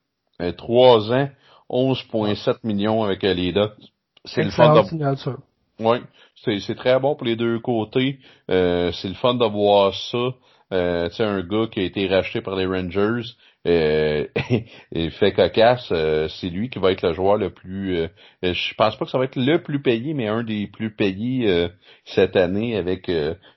euh, 0.41 0.51
3 0.51 1.11
ans, 1.13 1.29
11,7 1.69 2.57
millions 2.63 3.03
avec 3.03 3.23
euh, 3.23 3.33
les 3.33 3.53
Ducks. 3.53 3.91
C'est 4.25 4.43
le 4.43 4.51
fun 4.51 4.81
de... 4.81 4.87
signature. 4.87 5.39
Oui, 5.79 5.97
c'est 6.43 6.75
très 6.75 6.99
bon 6.99 7.15
pour 7.15 7.25
les 7.27 7.35
deux 7.35 7.59
côtés. 7.59 8.19
Euh, 8.49 8.91
c'est 8.93 9.09
le 9.09 9.13
fun 9.13 9.35
de 9.35 9.45
voir 9.45 9.93
ça. 9.93 10.33
Euh, 10.73 11.07
tu 11.09 11.21
un 11.21 11.41
gars 11.41 11.67
qui 11.71 11.79
a 11.79 11.83
été 11.83 12.07
racheté 12.07 12.41
par 12.41 12.55
les 12.55 12.65
Rangers, 12.65 13.21
euh, 13.67 14.25
et 14.91 15.09
fait 15.11 15.31
cocasse, 15.33 15.89
euh, 15.91 16.27
c'est 16.27 16.49
lui 16.49 16.69
qui 16.69 16.79
va 16.79 16.91
être 16.91 17.07
le 17.07 17.13
joueur 17.13 17.37
le 17.37 17.51
plus. 17.51 17.95
Euh, 17.95 18.07
je 18.41 18.73
pense 18.75 18.95
pas 18.97 19.05
que 19.05 19.11
ça 19.11 19.17
va 19.17 19.25
être 19.25 19.37
le 19.37 19.61
plus 19.61 19.81
payé, 19.81 20.13
mais 20.13 20.27
un 20.27 20.43
des 20.43 20.67
plus 20.67 20.93
payés 20.95 21.49
euh, 21.49 21.69
cette 22.05 22.35
année 22.35 22.75
avec 22.75 23.11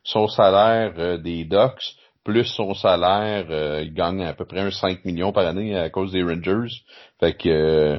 son 0.05 0.29
salaire 0.29 1.19
des 1.19 1.45
Ducks 1.45 1.97
plus 2.23 2.45
son 2.45 2.75
salaire. 2.75 3.47
il 3.83 3.95
gagne 3.95 4.23
à 4.23 4.35
peu 4.35 4.45
près 4.45 4.61
un 4.61 4.71
5 4.71 5.05
millions 5.05 5.33
par 5.33 5.47
année 5.47 5.77
à 5.77 5.89
cause 5.91 6.13
des 6.13 6.23
Rangers. 6.23 6.83
Fait 7.19 7.35
que 7.35 7.99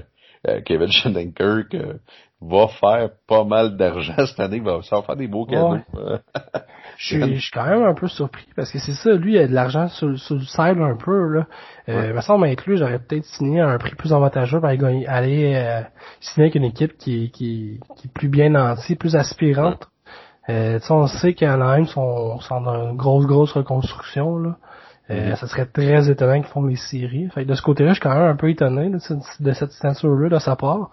Kevin 0.65 0.91
Shandenkirk 0.91 1.76
va 2.41 2.68
faire 2.68 3.09
pas 3.27 3.43
mal 3.43 3.77
d'argent 3.77 4.26
cette 4.26 4.39
année, 4.39 4.59
va, 4.59 4.81
ça 4.81 4.97
va 4.97 5.01
faire 5.03 5.15
des 5.15 5.27
beaux 5.27 5.45
cadeaux. 5.45 5.77
Ouais. 5.93 6.18
je, 6.97 7.05
suis, 7.05 7.35
je 7.35 7.39
suis 7.39 7.51
quand 7.51 7.65
même 7.65 7.84
un 7.84 7.93
peu 7.93 8.07
surpris 8.07 8.47
parce 8.55 8.72
que 8.72 8.80
c'est 8.80 8.93
ça, 8.93 9.11
lui, 9.13 9.35
il 9.35 9.38
a 9.38 9.47
de 9.47 9.53
l'argent 9.53 9.88
sur, 9.89 10.18
sur, 10.18 10.35
le 10.35 10.84
un 10.84 10.95
peu. 10.95 11.27
Là. 11.27 11.47
Euh, 11.89 12.07
ouais. 12.07 12.13
me 12.13 12.22
semble 12.22 12.45
inclus, 12.47 12.77
j'aurais 12.77 12.99
peut-être 12.99 13.26
signé 13.26 13.61
à 13.61 13.69
un 13.69 13.77
prix 13.77 13.95
plus 13.95 14.11
avantageux 14.11 14.59
pour 14.59 14.69
aller, 14.69 15.05
aller 15.05 15.53
euh, 15.55 15.81
signer 16.19 16.45
avec 16.45 16.55
une 16.55 16.65
équipe 16.65 16.97
qui, 16.97 17.30
qui, 17.31 17.80
qui 17.97 18.07
est 18.07 18.11
plus 18.13 18.30
bien 18.30 18.49
nantie, 18.49 18.95
plus 18.95 19.15
aspirante. 19.15 19.88
Ouais. 20.47 20.55
Euh, 20.55 20.80
on 20.89 21.07
sait 21.07 21.35
qu'Anaheim 21.35 21.85
sont, 21.85 22.39
sont 22.39 22.61
dans 22.61 22.89
une 22.89 22.97
grosse, 22.97 23.27
grosse 23.27 23.51
reconstruction. 23.51 24.38
Là. 24.38 24.57
Euh, 25.11 25.35
ça 25.35 25.47
serait 25.47 25.65
très 25.65 26.09
étonnant 26.09 26.41
qu'ils 26.41 26.51
font 26.51 26.65
les 26.65 26.77
séries. 26.77 27.27
Fait 27.33 27.43
que 27.43 27.49
de 27.49 27.55
ce 27.55 27.61
côté-là, 27.61 27.89
je 27.89 27.95
suis 27.95 28.01
quand 28.01 28.13
même 28.13 28.29
un 28.29 28.35
peu 28.35 28.49
étonné 28.49 28.89
de, 28.89 28.99
cette 29.53 29.71
signature-là 29.71 30.29
de 30.29 30.39
sa 30.39 30.55
part. 30.55 30.89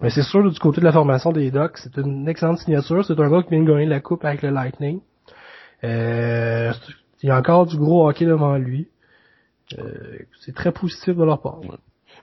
Mais 0.00 0.10
c'est 0.10 0.22
sûr, 0.22 0.50
du 0.50 0.58
côté 0.58 0.80
de 0.80 0.86
la 0.86 0.92
formation 0.92 1.32
des 1.32 1.50
Ducks, 1.50 1.76
c'est 1.76 1.96
une 1.98 2.28
excellente 2.28 2.58
signature. 2.58 3.04
C'est 3.04 3.18
un 3.18 3.30
gars 3.30 3.42
qui 3.42 3.50
vient 3.50 3.62
de 3.62 3.70
gagner 3.70 3.86
la 3.86 4.00
coupe 4.00 4.24
avec 4.24 4.42
le 4.42 4.50
Lightning. 4.50 5.00
Euh, 5.84 6.72
il 7.22 7.28
y 7.28 7.30
a 7.30 7.38
encore 7.38 7.66
du 7.66 7.76
gros 7.76 8.08
hockey 8.08 8.24
devant 8.24 8.56
lui. 8.56 8.88
Euh, 9.78 10.18
c'est 10.40 10.54
très 10.54 10.72
positif 10.72 11.14
de 11.14 11.24
leur 11.24 11.42
part. 11.42 11.60
Ouais. 11.60 11.76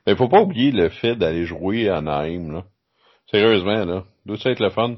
Mais 0.08 0.16
faut 0.16 0.30
pas 0.30 0.42
oublier 0.42 0.72
le 0.72 0.90
fait 0.90 1.16
d'aller 1.16 1.46
jouer 1.46 1.90
à 1.90 2.02
Naïm, 2.02 2.52
là. 2.52 2.64
Sérieusement, 3.30 3.86
là. 3.86 4.04
Doit 4.26 4.38
ça 4.38 4.52
être 4.52 4.60
le 4.60 4.70
fun? 4.70 4.96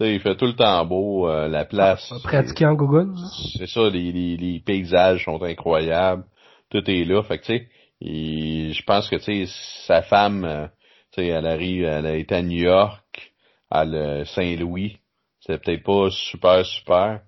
T'sais, 0.00 0.14
il 0.14 0.20
fait 0.20 0.34
tout 0.34 0.46
le 0.46 0.54
temps 0.54 0.82
beau, 0.86 1.28
euh, 1.28 1.46
la 1.46 1.66
place. 1.66 2.10
Ah, 2.10 2.16
pratiquer 2.24 2.64
en 2.64 2.72
Google. 2.72 3.12
C'est 3.58 3.66
ça, 3.66 3.82
les, 3.90 4.10
les, 4.12 4.38
les, 4.38 4.58
paysages 4.58 5.26
sont 5.26 5.42
incroyables. 5.42 6.24
Tout 6.70 6.82
est 6.90 7.04
là. 7.04 7.22
Fait 7.22 7.36
que 7.36 7.44
tu 7.44 7.58
sais, 7.58 7.68
je 8.00 8.82
pense 8.84 9.10
que 9.10 9.16
tu 9.16 9.46
sais, 9.46 9.52
sa 9.86 10.00
femme, 10.00 10.44
euh, 10.46 10.66
tu 11.12 11.20
sais, 11.20 11.26
elle 11.26 11.44
arrive, 11.44 11.84
elle 11.84 12.06
a 12.06 12.16
été 12.16 12.34
à 12.34 12.40
New 12.40 12.62
York, 12.62 13.32
à 13.70 13.84
Saint-Louis. 14.24 14.96
C'est 15.40 15.62
peut-être 15.62 15.82
pas 15.82 16.08
super, 16.10 16.64
super. 16.64 17.20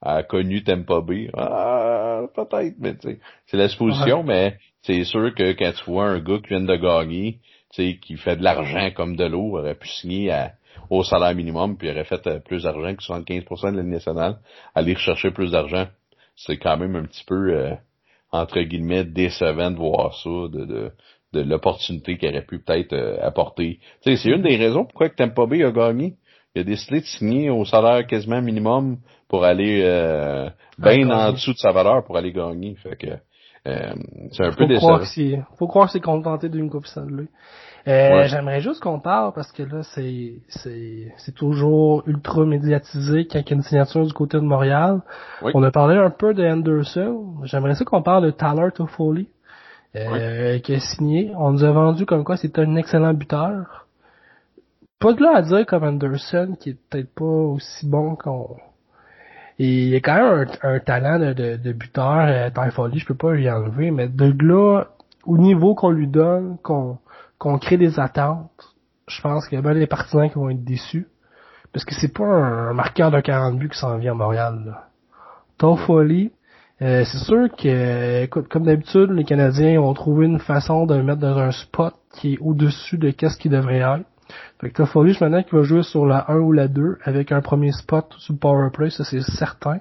Elle 0.00 0.10
a 0.12 0.22
connu 0.22 0.62
Tampa 0.62 1.00
Bay. 1.00 1.30
Ah, 1.36 2.22
peut-être, 2.32 2.76
mais 2.78 2.94
tu 2.96 3.08
sais, 3.08 3.18
c'est 3.46 3.56
l'exposition, 3.56 4.18
ouais. 4.18 4.24
mais 4.24 4.58
c'est 4.82 5.02
sûr 5.02 5.34
que 5.34 5.50
quand 5.54 5.72
tu 5.72 5.84
vois 5.90 6.04
un 6.04 6.20
gars 6.20 6.38
qui 6.38 6.50
vient 6.50 6.60
de 6.60 6.76
gagner, 6.76 7.40
tu 7.72 7.82
sais, 7.82 7.98
qui 7.98 8.16
fait 8.16 8.36
de 8.36 8.44
l'argent 8.44 8.88
comme 8.94 9.16
de 9.16 9.24
l'eau, 9.24 9.58
aurait 9.58 9.74
pu 9.74 9.88
signer 9.88 10.30
à, 10.30 10.52
au 10.88 11.02
salaire 11.04 11.34
minimum, 11.34 11.76
puis 11.76 11.90
aurait 11.90 12.04
fait 12.04 12.42
plus 12.44 12.62
d'argent 12.62 12.94
que 12.94 13.02
75% 13.02 13.72
de 13.72 13.76
la 13.76 13.82
nationale, 13.82 14.38
aller 14.74 14.94
rechercher 14.94 15.30
plus 15.30 15.50
d'argent. 15.50 15.86
C'est 16.36 16.56
quand 16.56 16.76
même 16.76 16.96
un 16.96 17.04
petit 17.04 17.24
peu, 17.26 17.54
euh, 17.54 17.74
entre 18.32 18.60
guillemets, 18.60 19.04
décevant 19.04 19.70
de 19.70 19.76
voir 19.76 20.14
ça, 20.14 20.30
de, 20.30 20.64
de, 20.64 20.92
de 21.32 21.40
l'opportunité 21.42 22.16
qu'il 22.16 22.28
aurait 22.28 22.44
pu 22.44 22.58
peut-être 22.58 22.92
euh, 22.92 23.18
apporter. 23.22 23.78
C'est 24.02 24.24
une 24.24 24.42
des 24.42 24.56
raisons 24.56 24.84
pourquoi 24.84 25.08
que 25.08 25.16
Tampa 25.16 25.46
Bay 25.46 25.64
a 25.64 25.70
gagné. 25.70 26.14
Il 26.54 26.62
a 26.62 26.64
décidé 26.64 27.00
de 27.00 27.06
signer 27.06 27.50
au 27.50 27.64
salaire 27.64 28.06
quasiment 28.06 28.42
minimum 28.42 28.98
pour 29.28 29.44
aller 29.44 29.82
euh, 29.84 30.50
bien 30.78 31.08
en 31.10 31.32
dessous 31.32 31.52
de 31.52 31.58
sa 31.58 31.70
valeur 31.70 32.04
pour 32.04 32.16
aller 32.16 32.32
gagner. 32.32 32.74
Fait 32.76 32.96
que 32.96 33.06
euh, 33.68 33.94
c'est 34.32 34.44
un 34.44 34.50
faut 34.50 34.56
peu 34.56 34.66
décevant. 34.66 35.00
Faut 35.58 35.68
croire 35.68 35.86
que 35.86 35.92
c'est 35.92 36.00
contenté 36.00 36.48
d'une 36.48 36.68
coupe 36.68 36.86
Stanley. 36.86 37.28
Euh, 37.88 38.18
ouais. 38.18 38.28
J'aimerais 38.28 38.60
juste 38.60 38.82
qu'on 38.82 39.00
parle 39.00 39.32
parce 39.32 39.50
que 39.52 39.62
là 39.62 39.82
c'est 39.82 40.34
c'est 40.48 41.12
c'est 41.16 41.34
toujours 41.34 42.02
ultra 42.06 42.44
médiatisé 42.44 43.26
quand 43.26 43.38
il 43.38 43.48
y 43.48 43.52
a 43.52 43.56
une 43.56 43.62
signature 43.62 44.06
du 44.06 44.12
côté 44.12 44.36
de 44.36 44.42
Montréal. 44.42 45.00
Oui. 45.42 45.52
On 45.54 45.62
a 45.62 45.70
parlé 45.70 45.96
un 45.96 46.10
peu 46.10 46.34
de 46.34 46.44
Anderson. 46.44 47.36
J'aimerais 47.44 47.74
ça 47.74 47.84
qu'on 47.84 48.02
parle 48.02 48.26
de 48.26 48.30
Tyler 48.30 48.68
Toffoli 48.74 49.28
euh, 49.96 50.54
oui. 50.54 50.62
qui 50.62 50.74
a 50.74 50.80
signé. 50.80 51.32
On 51.36 51.52
nous 51.52 51.64
a 51.64 51.72
vendu 51.72 52.04
comme 52.04 52.24
quoi 52.24 52.36
c'était 52.36 52.60
un 52.60 52.76
excellent 52.76 53.14
buteur. 53.14 53.86
pas 54.98 55.14
de 55.14 55.22
là 55.22 55.36
à 55.36 55.42
dire 55.42 55.64
comme 55.64 55.84
Anderson, 55.84 56.56
qui 56.60 56.70
est 56.70 56.78
peut-être 56.90 57.14
pas 57.14 57.24
aussi 57.24 57.88
bon 57.88 58.14
qu'on... 58.16 58.56
Et 59.58 59.82
il 59.82 59.88
y 59.88 59.96
a 59.96 60.00
quand 60.00 60.14
même 60.14 60.48
un, 60.62 60.78
talent 60.78 61.18
de, 61.18 61.32
de, 61.34 61.56
de 61.56 61.72
buteur, 61.72 62.24
euh, 62.28 62.70
folie, 62.70 62.98
je 62.98 63.06
peux 63.06 63.14
pas 63.14 63.32
lui 63.32 63.50
enlever, 63.50 63.90
mais 63.90 64.08
de 64.08 64.34
là, 64.42 64.84
au 65.26 65.36
niveau 65.36 65.74
qu'on 65.74 65.90
lui 65.90 66.06
donne, 66.06 66.56
qu'on 66.62 66.98
qu'on 67.40 67.58
crée 67.58 67.78
des 67.78 67.98
attentes, 67.98 68.50
je 69.08 69.20
pense 69.22 69.48
qu'il 69.48 69.56
y 69.56 69.58
a 69.58 69.62
bien 69.62 69.74
des 69.74 69.86
partisans 69.86 70.28
qui 70.28 70.36
vont 70.36 70.50
être 70.50 70.62
déçus. 70.62 71.08
Parce 71.72 71.84
que 71.84 71.94
c'est 71.94 72.12
pas 72.12 72.24
un, 72.24 72.74
marqueur 72.74 73.10
de 73.10 73.20
40 73.20 73.58
buts 73.58 73.70
qui 73.70 73.78
s'en 73.78 73.96
vient 73.96 74.12
à 74.12 74.14
Montréal. 74.14 74.62
Là. 74.66 74.88
Toffoli, 75.56 76.32
euh, 76.82 77.04
c'est 77.04 77.24
sûr 77.24 77.48
que, 77.56 78.24
écoute, 78.24 78.48
comme 78.48 78.64
d'habitude, 78.64 79.10
les 79.10 79.24
Canadiens 79.24 79.80
ont 79.80 79.94
trouvé 79.94 80.26
une 80.26 80.38
façon 80.38 80.84
de 80.86 80.94
le 80.94 81.02
mettre 81.02 81.20
dans 81.20 81.38
un 81.38 81.50
spot 81.50 81.94
qui 82.14 82.34
est 82.34 82.38
au-dessus 82.40 82.98
de 82.98 83.10
qu'est-ce 83.10 83.38
qu'il 83.38 83.52
devrait 83.52 83.78
être. 83.78 84.04
Fait 84.60 84.68
que 84.68 84.74
Toffoli, 84.74 85.14
je 85.14 85.24
maintenant 85.24 85.42
qu'il 85.42 85.58
va 85.58 85.64
jouer 85.64 85.82
sur 85.82 86.06
la 86.06 86.30
1 86.30 86.36
ou 86.36 86.52
la 86.52 86.68
2 86.68 86.98
avec 87.04 87.32
un 87.32 87.40
premier 87.40 87.72
spot 87.72 88.14
sur 88.18 88.34
le 88.34 88.38
powerplay, 88.38 88.90
ça 88.90 89.04
c'est 89.04 89.22
certain. 89.22 89.80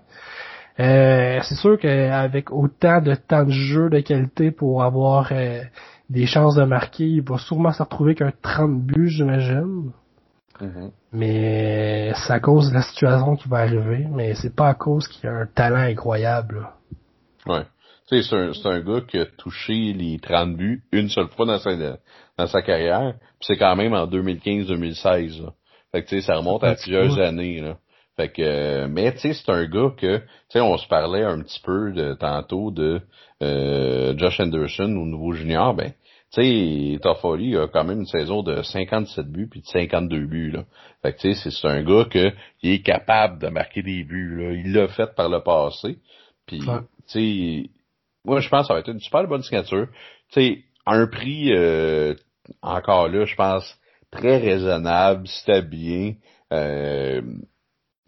Euh, 0.79 1.39
c'est 1.43 1.55
sûr 1.55 1.77
qu'avec 1.77 2.51
autant 2.51 3.01
de 3.01 3.13
temps 3.15 3.43
de 3.43 3.51
jeu 3.51 3.89
de 3.89 3.99
qualité 3.99 4.49
pour 4.49 4.81
avoir 4.81 5.29
euh, 5.33 5.61
des 6.09 6.25
chances 6.25 6.55
de 6.55 6.63
marquer, 6.63 7.05
il 7.05 7.21
va 7.21 7.37
sûrement 7.37 7.71
se 7.71 7.83
retrouver 7.83 8.15
qu'un 8.15 8.33
30 8.41 8.81
buts, 8.81 9.09
j'imagine. 9.09 9.91
Mm-hmm. 10.59 10.91
Mais 11.13 12.11
c'est 12.15 12.33
à 12.33 12.39
cause 12.39 12.69
de 12.69 12.73
la 12.73 12.81
situation 12.81 13.35
qui 13.35 13.47
va 13.47 13.59
arriver, 13.59 14.07
mais 14.11 14.35
c'est 14.35 14.55
pas 14.55 14.69
à 14.69 14.73
cause 14.73 15.07
qu'il 15.07 15.29
a 15.29 15.33
un 15.33 15.45
talent 15.45 15.77
incroyable. 15.77 16.67
Ouais. 17.45 17.63
Tu 18.07 18.21
sais, 18.21 18.51
c'est 18.53 18.67
un, 18.67 18.79
gars 18.81 19.01
qui 19.01 19.19
a 19.19 19.25
touché 19.25 19.93
les 19.93 20.19
30 20.19 20.57
buts 20.57 20.83
une 20.91 21.09
seule 21.09 21.27
fois 21.27 21.45
dans 21.45 21.59
sa, 21.59 21.75
dans 21.75 22.47
sa 22.47 22.61
carrière, 22.61 23.13
puis 23.39 23.47
c'est 23.47 23.57
quand 23.57 23.75
même 23.75 23.93
en 23.93 24.07
2015-2016. 24.07 25.51
Fait 25.91 26.03
que 26.03 26.09
tu 26.09 26.15
sais, 26.15 26.21
ça 26.21 26.37
remonte 26.37 26.63
à 26.63 26.75
plusieurs 26.75 27.19
années. 27.19 27.61
Là. 27.61 27.77
Fait 28.19 28.27
que, 28.27 28.85
mais 28.87 29.13
tu 29.13 29.19
sais, 29.19 29.33
c'est 29.33 29.49
un 29.49 29.63
gars 29.63 29.93
que, 29.95 30.17
tu 30.17 30.25
sais, 30.49 30.59
on 30.59 30.75
se 30.75 30.85
parlait 30.89 31.23
un 31.23 31.41
petit 31.41 31.61
peu 31.61 31.93
de 31.93 32.15
tantôt 32.15 32.69
de 32.69 32.99
euh, 33.41 34.13
Josh 34.17 34.41
Anderson 34.41 34.93
au 34.97 35.05
nouveau 35.05 35.31
junior, 35.31 35.73
ben, 35.73 35.93
tu 36.33 36.41
sais, 36.41 36.99
Toffoli 37.01 37.55
a 37.55 37.69
quand 37.69 37.85
même 37.85 37.99
une 38.01 38.05
saison 38.05 38.43
de 38.43 38.61
57 38.61 39.25
buts 39.25 39.47
puis 39.49 39.61
de 39.61 39.67
52 39.67 40.25
buts, 40.25 40.51
là. 40.51 40.65
Fait 41.01 41.13
que, 41.13 41.19
tu 41.19 41.33
sais, 41.33 41.49
c'est 41.49 41.67
un 41.69 41.81
gars 41.81 42.09
que, 42.11 42.33
il 42.61 42.71
est 42.71 42.81
capable 42.81 43.39
de 43.39 43.47
marquer 43.47 43.83
des 43.83 44.03
buts, 44.03 44.35
là. 44.35 44.51
Il 44.51 44.73
l'a 44.73 44.89
fait 44.89 45.15
par 45.15 45.29
le 45.29 45.41
passé. 45.41 45.99
Puis, 46.45 46.59
tu 46.59 46.65
sais, 47.05 47.69
moi, 48.25 48.41
je 48.41 48.49
pense 48.49 48.63
que 48.63 48.67
ça 48.67 48.73
va 48.73 48.81
être 48.81 48.91
une 48.91 48.99
super 48.99 49.25
bonne 49.29 49.43
signature. 49.43 49.87
Tu 50.33 50.41
sais, 50.41 50.63
un 50.85 51.07
prix, 51.07 51.53
euh, 51.53 52.15
encore 52.61 53.07
là, 53.07 53.23
je 53.23 53.35
pense, 53.35 53.79
très 54.11 54.39
raisonnable, 54.39 55.25
c'était 55.25 55.61
bien. 55.61 56.15
Euh, 56.51 57.21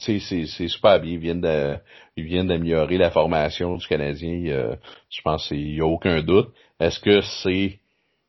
c'est 0.01 0.67
super 0.67 0.99
bien. 0.99 1.13
Ils 1.13 1.19
viennent 1.19 1.41
de, 1.41 1.75
ils 2.17 2.25
viennent 2.25 2.47
d'améliorer 2.47 2.97
la 2.97 3.11
formation 3.11 3.75
du 3.77 3.87
Canadien. 3.87 4.75
je 5.09 5.21
pense 5.23 5.47
qu'il 5.47 5.73
n'y 5.73 5.81
a 5.81 5.85
aucun 5.85 6.21
doute. 6.21 6.49
Est-ce 6.79 6.99
que 6.99 7.21
c'est 7.21 7.79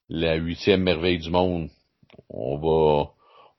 la 0.09 0.35
huitième 0.35 0.83
merveille 0.83 1.19
du 1.19 1.31
monde? 1.31 1.69
On 2.29 2.57
va 2.59 3.11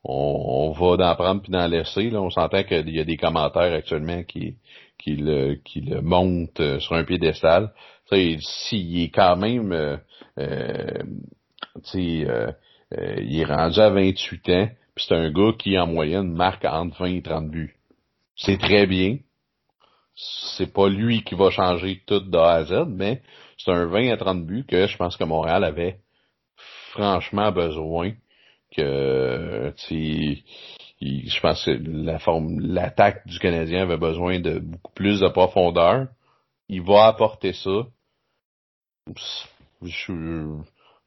on, 0.05 0.71
va 0.71 0.97
d'en 0.97 1.15
prendre 1.15 1.41
puis 1.41 1.51
d'en 1.51 1.67
laisser. 1.67 2.09
Là. 2.09 2.21
On 2.21 2.29
s'entend 2.29 2.63
qu'il 2.63 2.89
y 2.89 2.99
a 2.99 3.05
des 3.05 3.17
commentaires 3.17 3.73
actuellement 3.73 4.23
qui, 4.23 4.57
qui, 4.99 5.15
le, 5.15 5.55
qui 5.55 5.81
le 5.81 6.01
montent 6.01 6.59
euh, 6.59 6.79
sur 6.79 6.95
un 6.95 7.05
piédestal. 7.05 7.71
S'il 8.11 9.01
est 9.01 9.09
quand 9.09 9.37
même 9.37 9.71
euh, 9.71 9.97
euh, 10.37 11.03
euh, 11.95 12.51
euh, 12.93 13.15
il 13.19 13.39
est 13.39 13.45
rendu 13.45 13.79
à 13.79 13.89
28 13.89 14.49
ans, 14.49 14.69
puis 14.95 15.05
c'est 15.07 15.15
un 15.15 15.31
gars 15.31 15.53
qui 15.57 15.77
en 15.77 15.87
moyenne 15.87 16.31
marque 16.31 16.65
entre 16.65 17.03
20 17.03 17.05
et 17.07 17.21
30 17.21 17.49
buts. 17.49 17.75
C'est 18.35 18.57
très 18.57 18.87
bien. 18.87 19.17
C'est 20.15 20.71
pas 20.71 20.89
lui 20.89 21.23
qui 21.23 21.35
va 21.35 21.49
changer 21.49 22.01
tout 22.05 22.19
de 22.19 22.37
A 22.37 22.53
à 22.53 22.63
Z, 22.65 22.85
mais 22.87 23.21
c'est 23.57 23.71
un 23.71 23.85
20 23.85 24.11
à 24.11 24.17
30 24.17 24.45
buts 24.45 24.65
que 24.67 24.85
je 24.87 24.97
pense 24.97 25.17
que 25.17 25.23
Montréal 25.23 25.63
avait 25.63 25.99
franchement 26.91 27.51
besoin 27.51 28.13
que 28.75 29.73
je 31.01 31.39
pense 31.41 31.65
que 31.65 31.71
la 31.71 32.19
forme 32.19 32.59
l'attaque 32.59 33.27
du 33.27 33.39
Canadien 33.39 33.83
avait 33.83 33.97
besoin 33.97 34.39
de 34.39 34.59
beaucoup 34.59 34.93
plus 34.93 35.19
de 35.19 35.27
profondeur. 35.29 36.07
Il 36.69 36.81
va 36.81 37.07
apporter 37.07 37.53
ça. 37.53 37.87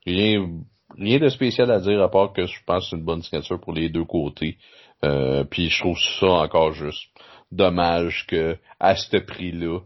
rien, 0.05 0.49
rien 0.97 1.19
de 1.19 1.29
spécial 1.29 1.71
à 1.71 1.81
dire 1.81 2.03
à 2.03 2.11
part 2.11 2.33
que 2.33 2.47
je 2.47 2.59
pense 2.65 2.85
que 2.85 2.91
c'est 2.91 2.97
une 2.97 3.05
bonne 3.05 3.23
signature 3.23 3.61
pour 3.61 3.73
les 3.73 3.89
deux 3.89 4.05
côtés. 4.05 4.59
Euh, 5.05 5.45
puis 5.45 5.69
je 5.69 5.81
trouve 5.81 5.99
ça 6.21 6.27
encore 6.27 6.73
juste 6.73 7.09
dommage 7.53 8.27
que 8.27 8.57
à 8.81 8.97
ce 8.97 9.17
prix-là, 9.19 9.81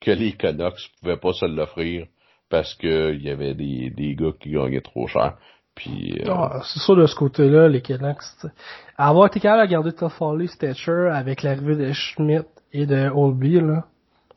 que 0.00 0.10
les 0.10 0.32
Canucks 0.32 0.90
pouvaient 1.00 1.16
pas 1.16 1.32
se 1.32 1.46
l'offrir 1.46 2.06
parce 2.48 2.74
que 2.74 3.12
il 3.14 3.22
y 3.22 3.30
avait 3.30 3.54
des, 3.54 3.90
des 3.90 4.14
gars 4.14 4.32
qui 4.40 4.50
gagnaient 4.50 4.80
trop 4.80 5.06
cher. 5.06 5.36
Puis, 5.74 6.18
euh... 6.20 6.32
Ah, 6.32 6.62
c'est 6.64 6.80
sûr 6.80 6.96
de 6.96 7.06
ce 7.06 7.14
côté-là, 7.14 7.68
les 7.68 7.82
Canucks. 7.82 8.22
Avoir 8.96 9.26
été 9.26 9.40
capable 9.40 9.66
de 9.66 9.72
garder 9.72 9.92
Toffoli, 9.92 10.48
Stetcher 10.48 11.10
avec 11.12 11.42
l'arrivée 11.42 11.76
de 11.76 11.92
Schmidt 11.92 12.46
et 12.72 12.86
de 12.86 13.10
Olby, 13.10 13.60
là. 13.60 13.84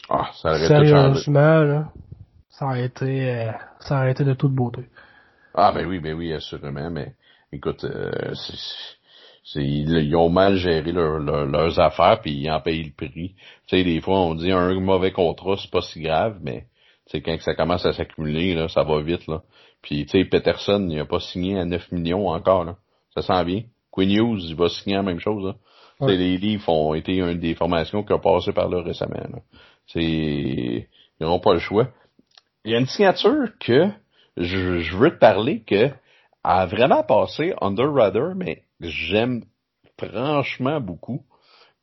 Ah, 0.09 0.29
ça 0.33 0.49
aurait 0.49 0.67
Sérieusement, 0.67 1.61
là, 1.61 1.91
ça 2.49 2.65
aurait 2.65 2.85
été, 2.85 3.29
euh, 3.29 3.51
ça 3.79 3.99
aurait 3.99 4.11
été 4.11 4.25
de 4.25 4.33
toute 4.33 4.53
beauté. 4.53 4.81
Ah, 5.53 5.71
ben 5.71 5.87
oui, 5.87 5.99
ben 5.99 6.13
oui, 6.13 6.33
assurément, 6.33 6.89
mais 6.89 7.13
écoute, 7.53 7.85
euh, 7.85 8.33
c'est, 8.33 8.57
ils 9.55 10.15
ont 10.15 10.29
mal 10.29 10.55
géré 10.55 10.91
leurs 10.91 11.79
affaires 11.79 12.19
puis 12.21 12.31
ils 12.31 12.51
en 12.51 12.61
payent 12.61 12.83
le 12.83 12.91
prix. 12.91 13.35
Tu 13.67 13.77
sais, 13.77 13.83
des 13.83 14.01
fois, 14.01 14.19
on 14.19 14.35
dit 14.35 14.51
un 14.51 14.79
mauvais 14.79 15.11
contrat, 15.11 15.55
c'est 15.57 15.71
pas 15.71 15.81
si 15.81 16.01
grave, 16.01 16.37
mais 16.41 16.65
c'est 17.07 17.21
quand 17.21 17.39
ça 17.41 17.55
commence 17.55 17.85
à 17.85 17.93
s'accumuler, 17.93 18.53
là, 18.53 18.67
ça 18.67 18.83
va 18.83 19.01
vite, 19.01 19.27
là. 19.27 19.41
Puis, 19.81 20.05
tu 20.05 20.11
sais, 20.11 20.25
Peterson, 20.25 20.87
il 20.89 20.99
a 20.99 21.05
pas 21.05 21.19
signé 21.19 21.57
à 21.57 21.65
9 21.65 21.91
millions 21.91 22.27
encore, 22.27 22.65
là. 22.65 22.75
Ça 23.15 23.21
sent 23.21 23.45
bien. 23.45 23.63
Quinn 23.91 24.11
Hughes, 24.11 24.43
il 24.43 24.55
va 24.55 24.69
signer 24.69 24.95
la 24.97 25.03
même 25.03 25.19
chose, 25.19 25.43
là. 25.43 25.55
Les 26.07 26.37
livres 26.37 26.69
ont 26.69 26.93
été 26.93 27.17
une 27.17 27.39
des 27.39 27.55
formations 27.55 28.03
qui 28.03 28.13
a 28.13 28.19
passé 28.19 28.53
par 28.53 28.69
là 28.69 28.81
récemment, 28.81 29.15
là. 29.15 29.39
C'est, 29.87 30.01
ils 30.01 30.87
n'auront 31.19 31.39
pas 31.39 31.53
le 31.53 31.59
choix. 31.59 31.89
Il 32.63 32.71
y 32.71 32.75
a 32.75 32.79
une 32.79 32.85
signature 32.85 33.47
que 33.59 33.87
je, 34.37 34.79
je 34.79 34.97
veux 34.97 35.11
te 35.11 35.19
parler 35.19 35.63
que 35.63 35.89
a 36.43 36.65
vraiment 36.67 37.03
passé 37.03 37.53
under 37.61 37.91
radar, 37.91 38.35
mais 38.35 38.63
j'aime 38.79 39.43
franchement 39.97 40.79
beaucoup. 40.81 41.25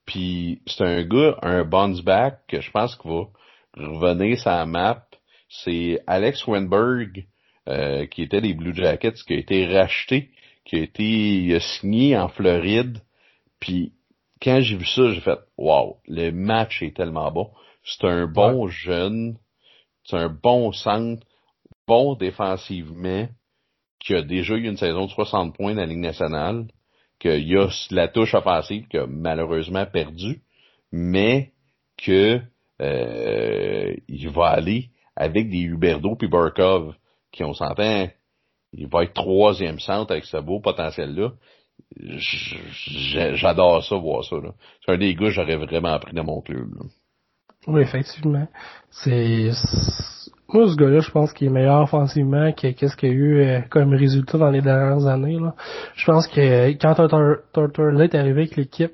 Puis 0.04 0.62
c'est 0.66 0.84
un 0.84 1.02
gars, 1.02 1.36
un 1.42 1.64
bounce 1.64 2.00
back 2.02 2.40
que 2.48 2.60
je 2.60 2.70
pense 2.70 2.94
qu'il 2.96 3.10
va 3.10 3.26
revenir 3.76 4.38
sa 4.38 4.64
map 4.66 5.06
c'est 5.48 6.00
Alex 6.06 6.46
Wenberg, 6.46 7.26
euh, 7.68 8.06
qui 8.06 8.22
était 8.22 8.40
des 8.40 8.54
Blue 8.54 8.74
Jackets, 8.74 9.22
qui 9.26 9.34
a 9.34 9.38
été 9.38 9.66
racheté, 9.66 10.30
qui 10.64 10.76
a 10.76 10.80
été 10.80 11.58
signé 11.60 12.16
en 12.16 12.28
Floride. 12.28 12.98
Puis 13.60 13.92
quand 14.42 14.60
j'ai 14.60 14.76
vu 14.76 14.86
ça, 14.86 15.12
j'ai 15.12 15.20
fait 15.20 15.38
Wow, 15.56 15.98
le 16.06 16.30
match 16.30 16.82
est 16.82 16.96
tellement 16.96 17.30
bon. 17.30 17.50
C'est 17.84 18.06
un 18.06 18.26
bon 18.26 18.66
jeune, 18.68 19.38
c'est 20.04 20.16
un 20.16 20.28
bon 20.28 20.72
centre, 20.72 21.24
bon 21.86 22.14
défensivement, 22.14 23.28
qui 24.00 24.14
a 24.14 24.22
déjà 24.22 24.54
eu 24.54 24.66
une 24.66 24.76
saison 24.76 25.06
de 25.06 25.10
60 25.10 25.56
points 25.56 25.74
dans 25.74 25.80
la 25.80 25.86
Ligue 25.86 25.98
nationale, 25.98 26.66
qu'il 27.18 27.56
a 27.56 27.68
la 27.90 28.08
touche 28.08 28.34
offensive 28.34 28.86
qu'il 28.88 29.00
a 29.00 29.06
malheureusement 29.06 29.86
perdu, 29.86 30.40
mais 30.92 31.52
que 31.96 32.40
euh, 32.82 33.94
il 34.08 34.28
va 34.30 34.48
aller 34.48 34.90
avec 35.16 35.48
des 35.48 35.60
Huberdo 35.60 36.14
puis 36.16 36.28
Burkov, 36.28 36.94
qui 37.32 37.42
on 37.42 37.54
s'entend, 37.54 38.08
il 38.72 38.88
va 38.88 39.04
être 39.04 39.14
troisième 39.14 39.80
centre 39.80 40.12
avec 40.12 40.24
ce 40.24 40.36
beau 40.36 40.60
potentiel-là. 40.60 41.32
J'adore 43.34 43.84
ça, 43.84 43.96
voir 43.96 44.24
ça. 44.24 44.36
C'est 44.84 44.92
un 44.92 44.98
des 44.98 45.14
gars 45.14 45.26
que 45.26 45.30
j'aurais 45.30 45.56
vraiment 45.56 45.98
pris 45.98 46.14
dans 46.14 46.24
mon 46.24 46.40
club. 46.40 46.68
Oui, 47.66 47.80
effectivement. 47.82 48.46
C'est 48.90 49.50
moi 50.48 50.68
ce 50.68 50.76
gars-là, 50.76 51.00
je 51.00 51.10
pense 51.10 51.32
qu'il 51.32 51.48
est 51.48 51.50
meilleur 51.50 51.82
offensivement 51.82 52.52
que 52.52 52.70
qu'est-ce 52.70 52.96
qu'il 52.96 53.08
y 53.08 53.12
a 53.12 53.14
eu 53.14 53.40
euh, 53.40 53.60
comme 53.68 53.94
résultat 53.94 54.38
dans 54.38 54.50
les 54.50 54.62
dernières 54.62 55.06
années. 55.06 55.38
Là. 55.38 55.54
Je 55.94 56.06
pense 56.06 56.28
que 56.28 56.70
quand 56.72 56.94
Turtle 57.52 58.00
est 58.02 58.14
arrivé 58.14 58.42
avec 58.42 58.56
l'équipe, 58.56 58.92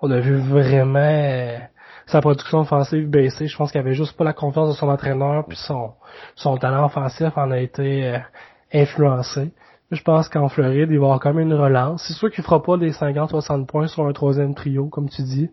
on 0.00 0.10
a 0.10 0.20
vu 0.20 0.36
vraiment 0.36 0.98
euh, 0.98 1.58
sa 2.06 2.20
production 2.20 2.60
offensive 2.60 3.08
baissée. 3.08 3.46
Je 3.46 3.56
pense 3.56 3.72
qu'il 3.72 3.80
avait 3.80 3.94
juste 3.94 4.16
pas 4.16 4.24
la 4.24 4.32
confiance 4.32 4.70
de 4.70 4.74
son 4.74 4.88
entraîneur, 4.88 5.44
puis 5.46 5.56
son, 5.56 5.92
son 6.34 6.56
talent 6.56 6.86
offensif 6.86 7.36
en 7.36 7.50
a 7.50 7.58
été 7.58 8.06
euh, 8.06 8.18
influencé. 8.72 9.52
Je 9.90 10.02
pense 10.02 10.28
qu'en 10.28 10.48
Floride, 10.48 10.76
il 10.78 10.86
va 10.86 10.92
y 10.94 10.96
avoir 10.96 11.20
quand 11.20 11.32
même 11.32 11.46
une 11.46 11.54
relance. 11.54 12.04
C'est 12.06 12.14
sûr 12.14 12.30
qu'il 12.30 12.42
fera 12.42 12.62
pas 12.62 12.76
des 12.76 12.90
50-60 12.90 13.66
points 13.66 13.86
sur 13.86 14.04
un 14.04 14.12
troisième 14.12 14.54
trio, 14.54 14.88
comme 14.88 15.08
tu 15.08 15.22
dis. 15.22 15.50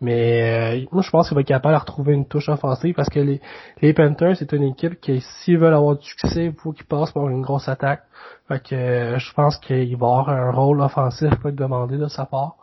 Mais 0.00 0.82
euh, 0.82 0.86
moi, 0.92 1.02
je 1.02 1.10
pense 1.10 1.28
qu'il 1.28 1.34
va 1.34 1.40
être 1.40 1.46
capable 1.46 1.74
de 1.74 1.80
retrouver 1.80 2.12
une 2.12 2.26
touche 2.26 2.48
offensive 2.48 2.94
parce 2.94 3.08
que 3.08 3.20
les, 3.20 3.40
les 3.80 3.94
Panthers, 3.94 4.36
c'est 4.36 4.52
une 4.52 4.64
équipe 4.64 5.00
qui, 5.00 5.20
s'ils 5.20 5.58
veulent 5.58 5.74
avoir 5.74 5.96
du 5.96 6.04
succès, 6.04 6.46
il 6.46 6.52
faut 6.52 6.72
qu'ils 6.72 6.86
passent 6.86 7.12
par 7.12 7.28
une 7.28 7.40
grosse 7.40 7.68
attaque. 7.68 8.02
Fait 8.48 8.62
que 8.62 8.74
euh, 8.74 9.18
je 9.18 9.32
pense 9.32 9.56
qu'il 9.58 9.96
va 9.96 10.06
avoir 10.06 10.28
un 10.28 10.50
rôle 10.50 10.80
offensif 10.82 11.32
être 11.32 11.56
demandé 11.56 11.96
de 11.96 12.08
sa 12.08 12.26
part. 12.26 12.56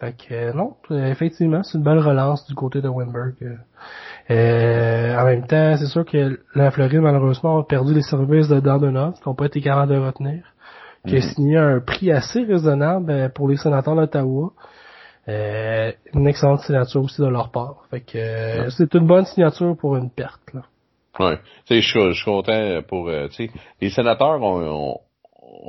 Fait 0.00 0.14
que 0.16 0.34
euh, 0.34 0.52
non, 0.54 0.76
effectivement, 0.90 1.62
c'est 1.62 1.76
une 1.76 1.84
belle 1.84 1.98
relance 1.98 2.46
du 2.46 2.54
côté 2.54 2.80
de 2.80 2.88
Wimberg. 2.88 3.34
en 4.30 5.24
même 5.24 5.46
temps, 5.46 5.76
c'est 5.76 5.86
sûr 5.86 6.06
que 6.06 6.40
la 6.54 6.70
Floride, 6.70 7.00
malheureusement, 7.00 7.58
a 7.58 7.64
perdu 7.64 7.92
les 7.92 8.02
services 8.02 8.48
de 8.48 8.60
Dandonov, 8.60 9.14
qui 9.14 9.28
n'ont 9.28 9.34
pas 9.34 9.46
été 9.46 9.60
capables 9.60 9.92
de 9.92 9.98
retenir, 9.98 10.42
qui 11.06 11.16
a 11.16 11.18
mhm. 11.18 11.22
signé 11.22 11.58
un 11.58 11.80
prix 11.80 12.10
assez 12.12 12.44
raisonnable 12.44 13.30
pour 13.34 13.46
les 13.48 13.58
sénateurs 13.58 13.94
d'Ottawa. 13.94 14.52
Euh, 15.28 15.92
une 16.14 16.26
excellente 16.28 16.60
signature 16.60 17.02
aussi 17.02 17.20
de 17.20 17.26
leur 17.26 17.50
part. 17.50 17.84
Fait 17.90 18.00
que 18.00 18.16
euh, 18.16 18.70
c'est 18.70 18.94
une 18.94 19.06
bonne 19.06 19.24
signature 19.24 19.76
pour 19.76 19.96
une 19.96 20.10
perte. 20.10 20.54
Là. 20.54 20.62
Ouais. 21.18 21.38
Tu 21.66 21.82
sais, 21.82 22.10
je 22.10 22.12
suis 22.12 22.24
content 22.24 22.80
pour 22.86 23.08
euh, 23.08 23.26
tu 23.28 23.48
sais, 23.48 23.50
les 23.80 23.90
sénateurs 23.90 24.40
ont, 24.40 25.00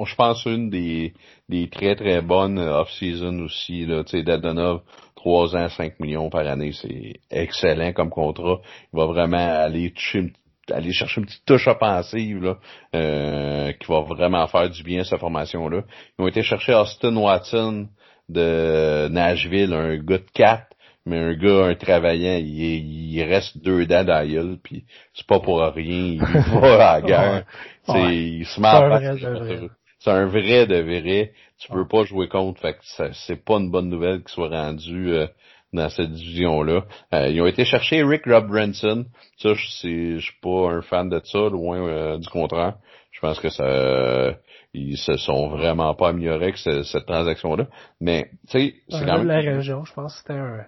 je 0.05 0.15
pense 0.15 0.45
une 0.45 0.69
des 0.69 1.13
des 1.49 1.69
très 1.69 1.95
très 1.95 2.21
bonnes 2.21 2.59
off-season 2.59 3.39
aussi 3.39 3.85
là, 3.85 4.03
tu 4.03 4.11
sais 4.11 4.23
Dadonov 4.23 4.81
3 5.15 5.55
ans 5.55 5.69
5 5.69 5.99
millions 5.99 6.29
par 6.29 6.45
année, 6.45 6.71
c'est 6.73 7.19
excellent 7.31 7.93
comme 7.93 8.09
contrat. 8.09 8.59
Il 8.93 8.97
va 8.97 9.05
vraiment 9.07 9.37
aller 9.37 9.91
toucher 9.91 10.31
aller 10.71 10.91
chercher 10.91 11.21
une 11.21 11.27
petite 11.27 11.45
touche 11.45 11.67
offensive 11.67 12.43
là, 12.43 12.57
euh, 12.95 13.71
qui 13.73 13.87
va 13.87 14.01
vraiment 14.01 14.45
faire 14.47 14.69
du 14.69 14.83
bien 14.83 15.01
à 15.01 15.03
cette 15.03 15.19
formation-là. 15.19 15.83
Ils 16.17 16.23
ont 16.23 16.27
été 16.27 16.43
chercher 16.43 16.73
Austin 16.73 17.15
Watson 17.15 17.87
de 18.29 19.07
Nashville, 19.09 19.73
un 19.73 19.97
gars 19.97 20.17
de 20.17 20.25
4, 20.33 20.67
mais 21.05 21.17
un 21.17 21.33
gars, 21.33 21.65
un 21.65 21.75
travaillant, 21.75 22.37
il, 22.37 23.13
il 23.17 23.23
reste 23.23 23.57
deux 23.57 23.85
dents 23.85 24.03
dans 24.03 24.27
la 24.27 24.55
puis 24.61 24.83
c'est 25.13 25.25
pas 25.25 25.39
pour 25.39 25.59
rien, 25.59 25.73
il 25.75 26.19
va 26.19 26.89
à 26.89 26.99
la 26.99 27.01
guerre. 27.01 27.45
Il 27.89 28.45
se 28.45 28.59
met 28.59 29.69
C'est 29.99 30.11
un 30.11 30.25
vrai 30.25 30.67
de 30.67 30.79
vrai. 30.81 31.31
Tu 31.59 31.71
peux 31.71 31.87
pas 31.87 32.03
jouer 32.03 32.27
contre, 32.27 32.61
fait 32.61 32.73
que 32.73 33.13
c'est 33.13 33.43
pas 33.43 33.55
une 33.55 33.71
bonne 33.71 33.89
nouvelle 33.89 34.19
qu'il 34.19 34.29
soit 34.29 34.49
rendu 34.49 35.11
euh, 35.11 35.27
dans 35.73 35.89
cette 35.89 36.11
division-là. 36.11 36.85
Euh, 37.13 37.29
ils 37.29 37.41
ont 37.41 37.47
été 37.47 37.65
chercher 37.65 38.03
Rick 38.03 38.25
Rob 38.25 38.47
Branson. 38.47 39.05
Ça, 39.37 39.53
je 39.55 40.19
suis 40.19 40.39
pas 40.41 40.69
un 40.69 40.81
fan 40.81 41.09
de 41.09 41.19
ça, 41.23 41.39
loin 41.49 41.79
euh, 41.79 42.17
du 42.19 42.27
contraire. 42.29 42.75
Je 43.11 43.19
pense 43.21 43.39
que 43.39 43.49
ça 43.49 44.35
ils 44.77 44.97
se 44.97 45.17
sont 45.17 45.49
vraiment 45.49 45.93
pas 45.95 46.09
améliorés 46.09 46.45
avec 46.45 46.57
cette, 46.57 47.05
transaction-là. 47.05 47.67
Mais, 47.99 48.29
tu 48.49 48.59
sais, 48.59 48.75
c'est 48.89 49.05
quand 49.05 49.17
même... 49.17 49.27
la 49.27 49.39
région, 49.39 49.85
je 49.85 49.93
pense 49.93 50.13
que 50.13 50.19
c'était 50.19 50.39
un... 50.39 50.65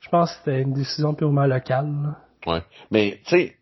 Je 0.00 0.08
pense 0.08 0.30
que 0.32 0.38
c'était 0.38 0.62
une 0.62 0.72
décision 0.72 1.14
purement 1.14 1.46
locale. 1.46 1.90
Là. 2.02 2.52
Ouais. 2.52 2.62
Mais, 2.90 3.20
tu 3.26 3.30
sais, 3.30 3.56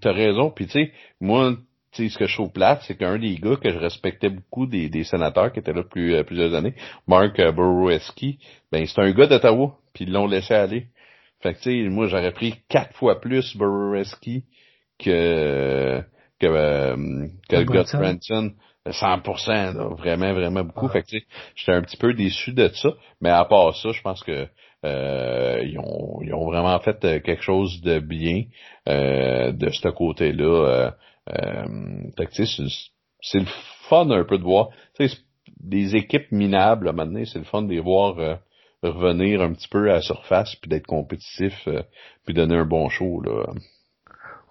t'as 0.00 0.12
raison. 0.12 0.50
Puis, 0.50 0.66
tu 0.66 0.72
sais, 0.72 0.92
moi, 1.20 1.54
tu 1.92 2.04
sais, 2.04 2.08
ce 2.08 2.18
que 2.18 2.26
je 2.26 2.34
trouve 2.34 2.52
plate, 2.52 2.82
c'est 2.86 2.96
qu'un 2.96 3.18
des 3.18 3.36
gars 3.36 3.56
que 3.56 3.70
je 3.70 3.78
respectais 3.78 4.30
beaucoup 4.30 4.66
des, 4.66 4.88
des 4.88 5.04
sénateurs 5.04 5.52
qui 5.52 5.58
étaient 5.58 5.72
là 5.72 5.82
depuis 5.82 6.14
euh, 6.14 6.22
plusieurs 6.22 6.54
années, 6.54 6.74
Mark 7.06 7.38
euh, 7.38 7.52
Borowski, 7.52 8.38
ben, 8.70 8.86
c'est 8.86 9.00
un 9.00 9.10
gars 9.10 9.26
d'Ottawa, 9.26 9.76
puis 9.92 10.04
ils 10.04 10.12
l'ont 10.12 10.26
laissé 10.26 10.54
aller. 10.54 10.86
Fait 11.40 11.54
que, 11.54 11.58
tu 11.58 11.84
sais, 11.84 11.88
moi, 11.88 12.06
j'aurais 12.06 12.32
pris 12.32 12.54
quatre 12.68 12.94
fois 12.94 13.20
plus 13.20 13.56
Borowski 13.56 14.44
que, 14.98 16.02
que, 16.38 16.46
euh, 16.46 17.26
que 17.48 17.64
Branson. 17.64 18.52
100%, 18.86 19.76
là, 19.76 19.88
vraiment, 19.88 20.32
vraiment 20.32 20.64
beaucoup. 20.64 20.88
Fait 20.88 21.02
que, 21.02 21.18
j'étais 21.54 21.72
un 21.72 21.82
petit 21.82 21.96
peu 21.96 22.14
déçu 22.14 22.52
de 22.52 22.68
ça. 22.68 22.90
Mais 23.20 23.30
à 23.30 23.44
part 23.44 23.76
ça, 23.76 23.92
je 23.92 24.00
pense 24.00 24.22
que 24.22 24.48
euh, 24.84 25.60
ils, 25.62 25.78
ont, 25.78 26.20
ils 26.22 26.32
ont 26.32 26.46
vraiment 26.46 26.78
fait 26.80 27.04
euh, 27.04 27.20
quelque 27.20 27.42
chose 27.42 27.82
de 27.82 27.98
bien 27.98 28.44
euh, 28.88 29.52
de 29.52 29.68
ce 29.70 29.88
côté-là. 29.88 30.94
c'est 33.22 33.38
le 33.38 33.46
fun 33.88 34.10
un 34.10 34.24
peu 34.24 34.38
de 34.38 34.44
voir. 34.44 34.70
Des 35.58 35.94
équipes 35.94 36.32
minables, 36.32 36.88
à 36.88 36.92
maintenant, 36.92 37.22
c'est 37.26 37.38
le 37.38 37.44
fun 37.44 37.62
de 37.62 37.70
les 37.70 37.80
voir 37.80 38.38
revenir 38.82 39.42
un 39.42 39.52
petit 39.52 39.68
peu 39.68 39.90
à 39.90 39.96
la 39.96 40.00
surface, 40.00 40.56
puis 40.56 40.70
d'être 40.70 40.86
compétitif, 40.86 41.68
puis 42.24 42.32
donner 42.32 42.56
un 42.56 42.64
bon 42.64 42.88
show. 42.88 43.20
Là. 43.20 43.52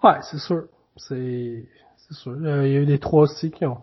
Ouais, 0.04 0.18
c'est 0.22 0.38
sûr. 0.38 0.66
C'est 0.96 1.64
c'est 2.10 2.16
sûr. 2.16 2.32
Euh, 2.42 2.66
il 2.66 2.72
y 2.72 2.76
a 2.76 2.80
eu 2.80 2.86
des 2.86 2.98
trois 2.98 3.22
aussi 3.22 3.50
qui 3.50 3.64
ont, 3.64 3.78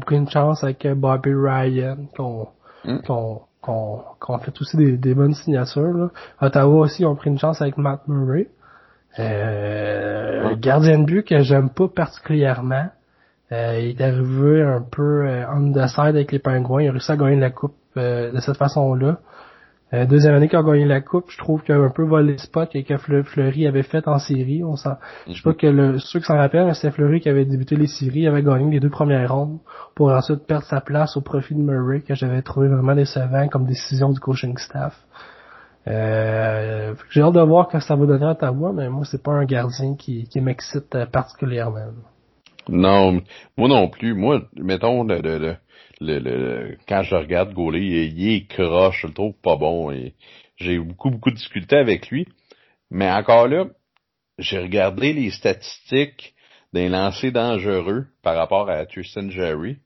pris 0.00 0.16
une 0.16 0.28
chance 0.28 0.62
avec 0.62 0.86
euh, 0.86 0.94
Bobby 0.94 1.34
Ryan, 1.34 1.96
qui 2.14 2.20
ont, 2.20 2.48
mm. 2.84 2.98
fait 4.40 4.60
aussi 4.60 4.76
des, 4.76 5.14
bonnes 5.14 5.34
signatures. 5.34 5.92
Là. 5.92 6.08
Ottawa 6.40 6.80
aussi 6.80 7.04
ont 7.04 7.16
pris 7.16 7.30
une 7.30 7.38
chance 7.38 7.60
avec 7.60 7.76
Matt 7.76 8.06
Murray. 8.06 8.48
Euh, 9.18 10.56
gardien 10.56 11.00
de 11.00 11.04
but 11.04 11.26
que 11.26 11.40
j'aime 11.40 11.70
pas 11.70 11.88
particulièrement. 11.88 12.88
Euh, 13.50 13.78
il 13.80 14.00
est 14.00 14.04
arrivé 14.04 14.62
un 14.62 14.80
peu 14.80 15.28
on 15.54 15.72
the 15.72 15.86
side 15.86 16.16
avec 16.16 16.32
les 16.32 16.38
Pingouins. 16.38 16.82
Il 16.82 16.88
a 16.88 16.92
réussi 16.92 17.12
à 17.12 17.16
gagner 17.16 17.36
la 17.36 17.50
coupe 17.50 17.74
de 17.96 18.38
cette 18.40 18.56
façon-là. 18.56 19.18
Euh, 19.94 20.06
deuxième 20.06 20.34
année 20.34 20.48
qu'il 20.48 20.58
a 20.58 20.62
gagné 20.62 20.86
la 20.86 21.02
coupe, 21.02 21.26
je 21.28 21.36
trouve 21.36 21.62
qu'il 21.62 21.74
a 21.74 21.78
un 21.78 21.90
peu 21.90 22.04
volé 22.04 22.32
le 22.32 22.38
spot 22.38 22.70
et 22.74 22.82
que 22.82 22.96
Fleury 22.96 23.66
avait 23.66 23.82
fait 23.82 24.08
en 24.08 24.18
série. 24.18 24.64
On 24.64 24.76
sent, 24.76 24.88
je 25.28 25.34
sais 25.34 25.42
pas 25.42 25.52
que 25.52 25.66
le, 25.66 25.98
ceux 25.98 26.20
qui 26.20 26.24
s'en 26.24 26.36
rappellent, 26.36 26.74
c'était 26.74 26.92
Fleury 26.92 27.20
qui 27.20 27.28
avait 27.28 27.44
débuté 27.44 27.76
les 27.76 27.88
séries, 27.88 28.26
avait 28.26 28.42
gagné 28.42 28.70
les 28.70 28.80
deux 28.80 28.88
premières 28.88 29.34
rondes 29.34 29.58
pour 29.94 30.10
ensuite 30.10 30.46
perdre 30.46 30.64
sa 30.64 30.80
place 30.80 31.16
au 31.18 31.20
profit 31.20 31.54
de 31.54 31.60
Murray 31.60 32.00
que 32.00 32.14
j'avais 32.14 32.40
trouvé 32.40 32.68
vraiment 32.68 32.94
décevant 32.94 33.48
comme 33.48 33.66
décision 33.66 34.10
du 34.10 34.18
coaching 34.18 34.56
staff. 34.56 34.96
Euh, 35.88 36.94
j'ai 37.10 37.20
hâte 37.20 37.34
de 37.34 37.40
voir 37.40 37.68
que 37.68 37.78
ça 37.80 37.94
va 37.94 38.06
donner 38.06 38.24
à 38.24 38.30
Ottawa, 38.30 38.72
mais 38.72 38.88
moi 38.88 39.04
c'est 39.04 39.22
pas 39.22 39.32
un 39.32 39.44
gardien 39.44 39.94
qui, 39.96 40.24
qui 40.24 40.40
m'excite 40.40 40.96
particulièrement. 41.12 41.90
Non, 42.68 43.20
moi 43.56 43.68
non 43.68 43.88
plus. 43.88 44.14
Moi, 44.14 44.42
mettons 44.56 45.02
le, 45.04 45.18
le 45.18 45.38
le, 45.38 45.56
quand 46.88 47.02
je 47.02 47.14
regarde 47.14 47.52
Gaulet, 47.52 47.84
il, 47.84 48.28
est 48.28 48.46
croche, 48.46 49.02
je 49.02 49.06
le 49.06 49.12
trouve 49.12 49.34
pas 49.42 49.56
bon. 49.56 49.92
J'ai 50.56 50.78
beaucoup, 50.78 51.10
beaucoup 51.10 51.30
difficultés 51.30 51.76
avec 51.76 52.08
lui. 52.08 52.26
Mais 52.90 53.10
encore 53.10 53.48
là, 53.48 53.66
j'ai 54.38 54.58
regardé 54.58 55.12
les 55.12 55.30
statistiques 55.30 56.34
des 56.72 56.88
lancers 56.88 57.32
dangereux 57.32 58.06
par 58.22 58.36
rapport 58.36 58.68
à 58.68 58.84
Tristan 58.86 59.30
Jerry. 59.30 59.78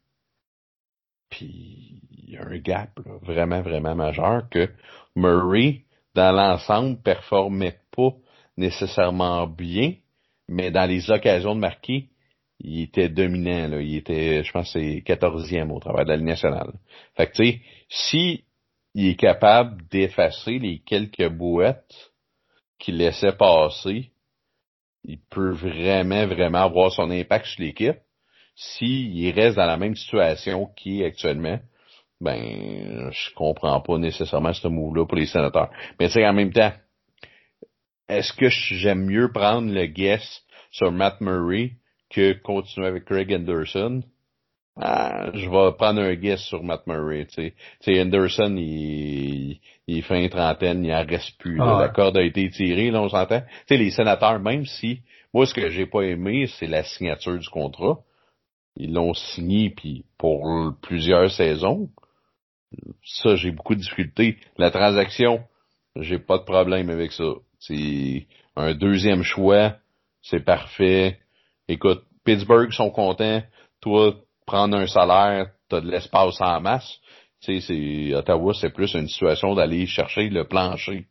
Puis 1.30 2.02
il 2.10 2.30
y 2.30 2.36
a 2.36 2.44
un 2.44 2.58
gap 2.58 2.90
vraiment, 3.22 3.62
vraiment 3.62 3.94
majeur 3.94 4.48
que 4.50 4.68
Murray, 5.14 5.82
dans 6.14 6.32
l'ensemble, 6.32 7.00
performait 7.02 7.78
pas 7.94 8.12
nécessairement 8.56 9.46
bien, 9.46 9.94
mais 10.48 10.70
dans 10.70 10.88
les 10.88 11.10
occasions 11.10 11.54
de 11.54 11.60
marquer, 11.60 12.08
il 12.60 12.82
était 12.82 13.08
dominant, 13.08 13.68
là. 13.68 13.80
Il 13.80 13.96
était, 13.96 14.42
je 14.42 14.52
pense, 14.52 14.72
c'est 14.72 15.02
14e 15.06 15.70
au 15.70 15.80
travers 15.80 16.04
de 16.04 16.10
la 16.10 16.16
Ligue 16.16 16.26
nationale. 16.26 16.72
Fait 17.16 17.26
que, 17.26 17.32
tu 17.32 17.44
sais, 17.44 17.60
si 17.88 18.44
il 18.94 19.08
est 19.08 19.16
capable 19.16 19.86
d'effacer 19.88 20.58
les 20.58 20.78
quelques 20.78 21.28
bouettes 21.28 22.12
qu'il 22.78 22.96
laissait 22.96 23.36
passer, 23.36 24.10
il 25.04 25.18
peut 25.30 25.52
vraiment, 25.52 26.26
vraiment 26.26 26.62
avoir 26.62 26.92
son 26.92 27.10
impact 27.10 27.46
sur 27.46 27.62
l'équipe. 27.62 27.98
S'il 28.54 29.30
reste 29.32 29.56
dans 29.56 29.66
la 29.66 29.76
même 29.76 29.94
situation 29.94 30.66
qu'il 30.76 31.02
est 31.02 31.06
actuellement, 31.06 31.58
ben, 32.20 33.10
je 33.10 33.34
comprends 33.34 33.80
pas 33.82 33.98
nécessairement 33.98 34.54
ce 34.54 34.68
mot-là 34.68 35.04
pour 35.04 35.16
les 35.16 35.26
sénateurs. 35.26 35.70
Mais 36.00 36.08
c'est 36.08 36.26
en 36.26 36.32
même 36.32 36.52
temps, 36.52 36.72
est-ce 38.08 38.32
que 38.32 38.48
j'aime 38.48 39.04
mieux 39.04 39.30
prendre 39.30 39.70
le 39.70 39.86
guess 39.86 40.42
sur 40.70 40.90
Matt 40.90 41.20
Murray 41.20 41.72
que 42.10 42.32
continuer 42.34 42.86
avec 42.86 43.04
Craig 43.04 43.32
Anderson, 43.32 44.02
ah, 44.78 45.30
je 45.32 45.48
vais 45.48 45.72
prendre 45.76 46.02
un 46.02 46.14
guess 46.14 46.42
sur 46.42 46.62
Matt 46.62 46.86
Murray. 46.86 47.26
Tu 47.26 47.54
sais, 47.80 48.00
Anderson, 48.00 48.54
il, 48.58 49.58
il 49.86 50.02
fait 50.02 50.22
une 50.22 50.28
trentaine, 50.28 50.84
il 50.84 50.92
en 50.92 51.04
reste 51.04 51.38
plus. 51.38 51.58
Ah 51.62 51.78
La 51.80 51.88
corde 51.88 52.18
a 52.18 52.22
été 52.22 52.50
tirée, 52.50 52.90
là, 52.90 53.00
on 53.00 53.08
s'entend. 53.08 53.40
Tu 53.40 53.46
sais, 53.68 53.76
les 53.78 53.90
sénateurs, 53.90 54.38
même 54.38 54.66
si, 54.66 55.00
moi, 55.32 55.46
ce 55.46 55.54
que 55.54 55.70
j'ai 55.70 55.86
pas 55.86 56.02
aimé, 56.02 56.46
c'est 56.58 56.66
la 56.66 56.84
signature 56.84 57.38
du 57.38 57.48
contrat. 57.48 58.00
Ils 58.76 58.92
l'ont 58.92 59.14
signé, 59.14 59.70
puis 59.70 60.04
pour 60.18 60.46
plusieurs 60.82 61.30
saisons. 61.30 61.88
Ça, 63.02 63.36
j'ai 63.36 63.52
beaucoup 63.52 63.74
de 63.74 63.80
difficultés. 63.80 64.36
La 64.58 64.70
transaction, 64.70 65.40
j'ai 65.96 66.18
pas 66.18 66.36
de 66.36 66.44
problème 66.44 66.90
avec 66.90 67.12
ça. 67.12 67.24
C'est 67.60 68.26
un 68.56 68.74
deuxième 68.74 69.22
choix, 69.22 69.76
c'est 70.20 70.44
parfait 70.44 71.18
écoute, 71.68 72.04
Pittsburgh 72.24 72.72
sont 72.72 72.90
contents, 72.90 73.42
toi, 73.80 74.14
prendre 74.46 74.76
un 74.76 74.86
salaire, 74.86 75.50
t'as 75.68 75.80
de 75.80 75.90
l'espace 75.90 76.40
en 76.40 76.60
masse. 76.60 76.98
Tu 77.42 77.60
sais, 77.60 77.66
c'est, 77.66 78.14
Ottawa, 78.14 78.54
c'est 78.54 78.72
plus 78.72 78.94
une 78.94 79.08
situation 79.08 79.54
d'aller 79.54 79.86
chercher 79.86 80.28
le 80.28 80.44
plancher. 80.44 81.06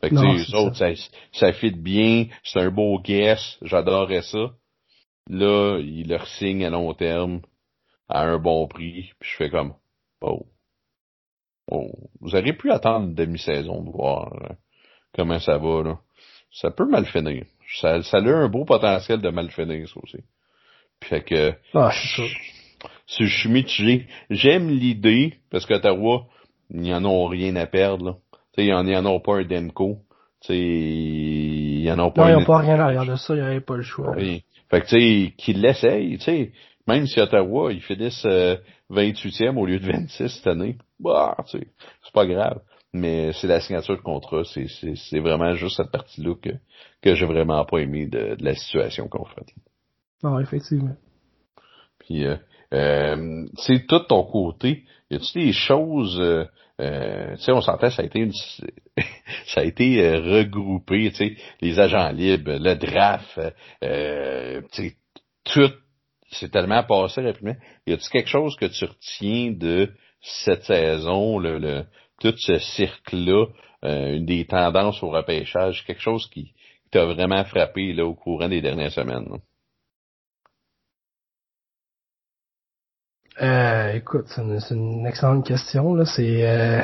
Fait 0.00 0.10
que, 0.10 0.14
les 0.14 0.54
autres, 0.54 0.76
ça, 0.76 0.90
ça 1.32 1.52
fit 1.52 1.70
bien, 1.70 2.26
c'est 2.42 2.60
un 2.60 2.70
beau 2.70 2.98
guess, 3.00 3.58
j'adorais 3.62 4.22
ça. 4.22 4.50
Là, 5.28 5.78
ils 5.80 6.08
leur 6.08 6.26
signent 6.26 6.64
à 6.64 6.70
long 6.70 6.92
terme. 6.94 7.40
à 8.08 8.22
un 8.22 8.38
bon 8.38 8.68
prix, 8.68 9.10
puis 9.18 9.30
je 9.30 9.36
fais 9.36 9.50
comme, 9.50 9.74
oh, 10.20 10.46
oh. 11.70 11.90
vous 12.20 12.36
auriez 12.36 12.52
pu 12.52 12.70
attendre 12.70 13.06
une 13.06 13.14
demi-saison 13.14 13.82
de 13.82 13.90
voir 13.90 14.32
euh, 14.32 14.54
comment 15.14 15.40
ça 15.40 15.58
va, 15.58 15.82
là. 15.82 15.98
Ça 16.52 16.70
peut 16.70 16.86
mal 16.86 17.04
finir. 17.06 17.44
Ça, 17.80 18.02
ça 18.02 18.18
a 18.18 18.20
un 18.20 18.48
beau 18.48 18.64
potentiel 18.64 19.20
de 19.20 19.28
mal 19.28 19.50
finir, 19.50 19.88
ça 19.88 20.00
aussi. 20.02 20.24
Fait 21.02 21.22
que, 21.22 21.52
ah, 21.74 21.90
je 21.90 22.08
suis 22.08 22.36
je 23.18 23.38
suis 23.38 23.48
mitigé. 23.48 24.06
J'aime 24.30 24.70
l'idée, 24.70 25.34
parce 25.50 25.66
qu'Ottawa, 25.66 26.26
ils 26.70 26.90
n'en 26.90 27.04
ont 27.04 27.26
rien 27.26 27.56
à 27.56 27.66
perdre, 27.66 28.04
là. 28.04 28.16
Tu 28.54 28.62
sais, 28.62 28.66
ils 28.66 28.72
n'en 28.72 29.06
ont 29.06 29.20
pas 29.20 29.36
un 29.36 29.44
Demco. 29.44 29.98
Tu 30.40 30.48
sais, 30.48 30.58
ils 30.58 31.90
en 31.90 31.98
ont 31.98 32.10
pas 32.10 32.24
Non, 32.24 32.28
ils 32.28 32.40
n'ont 32.40 32.46
pas 32.46 32.58
rien 32.58 32.80
à 32.80 33.04
de 33.04 33.16
ça, 33.16 33.34
ils 33.34 33.40
n'avaient 33.40 33.60
pas 33.60 33.76
le 33.76 33.82
choix. 33.82 34.14
Oui. 34.16 34.42
Fait 34.70 34.80
que, 34.80 34.86
tu 34.86 34.98
sais, 34.98 35.34
qu'ils 35.36 35.60
l'essayent, 35.60 36.18
tu 36.18 36.24
sais. 36.24 36.52
Même 36.86 37.06
si 37.06 37.20
Ottawa, 37.20 37.72
ils 37.72 37.82
finissent 37.82 38.24
28e 38.90 39.48
euh, 39.48 39.52
au 39.54 39.66
lieu 39.66 39.80
de 39.80 39.86
26 39.86 40.28
cette 40.28 40.46
année, 40.46 40.76
bah, 41.00 41.36
tu 41.48 41.58
sais, 41.58 41.66
c'est 42.04 42.12
pas 42.12 42.26
grave. 42.26 42.60
Mais 42.96 43.32
c'est 43.34 43.46
la 43.46 43.60
signature 43.60 43.96
de 43.96 44.02
contrat, 44.02 44.42
c'est, 44.44 44.68
c'est, 44.68 44.96
c'est 44.96 45.20
vraiment 45.20 45.54
juste 45.54 45.76
cette 45.76 45.90
partie-là 45.90 46.34
que, 46.36 46.50
que 47.02 47.14
j'ai 47.14 47.26
vraiment 47.26 47.64
pas 47.64 47.78
aimé 47.78 48.06
de, 48.06 48.34
de 48.34 48.44
la 48.44 48.54
situation 48.54 49.08
qu'on 49.08 49.24
fait. 49.24 49.52
Non, 50.22 50.40
effectivement. 50.40 50.96
Puis, 51.98 52.24
euh, 52.24 52.36
euh, 52.72 53.46
c'est 53.58 53.86
tout 53.86 54.00
ton 54.00 54.24
côté. 54.24 54.84
Y 55.10 55.16
a-tu 55.16 55.38
des 55.38 55.52
choses, 55.52 56.18
euh, 56.20 56.44
euh 56.80 57.36
tu 57.36 57.42
sais, 57.42 57.52
on 57.52 57.60
s'entend, 57.60 57.90
ça 57.90 58.02
a 58.02 58.06
été 58.06 58.20
une, 58.20 58.32
ça 59.46 59.60
a 59.60 59.64
été 59.64 60.02
euh, 60.02 60.20
regroupé, 60.20 61.10
tu 61.10 61.16
sais, 61.16 61.36
les 61.60 61.78
agents 61.78 62.10
libres, 62.10 62.58
le 62.58 62.74
draft, 62.74 63.40
euh, 63.84 64.62
tu 64.72 64.88
sais, 64.88 64.96
tout 65.44 65.72
c'est 66.32 66.50
tellement 66.50 66.82
passé 66.82 67.22
rapidement. 67.22 67.54
Y 67.86 67.92
a-t-il 67.92 68.10
quelque 68.10 68.28
chose 68.28 68.56
que 68.56 68.66
tu 68.66 68.84
retiens 68.84 69.52
de 69.52 69.92
cette 70.20 70.64
saison, 70.64 71.38
le, 71.38 71.58
le 71.58 71.84
tout 72.20 72.34
ce 72.36 72.58
cirque-là, 72.58 73.46
euh, 73.84 74.16
une 74.16 74.26
des 74.26 74.46
tendances 74.46 75.02
au 75.02 75.10
repêchage, 75.10 75.84
quelque 75.86 76.02
chose 76.02 76.28
qui, 76.30 76.52
t'a 76.90 77.04
vraiment 77.04 77.44
frappé 77.44 77.92
là 77.92 78.06
au 78.06 78.14
courant 78.14 78.48
des 78.48 78.60
dernières 78.60 78.92
semaines? 78.92 79.26
Euh, 83.42 83.92
écoute, 83.92 84.26
c'est 84.28 84.74
une, 84.74 85.06
excellente 85.06 85.46
question. 85.46 85.94
Là, 85.94 86.06
c'est 86.06 86.48
euh, 86.48 86.80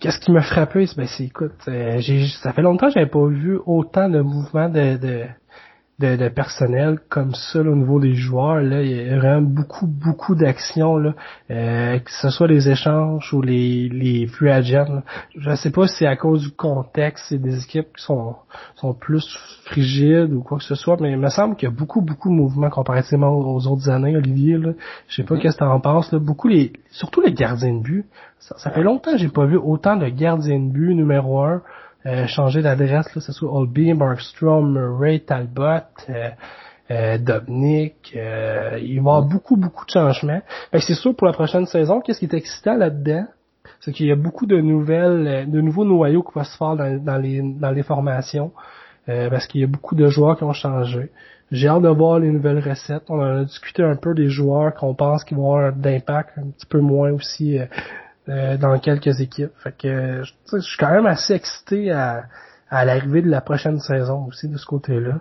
qu'est-ce 0.00 0.18
qui 0.18 0.32
m'a 0.32 0.42
frappé, 0.42 0.86
ben 0.96 1.06
c'est 1.06 1.24
écoute, 1.24 1.68
euh, 1.68 1.98
j'ai 1.98 2.26
ça 2.28 2.52
fait 2.54 2.62
longtemps 2.62 2.86
que 2.86 2.94
j'avais 2.94 3.10
pas 3.10 3.26
vu 3.26 3.58
autant 3.66 4.08
de 4.08 4.20
mouvements 4.20 4.70
de, 4.70 4.96
de 4.96 5.26
de, 6.00 6.16
de, 6.16 6.28
personnel 6.28 6.98
comme 7.08 7.34
ça 7.34 7.60
au 7.60 7.74
niveau 7.74 8.00
des 8.00 8.14
joueurs. 8.14 8.60
Là, 8.60 8.82
il 8.82 8.90
y 8.90 9.10
a 9.10 9.16
vraiment 9.16 9.42
beaucoup, 9.42 9.86
beaucoup 9.86 10.34
d'actions, 10.34 10.96
là, 10.96 11.14
euh, 11.50 11.98
que 12.00 12.10
ce 12.10 12.30
soit 12.30 12.48
les 12.48 12.68
échanges 12.68 13.32
ou 13.32 13.42
les, 13.42 13.88
les 13.88 14.26
free 14.26 14.50
agents. 14.50 15.02
Je 15.36 15.50
ne 15.50 15.54
sais 15.54 15.70
pas 15.70 15.86
si 15.86 15.98
c'est 15.98 16.06
à 16.06 16.16
cause 16.16 16.42
du 16.42 16.50
contexte, 16.50 17.26
c'est 17.28 17.38
des 17.38 17.62
équipes 17.62 17.96
qui 17.96 18.02
sont, 18.02 18.34
sont 18.74 18.92
plus 18.92 19.24
frigides 19.66 20.32
ou 20.32 20.42
quoi 20.42 20.58
que 20.58 20.64
ce 20.64 20.74
soit, 20.74 21.00
mais 21.00 21.12
il 21.12 21.18
me 21.18 21.28
semble 21.28 21.54
qu'il 21.54 21.68
y 21.68 21.72
a 21.72 21.74
beaucoup, 21.74 22.00
beaucoup 22.00 22.28
de 22.28 22.34
mouvements 22.34 22.70
comparativement 22.70 23.30
aux 23.30 23.66
autres 23.68 23.88
années, 23.88 24.16
Olivier. 24.16 24.58
Là. 24.58 24.72
Je 25.06 25.14
sais 25.14 25.22
pas 25.22 25.36
mm-hmm. 25.36 25.40
qu'est-ce 25.42 25.56
que 25.56 25.64
tu 25.64 25.70
en 25.70 25.80
penses. 25.80 26.10
Là. 26.10 26.18
Beaucoup 26.18 26.48
les. 26.48 26.72
Surtout 26.90 27.20
les 27.20 27.32
gardiens 27.32 27.74
de 27.74 27.82
but. 27.82 28.06
Ça, 28.40 28.56
ça 28.58 28.70
fait 28.70 28.82
longtemps 28.82 29.12
que 29.12 29.18
j'ai 29.18 29.28
pas 29.28 29.46
vu 29.46 29.56
autant 29.56 29.96
de 29.96 30.08
gardiens 30.08 30.58
de 30.58 30.70
but 30.70 30.94
numéro 30.94 31.40
un 31.40 31.62
euh, 32.06 32.26
changer 32.26 32.60
d'adresse, 32.60 33.14
là, 33.14 33.20
ce 33.20 33.32
soit 33.32 33.50
Olby, 33.50 33.94
Markstrom, 33.94 34.76
Ray 35.00 35.20
Talbot, 35.20 35.86
euh, 36.10 36.30
euh, 36.90 37.18
Dobnik, 37.18 38.12
euh, 38.14 38.78
il 38.78 38.88
va 38.88 38.94
y 38.94 38.98
avoir 38.98 39.22
beaucoup, 39.22 39.56
beaucoup 39.56 39.86
de 39.86 39.90
changements. 39.90 40.42
c'est 40.72 40.94
sûr 40.94 41.16
pour 41.16 41.26
la 41.26 41.32
prochaine 41.32 41.64
saison, 41.64 42.00
qu'est-ce 42.00 42.18
qui 42.18 42.26
est 42.26 42.34
excitant 42.34 42.76
là-dedans? 42.76 43.26
C'est 43.80 43.92
qu'il 43.92 44.06
y 44.06 44.12
a 44.12 44.16
beaucoup 44.16 44.44
de 44.44 44.60
nouvelles, 44.60 45.50
de 45.50 45.60
nouveaux 45.62 45.86
noyaux 45.86 46.22
qui 46.22 46.34
vont 46.34 46.44
se 46.44 46.56
faire 46.56 46.76
dans, 46.76 47.16
les, 47.16 47.40
dans 47.42 47.70
les 47.70 47.82
formations. 47.82 48.52
parce 49.06 49.46
qu'il 49.46 49.62
y 49.62 49.64
a 49.64 49.66
beaucoup 49.66 49.94
de 49.94 50.08
joueurs 50.08 50.36
qui 50.36 50.44
ont 50.44 50.52
changé. 50.52 51.10
J'ai 51.50 51.68
hâte 51.68 51.82
de 51.82 51.88
voir 51.88 52.18
les 52.18 52.30
nouvelles 52.30 52.58
recettes. 52.58 53.04
On 53.08 53.20
a 53.20 53.44
discuté 53.44 53.82
un 53.82 53.96
peu 53.96 54.14
des 54.14 54.28
joueurs 54.28 54.74
qu'on 54.74 54.94
pense 54.94 55.24
qu'ils 55.24 55.38
vont 55.38 55.54
avoir 55.54 55.72
d'impact, 55.72 56.36
un 56.36 56.50
petit 56.50 56.66
peu 56.66 56.80
moins 56.80 57.12
aussi 57.12 57.58
euh, 58.28 58.56
dans 58.56 58.78
quelques 58.78 59.20
équipes. 59.20 59.52
Fait 59.62 59.76
que 59.76 60.22
je 60.22 60.58
suis 60.60 60.78
quand 60.78 60.90
même 60.90 61.06
assez 61.06 61.34
excité 61.34 61.90
à, 61.90 62.24
à 62.70 62.84
l'arrivée 62.84 63.22
de 63.22 63.30
la 63.30 63.40
prochaine 63.40 63.78
saison 63.80 64.26
aussi 64.26 64.48
de 64.48 64.56
ce 64.56 64.66
côté-là. 64.66 65.20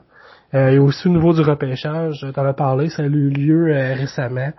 Euh, 0.53 0.69
et 0.69 0.79
aussi 0.79 1.07
au 1.07 1.11
niveau 1.11 1.33
du 1.33 1.41
repêchage, 1.41 2.25
t'en 2.33 2.45
as 2.45 2.53
parlé, 2.53 2.89
ça 2.89 3.03
a 3.03 3.05
eu 3.05 3.29
lieu 3.29 3.67
euh, 3.67 3.95
récemment. 3.95 4.51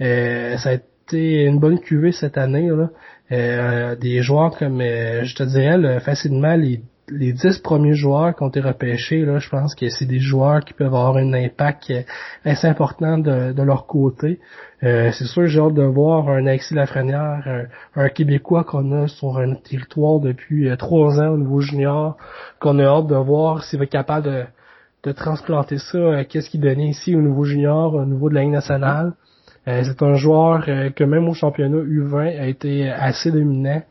Euh, 0.00 0.56
ça 0.56 0.70
a 0.70 0.72
été 0.72 1.44
une 1.44 1.58
bonne 1.58 1.78
cuvée 1.80 2.12
cette 2.12 2.38
année. 2.38 2.70
Là. 2.70 3.94
des 3.96 4.22
joueurs 4.22 4.56
comme, 4.56 4.80
je 4.80 5.34
te 5.34 5.42
dirais, 5.42 6.00
facilement 6.00 6.54
les 6.54 6.80
les 7.08 7.32
dix 7.32 7.58
premiers 7.58 7.94
joueurs 7.94 8.34
qui 8.34 8.42
ont 8.42 8.48
été 8.48 8.60
repêchés, 8.60 9.24
là, 9.24 9.38
je 9.38 9.48
pense 9.48 9.74
que 9.74 9.88
c'est 9.88 10.06
des 10.06 10.20
joueurs 10.20 10.64
qui 10.64 10.72
peuvent 10.72 10.94
avoir 10.94 11.16
un 11.16 11.32
impact 11.32 11.92
assez 12.44 12.66
important 12.66 13.18
de, 13.18 13.62
leur 13.62 13.86
côté. 13.86 14.38
Euh, 14.82 15.10
c'est 15.12 15.26
sûr, 15.26 15.46
j'ai 15.46 15.60
hâte 15.60 15.74
de 15.74 15.82
voir 15.82 16.28
un 16.28 16.46
Alexis 16.46 16.74
Lafrenière, 16.74 17.66
un, 17.94 18.08
Québécois 18.08 18.64
qu'on 18.64 19.02
a 19.02 19.08
sur 19.08 19.38
un 19.38 19.54
territoire 19.54 20.20
depuis 20.20 20.68
euh, 20.68 20.76
trois 20.76 21.20
ans 21.20 21.30
au 21.30 21.38
niveau 21.38 21.60
junior, 21.60 22.16
qu'on 22.60 22.78
a 22.78 22.84
hâte 22.84 23.06
de 23.08 23.16
voir 23.16 23.64
s'il 23.64 23.78
va 23.78 23.84
être 23.84 23.90
capable 23.90 24.46
de, 25.02 25.12
transplanter 25.12 25.78
ça, 25.78 25.98
euh, 25.98 26.24
qu'est-ce 26.28 26.50
qu'il 26.50 26.60
donnait 26.60 26.88
ici 26.88 27.14
au 27.16 27.20
niveau 27.20 27.44
junior, 27.44 27.94
au 27.94 28.04
niveau 28.04 28.28
de 28.28 28.34
la 28.34 28.42
Ligue 28.42 28.52
nationale. 28.52 29.14
c'est 29.66 30.02
un 30.02 30.14
joueur 30.14 30.64
que 30.64 31.04
même 31.04 31.28
au 31.28 31.34
championnat 31.34 31.78
U20 31.78 32.40
a 32.40 32.46
été 32.46 32.88
assez 32.90 33.30
dominant. 33.30 33.82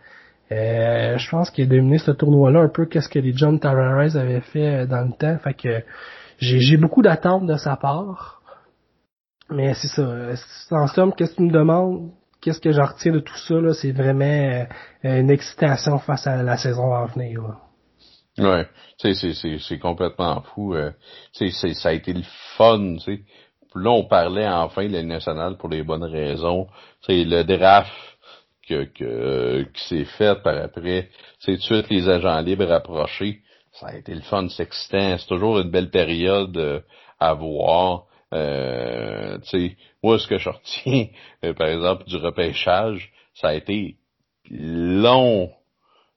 Euh, 0.52 1.18
je 1.18 1.30
pense 1.30 1.50
qu'il 1.50 1.64
a 1.64 1.68
dominé 1.68 1.98
ce 1.98 2.12
tournoi-là 2.12 2.62
un 2.62 2.68
peu 2.68 2.86
qu'est-ce 2.86 3.08
que 3.08 3.20
les 3.20 3.34
John 3.34 3.60
Tavares 3.60 4.18
avaient 4.18 4.42
fait 4.42 4.82
euh, 4.82 4.86
dans 4.86 5.02
le 5.02 5.14
temps. 5.14 5.38
Fait 5.40 5.54
que 5.54 5.84
j'ai 6.40 6.78
beaucoup 6.78 7.02
d'attentes 7.02 7.46
de 7.46 7.56
sa 7.56 7.78
part. 7.78 8.42
Mais 9.50 9.74
c'est 9.74 9.88
ça. 9.88 10.08
En 10.72 10.88
somme, 10.88 11.14
qu'est-ce 11.14 11.32
que 11.32 11.38
tu 11.38 11.44
me 11.44 11.52
demandes? 11.52 12.12
Qu'est-ce 12.42 12.60
que 12.60 12.72
j'en 12.72 12.86
retiens 12.86 13.12
de 13.12 13.20
tout 13.20 13.38
ça? 13.38 13.56
C'est 13.74 13.92
vraiment 13.92 14.26
euh, 14.26 15.20
une 15.20 15.30
excitation 15.30 16.00
face 16.00 16.26
à 16.28 16.42
la 16.42 16.58
saison 16.58 16.94
à 16.94 17.06
venir. 17.06 17.42
Là. 17.44 17.58
Ouais, 18.38 18.68
c'est 18.98 19.80
complètement 19.80 20.42
fou. 20.42 20.76
Ça 21.34 21.90
a 21.90 21.94
été 21.94 22.14
le 22.14 22.24
fun, 22.58 22.96
tu 22.96 23.18
sais. 23.18 23.22
Là, 23.76 23.92
on 23.92 24.06
parlait 24.06 24.48
enfin 24.48 24.86
de 24.88 24.94
la 24.94 25.04
nationale 25.04 25.56
pour 25.58 25.70
les 25.70 25.84
bonnes 25.84 26.04
raisons. 26.04 26.68
C'est 27.06 27.24
le 27.24 27.44
draft 27.44 27.92
que, 28.86 29.64
que 29.64 29.80
s'est 29.80 30.06
fait 30.06 30.42
par 30.42 30.58
après. 30.58 31.10
C'est 31.40 31.54
tout 31.54 31.60
de 31.60 31.64
suite 31.64 31.90
les 31.90 32.10
agents 32.10 32.40
libres 32.42 32.72
approchés. 32.72 33.42
Ça 33.74 33.88
a 33.88 33.96
été 33.96 34.14
le 34.14 34.22
fun, 34.22 34.48
c'est 34.50 34.64
excitant. 34.64 35.18
C'est 35.18 35.28
toujours 35.28 35.60
une 35.60 35.72
belle 35.72 35.90
période 35.90 36.58
euh, 36.58 36.82
à 37.20 37.34
voir. 37.34 38.06
Euh, 38.34 39.38
moi, 40.04 40.20
ce 40.20 40.28
que 40.28 40.38
je 40.38 40.50
retiens, 40.50 41.08
euh, 41.44 41.54
par 41.54 41.68
exemple, 41.68 42.06
du 42.06 42.18
repêchage, 42.18 43.12
ça 43.34 43.50
a 43.50 43.54
été 43.54 43.96
long, 44.50 45.52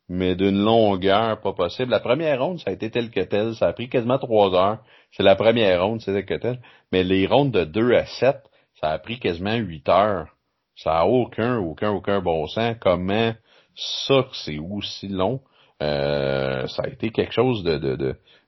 mais 0.08 0.34
d'une 0.34 0.62
longueur 0.62 1.40
pas 1.40 1.52
possible. 1.52 1.90
La 1.90 2.00
première 2.00 2.42
ronde, 2.42 2.60
ça 2.60 2.70
a 2.70 2.72
été 2.72 2.90
tel 2.90 3.10
que 3.10 3.20
tel. 3.20 3.54
Ça 3.54 3.68
a 3.68 3.72
pris 3.72 3.88
quasiment 3.88 4.18
trois 4.18 4.52
heures. 4.54 4.78
C'est 5.12 5.22
la 5.22 5.36
première 5.36 5.84
ronde, 5.84 6.00
c'est 6.00 6.12
tel 6.12 6.26
que 6.26 6.34
tel. 6.34 6.60
Mais 6.92 7.04
les 7.04 7.26
rondes 7.26 7.52
de 7.52 7.64
2 7.64 7.94
à 7.94 8.06
7, 8.06 8.36
ça 8.80 8.90
a 8.90 8.98
pris 8.98 9.18
quasiment 9.18 9.54
huit 9.54 9.88
heures. 9.88 10.33
Ça 10.76 10.98
a 10.98 11.06
aucun, 11.06 11.58
aucun, 11.58 11.90
aucun 11.90 12.20
bon 12.20 12.46
sens. 12.46 12.76
Comment 12.80 13.32
ça 13.74 14.22
que 14.22 14.36
c'est 14.36 14.58
aussi 14.58 15.08
long? 15.08 15.40
Euh, 15.82 16.66
ça 16.68 16.84
a 16.84 16.88
été 16.88 17.10
quelque 17.10 17.32
chose 17.32 17.62
de, 17.64 17.78
de, 17.78 17.96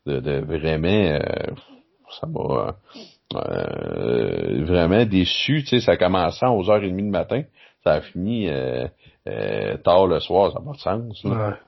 de, 0.06 0.20
de, 0.20 0.40
vraiment 0.44 0.88
euh, 0.88 1.18
ça 2.20 2.26
m'a 2.26 2.76
euh, 3.34 4.64
vraiment 4.64 5.04
déçu. 5.04 5.62
Tu 5.64 5.66
sais, 5.66 5.80
ça 5.80 5.92
a 5.92 5.96
commencé 5.96 6.44
à 6.44 6.48
11h30 6.48 6.96
du 6.96 7.02
matin. 7.02 7.42
Ça 7.82 7.94
a 7.94 8.00
fini 8.00 8.48
tard 9.84 10.06
le 10.06 10.20
soir, 10.20 10.52
ça 10.52 10.60
n'a 10.60 10.64
pas 10.64 10.72
de 10.72 10.78
sens. 10.78 11.24
Là. 11.24 11.58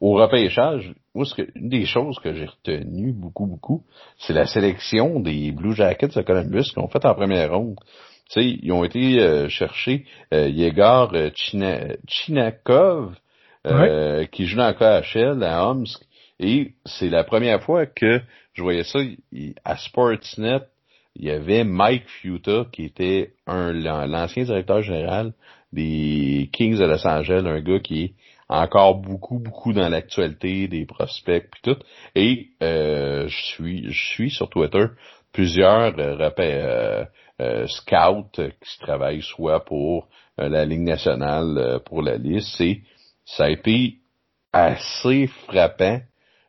au 0.00 0.14
repêchage, 0.14 0.94
moi, 1.14 1.24
ce 1.24 1.34
que, 1.34 1.48
une 1.54 1.68
des 1.68 1.84
choses 1.84 2.18
que 2.20 2.34
j'ai 2.34 2.46
retenu 2.46 3.12
beaucoup, 3.12 3.46
beaucoup, 3.46 3.82
c'est 4.18 4.32
la 4.32 4.46
sélection 4.46 5.20
des 5.20 5.52
Blue 5.52 5.74
Jackets 5.74 6.08
de 6.08 6.22
Columbus 6.22 6.72
qu'on 6.74 6.88
fait 6.88 7.04
en 7.04 7.14
première 7.14 7.52
ronde 7.52 7.76
sais, 8.28 8.58
ils 8.62 8.72
ont 8.72 8.84
été 8.84 9.20
euh, 9.20 9.48
chercher 9.48 10.04
euh, 10.32 10.48
Yegor 10.48 11.12
euh, 11.14 11.30
Chinakov, 12.06 13.14
euh, 13.66 14.26
qui 14.26 14.46
joue 14.46 14.56
dans 14.56 14.68
le 14.68 14.74
KHL 14.74 15.42
à 15.42 15.68
Omsk. 15.68 16.02
Et 16.38 16.74
c'est 16.84 17.08
la 17.08 17.24
première 17.24 17.62
fois 17.62 17.86
que 17.86 18.20
je 18.52 18.62
voyais 18.62 18.84
ça 18.84 19.00
à 19.64 19.76
Sportsnet. 19.76 20.60
Il 21.16 21.24
y 21.24 21.30
avait 21.30 21.64
Mike 21.64 22.06
Futa, 22.06 22.66
qui 22.72 22.84
était 22.84 23.32
un 23.46 23.72
l'ancien 23.72 24.44
directeur 24.44 24.82
général 24.82 25.32
des 25.72 26.50
Kings 26.52 26.78
de 26.78 26.84
Los 26.84 27.06
Angeles, 27.06 27.42
un 27.46 27.60
gars 27.60 27.80
qui 27.80 28.04
est 28.04 28.14
encore 28.48 28.96
beaucoup, 28.96 29.38
beaucoup 29.38 29.72
dans 29.72 29.88
l'actualité 29.88 30.68
des 30.68 30.84
prospects 30.84 31.48
puis 31.50 31.60
tout. 31.62 31.80
Et 32.14 32.50
je 32.60 33.26
suis 33.28 33.90
je 33.90 34.08
suis 34.12 34.30
sur 34.30 34.50
Twitter 34.50 34.84
plusieurs 35.36 35.92
euh, 35.98 37.04
scouts 37.66 38.30
qui 38.34 38.78
travaillent 38.80 39.22
soit 39.22 39.64
pour 39.64 40.08
la 40.38 40.64
Ligue 40.64 40.80
nationale 40.80 41.80
pour 41.84 42.02
la 42.02 42.16
liste. 42.16 42.54
C'est 42.56 42.82
ça 43.24 43.44
a 43.44 43.50
été 43.50 43.98
assez 44.52 45.26
frappant 45.26 46.00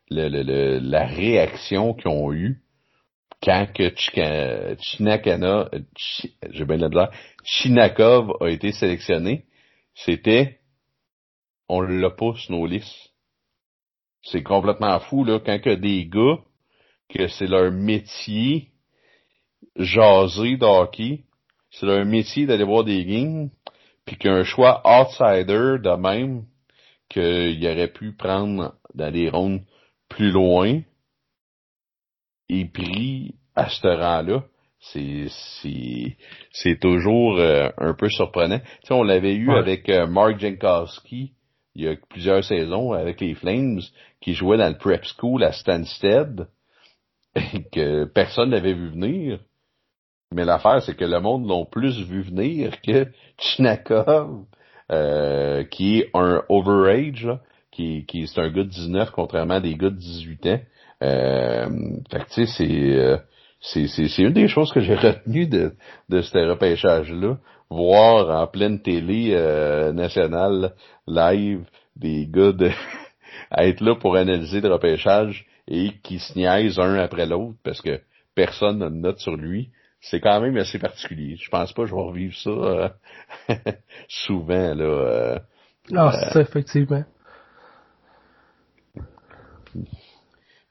la 0.10 1.06
réaction 1.06 1.94
qu'ils 1.94 2.12
ont 2.12 2.32
eue 2.32 2.62
quand 3.44 3.68
que 3.74 3.94
Chinakana, 4.80 5.70
j'ai 6.50 6.66
bien 6.66 6.78
la 6.78 7.12
Chinakov 7.44 8.36
a 8.42 8.50
été 8.50 8.72
sélectionné, 8.72 9.46
c'était 9.94 10.60
on 11.70 11.82
le 11.82 12.16
pousse 12.16 12.50
nos 12.50 12.66
listes. 12.66 13.12
C'est 14.24 14.44
complètement 14.44 15.00
fou, 15.00 15.24
là, 15.24 15.40
quand 15.40 15.60
que 15.60 15.76
des 15.76 16.06
gars, 16.06 16.40
que 17.10 17.28
c'est 17.28 17.48
leur 17.48 17.72
métier, 17.72 18.72
jaser 19.78 20.58
d'hockey, 20.58 21.24
c'est 21.72 21.86
leur 21.86 22.06
métier 22.06 22.46
d'aller 22.46 22.64
voir 22.64 22.84
des 22.84 23.06
games, 23.06 23.50
puis 24.06 24.18
qu'un 24.18 24.44
choix 24.44 24.82
outsider 24.86 25.78
de 25.82 25.96
même, 25.98 26.46
qu'il 27.10 27.66
aurait 27.66 27.92
pu 27.92 28.14
prendre 28.14 28.76
dans 28.94 29.12
des 29.12 29.30
rondes 29.30 29.62
plus 30.10 30.32
loin, 30.32 30.82
et 32.50 32.66
pris 32.66 33.36
à 33.56 33.70
ce 33.70 33.88
rang-là, 33.88 34.44
c'est 34.80 35.28
c'est 35.62 36.18
c'est 36.52 36.80
toujours 36.80 37.38
euh, 37.38 37.70
un 37.78 37.94
peu 37.94 38.10
surprenant. 38.10 38.60
Tu 38.60 38.88
sais, 38.88 38.94
on 38.94 39.04
l'avait 39.04 39.36
eu 39.36 39.52
avec 39.52 39.90
euh, 39.90 40.08
Mark 40.08 40.40
Jankowski 40.40 41.34
il 41.78 41.84
y 41.84 41.88
a 41.88 41.96
plusieurs 42.10 42.44
saisons 42.44 42.94
avec 42.94 43.22
les 43.22 43.36
Flames 43.36 43.82
qui 44.20 44.34
jouait 44.34 44.58
dans 44.58 44.68
le 44.68 44.78
prep 44.78 45.06
school 45.06 45.44
à 45.44 45.52
Stansted 45.52 46.48
et 47.36 47.64
que 47.72 48.06
personne 48.06 48.50
n'avait 48.50 48.74
vu 48.74 48.90
venir. 48.90 49.40
Mais 50.34 50.46
l'affaire, 50.46 50.82
c'est 50.84 50.96
que 50.96 51.06
le 51.06 51.20
monde 51.20 51.48
l'ont 51.48 51.66
plus 51.66 52.02
vu 52.06 52.22
venir 52.22 52.82
que 52.82 53.08
Chinakov, 53.38 54.46
euh, 54.92 55.64
qui 55.64 56.00
est 56.00 56.10
un 56.14 56.44
overage, 56.50 57.30
qui, 57.72 58.06
qui 58.06 58.28
c'est 58.28 58.42
un 58.42 58.50
gars 58.50 58.64
de 58.64 58.70
19 58.70 59.12
contrairement 59.12 59.56
à 59.56 59.60
des 59.60 59.76
gars 59.76 59.90
de 59.90 59.96
18 59.96 60.46
ans. 60.48 60.60
Euh, 61.04 61.70
fait 62.12 62.20
que 62.20 62.30
tu 62.30 62.46
sais, 62.46 62.46
c'est, 62.46 62.98
euh, 62.98 63.18
c'est, 63.62 63.88
c'est, 63.88 64.08
c'est 64.08 64.24
une 64.24 64.34
des 64.34 64.48
choses 64.48 64.72
que 64.72 64.80
j'ai 64.80 64.96
retenues 64.96 65.48
de, 65.48 65.74
de 66.10 66.22
ce 66.22 66.38
repêchage-là. 66.38 67.38
Voir 67.70 68.42
en 68.42 68.48
pleine 68.48 68.82
télé 68.82 69.32
euh, 69.34 69.92
nationale 69.92 70.74
live 71.06 71.66
des 71.96 72.26
gars 72.28 72.54
de 72.54 72.72
être 73.58 73.82
là 73.82 73.96
pour 73.96 74.16
analyser 74.16 74.62
le 74.62 74.72
repêchage 74.72 75.46
et 75.68 75.92
qui 76.02 76.20
se 76.20 76.38
niaisent 76.38 76.80
un 76.80 76.96
après 76.96 77.26
l'autre 77.26 77.58
parce 77.64 77.82
que 77.82 78.00
personne 78.36 78.80
n'a 78.80 78.90
de 78.90 78.96
note 78.96 79.20
sur 79.20 79.36
lui. 79.36 79.70
C'est 80.00 80.20
quand 80.20 80.40
même 80.42 80.56
assez 80.58 80.80
particulier. 80.80 81.38
Je 81.42 81.50
pense 81.50 81.74
pas 81.74 81.84
que 81.84 81.90
je 81.90 81.96
vais 81.96 82.02
revivre 82.02 82.36
ça 82.36 82.50
euh, 82.50 82.90
souvent 84.08 84.74
là. 84.74 84.84
Euh, 84.84 85.40
ah, 85.96 86.12
c'est 86.14 86.34
ça, 86.34 86.42
effectivement. 86.42 87.04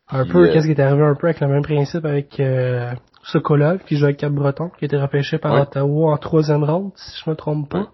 Un 0.09 0.27
peu, 0.27 0.45
euh, 0.49 0.53
qu'est-ce 0.53 0.67
qui 0.67 0.73
est 0.73 0.81
arrivé 0.81 1.03
un 1.03 1.15
peu 1.15 1.27
avec 1.27 1.41
le 1.41 1.49
même 1.49 1.63
principe 1.63 2.05
avec 2.05 2.39
euh, 2.39 2.93
Sokolov, 3.25 3.81
qui 3.85 3.97
joue 3.97 4.05
avec 4.05 4.19
Cap-Breton, 4.19 4.71
qui 4.79 4.85
a 4.85 4.87
été 4.87 4.97
repêché 4.97 5.39
par 5.39 5.61
Ottawa 5.61 6.13
en 6.13 6.17
troisième 6.19 6.63
ronde, 6.63 6.93
si 6.95 7.23
je 7.25 7.31
me 7.31 7.35
trompe 7.35 7.69
pas. 7.71 7.89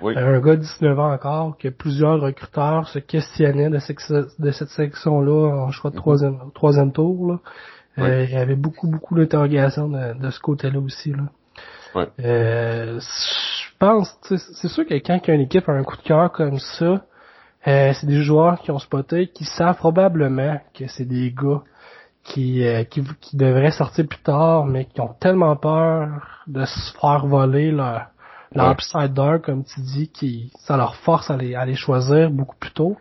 Oui. 0.00 0.16
Euh, 0.16 0.36
un 0.36 0.40
gars 0.40 0.54
de 0.54 0.60
19 0.60 0.96
ans 0.96 1.12
encore, 1.12 1.58
que 1.58 1.68
plusieurs 1.68 2.20
recruteurs 2.20 2.86
se 2.88 3.00
questionnaient 3.00 3.70
de, 3.70 3.78
de 4.38 4.50
cette 4.52 4.68
section-là 4.68 5.64
en 5.64 5.70
choix 5.72 5.90
de 5.90 5.96
mm-hmm. 5.96 5.98
troisième, 5.98 6.38
troisième 6.54 6.92
tour. 6.92 7.32
Là. 7.32 7.38
Euh, 7.98 8.24
il 8.24 8.30
y 8.30 8.36
avait 8.36 8.56
beaucoup, 8.56 8.88
beaucoup 8.88 9.16
d'interrogations 9.16 9.88
de, 9.88 10.18
de, 10.18 10.30
ce 10.30 10.40
côté-là 10.40 10.78
aussi. 10.78 11.12
Là. 11.12 11.24
Ouais. 11.94 12.06
Euh, 12.20 13.00
je 13.00 13.78
pense, 13.78 14.16
c'est 14.22 14.68
sûr 14.68 14.86
que 14.86 14.94
quand 14.94 15.20
une 15.28 15.40
équipe 15.40 15.68
a 15.68 15.72
un 15.72 15.84
coup 15.84 15.96
de 15.96 16.02
cœur 16.02 16.32
comme 16.32 16.58
ça, 16.58 17.02
euh, 17.66 17.92
c'est 17.92 18.06
des 18.06 18.22
joueurs 18.22 18.60
qui 18.60 18.70
ont 18.70 18.78
spoté, 18.78 19.28
qui 19.28 19.44
savent 19.44 19.76
probablement 19.76 20.60
que 20.74 20.86
c'est 20.86 21.04
des 21.04 21.32
gars 21.32 21.62
qui, 22.22 22.64
euh, 22.64 22.84
qui, 22.84 23.02
qui, 23.20 23.36
devraient 23.36 23.70
sortir 23.70 24.06
plus 24.06 24.22
tard, 24.22 24.66
mais 24.66 24.84
qui 24.84 25.00
ont 25.00 25.14
tellement 25.20 25.56
peur 25.56 26.44
de 26.46 26.64
se 26.64 26.92
faire 27.00 27.26
voler 27.26 27.70
leur, 27.70 28.06
leur 28.54 28.72
upside 28.72 29.14
comme 29.42 29.64
tu 29.64 29.80
dis, 29.80 30.08
qui 30.08 30.52
ça 30.60 30.76
leur 30.76 30.96
force 30.96 31.30
à 31.30 31.36
les, 31.36 31.54
à 31.54 31.64
les 31.64 31.74
choisir 31.74 32.30
beaucoup 32.30 32.56
plus 32.56 32.72
tôt. 32.72 32.96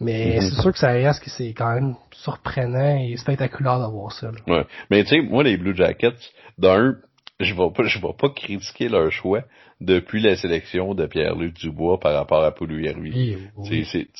Mais 0.00 0.36
mhm. 0.36 0.42
c'est 0.42 0.62
sûr 0.62 0.72
que 0.72 0.78
ça 0.78 0.88
reste 0.88 1.22
que 1.22 1.30
c'est 1.30 1.52
quand 1.54 1.74
même 1.74 1.94
surprenant 2.24 2.98
et 2.98 3.16
spectaculaire 3.16 3.78
d'avoir 3.78 4.12
ça. 4.12 4.30
Ouais. 4.46 4.64
Mais 4.90 5.04
tu 5.04 5.10
sais, 5.10 5.20
moi 5.20 5.42
les 5.42 5.56
Blue 5.56 5.74
Jackets, 5.74 6.18
d'un, 6.58 6.96
je 7.40 7.54
vais 7.54 7.70
pas, 7.74 7.84
je 7.84 7.98
vais 8.00 8.12
pas 8.18 8.30
critiquer 8.30 8.88
leur 8.88 9.10
choix 9.12 9.44
depuis 9.80 10.20
la 10.20 10.34
sélection 10.34 10.94
de 10.94 11.06
Pierre-Luc 11.06 11.54
Dubois 11.54 12.00
par 12.00 12.14
rapport 12.14 12.42
à 12.42 12.50
Poulou 12.50 12.80
Yervi. 12.80 13.36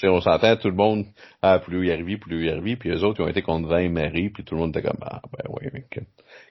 on 0.05 0.21
s'entend 0.21 0.57
tout 0.57 0.69
le 0.69 0.77
monde 0.77 1.07
à 1.43 1.59
Poulou 1.59 1.83
Yervi, 1.83 2.17
Poulou 2.17 2.39
Yervi, 2.39 2.77
puis 2.77 2.91
eux 2.91 3.03
autres 3.03 3.21
ils 3.21 3.25
ont 3.25 3.29
été 3.29 3.43
contre 3.43 3.69
20 3.69 3.89
Marie, 3.89 4.31
puis 4.31 4.45
tout 4.45 4.55
le 4.55 4.61
monde 4.61 4.71
était 4.77 4.87
comme 4.87 5.01
ah 5.03 5.21
ben 5.33 5.51
oui, 5.51 5.69
mais 5.73 5.85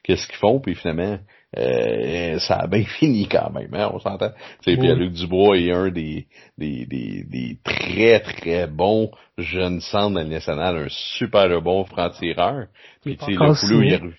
qu'est-ce 0.03 0.27
qu'ils 0.27 0.35
font, 0.37 0.59
puis 0.59 0.75
finalement 0.75 1.19
euh, 1.55 2.39
ça 2.39 2.55
a 2.55 2.67
bien 2.67 2.83
fini 2.99 3.27
quand 3.27 3.51
même, 3.51 3.73
hein, 3.73 3.89
on 3.93 3.99
s'entend. 3.99 4.31
Pierre-Luc 4.63 5.13
Dubois 5.13 5.57
est 5.57 5.71
un 5.71 5.89
des, 5.89 6.27
des, 6.57 6.85
des, 6.85 7.23
des 7.23 7.57
très 7.63 8.19
très 8.19 8.67
bons 8.67 9.11
jeunes 9.37 9.79
centres 9.79 10.15
dans 10.15 10.23
le 10.23 10.27
national, 10.27 10.77
un 10.77 10.87
super 10.89 11.61
bon 11.61 11.85
franc-tireur. 11.85 12.67
Puis 13.03 13.17
tu 13.17 13.25
sais, 13.25 13.31
le 13.31 13.59
Poulou 13.59 13.81
Yervi 13.83 14.13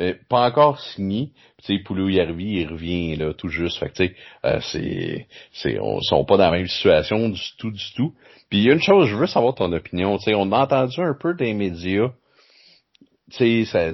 euh, 0.00 0.14
pas 0.28 0.44
encore 0.48 0.80
signé. 0.80 1.30
Tu 1.64 1.76
sais, 1.76 1.82
Poulou 1.84 2.08
Yervi, 2.08 2.60
il 2.60 2.68
revient 2.68 3.14
là 3.14 3.32
tout 3.32 3.48
juste. 3.48 3.78
Fait 3.78 3.90
que 3.90 3.94
tu 3.94 4.06
sais, 4.06 4.16
euh, 4.44 4.58
c'est, 4.60 5.28
c'est, 5.52 5.78
on 5.78 6.00
sont 6.00 6.24
pas 6.24 6.36
dans 6.36 6.50
la 6.50 6.58
même 6.58 6.66
situation 6.66 7.28
du 7.28 7.40
tout, 7.58 7.70
du 7.70 7.92
tout. 7.94 8.12
Puis 8.50 8.58
il 8.58 8.64
y 8.64 8.70
a 8.70 8.74
une 8.74 8.82
chose, 8.82 9.08
je 9.08 9.14
veux 9.14 9.28
savoir 9.28 9.54
ton 9.54 9.72
opinion. 9.72 10.18
Tu 10.18 10.24
sais, 10.24 10.34
on 10.34 10.50
a 10.50 10.58
entendu 10.58 11.00
un 11.00 11.14
peu 11.14 11.34
des 11.34 11.54
médias. 11.54 12.10
Tu 13.30 13.64
sais, 13.64 13.92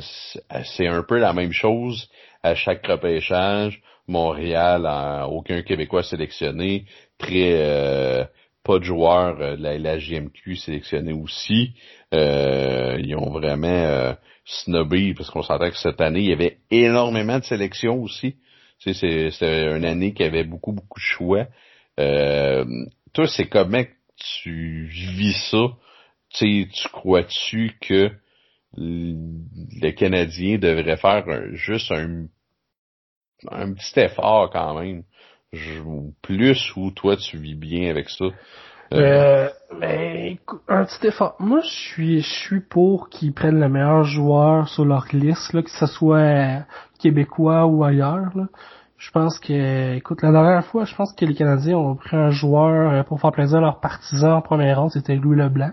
c'est 0.64 0.86
un 0.86 1.02
peu 1.02 1.18
la 1.18 1.34
même 1.34 1.52
chose 1.52 2.08
à 2.42 2.54
chaque 2.54 2.86
repêchage. 2.86 3.80
Montréal, 4.08 4.88
aucun 5.28 5.62
Québécois 5.62 6.02
sélectionné, 6.02 6.84
très 7.16 7.52
euh, 7.52 8.24
pas 8.64 8.80
de 8.80 8.84
joueurs 8.84 9.36
de 9.36 9.62
la, 9.62 9.78
la 9.78 9.98
GMQ 9.98 10.56
sélectionnés 10.56 11.12
aussi. 11.12 11.74
ils 12.12 13.14
ont 13.16 13.30
vraiment 13.30 14.16
snobby, 14.44 15.14
parce 15.14 15.30
qu'on 15.30 15.42
sentait 15.42 15.70
que 15.70 15.76
cette 15.76 16.00
année, 16.00 16.20
il 16.20 16.30
y 16.30 16.32
avait 16.32 16.58
énormément 16.70 17.38
de 17.38 17.44
sélections 17.44 18.02
aussi. 18.02 18.36
Tu 18.80 18.94
sais, 18.94 19.30
c'était 19.30 19.76
une 19.76 19.84
année 19.84 20.14
qui 20.14 20.22
avait 20.22 20.44
beaucoup, 20.44 20.72
beaucoup 20.72 20.98
de 20.98 21.04
choix. 21.04 21.46
Euh, 21.98 22.64
toi, 23.12 23.26
c'est 23.26 23.46
comment 23.46 23.84
tu 24.16 24.86
vis 24.86 25.50
ça? 25.50 25.76
Tu 26.30 26.64
sais, 26.64 26.68
tu 26.72 26.88
crois-tu 26.88 27.72
que 27.80 28.10
les 28.76 29.94
Canadiens 29.94 30.58
devraient 30.58 30.96
faire 30.96 31.24
juste 31.52 31.90
un, 31.92 32.26
un 33.50 33.72
petit 33.72 34.00
effort 34.00 34.50
quand 34.50 34.80
même? 34.80 35.02
plus 36.22 36.76
ou 36.76 36.90
toi 36.92 37.16
tu 37.16 37.36
vis 37.36 37.56
bien 37.56 37.90
avec 37.90 38.08
ça? 38.08 38.26
Euh, 38.92 39.48
ben, 39.80 40.36
un 40.68 40.84
petit 40.84 41.06
effort. 41.06 41.36
Moi, 41.38 41.60
je 41.60 41.70
suis, 41.70 42.20
je 42.20 42.28
suis 42.28 42.60
pour 42.60 43.08
qu'ils 43.08 43.32
prennent 43.32 43.60
le 43.60 43.68
meilleur 43.68 44.02
joueur 44.02 44.68
sur 44.68 44.84
leur 44.84 45.06
liste, 45.12 45.52
là, 45.52 45.62
que 45.62 45.70
ce 45.70 45.86
soit 45.86 46.64
québécois 46.98 47.66
ou 47.66 47.84
ailleurs. 47.84 48.32
Je 48.98 49.10
pense 49.12 49.38
que, 49.38 49.94
écoute, 49.94 50.22
la 50.22 50.32
dernière 50.32 50.64
fois, 50.66 50.84
je 50.84 50.94
pense 50.94 51.12
que 51.12 51.24
les 51.24 51.34
Canadiens 51.34 51.78
ont 51.78 51.94
pris 51.94 52.16
un 52.16 52.30
joueur 52.30 52.92
euh, 52.92 53.02
pour 53.04 53.20
faire 53.20 53.32
plaisir 53.32 53.58
à 53.58 53.60
leurs 53.60 53.80
partisans 53.80 54.32
en 54.32 54.42
première 54.42 54.80
ronde, 54.80 54.90
c'était 54.90 55.14
Louis 55.14 55.38
Leblanc. 55.38 55.72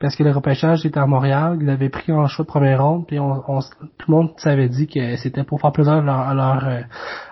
Parce 0.00 0.14
que 0.14 0.22
le 0.22 0.30
repêchage 0.30 0.86
était 0.86 1.00
à 1.00 1.06
Montréal, 1.06 1.58
il 1.60 1.66
l'avait 1.66 1.88
pris 1.88 2.12
en 2.12 2.26
choix 2.28 2.44
de 2.44 2.48
première 2.48 2.84
ronde, 2.84 3.06
puis 3.06 3.18
on, 3.18 3.40
tout 3.40 4.10
le 4.10 4.14
monde 4.14 4.30
s'avait 4.36 4.68
dit 4.68 4.86
que 4.86 5.16
c'était 5.16 5.42
pour 5.42 5.60
faire 5.60 5.72
plaisir 5.72 5.94
à 5.94 6.34
leurs 6.34 6.64
à 6.64 6.80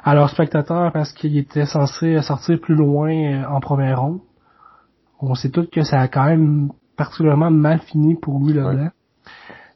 à 0.03 0.15
leurs 0.15 0.31
spectateurs 0.31 0.93
parce 0.93 1.13
qu'il 1.13 1.37
était 1.39 1.67
censé 1.67 2.21
sortir 2.23 2.61
plus 2.61 2.75
loin 2.75 3.11
euh, 3.11 3.45
en 3.49 3.61
première 3.61 4.01
ronde 4.01 4.21
on 5.21 5.35
sait 5.35 5.51
tous 5.51 5.67
que 5.67 5.83
ça 5.83 6.01
a 6.01 6.09
quand 6.09 6.27
même 6.27 6.71
particulièrement 6.97 7.51
mal 7.51 7.81
fini 7.81 8.15
pour 8.15 8.39
Louis 8.39 8.55
Leblanc. 8.55 8.91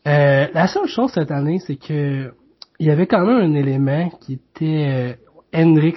Euh, 0.07 0.47
la 0.53 0.67
seule 0.67 0.87
chose 0.87 1.12
cette 1.12 1.31
année, 1.31 1.59
c'est 1.59 1.77
que 1.77 2.33
il 2.79 2.87
y 2.87 2.91
avait 2.91 3.07
quand 3.07 3.25
même 3.27 3.53
un 3.53 3.55
élément 3.55 4.09
qui 4.21 4.35
était 4.35 5.19
euh, 5.55 5.63
Hendrix 5.63 5.97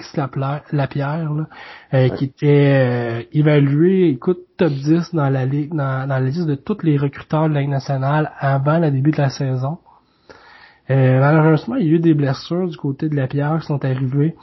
Lapierre, 0.72 1.32
là, 1.32 1.46
euh, 1.94 2.08
qui 2.10 2.24
était 2.24 2.72
euh, 2.74 3.22
évalué, 3.32 4.08
écoute, 4.10 4.38
top 4.56 4.72
10 4.72 5.14
dans 5.14 5.28
la 5.28 5.46
ligue, 5.46 5.74
dans, 5.74 6.08
la 6.08 6.20
liste 6.20 6.46
de 6.46 6.54
tous 6.54 6.78
les 6.82 6.96
recruteurs 6.96 7.48
de 7.48 7.54
la 7.54 7.60
Ligue 7.60 7.70
nationale 7.70 8.32
avant 8.38 8.78
le 8.78 8.90
début 8.90 9.10
de 9.10 9.18
la 9.18 9.30
saison. 9.30 9.78
malheureusement, 10.88 11.76
il 11.76 11.86
y 11.86 11.90
a 11.90 11.92
eu 11.94 11.98
des 11.98 12.14
blessures 12.14 12.68
du 12.68 12.76
côté 12.76 13.08
de 13.08 13.16
Lapierre 13.16 13.58
qui 13.60 13.66
sont 13.66 13.84
arrivées. 13.84 14.34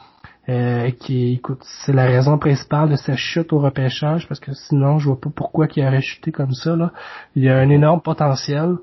Euh, 0.49 0.89
qui 0.91 1.33
écoute, 1.33 1.61
c'est 1.63 1.93
la 1.93 2.05
raison 2.05 2.39
principale 2.39 2.89
de 2.89 2.95
sa 2.95 3.15
chute 3.15 3.53
au 3.53 3.59
repêchage, 3.59 4.27
parce 4.27 4.39
que 4.39 4.53
sinon, 4.53 4.97
je 4.97 5.07
vois 5.07 5.19
pas 5.19 5.29
pourquoi 5.33 5.67
il 5.75 5.85
aurait 5.85 6.01
chuté 6.01 6.31
comme 6.31 6.53
ça. 6.53 6.75
Là. 6.75 6.91
Il 7.35 7.43
y 7.43 7.49
a 7.49 7.57
un 7.57 7.69
énorme 7.69 8.01
potentiel. 8.01 8.77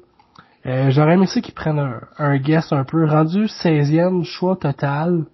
Euh, 0.66 0.90
J'aurais 0.90 1.14
aimé 1.14 1.26
ça 1.26 1.40
qu'ils 1.40 1.54
prennent 1.54 1.78
un, 1.80 2.00
un 2.18 2.36
guest 2.38 2.72
un 2.72 2.84
peu 2.84 3.04
rendu 3.04 3.46
16e 3.46 4.24
choix 4.24 4.56
total. 4.56 5.24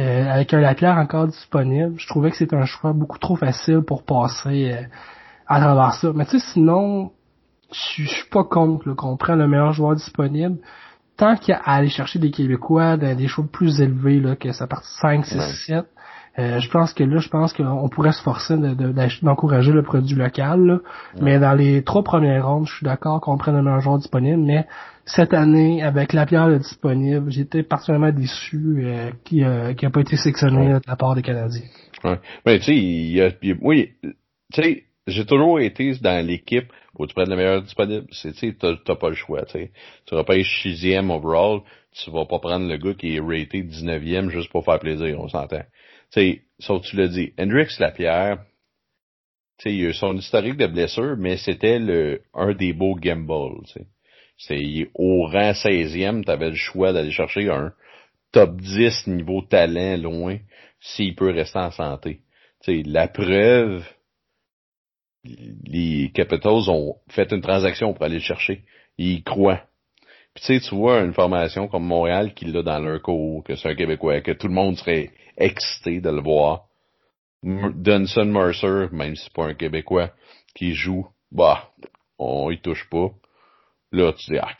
Euh, 0.00 0.30
avec 0.30 0.54
un 0.54 0.60
Lapierre 0.60 0.96
encore 0.96 1.26
disponible, 1.26 1.94
je 1.98 2.06
trouvais 2.06 2.30
que 2.30 2.36
c'était 2.36 2.56
un 2.56 2.64
choix 2.64 2.94
beaucoup 2.94 3.18
trop 3.18 3.36
facile 3.36 3.82
pour 3.82 4.02
passer 4.02 4.72
euh, 4.72 4.82
à 5.46 5.60
travers 5.60 5.92
ça. 5.94 6.12
Mais 6.14 6.24
tu 6.24 6.38
sais, 6.38 6.52
sinon, 6.54 7.10
je 7.70 8.04
suis 8.06 8.28
pas 8.30 8.44
contre 8.44 8.94
qu'on 8.94 9.18
prenne 9.18 9.40
le 9.40 9.46
meilleur 9.46 9.72
joueur 9.72 9.94
disponible. 9.94 10.56
Tant 11.18 11.36
qu'il 11.36 11.52
y 11.52 11.54
a 11.54 11.60
à 11.62 11.74
aller 11.74 11.90
chercher 11.90 12.18
des 12.18 12.30
Québécois 12.30 12.96
dans 12.96 13.14
des 13.14 13.28
choix 13.28 13.44
plus 13.52 13.82
élevés, 13.82 14.20
là, 14.20 14.36
que 14.36 14.52
ça 14.52 14.66
part 14.66 14.84
5, 14.84 15.26
6, 15.26 15.40
7, 15.66 15.84
je 16.38 16.70
pense 16.70 16.94
que 16.94 17.04
là, 17.04 17.18
je 17.18 17.28
pense 17.28 17.52
qu'on 17.52 17.88
pourrait 17.90 18.12
se 18.12 18.22
forcer 18.22 18.56
d'encourager 18.56 19.72
le 19.72 19.82
produit 19.82 20.16
local. 20.16 20.80
Mais 21.20 21.38
dans 21.38 21.52
les 21.52 21.84
trois 21.84 22.02
premières 22.02 22.46
rondes, 22.46 22.66
je 22.66 22.74
suis 22.74 22.86
d'accord 22.86 23.20
qu'on 23.20 23.36
prenne 23.36 23.56
le 23.56 23.62
meilleur 23.62 23.80
joueur 23.80 23.98
disponible, 23.98 24.40
mais 24.40 24.66
cette 25.04 25.34
année, 25.34 25.82
avec 25.82 26.12
la 26.12 26.26
pierre 26.26 26.58
disponible, 26.58 27.30
j'étais 27.30 27.62
particulièrement 27.62 28.12
déçu 28.12 28.84
euh, 28.84 29.10
qui 29.24 29.40
n'a 29.40 29.68
a 29.68 29.90
pas 29.90 30.00
été 30.00 30.16
sélectionné 30.16 30.74
de 30.74 30.80
la 30.86 30.96
part 30.96 31.14
des 31.14 31.22
Canadiens. 31.22 31.62
Ouais. 32.04 32.18
Mais 32.46 32.58
tu 32.58 32.66
sais, 32.66 32.76
il 32.76 33.12
y 33.12 33.22
a, 33.22 33.30
oui, 33.60 33.92
tu 34.02 34.62
sais, 34.62 34.84
j'ai 35.06 35.26
toujours 35.26 35.60
été 35.60 35.92
dans 36.00 36.24
l'équipe 36.24 36.72
où 36.98 37.06
tu 37.06 37.14
prends 37.14 37.24
le 37.24 37.36
meilleur 37.36 37.62
disponible. 37.62 38.06
C'est, 38.12 38.32
tu 38.32 38.50
sais, 38.50 38.56
t'as 38.58 38.94
pas 38.94 39.08
le 39.08 39.14
choix, 39.14 39.44
tu 39.44 39.52
sais. 39.52 39.72
Tu 40.06 40.14
repêches 40.14 40.62
sixième 40.62 41.10
overall, 41.10 41.60
tu 41.92 42.10
vas 42.10 42.26
pas 42.26 42.38
prendre 42.38 42.68
le 42.68 42.76
gars 42.76 42.94
qui 42.94 43.16
est 43.16 43.20
raté 43.20 43.62
19e 43.62 44.30
juste 44.30 44.50
pour 44.50 44.64
faire 44.64 44.78
plaisir, 44.78 45.18
on 45.20 45.28
s'entend. 45.28 45.64
Tu 46.12 46.20
sais, 46.20 46.42
sauf 46.58 46.82
tu 46.82 46.96
l'as 46.96 47.08
dit, 47.08 47.32
Hendrix 47.38 47.68
Lapierre, 47.78 48.44
tu 49.58 49.70
sais, 49.70 49.74
il 49.74 49.88
a 49.88 49.92
son 49.92 50.16
historique 50.16 50.56
de 50.56 50.66
blessure, 50.66 51.16
mais 51.18 51.36
c'était 51.36 51.78
le 51.78 52.22
un 52.34 52.54
des 52.54 52.72
beaux 52.72 52.94
gambles, 52.94 53.64
tu 53.66 53.72
sais. 53.72 53.86
C'est 54.40 54.88
au 54.94 55.26
rang 55.26 55.52
16e, 55.52 56.24
tu 56.24 56.30
avais 56.30 56.48
le 56.48 56.56
choix 56.56 56.94
d'aller 56.94 57.10
chercher 57.10 57.50
un 57.50 57.74
top 58.32 58.56
10 58.56 59.08
niveau 59.08 59.42
talent 59.42 59.98
loin 59.98 60.38
s'il 60.80 61.14
peut 61.14 61.30
rester 61.30 61.58
en 61.58 61.70
santé. 61.70 62.20
sais, 62.62 62.82
la 62.86 63.06
preuve, 63.08 63.84
les 65.24 66.10
Capitals 66.14 66.70
ont 66.70 66.96
fait 67.10 67.30
une 67.32 67.42
transaction 67.42 67.92
pour 67.92 68.02
aller 68.02 68.14
le 68.14 68.20
chercher. 68.22 68.62
Ils 68.96 69.22
croient. 69.22 69.62
Puis 70.34 70.60
tu 70.60 70.74
vois 70.74 71.00
une 71.00 71.12
formation 71.12 71.68
comme 71.68 71.84
Montréal 71.84 72.32
qui 72.32 72.46
l'a 72.46 72.62
dans 72.62 72.78
leur 72.78 73.02
cours, 73.02 73.44
que 73.44 73.56
c'est 73.56 73.68
un 73.68 73.74
Québécois, 73.74 74.22
que 74.22 74.32
tout 74.32 74.48
le 74.48 74.54
monde 74.54 74.78
serait 74.78 75.10
excité 75.36 76.00
de 76.00 76.08
le 76.08 76.22
voir. 76.22 76.64
Dunson 77.42 78.26
Mercer, 78.26 78.88
même 78.92 79.16
si 79.16 79.24
c'est 79.24 79.32
pas 79.34 79.46
un 79.46 79.54
Québécois, 79.54 80.12
qui 80.54 80.72
joue, 80.72 81.06
bah, 81.30 81.72
on 82.18 82.50
y 82.50 82.58
touche 82.58 82.88
pas. 82.88 83.10
Là, 83.92 84.12
tu 84.12 84.30
dis, 84.30 84.38
ah, 84.38 84.54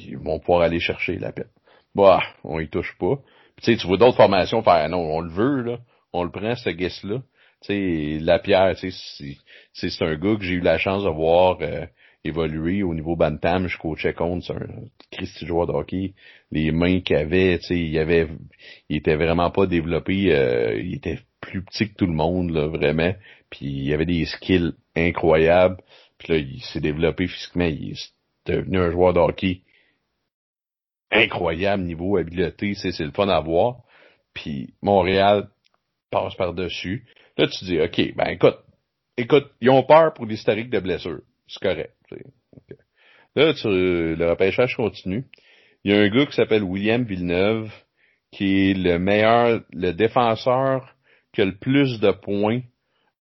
ils 0.00 0.18
vont 0.18 0.40
pouvoir 0.40 0.62
aller 0.62 0.80
chercher 0.80 1.18
la 1.18 1.32
peine. 1.32 1.50
Bah, 1.94 2.20
on 2.44 2.60
y 2.60 2.68
touche 2.68 2.96
pas. 2.98 3.16
tu 3.62 3.72
sais, 3.72 3.76
tu 3.76 3.86
vois 3.86 3.96
d'autres 3.96 4.16
formations 4.16 4.62
faire, 4.62 4.74
ah 4.74 4.88
non, 4.88 4.98
on 4.98 5.20
le 5.20 5.30
veut, 5.30 5.62
là. 5.62 5.78
On 6.12 6.24
le 6.24 6.30
prend, 6.30 6.54
ce 6.54 6.70
guest-là. 6.70 7.22
Tu 7.62 8.18
sais, 8.18 8.18
la 8.24 8.38
pierre, 8.38 8.74
tu 8.76 8.90
sais, 8.90 9.36
c'est 9.72 10.02
un 10.02 10.16
gars 10.16 10.36
que 10.36 10.42
j'ai 10.44 10.54
eu 10.54 10.60
la 10.60 10.78
chance 10.78 11.04
de 11.04 11.08
voir 11.08 11.58
euh, 11.60 11.86
évoluer 12.24 12.82
au 12.82 12.94
niveau 12.94 13.16
Bantam. 13.16 13.68
Je 13.68 13.78
coachais 13.78 14.14
contre, 14.14 14.46
c'est 14.46 14.52
un 14.52 14.66
Christy 15.10 15.46
joueur 15.46 15.66
de 15.66 15.72
hockey. 15.72 16.14
Les 16.50 16.72
mains 16.72 17.00
qu'il 17.00 17.16
avait, 17.16 17.58
tu 17.58 17.66
sais, 17.66 17.78
il 17.78 17.98
avait, 17.98 18.28
il 18.88 18.98
était 18.98 19.16
vraiment 19.16 19.50
pas 19.50 19.66
développé. 19.66 20.34
Euh, 20.34 20.80
il 20.80 20.94
était 20.96 21.20
plus 21.40 21.62
petit 21.64 21.88
que 21.88 21.94
tout 21.94 22.06
le 22.06 22.12
monde, 22.12 22.50
là, 22.50 22.66
vraiment. 22.66 23.14
Puis 23.50 23.66
il 23.66 23.94
avait 23.94 24.06
des 24.06 24.24
skills 24.26 24.72
incroyables. 24.96 25.78
Puis 26.18 26.32
là, 26.32 26.38
il 26.38 26.62
s'est 26.62 26.80
développé 26.80 27.26
physiquement. 27.26 27.66
Il, 27.66 27.94
devenu 28.46 28.78
un 28.78 28.90
joueur 28.90 29.12
de 29.12 29.20
hockey 29.20 29.62
incroyable 31.10 31.84
niveau 31.84 32.16
habileté, 32.16 32.74
c'est 32.74 32.98
le 32.98 33.12
fun 33.12 33.28
à 33.28 33.40
voir. 33.40 33.82
Puis 34.34 34.74
Montréal 34.82 35.48
passe 36.10 36.34
par-dessus. 36.34 37.06
Là, 37.36 37.46
tu 37.48 37.64
dis, 37.64 37.80
OK, 37.80 38.14
ben 38.14 38.28
écoute, 38.28 38.58
écoute, 39.16 39.50
ils 39.60 39.70
ont 39.70 39.82
peur 39.82 40.12
pour 40.14 40.26
l'historique 40.26 40.70
de 40.70 40.80
blessure. 40.80 41.20
C'est 41.46 41.62
correct. 41.62 41.94
Là, 43.34 43.54
tu, 43.54 43.68
le 43.68 44.30
repêchage 44.30 44.76
continue. 44.76 45.24
Il 45.84 45.92
y 45.92 45.94
a 45.94 46.00
un 46.00 46.08
gars 46.08 46.26
qui 46.26 46.34
s'appelle 46.34 46.64
William 46.64 47.04
Villeneuve, 47.04 47.70
qui 48.32 48.70
est 48.70 48.74
le 48.74 48.98
meilleur, 48.98 49.62
le 49.72 49.92
défenseur 49.92 50.94
qui 51.32 51.42
a 51.42 51.44
le 51.44 51.56
plus 51.56 52.00
de 52.00 52.12
points, 52.12 52.62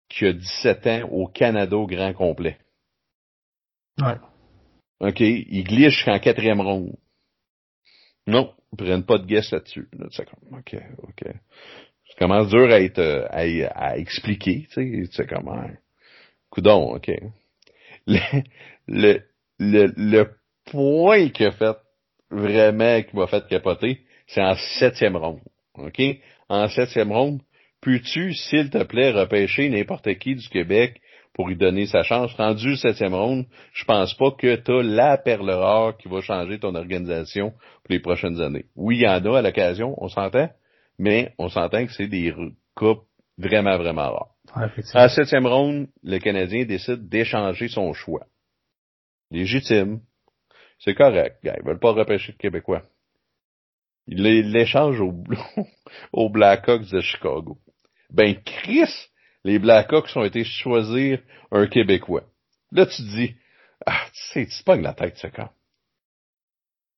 qui 0.08 0.26
a 0.26 0.34
17 0.34 0.88
ans 0.88 1.10
au 1.12 1.28
Canada 1.28 1.76
au 1.76 1.86
grand 1.86 2.14
complet. 2.14 2.58
Ouais. 4.00 4.16
OK, 5.00 5.20
ils 5.22 5.64
glissent 5.64 5.94
jusqu'en 5.94 6.20
quatrième 6.20 6.62
ronde. 6.62 6.96
Non, 8.28 8.54
ils 8.74 8.78
prennent 8.78 9.06
pas 9.06 9.18
de 9.18 9.26
guess 9.26 9.52
là-dessus. 9.52 9.88
OK, 10.52 10.76
OK. 11.04 11.24
Ça 11.24 12.16
commence 12.18 12.50
dur 12.50 12.70
à 12.72 12.82
être 12.82 13.28
à, 13.30 13.40
à 13.76 13.98
expliquer, 13.98 14.68
tu 14.72 15.06
sais, 15.12 15.26
comment. 15.28 15.64
Coudon, 16.50 16.96
OK. 16.96 17.12
Le, 18.08 18.20
le, 18.88 19.22
le, 19.60 19.94
le 19.96 20.32
point 20.66 21.30
qui 21.30 21.46
a 21.46 21.52
fait 21.52 21.78
vraiment, 22.32 23.02
qui 23.04 23.16
m'a 23.16 23.28
fait 23.28 23.48
capoter, 23.48 24.02
c'est 24.28 24.42
en 24.42 24.56
septième 24.80 25.16
ronde. 25.16 25.42
OK? 25.76 26.02
En 26.50 26.68
septième 26.68 27.12
ronde, 27.12 27.42
peux-tu, 27.82 28.34
s'il 28.34 28.70
te 28.70 28.84
plaît, 28.84 29.12
repêcher 29.12 29.70
n'importe 29.70 30.14
qui 30.16 30.36
du 30.36 30.50
Québec 30.50 31.02
pour 31.40 31.48
lui 31.48 31.56
donner 31.56 31.86
sa 31.86 32.04
chance. 32.04 32.34
Rendu 32.34 32.72
le 32.72 32.76
septième 32.76 33.14
ronde, 33.14 33.46
je 33.72 33.86
pense 33.86 34.14
pas 34.14 34.32
que 34.32 34.58
tu 34.58 34.72
as 34.74 34.84
la 34.84 35.18
perle 35.18 35.50
rare 35.52 35.96
qui 35.96 36.10
va 36.10 36.20
changer 36.20 36.60
ton 36.60 36.76
organisation 36.76 37.52
pour 37.52 37.92
les 37.92 38.02
prochaines 38.02 38.42
années. 38.42 38.66
Oui, 38.76 38.98
il 38.98 39.04
y 39.04 39.08
en 39.08 39.24
a 39.24 39.38
à 39.38 39.42
l'occasion, 39.42 39.96
on 40.04 40.10
s'entend, 40.10 40.50
mais 40.98 41.34
on 41.38 41.48
s'entend 41.48 41.86
que 41.86 41.94
c'est 41.94 42.10
des 42.10 42.36
coupes 42.76 43.06
vraiment, 43.38 43.78
vraiment 43.78 44.12
rares. 44.12 44.68
à 44.94 45.04
la 45.04 45.08
septième 45.08 45.48
ronde, 45.48 45.88
le 46.04 46.20
Canadien 46.20 46.66
décide 46.66 47.08
d'échanger 47.08 47.70
son 47.70 47.94
choix. 47.94 48.26
Légitime. 49.32 50.02
C'est 50.80 50.94
correct. 50.94 51.38
Ils 51.44 51.64
veulent 51.64 51.80
pas 51.80 51.94
repêcher 51.94 52.34
le 52.34 52.38
Québécois. 52.38 52.82
Il 54.08 54.24
l'échange 54.24 55.00
au, 55.00 55.24
au 56.12 56.30
Blackhawks 56.30 56.92
de 56.92 57.00
Chicago. 57.00 57.58
Ben, 58.10 58.36
Chris, 58.44 59.09
les 59.44 59.60
Blackhawks 59.60 60.16
ont 60.16 60.24
été 60.24 60.44
choisir 60.44 61.20
un 61.52 61.68
Québécois. 61.68 62.24
Là, 62.72 62.86
tu 62.86 62.98
te 62.98 63.16
dis, 63.16 63.36
ah, 63.86 64.06
tu 64.14 64.22
sais, 64.34 64.48
tu 64.48 64.64
pas 64.64 64.76
la 64.76 64.94
tête, 64.94 65.18
ce 65.18 65.28
camp. 65.28 65.50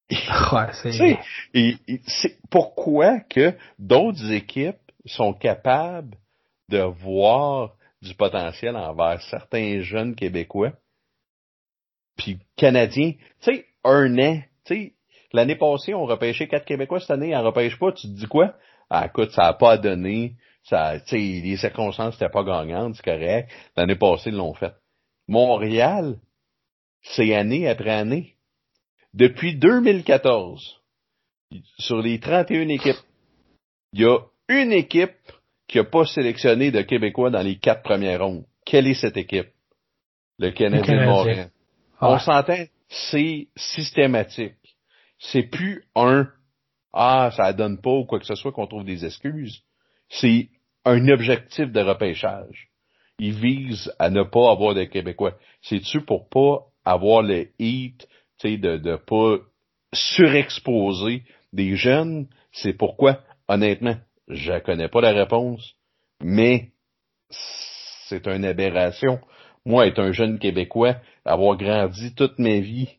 Ouais, 0.51 0.67
c'est... 0.73 1.19
c'est 2.05 2.37
pourquoi 2.49 3.21
que 3.21 3.53
d'autres 3.79 4.31
équipes 4.31 4.75
sont 5.05 5.33
capables 5.33 6.17
de 6.69 6.79
voir 6.79 7.75
du 8.01 8.13
potentiel 8.15 8.75
envers 8.75 9.21
certains 9.21 9.81
jeunes 9.81 10.15
Québécois, 10.15 10.73
puis 12.17 12.39
Canadiens, 12.55 13.13
tu 13.41 13.53
sais, 13.53 13.65
un 13.83 14.17
an, 14.19 14.41
tu 14.65 14.75
sais, 14.75 14.93
l'année 15.33 15.55
passée, 15.55 15.93
on 15.93 16.05
repêchait 16.05 16.47
quatre 16.47 16.65
Québécois, 16.65 16.99
cette 16.99 17.11
année, 17.11 17.35
on 17.35 17.43
repêche 17.43 17.77
pas, 17.77 17.91
tu 17.91 18.07
te 18.07 18.13
dis 18.13 18.27
quoi? 18.27 18.55
Ah, 18.89 19.05
écoute, 19.05 19.31
ça 19.31 19.43
a 19.43 19.53
pas 19.53 19.77
donné, 19.77 20.35
ça, 20.63 20.95
les 21.11 21.57
circonstances 21.57 22.19
n'étaient 22.19 22.31
pas 22.31 22.43
gagnantes, 22.43 22.95
c'est 22.95 23.03
correct. 23.03 23.49
L'année 23.75 23.95
passée, 23.95 24.29
ils 24.29 24.35
l'ont 24.35 24.53
fait. 24.53 24.73
Montréal, 25.27 26.19
c'est 27.01 27.33
année 27.33 27.67
après 27.67 27.91
année. 27.91 28.35
Depuis 29.13 29.55
2014, 29.55 30.81
sur 31.79 32.01
les 32.01 32.19
31 32.19 32.69
équipes, 32.69 32.95
il 33.93 34.01
y 34.01 34.05
a 34.05 34.19
une 34.47 34.71
équipe 34.71 35.11
qui 35.67 35.77
n'a 35.77 35.83
pas 35.83 36.05
sélectionné 36.05 36.71
de 36.71 36.81
Québécois 36.81 37.29
dans 37.29 37.41
les 37.41 37.57
quatre 37.57 37.83
premières 37.83 38.21
rondes. 38.21 38.45
Quelle 38.65 38.87
est 38.87 38.93
cette 38.93 39.17
équipe? 39.17 39.49
Le 40.37 40.51
Canadien 40.51 41.01
de 41.01 41.05
Montréal. 41.05 41.51
On 41.99 42.19
s'entend, 42.19 42.65
c'est 42.87 43.47
systématique. 43.55 44.55
C'est 45.19 45.43
plus 45.43 45.85
un 45.95 46.27
Ah, 46.93 47.31
ça 47.35 47.53
donne 47.53 47.79
pas 47.79 47.91
ou 47.91 48.05
quoi 48.05 48.19
que 48.19 48.25
ce 48.25 48.35
soit 48.35 48.51
qu'on 48.51 48.67
trouve 48.67 48.85
des 48.85 49.05
excuses 49.05 49.63
c'est 50.11 50.49
un 50.85 51.07
objectif 51.07 51.71
de 51.71 51.81
repêchage. 51.81 52.69
Ils 53.19 53.33
visent 53.33 53.93
à 53.99 54.09
ne 54.09 54.23
pas 54.23 54.51
avoir 54.51 54.73
de 54.73 54.83
Québécois. 54.83 55.37
C'est-tu 55.61 56.01
pour 56.01 56.27
pas 56.29 56.65
avoir 56.83 57.21
le 57.21 57.49
hit, 57.59 58.07
tu 58.39 58.49
sais, 58.49 58.57
de, 58.57 58.77
de 58.77 58.95
pas 58.95 59.37
surexposer 59.93 61.23
des 61.53 61.75
jeunes? 61.75 62.27
C'est 62.51 62.73
pourquoi, 62.73 63.19
honnêtement, 63.47 63.95
je 64.27 64.59
connais 64.59 64.87
pas 64.87 65.01
la 65.01 65.11
réponse, 65.11 65.75
mais 66.21 66.69
c'est 67.29 68.27
une 68.27 68.45
aberration. 68.45 69.19
Moi, 69.65 69.87
être 69.87 69.99
un 69.99 70.11
jeune 70.11 70.39
Québécois, 70.39 70.95
avoir 71.23 71.55
grandi 71.57 72.13
toute 72.15 72.39
ma 72.39 72.59
vie 72.59 72.89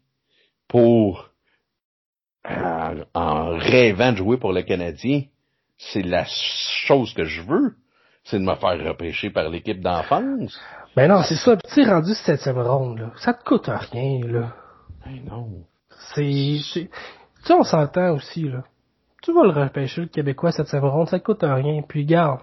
pour 0.69 1.31
en 2.45 3.57
rêvant 3.57 4.13
de 4.13 4.17
jouer 4.17 4.37
pour 4.37 4.53
le 4.53 4.63
Canadien, 4.63 5.23
c'est 5.91 6.03
la 6.03 6.25
chose 6.27 7.13
que 7.15 7.25
je 7.25 7.43
veux, 7.43 7.75
c'est 8.25 8.39
de 8.39 8.45
me 8.45 8.55
faire 8.55 8.79
repêcher 8.85 9.31
par 9.31 9.49
l'équipe 9.49 9.81
d'enfance. 9.81 10.61
Ben 10.95 11.09
non, 11.09 11.23
c'est 11.23 11.37
ça. 11.37 11.57
Tu 11.57 11.85
rendu 11.85 12.15
septième 12.15 12.61
ronde, 12.61 12.99
là. 12.99 13.11
Ça 13.17 13.35
te 13.35 13.43
coûte 13.45 13.69
rien, 13.69 14.21
là. 14.27 14.53
Ben 15.05 15.25
non. 15.29 15.49
C'est, 16.15 16.21
tu 16.21 16.89
sais, 17.45 17.53
on 17.53 17.65
s'entend 17.65 18.13
aussi, 18.13 18.49
là. 18.49 18.63
Tu 19.23 19.33
vas 19.33 19.45
le 19.45 19.51
repêcher, 19.51 20.03
le 20.03 20.07
Québécois, 20.09 20.53
cette 20.53 20.71
ronde, 20.73 21.09
ça 21.09 21.19
coûte 21.21 21.43
rien. 21.43 21.83
Puis 21.89 22.05
garde, 22.05 22.41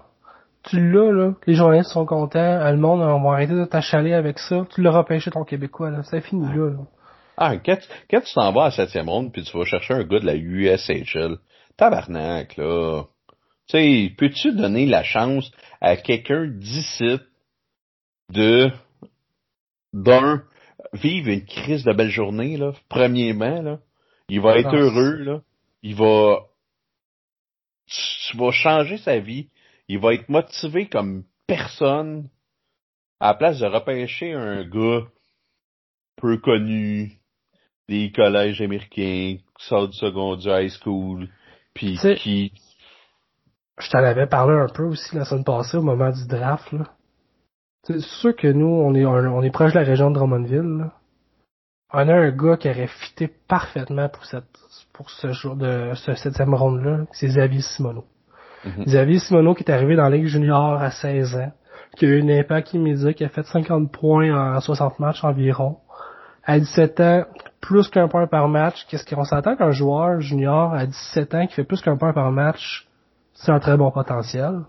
tu 0.64 0.92
l'as, 0.92 1.12
là, 1.12 1.32
les 1.46 1.54
journalistes 1.54 1.90
sont 1.90 2.06
contents, 2.06 2.70
le 2.70 2.76
monde 2.76 3.00
va 3.00 3.32
arrêter 3.32 3.54
de 3.54 3.64
t'achaler 3.64 4.14
avec 4.14 4.38
ça, 4.38 4.66
tu 4.74 4.82
l'as 4.82 4.90
repêché 4.90 5.30
ton 5.30 5.44
Québécois, 5.44 5.90
là. 5.90 6.02
C'est 6.02 6.20
fini, 6.20 6.46
là, 6.48 6.70
là. 6.70 6.78
Ah, 7.36 7.56
quand, 7.56 7.78
quand 8.10 8.20
tu 8.20 8.34
t'en 8.34 8.52
vas 8.52 8.64
à 8.64 8.70
septième 8.70 9.08
ronde, 9.08 9.32
puis 9.32 9.42
tu 9.42 9.56
vas 9.56 9.64
chercher 9.64 9.94
un 9.94 10.04
gars 10.04 10.20
de 10.20 10.26
la 10.26 10.34
USHL, 10.34 11.38
tabarnak, 11.76 12.56
là. 12.56 13.04
Tu 13.70 13.76
sais, 13.76 14.14
peux-tu 14.18 14.52
donner 14.52 14.84
la 14.84 15.04
chance 15.04 15.48
à 15.80 15.96
quelqu'un 15.96 16.48
d'ici 16.48 17.20
de, 18.28 18.68
d'un, 19.92 20.42
vivre 20.92 21.28
une 21.28 21.44
crise 21.44 21.84
de 21.84 21.92
belle 21.92 22.10
journée, 22.10 22.56
là, 22.56 22.72
premièrement, 22.88 23.62
là? 23.62 23.78
Il 24.28 24.40
va 24.40 24.58
être 24.58 24.74
heureux, 24.74 25.18
là. 25.22 25.42
Il 25.84 25.94
va, 25.94 26.46
tu 27.86 28.36
vas 28.36 28.50
changer 28.50 28.98
sa 28.98 29.20
vie. 29.20 29.50
Il 29.86 30.00
va 30.00 30.14
être 30.14 30.28
motivé 30.28 30.88
comme 30.88 31.22
personne 31.46 32.28
à 33.20 33.28
la 33.28 33.34
place 33.34 33.60
de 33.60 33.66
repêcher 33.66 34.32
un 34.32 34.64
gars 34.64 35.06
peu 36.16 36.38
connu 36.38 37.20
des 37.88 38.10
collèges 38.10 38.60
américains, 38.60 39.36
qui 39.36 39.64
sort 39.64 39.86
du 39.86 39.96
secondaire 39.96 40.60
high 40.60 40.70
school, 40.70 41.28
puis 41.72 41.96
qui... 42.16 42.52
Je 43.80 43.90
t'en 43.90 43.98
avais 43.98 44.26
parlé 44.26 44.54
un 44.54 44.68
peu 44.72 44.84
aussi 44.84 45.16
la 45.16 45.24
semaine 45.24 45.44
passée 45.44 45.76
au 45.76 45.82
moment 45.82 46.10
du 46.10 46.26
draft, 46.26 46.70
là. 46.72 46.84
C'est 47.86 48.00
sûr 48.00 48.36
que 48.36 48.48
nous, 48.48 48.66
on 48.66 48.94
est, 48.94 49.06
on 49.06 49.42
est 49.42 49.50
proche 49.50 49.72
de 49.72 49.78
la 49.78 49.84
région 49.84 50.10
de 50.10 50.14
Drummondville, 50.16 50.78
là. 50.78 50.92
On 51.92 52.08
a 52.08 52.14
un 52.14 52.30
gars 52.30 52.56
qui 52.56 52.68
aurait 52.68 52.86
fité 52.86 53.28
parfaitement 53.48 54.08
pour 54.08 54.24
cette, 54.24 54.44
pour 54.92 55.10
ce 55.10 55.32
jour 55.32 55.56
de, 55.56 55.92
ce 55.94 56.14
septième 56.14 56.54
ronde-là, 56.54 57.06
c'est 57.12 57.26
Xavier 57.26 57.62
Simoneau. 57.62 58.04
Mm-hmm. 58.64 58.84
Xavier 58.84 59.18
Simoneau 59.18 59.54
qui 59.54 59.64
est 59.64 59.72
arrivé 59.72 59.96
dans 59.96 60.04
la 60.04 60.16
Ligue 60.16 60.26
junior 60.26 60.80
à 60.80 60.90
16 60.90 61.36
ans, 61.36 61.52
qui 61.96 62.04
a 62.04 62.08
eu 62.08 62.22
un 62.22 62.28
impact 62.28 62.74
immédiat, 62.74 63.12
qui 63.12 63.24
a 63.24 63.28
fait 63.28 63.44
50 63.44 63.90
points 63.90 64.56
en 64.56 64.60
60 64.60 65.00
matchs 65.00 65.24
environ. 65.24 65.78
À 66.44 66.58
17 66.60 67.00
ans, 67.00 67.24
plus 67.60 67.88
qu'un 67.88 68.08
point 68.08 68.26
par 68.26 68.48
match. 68.48 68.86
Qu'est-ce 68.88 69.04
qu'on 69.04 69.24
s'entend 69.24 69.56
qu'un 69.56 69.72
joueur 69.72 70.20
junior 70.20 70.72
à 70.72 70.86
17 70.86 71.34
ans 71.34 71.46
qui 71.46 71.54
fait 71.54 71.64
plus 71.64 71.80
qu'un 71.80 71.96
point 71.96 72.12
par 72.12 72.30
match, 72.30 72.86
c'est 73.40 73.52
un 73.52 73.58
très 73.58 73.76
bon 73.76 73.90
potentiel. 73.90 74.60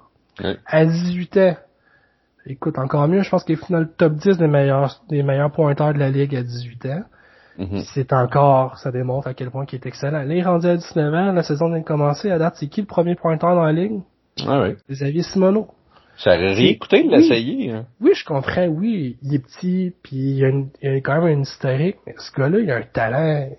À 0.65 0.85
18 0.85 1.37
ans, 1.37 1.57
écoute, 2.45 2.79
encore 2.79 3.07
mieux, 3.07 3.21
je 3.21 3.29
pense 3.29 3.43
qu'il 3.43 3.55
est 3.55 3.71
dans 3.71 3.79
le 3.79 3.91
top 3.91 4.13
10 4.13 4.37
des 4.37 4.47
meilleurs, 4.47 5.01
des 5.09 5.23
meilleurs 5.23 5.51
pointeurs 5.51 5.93
de 5.93 5.99
la 5.99 6.09
ligue 6.09 6.35
à 6.35 6.41
18 6.41 6.85
ans. 6.85 7.03
Mm-hmm. 7.59 7.83
C'est 7.93 8.13
encore, 8.13 8.77
ça 8.77 8.91
démontre 8.91 9.27
à 9.27 9.33
quel 9.33 9.51
point 9.51 9.65
il 9.69 9.75
est 9.75 9.85
excellent. 9.85 10.19
Là, 10.19 10.25
il 10.25 10.37
est 10.37 10.43
rendu 10.43 10.67
à 10.67 10.77
19 10.77 11.13
ans, 11.13 11.31
la 11.33 11.43
saison 11.43 11.67
vient 11.67 11.79
de 11.79 11.85
commencer. 11.85 12.31
À 12.31 12.39
date, 12.39 12.55
c'est 12.57 12.67
qui 12.67 12.81
le 12.81 12.87
premier 12.87 13.15
pointeur 13.15 13.55
dans 13.55 13.63
la 13.63 13.73
ligue? 13.73 13.99
Ah 14.47 14.61
oui. 14.61 14.75
Xavier 14.89 15.21
Simoneau. 15.21 15.67
Ça 16.17 16.35
aurait 16.35 16.53
rien 16.53 16.75
coûté 16.75 17.03
de 17.03 17.09
l'essayer. 17.09 17.71
Hein. 17.71 17.85
Oui, 17.99 18.11
je 18.13 18.23
comprends, 18.23 18.67
oui. 18.67 19.17
Il 19.21 19.35
est 19.35 19.39
petit, 19.39 19.93
puis 20.01 20.37
il, 20.37 20.45
a 20.45 20.89
a 20.89 20.95
quand 21.01 21.21
même 21.21 21.33
une 21.33 21.41
historique, 21.41 21.97
mais 22.07 22.15
ce 22.17 22.31
gars-là, 22.33 22.59
il 22.59 22.71
a 22.71 22.77
un 22.77 22.83
talent, 22.83 23.49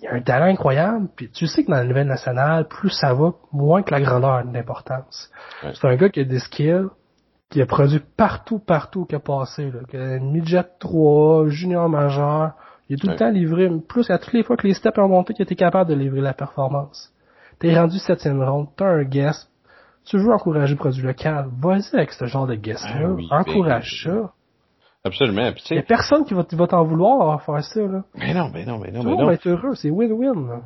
il 0.00 0.08
a 0.08 0.14
un 0.14 0.20
talent 0.20 0.46
incroyable. 0.46 1.08
Puis 1.16 1.30
tu 1.30 1.46
sais 1.46 1.64
que 1.64 1.70
dans 1.70 1.76
la 1.76 1.84
nouvelle 1.84 2.06
nationale, 2.06 2.66
plus 2.68 2.90
ça 2.90 3.14
va, 3.14 3.32
moins 3.52 3.82
que 3.82 3.90
la 3.90 4.00
grandeur 4.00 4.34
a 4.34 4.42
d'importance. 4.42 5.30
C'est 5.62 5.86
un 5.86 5.96
gars 5.96 6.08
qui 6.08 6.20
a 6.20 6.24
des 6.24 6.38
skills, 6.38 6.88
qui 7.50 7.62
a 7.62 7.66
produit 7.66 8.00
partout, 8.16 8.58
partout 8.58 9.06
qu'il 9.06 9.16
a 9.16 9.20
passé. 9.20 9.70
Là. 9.70 10.18
Midget 10.20 10.66
3, 10.80 11.48
junior 11.48 11.88
majeur, 11.88 12.52
il 12.88 12.94
a 12.94 12.98
tout 12.98 13.08
le 13.08 13.16
temps 13.16 13.30
livré, 13.30 13.70
plus 13.86 14.10
à 14.10 14.18
toutes 14.18 14.32
les 14.32 14.42
fois 14.42 14.56
que 14.56 14.66
les 14.66 14.74
steps 14.74 14.98
ont 14.98 15.08
monté, 15.08 15.34
qu'il 15.34 15.42
était 15.42 15.54
capable 15.54 15.90
de 15.90 15.94
livrer 15.94 16.20
la 16.20 16.34
performance. 16.34 17.12
T'es 17.58 17.78
rendu 17.78 17.98
septième 17.98 18.42
ronde, 18.42 18.68
t'as 18.76 18.86
un 18.86 19.02
guest, 19.02 19.50
tu 20.04 20.16
veux 20.16 20.32
encourager 20.32 20.74
le 20.74 20.78
produit 20.78 21.02
local, 21.02 21.48
vas-y 21.60 21.94
avec 21.94 22.12
ce 22.12 22.24
genre 22.26 22.46
de 22.46 22.54
guest-là, 22.54 23.16
ah 23.30 23.40
encourage 23.40 24.04
ça. 24.04 24.32
Absolument. 25.08 25.50
Il 25.70 25.76
y 25.76 25.78
a 25.78 25.82
personne 25.82 26.24
qui 26.24 26.34
va, 26.34 26.44
t'en 26.44 26.84
vouloir 26.84 27.30
à 27.32 27.38
faire 27.38 27.64
ça, 27.64 27.80
là. 27.80 28.04
Mais 28.14 28.34
non, 28.34 28.50
mais 28.52 28.64
non, 28.64 28.78
mais 28.78 28.90
non, 28.90 29.02
mais 29.02 29.16
non. 29.16 29.26
va 29.26 29.34
être 29.34 29.48
heureux, 29.48 29.74
c'est 29.74 29.90
win-win, 29.90 30.62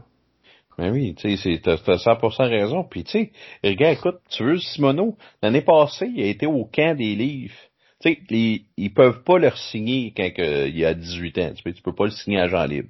Mais 0.79 0.91
oui, 0.91 1.15
tu 1.15 1.37
sais, 1.37 1.61
t'as 1.63 1.77
100% 1.77 2.49
raison. 2.49 2.85
Puis 2.85 3.05
tu 3.05 3.11
sais, 3.11 3.33
regarde, 3.65 3.97
écoute, 3.99 4.21
tu 4.31 4.45
veux 4.45 4.59
Simono, 4.59 5.17
l'année 5.43 5.63
passée, 5.63 6.11
il 6.15 6.23
a 6.23 6.27
été 6.27 6.47
au 6.47 6.65
camp 6.65 6.97
des 6.97 7.15
livres. 7.15 7.55
Tu 8.01 8.15
sais, 8.15 8.65
ils 8.77 8.95
peuvent 8.95 9.23
pas 9.23 9.39
leur 9.39 9.57
signer 9.57 10.13
quand 10.17 10.29
il 10.37 10.85
a 10.85 10.95
18 10.95 11.39
ans. 11.39 11.53
Tu 11.55 11.63
peux, 11.63 11.73
tu 11.73 11.83
peux 11.83 11.95
pas 11.95 12.07
le 12.07 12.11
signer 12.11 12.41
à 12.41 12.49
Jean 12.49 12.65
Libre. 12.65 12.89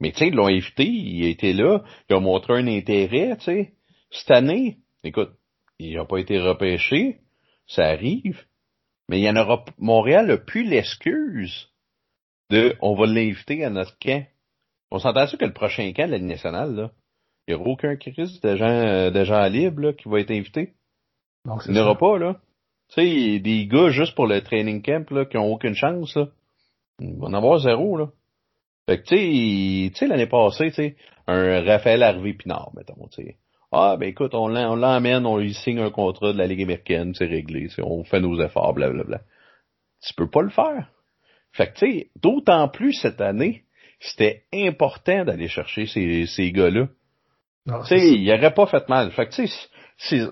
Mais 0.00 0.12
tu 0.12 0.18
sais, 0.18 0.28
ils 0.28 0.34
l'ont 0.34 0.48
invité, 0.48 0.84
il 0.84 1.24
a 1.24 1.28
été 1.28 1.52
là, 1.52 1.82
il 2.08 2.16
a 2.16 2.20
montré 2.20 2.54
un 2.54 2.66
intérêt, 2.66 3.36
tu 3.38 3.44
sais. 3.44 3.72
Cette 4.10 4.30
année, 4.30 4.78
écoute, 5.04 5.30
il 5.78 5.94
n'a 5.96 6.04
pas 6.04 6.18
été 6.18 6.38
repêché, 6.38 7.18
ça 7.66 7.86
arrive, 7.86 8.44
mais 9.08 9.20
il 9.20 9.24
y 9.24 9.30
en 9.30 9.36
aura, 9.36 9.64
Montréal 9.78 10.26
n'a 10.26 10.36
plus 10.36 10.64
l'excuse 10.64 11.68
de, 12.50 12.76
on 12.80 12.94
va 12.94 13.06
l'inviter 13.06 13.64
à 13.64 13.70
notre 13.70 13.98
camp. 13.98 14.24
On 14.90 14.98
s'entend 14.98 15.26
sûr 15.26 15.38
que 15.38 15.44
le 15.44 15.52
prochain 15.52 15.92
camp 15.92 16.06
de 16.06 16.12
la 16.12 16.18
nationale, 16.18 16.74
là, 16.74 16.90
il 17.46 17.54
n'y 17.54 17.60
aura 17.60 17.70
aucun 17.70 17.96
crise 17.96 18.40
de 18.40 18.56
gens, 18.56 19.10
de 19.10 19.24
gens 19.24 19.46
libres, 19.46 19.82
là, 19.82 19.92
qui 19.92 20.08
va 20.08 20.20
être 20.20 20.30
invité? 20.30 20.74
il 21.66 21.72
n'y 21.72 21.78
aura 21.78 21.96
pas, 21.96 22.18
là. 22.18 22.40
Tu 22.88 23.02
sais, 23.02 23.38
des 23.40 23.66
gars 23.66 23.90
juste 23.90 24.14
pour 24.14 24.26
le 24.26 24.40
training 24.42 24.82
camp, 24.82 25.08
là, 25.10 25.24
qui 25.24 25.36
ont 25.36 25.52
aucune 25.52 25.74
chance, 25.74 26.16
là. 26.16 26.28
Il 27.00 27.16
va 27.18 27.26
en 27.26 27.34
avoir 27.34 27.58
zéro, 27.58 27.96
là. 27.96 28.10
Fait 28.88 29.02
que, 29.02 29.88
tu 29.88 29.94
sais, 29.94 30.06
l'année 30.06 30.26
passée, 30.26 30.68
tu 30.68 30.74
sais, 30.74 30.96
un 31.26 31.62
Raphaël 31.62 32.02
Harvey 32.02 32.34
Pinard, 32.34 32.72
mettons, 32.76 33.08
tu 33.08 33.22
sais. 33.22 33.36
Ah, 33.78 33.96
ben 33.98 34.08
écoute, 34.08 34.34
on 34.34 34.48
l'emmène, 34.48 35.26
on 35.26 35.36
lui 35.36 35.52
signe 35.52 35.80
un 35.80 35.90
contrat 35.90 36.32
de 36.32 36.38
la 36.38 36.46
Ligue 36.46 36.62
américaine, 36.62 37.12
c'est 37.14 37.26
réglé, 37.26 37.68
on 37.82 38.04
fait 38.04 38.20
nos 38.20 38.40
efforts, 38.40 38.72
blablabla. 38.72 39.20
Tu 40.02 40.14
peux 40.14 40.30
pas 40.30 40.40
le 40.40 40.48
faire. 40.48 40.88
Fait 41.52 41.66
que, 41.66 41.78
tu 41.78 41.92
sais, 41.92 42.10
d'autant 42.22 42.68
plus 42.68 42.94
cette 42.94 43.20
année, 43.20 43.64
c'était 44.00 44.44
important 44.52 45.24
d'aller 45.24 45.48
chercher 45.48 45.84
ces, 45.86 46.24
ces 46.26 46.52
gars-là. 46.52 46.88
Tu 47.66 47.86
sais, 47.86 48.12
il 48.14 48.32
aurait 48.32 48.54
pas 48.54 48.66
fait 48.66 48.88
mal. 48.88 49.10
Fait 49.10 49.26
que, 49.26 49.34
tu 49.34 49.46
sais, 49.46 49.68
c'est, 49.98 50.22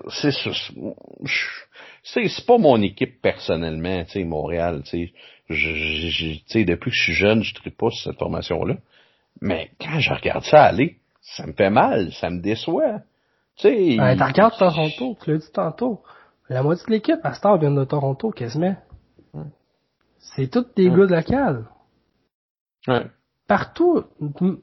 c'est, 2.03 2.45
pas 2.45 2.57
mon 2.57 2.81
équipe 2.81 3.21
personnellement, 3.21 4.05
tu 4.05 4.11
sais, 4.11 4.23
Montréal, 4.23 4.81
tu 4.89 5.11
sais. 5.47 6.63
depuis 6.63 6.89
que 6.89 6.95
je 6.95 7.03
suis 7.03 7.13
jeune, 7.13 7.43
je 7.43 7.53
ne 7.63 7.69
pas 7.71 7.89
cette 7.91 8.17
formation-là. 8.17 8.77
Mais 9.39 9.69
quand 9.79 9.99
je 9.99 10.13
regarde 10.13 10.43
ça 10.45 10.63
aller, 10.63 10.97
ça 11.21 11.45
me 11.45 11.53
fait 11.53 11.69
mal, 11.69 12.11
ça 12.13 12.31
me 12.31 12.41
déçoit. 12.41 13.01
Tu 13.57 13.67
sais. 13.69 13.97
Ben, 13.97 14.21
regardes 14.21 14.57
Toronto, 14.57 15.17
tu 15.21 15.31
l'as 15.31 15.37
dit 15.37 15.51
tantôt. 15.51 16.01
La 16.49 16.61
moitié 16.61 16.85
de 16.85 16.91
l'équipe, 16.91 17.19
à 17.23 17.33
Star 17.33 17.57
vient 17.57 17.71
de 17.71 17.83
Toronto, 17.85 18.31
quasiment. 18.31 18.75
C'est 20.19 20.47
tous 20.47 20.65
des 20.75 20.89
gars 20.89 21.05
de 21.05 21.11
la 21.11 21.23
cale. 21.23 21.65
Ouais. 22.87 23.07
Partout, 23.47 24.03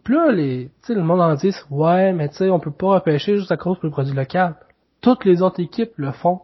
plus 0.02 0.14
là, 0.14 0.32
les, 0.32 0.66
tu 0.66 0.86
sais, 0.88 0.94
le 0.94 1.02
monde 1.02 1.20
en 1.20 1.34
dit, 1.34 1.54
ouais, 1.70 2.12
mais 2.12 2.28
tu 2.28 2.36
sais, 2.36 2.50
on 2.50 2.58
peut 2.58 2.72
pas 2.72 2.94
repêcher 2.94 3.36
juste 3.36 3.52
à 3.52 3.56
cause 3.56 3.78
du 3.80 3.90
produit 3.90 4.14
local. 4.14 4.56
Toutes 5.00 5.24
les 5.24 5.40
autres 5.42 5.60
équipes 5.60 5.92
le 5.96 6.12
font. 6.12 6.40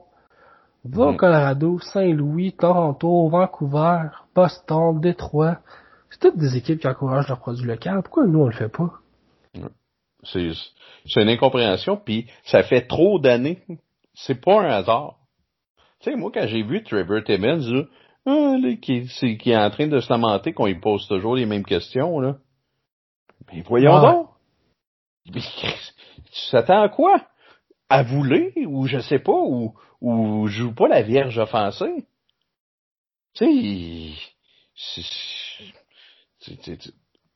Va 0.84 1.06
au 1.06 1.14
Colorado, 1.14 1.78
Saint-Louis, 1.80 2.52
Toronto, 2.52 3.28
Vancouver, 3.28 4.08
Boston, 4.34 5.00
Détroit. 5.00 5.58
C'est 6.10 6.20
toutes 6.20 6.38
des 6.38 6.56
équipes 6.56 6.80
qui 6.80 6.88
encouragent 6.88 7.28
leur 7.28 7.40
produit 7.40 7.66
local. 7.66 8.02
Pourquoi 8.02 8.26
nous, 8.26 8.40
on 8.40 8.46
le 8.46 8.52
fait 8.52 8.68
pas? 8.68 8.92
C'est, 10.24 10.52
une 11.16 11.28
incompréhension, 11.28 11.96
puis 11.96 12.26
ça 12.44 12.62
fait 12.62 12.86
trop 12.86 13.18
d'années. 13.18 13.62
C'est 14.14 14.40
pas 14.40 14.60
un 14.60 14.70
hasard. 14.70 15.16
Tu 16.00 16.10
sais, 16.10 16.16
moi, 16.16 16.30
quand 16.32 16.46
j'ai 16.46 16.62
vu 16.62 16.82
Trevor 16.82 17.22
Timmons, 17.24 17.86
ah, 18.26 18.56
qui, 18.82 19.06
qui, 19.38 19.50
est 19.50 19.56
en 19.56 19.70
train 19.70 19.86
de 19.86 20.00
se 20.00 20.12
lamenter 20.12 20.52
qu'on 20.52 20.66
lui 20.66 20.78
pose 20.78 21.06
toujours 21.08 21.36
les 21.36 21.46
mêmes 21.46 21.64
questions, 21.64 22.20
là. 22.20 22.36
Mais 23.52 23.62
voyons 23.62 23.94
ah. 23.94 24.12
donc. 24.12 24.30
tu 25.32 26.50
t'attends 26.50 26.82
à 26.82 26.88
quoi? 26.88 27.26
À 27.88 28.02
vouler, 28.02 28.52
ou 28.66 28.86
je 28.86 28.98
sais 28.98 29.18
pas, 29.18 29.32
ou, 29.32 29.74
ou 30.00 30.46
joue 30.48 30.74
pas 30.74 30.88
la 30.88 31.02
Vierge 31.02 31.38
offensée? 31.38 32.06
Tu 33.34 34.14
sais, 34.74 35.02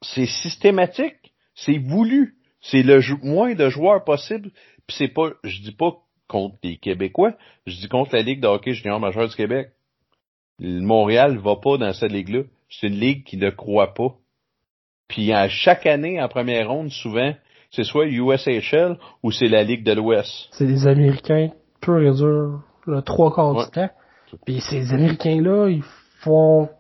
c'est 0.03 0.27
systématique, 0.27 1.33
c'est 1.55 1.79
voulu. 1.79 2.37
C'est 2.63 2.83
le 2.83 3.01
moins 3.23 3.55
de 3.55 3.69
joueurs 3.69 4.05
possible. 4.05 4.51
Puis 4.87 4.97
c'est 4.99 5.09
pas, 5.09 5.31
je 5.45 5.61
dis 5.61 5.73
pas 5.73 5.97
contre 6.29 6.57
les 6.63 6.77
Québécois, 6.77 7.35
je 7.67 7.77
dis 7.77 7.89
contre 7.89 8.15
la 8.15 8.23
Ligue 8.23 8.41
de 8.41 8.47
hockey 8.47 8.73
junior 8.73 8.99
majeur 8.99 9.29
du 9.29 9.37
Québec. 9.37 9.69
Le 10.59 10.81
Montréal 10.81 11.39
va 11.39 11.57
pas 11.57 11.77
dans 11.77 11.93
cette 11.93 12.13
ligue-là. 12.13 12.43
C'est 12.71 12.87
une 12.87 12.99
ligue 12.99 13.25
qui 13.25 13.37
ne 13.37 13.51
croit 13.51 13.95
pas. 13.95 14.15
Puis 15.09 15.33
à 15.33 15.49
chaque 15.49 15.87
année, 15.87 16.23
en 16.23 16.29
première 16.29 16.71
ronde, 16.71 16.91
souvent, 16.91 17.35
c'est 17.71 17.85
soit 17.85 18.07
USHL 18.07 18.97
ou 19.23 19.31
c'est 19.31 19.49
la 19.49 19.63
Ligue 19.63 19.85
de 19.85 19.93
l'Ouest. 19.93 20.49
C'est 20.53 20.67
des 20.67 20.87
Américains 20.87 21.51
peu 21.81 22.03
et 22.03 22.11
le 22.11 23.03
trois 23.03 23.35
quarts 23.35 23.65
du 23.67 23.71
temps. 23.71 23.91
Puis 24.47 24.61
ces 24.61 24.93
Américains-là, 24.95 25.69
ils 25.69 25.83
font 26.21 26.71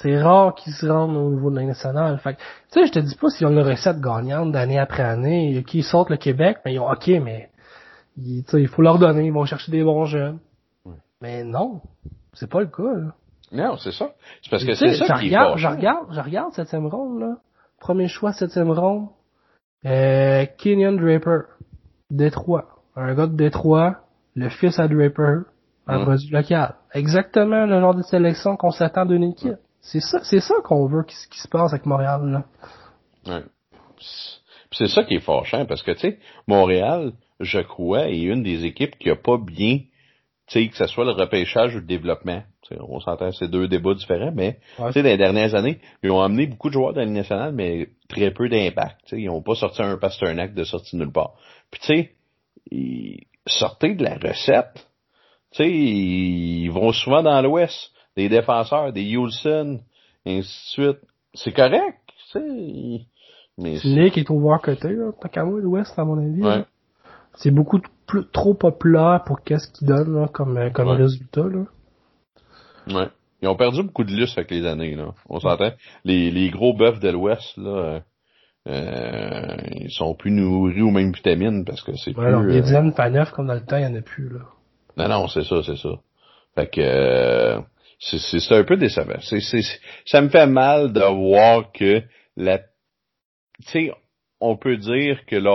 c'est 0.00 0.20
rare 0.20 0.54
qu'ils 0.54 0.72
se 0.72 0.86
rendent 0.86 1.16
au 1.16 1.30
niveau 1.30 1.50
de 1.50 1.56
la 1.56 1.64
nationale. 1.64 2.18
Fait 2.18 2.34
tu 2.34 2.40
sais, 2.70 2.86
je 2.86 2.92
te 2.92 2.98
dis 2.98 3.14
pas 3.16 3.28
s'ils 3.30 3.46
ont 3.46 3.50
une 3.50 3.60
recette 3.60 4.00
gagnante 4.00 4.52
d'année 4.52 4.78
après 4.78 5.02
année, 5.02 5.64
qu'ils 5.66 5.84
sortent 5.84 6.10
le 6.10 6.16
Québec, 6.16 6.58
mais 6.64 6.74
ils 6.74 6.78
ont, 6.78 6.90
ok, 6.90 7.06
mais, 7.22 7.50
il, 8.16 8.44
il 8.52 8.68
faut 8.68 8.82
leur 8.82 8.98
donner, 8.98 9.26
ils 9.26 9.32
vont 9.32 9.44
chercher 9.44 9.72
des 9.72 9.82
bons 9.82 10.04
jeunes. 10.04 10.38
Mais 11.20 11.42
non, 11.42 11.80
c'est 12.34 12.48
pas 12.48 12.60
le 12.60 12.66
cas, 12.66 12.82
là. 12.82 13.14
Non, 13.50 13.76
c'est 13.76 13.92
ça. 13.92 14.10
C'est 14.42 14.50
parce 14.50 14.64
que 14.64 14.74
c'est 14.74 14.94
ça 14.94 15.06
qui 15.18 15.26
regarde, 15.26 15.56
est 15.56 15.58
Je 15.58 15.66
regarde, 15.66 16.06
je 16.10 16.20
regarde 16.20 16.52
septième 16.52 16.86
ronde, 16.86 17.20
là. 17.20 17.36
Premier 17.80 18.08
choix, 18.08 18.32
septième 18.32 18.70
ronde. 18.70 19.08
Euh, 19.86 20.44
Kenyon 20.58 20.92
Draper. 20.92 21.46
Détroit. 22.10 22.66
Un 22.96 23.14
gars 23.14 23.26
de 23.26 23.36
Détroit, 23.36 23.96
le 24.34 24.48
fils 24.48 24.78
à 24.78 24.88
Draper, 24.88 25.44
un 25.86 25.98
mm. 25.98 26.02
produit 26.02 26.30
local. 26.30 26.74
Exactement 26.92 27.66
le 27.66 27.80
genre 27.80 27.94
de 27.94 28.02
sélection 28.02 28.56
qu'on 28.56 28.70
s'attend 28.70 29.06
d'une 29.06 29.24
équipe. 29.24 29.58
C'est 29.80 30.00
ça, 30.00 30.20
c'est 30.24 30.40
ça 30.40 30.54
qu'on 30.64 30.86
veut 30.86 31.04
qui, 31.04 31.16
qui, 31.30 31.40
se 31.40 31.48
passe 31.48 31.72
avec 31.72 31.86
Montréal, 31.86 32.20
là. 32.24 32.44
Ouais. 33.26 33.42
C'est 34.72 34.88
ça 34.88 35.04
qui 35.04 35.14
est 35.14 35.20
fâchant, 35.20 35.64
parce 35.66 35.82
que, 35.82 35.92
tu 35.92 36.00
sais, 36.00 36.18
Montréal, 36.46 37.12
je 37.40 37.60
crois, 37.60 38.08
est 38.08 38.20
une 38.20 38.42
des 38.42 38.64
équipes 38.64 38.98
qui 38.98 39.10
a 39.10 39.16
pas 39.16 39.38
bien 39.38 39.80
sais, 40.48 40.68
que 40.68 40.76
ce 40.76 40.86
soit 40.86 41.04
le 41.04 41.12
repêchage 41.12 41.74
ou 41.74 41.78
le 41.78 41.86
développement. 41.86 42.42
on 42.70 43.00
s'entend, 43.00 43.32
c'est 43.32 43.48
deux 43.48 43.68
débats 43.68 43.94
différents, 43.94 44.32
mais 44.32 44.58
tu 44.76 44.92
sais, 44.92 45.02
dans 45.02 45.08
les 45.08 45.16
dernières 45.16 45.54
années, 45.54 45.78
ils 46.02 46.10
ont 46.10 46.22
amené 46.22 46.46
beaucoup 46.46 46.68
de 46.68 46.74
joueurs 46.74 46.92
dans 46.92 47.00
la 47.00 47.06
nationale, 47.06 47.52
mais 47.52 47.88
très 48.08 48.30
peu 48.30 48.48
d'impact. 48.48 49.12
Ils 49.12 49.26
n'ont 49.26 49.42
pas 49.42 49.54
sorti 49.54 49.82
un 49.82 49.96
Pasternak 49.96 50.54
de 50.54 50.64
sortie 50.64 50.96
nulle 50.96 51.12
part. 51.12 51.34
Puis 51.70 51.80
tu 51.80 51.86
sais, 51.86 52.12
ils 52.70 53.26
sortaient 53.46 53.94
de 53.94 54.04
la 54.04 54.16
recette. 54.16 54.86
Tu 55.52 55.64
sais, 55.64 55.70
ils 55.70 56.68
vont 56.68 56.92
souvent 56.92 57.22
dans 57.22 57.40
l'Ouest, 57.42 57.92
des 58.18 58.28
défenseurs, 58.28 58.92
des 58.92 59.04
Yulson, 59.04 59.78
et 60.26 60.38
ainsi 60.38 60.48
de 60.48 60.82
suite. 60.82 60.98
C'est 61.34 61.52
correct, 61.52 61.98
tu 62.32 62.40
sais. 62.40 63.06
Mais 63.58 64.10
qui 64.10 64.20
est 64.20 64.30
au 64.30 64.40
voir 64.40 64.60
côté, 64.60 64.88
là, 64.88 65.12
l'Ouest, 65.62 65.96
à 65.96 66.04
mon 66.04 66.18
avis. 66.18 66.64
C'est 67.36 67.52
beaucoup 67.52 67.80
plus, 68.06 68.26
trop 68.32 68.54
populaire 68.54 69.22
pour 69.24 69.42
qu'est-ce 69.42 69.70
qu'ils 69.70 69.86
donnent 69.86 70.28
comme, 70.32 70.56
euh, 70.56 70.70
résultat. 70.74 71.44
Là. 71.44 71.64
Ouais. 72.88 73.08
Ils 73.40 73.48
ont 73.48 73.54
perdu 73.54 73.84
beaucoup 73.84 74.02
de 74.02 74.10
lustre 74.10 74.38
avec 74.38 74.50
les 74.50 74.66
années, 74.66 74.96
là. 74.96 75.14
On 75.28 75.38
s'entend. 75.38 75.70
Les, 76.04 76.32
les 76.32 76.50
gros 76.50 76.74
bœufs 76.74 76.98
de 76.98 77.10
l'Ouest, 77.10 77.56
là, 77.56 78.00
euh, 78.66 79.56
ils 79.76 79.92
sont 79.92 80.14
plus 80.14 80.32
nourris 80.32 80.82
aux 80.82 80.90
mêmes 80.90 81.12
vitamines 81.12 81.64
parce 81.64 81.82
que 81.82 81.92
c'est 81.94 82.10
ouais, 82.10 82.14
plus... 82.16 82.26
Alors, 82.26 82.42
les 82.42 82.62
dizaines 82.62 82.92
pas 82.94 83.10
neuf 83.10 83.30
comme 83.30 83.46
dans 83.46 83.54
le 83.54 83.64
temps, 83.64 83.76
il 83.76 83.86
n'y 83.86 83.96
en 83.96 83.98
a 83.98 84.02
plus, 84.02 84.28
là. 84.28 84.40
Non, 84.96 85.08
non, 85.08 85.28
c'est 85.28 85.44
ça, 85.44 85.62
c'est 85.62 85.76
ça. 85.76 85.90
Fait 86.56 86.66
que 86.66 86.80
euh, 86.80 87.60
c'est 87.98 88.52
un 88.52 88.64
peu 88.64 88.76
décevant. 88.76 89.20
C'est, 89.20 89.40
c'est, 89.40 89.62
ça 90.06 90.20
me 90.20 90.28
fait 90.28 90.46
mal 90.46 90.92
de 90.92 91.00
voir 91.00 91.72
que 91.72 92.02
la... 92.36 92.60
Tu 93.66 93.90
on 94.40 94.56
peut 94.56 94.76
dire 94.76 95.26
que 95.26 95.36
le 95.36 95.50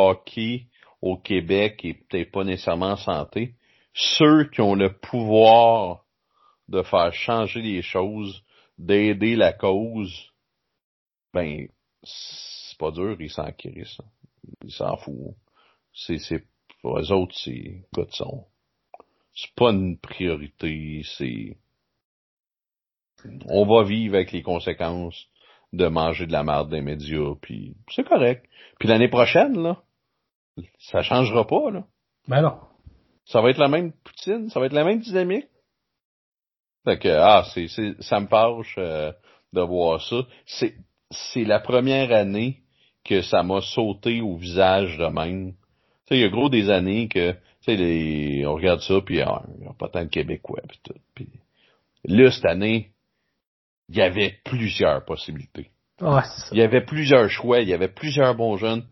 au 1.02 1.18
Québec 1.18 1.82
et 1.84 1.94
peut-être 1.94 2.32
pas 2.32 2.44
nécessairement 2.44 2.92
en 2.92 2.98
santé, 2.98 3.56
ceux 3.94 4.50
qui 4.50 4.62
ont 4.62 4.76
le 4.76 4.98
pouvoir 4.98 6.04
de 6.68 6.82
faire 6.82 7.14
changer 7.14 7.62
les 7.62 7.82
choses, 7.82 8.44
d'aider 8.78 9.36
la 9.36 9.54
cause, 9.54 10.32
ben, 11.34 11.68
c'est 12.04 12.78
pas 12.78 12.92
dur, 12.92 13.16
ils 13.20 13.30
s'en 13.30 13.52
crissent. 13.52 14.02
Ils 14.64 14.72
s'en 14.72 14.98
foutent. 14.98 15.36
C'est, 15.94 16.18
c'est, 16.18 16.44
pour 16.82 17.00
eux 17.00 17.12
autres, 17.12 17.36
c'est. 17.38 17.84
C'est 19.36 19.56
pas 19.56 19.72
une 19.72 19.98
priorité, 19.98 21.02
c'est, 21.18 21.58
on 23.48 23.66
va 23.66 23.84
vivre 23.84 24.16
avec 24.16 24.32
les 24.32 24.42
conséquences 24.42 25.28
de 25.74 25.88
manger 25.88 26.28
de 26.28 26.32
la 26.32 26.44
merde 26.44 26.70
des 26.70 26.82
médias, 26.82 27.34
puis 27.42 27.76
c'est 27.90 28.08
correct. 28.08 28.46
Puis 28.80 28.88
l'année 28.88 29.10
prochaine, 29.10 29.62
là, 29.62 29.82
ça 30.80 31.02
changera 31.02 31.48
pas, 31.48 31.72
là. 31.72 31.84
Ben 32.28 32.42
non. 32.42 32.58
Ça 33.26 33.42
va 33.42 33.50
être 33.50 33.58
la 33.58 33.68
même 33.70 33.92
poutine, 34.04 34.50
ça 34.50 34.60
va 34.60 34.68
être 34.68 34.74
la 34.74 34.84
même 34.84 35.00
dynamique. 35.00 35.48
Fait 36.86 37.00
que, 37.00 37.08
ah, 37.08 37.46
c'est, 37.54 37.68
c'est, 37.70 38.02
ça 38.02 38.20
me 38.20 38.28
fâche 38.28 38.76
euh, 38.78 39.12
de 39.54 39.62
voir 39.62 40.02
ça. 40.02 40.18
C'est, 40.46 40.76
c'est 41.10 41.46
la 41.46 41.60
première 41.60 42.12
année 42.12 42.60
que 43.06 43.22
ça 43.22 43.44
m'a 43.44 43.62
sauté 43.62 44.22
au 44.22 44.36
visage 44.36 44.98
de 44.98 45.06
même. 45.06 45.54
Tu 45.54 45.58
sais, 46.10 46.18
il 46.18 46.22
y 46.22 46.26
a 46.26 46.30
gros 46.30 46.50
des 46.50 46.70
années 46.70 47.08
que, 47.08 47.32
tu 47.32 47.38
sais, 47.62 47.76
les, 47.76 48.46
on 48.46 48.56
regarde 48.56 48.82
ça, 48.82 49.00
puis 49.02 49.22
ah, 49.22 49.44
il 49.56 49.62
n'y 49.62 49.68
a 49.68 49.74
pas 49.74 49.90
tant 49.90 50.04
de 50.04 50.10
Québécois, 50.10 50.62
puis 50.68 50.80
tout. 50.84 51.00
Puis, 51.16 51.30
là, 52.06 52.32
cette 52.32 52.46
année, 52.46 52.92
il 53.90 53.98
y 53.98 54.02
avait 54.02 54.36
plusieurs 54.44 55.06
possibilités. 55.06 55.70
Ouais, 56.02 56.22
il 56.52 56.58
y 56.58 56.62
avait 56.62 56.84
plusieurs 56.84 57.30
choix, 57.30 57.60
il 57.62 57.70
y 57.70 57.74
avait 57.74 57.88
plusieurs 57.88 58.36
bons 58.36 58.58
jeunes 58.58 58.84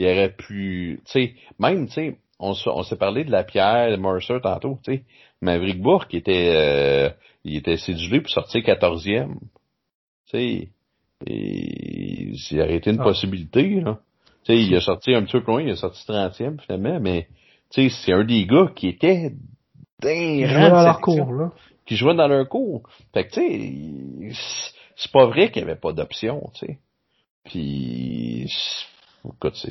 il 0.00 0.06
aurait 0.06 0.32
pu, 0.32 1.00
tu 1.04 1.12
sais, 1.12 1.34
même, 1.58 1.86
tu 1.86 1.92
sais, 1.92 2.16
on, 2.38 2.54
s'est 2.54 2.96
parlé 2.96 3.24
de 3.24 3.30
la 3.30 3.44
pierre 3.44 3.90
de 3.90 3.96
Mercer 3.96 4.38
tantôt, 4.42 4.78
tu 4.82 4.94
sais, 4.94 5.02
Maverick 5.42 5.80
Bourque 5.80 6.14
était, 6.14 6.54
euh, 6.54 7.10
il 7.44 7.56
était 7.56 7.76
sédulé 7.76 8.20
pour 8.22 8.30
sortir 8.30 8.64
quatorzième, 8.64 9.38
tu 10.30 10.38
sais, 10.38 10.68
et 11.26 12.32
il 12.50 12.60
aurait 12.62 12.76
été 12.76 12.90
une 12.90 13.00
ah. 13.00 13.04
possibilité, 13.04 13.80
là. 13.80 14.00
Tu 14.44 14.54
sais, 14.54 14.62
il 14.62 14.74
a 14.74 14.80
sorti 14.80 15.14
un 15.14 15.22
petit 15.22 15.32
peu 15.32 15.42
plus 15.42 15.52
loin, 15.52 15.62
il 15.62 15.70
a 15.70 15.76
sorti 15.76 16.02
30e 16.10 16.58
finalement, 16.62 16.98
mais 16.98 17.28
tu 17.70 17.90
sais, 17.90 17.96
c'est 18.06 18.12
un 18.14 18.24
des 18.24 18.46
gars 18.46 18.72
qui 18.74 18.88
était 18.88 19.32
qui 20.00 20.46
jouait 20.46 20.70
dans 20.70 20.82
leur 20.82 21.00
cours, 21.02 21.30
là. 21.34 21.52
Qui 21.90 21.96
jouait 21.96 22.14
dans 22.14 22.28
leur 22.28 22.48
cours. 22.48 22.88
Fait 23.12 23.26
que 23.26 23.32
tu 23.32 24.32
sais, 24.32 24.72
c'est 24.94 25.10
pas 25.10 25.26
vrai 25.26 25.50
qu'il 25.50 25.62
y 25.62 25.64
avait 25.64 25.74
pas 25.74 25.92
d'option, 25.92 26.48
tu 26.54 26.66
sais. 26.66 26.78
Puis 27.42 28.46
Écoute, 29.24 29.66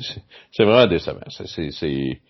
c'est 0.52 0.64
vraiment 0.64 0.86
décevant. 0.86 1.20
C'est 1.28 1.46
c'est 1.46 1.70
c'est 1.72 2.20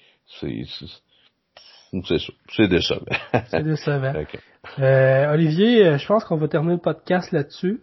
c'est 2.54 2.68
décevant. 2.68 3.00
c'est 3.50 3.64
décevant. 3.64 4.12
euh, 4.78 5.32
Olivier, 5.32 5.98
je 5.98 6.06
pense 6.06 6.22
qu'on 6.22 6.36
va 6.36 6.46
terminer 6.46 6.74
le 6.74 6.80
podcast 6.80 7.32
là-dessus. 7.32 7.80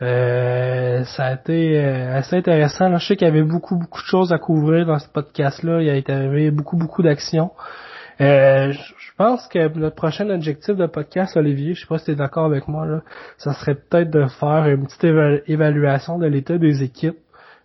Euh, 0.00 1.04
ça 1.04 1.26
a 1.26 1.34
été 1.34 1.78
euh, 1.78 2.16
assez 2.16 2.36
intéressant. 2.36 2.96
je 2.96 3.06
sais 3.06 3.16
qu'il 3.16 3.28
y 3.28 3.30
avait 3.30 3.42
beaucoup, 3.42 3.76
beaucoup 3.76 4.00
de 4.00 4.06
choses 4.06 4.32
à 4.32 4.38
couvrir 4.38 4.86
dans 4.86 4.98
ce 4.98 5.08
podcast-là. 5.08 5.82
Il 5.82 5.86
y 5.86 5.90
a 5.90 5.96
été 5.96 6.50
beaucoup, 6.50 6.78
beaucoup 6.78 7.02
d'actions. 7.02 7.50
Euh, 8.22 8.72
je 8.72 9.12
pense 9.16 9.48
que 9.48 9.66
notre 9.76 9.96
prochain 9.96 10.30
objectif 10.30 10.76
de 10.76 10.86
podcast, 10.86 11.36
Olivier, 11.36 11.74
je 11.74 11.80
sais 11.80 11.86
pas 11.86 11.98
si 11.98 12.04
tu 12.04 12.10
es 12.12 12.14
d'accord 12.14 12.44
avec 12.44 12.68
moi, 12.68 12.86
là, 12.86 13.02
ça 13.36 13.52
serait 13.52 13.74
peut-être 13.74 14.10
de 14.10 14.26
faire 14.28 14.66
une 14.66 14.86
petite 14.86 15.04
évaluation 15.48 16.18
de 16.18 16.26
l'état 16.26 16.56
des 16.56 16.84
équipes 16.84 17.18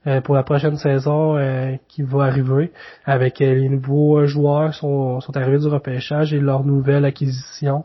euh, 0.08 0.22
pour 0.22 0.36
la 0.36 0.44
prochaine 0.44 0.78
saison 0.78 1.38
euh, 1.38 1.76
qui 1.90 2.02
va 2.02 2.24
arriver 2.24 2.72
avec 3.04 3.42
euh, 3.42 3.56
les 3.56 3.68
nouveaux 3.68 4.26
joueurs 4.26 4.74
sont, 4.74 5.20
sont 5.20 5.36
arrivés 5.36 5.60
du 5.60 5.68
repêchage 5.68 6.34
et 6.34 6.40
leurs 6.40 6.64
nouvelles 6.64 7.04
acquisitions, 7.04 7.84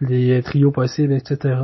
les 0.00 0.40
trios 0.42 0.70
possibles, 0.70 1.14
etc. 1.14 1.56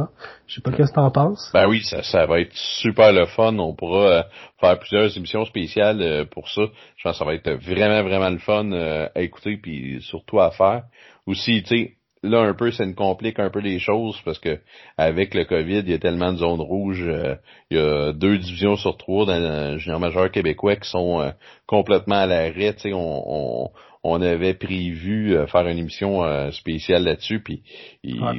Je 0.49 0.57
sais 0.57 0.61
pas 0.63 0.73
qu'est-ce 0.73 0.91
que 0.91 0.97
t'en 0.97 1.13
penses. 1.13 1.51
Ben 1.55 1.69
oui, 1.69 1.83
ça, 1.85 2.03
ça 2.03 2.27
va 2.27 2.41
être 2.41 2.53
super 2.55 3.13
le 3.13 3.27
fun. 3.27 3.57
On 3.59 3.73
pourra 3.75 4.27
faire 4.59 4.79
plusieurs 4.81 5.17
émissions 5.17 5.45
spéciales 5.45 6.27
pour 6.33 6.49
ça. 6.49 6.63
Je 6.97 7.03
pense 7.05 7.13
que 7.13 7.19
ça 7.19 7.25
va 7.25 7.35
être 7.35 7.51
vraiment, 7.53 8.03
vraiment 8.03 8.31
le 8.31 8.39
fun 8.39 8.73
à 8.73 9.21
écouter 9.21 9.59
puis 9.59 10.03
surtout 10.03 10.41
à 10.41 10.51
faire. 10.51 10.83
Aussi, 11.27 11.63
tu 11.63 11.77
sais, 11.77 11.93
là 12.23 12.41
un 12.41 12.55
peu 12.55 12.71
ça 12.71 12.85
nous 12.85 12.95
complique 12.95 13.39
un 13.39 13.51
peu 13.51 13.61
les 13.61 13.79
choses 13.79 14.21
parce 14.25 14.39
que 14.39 14.59
avec 14.97 15.35
le 15.35 15.45
Covid, 15.45 15.81
il 15.81 15.91
y 15.91 15.95
a 15.95 15.99
tellement 15.99 16.33
de 16.33 16.39
zones 16.39 16.61
rouges. 16.61 17.07
Euh, 17.07 17.37
il 17.71 17.79
y 17.79 17.81
a 17.81 18.13
deux 18.13 18.39
divisions 18.39 18.77
sur 18.77 18.97
trois 18.97 19.27
dans 19.27 19.39
le 19.39 19.79
junior 19.79 20.01
majeur 20.01 20.31
québécois 20.31 20.77
qui 20.77 20.89
sont 20.89 21.21
euh, 21.21 21.31
complètement 21.67 22.17
à 22.17 22.27
l'arrêt. 22.27 22.75
On, 22.87 23.23
on, 23.27 23.71
on 24.03 24.23
avait 24.23 24.55
prévu 24.55 25.37
euh, 25.37 25.47
faire 25.47 25.67
une 25.67 25.79
émission 25.79 26.51
spéciale 26.53 27.05
là-dessus, 27.05 27.43
puis 27.43 27.63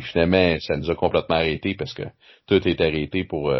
finalement 0.02 0.58
ça 0.60 0.78
nous 0.78 0.90
a 0.90 0.96
complètement 0.96 1.36
arrêté 1.36 1.76
parce 1.76 1.94
que 1.94 2.04
tout 2.48 2.68
est 2.68 2.82
arrêté 2.82 3.24
pour 3.24 3.54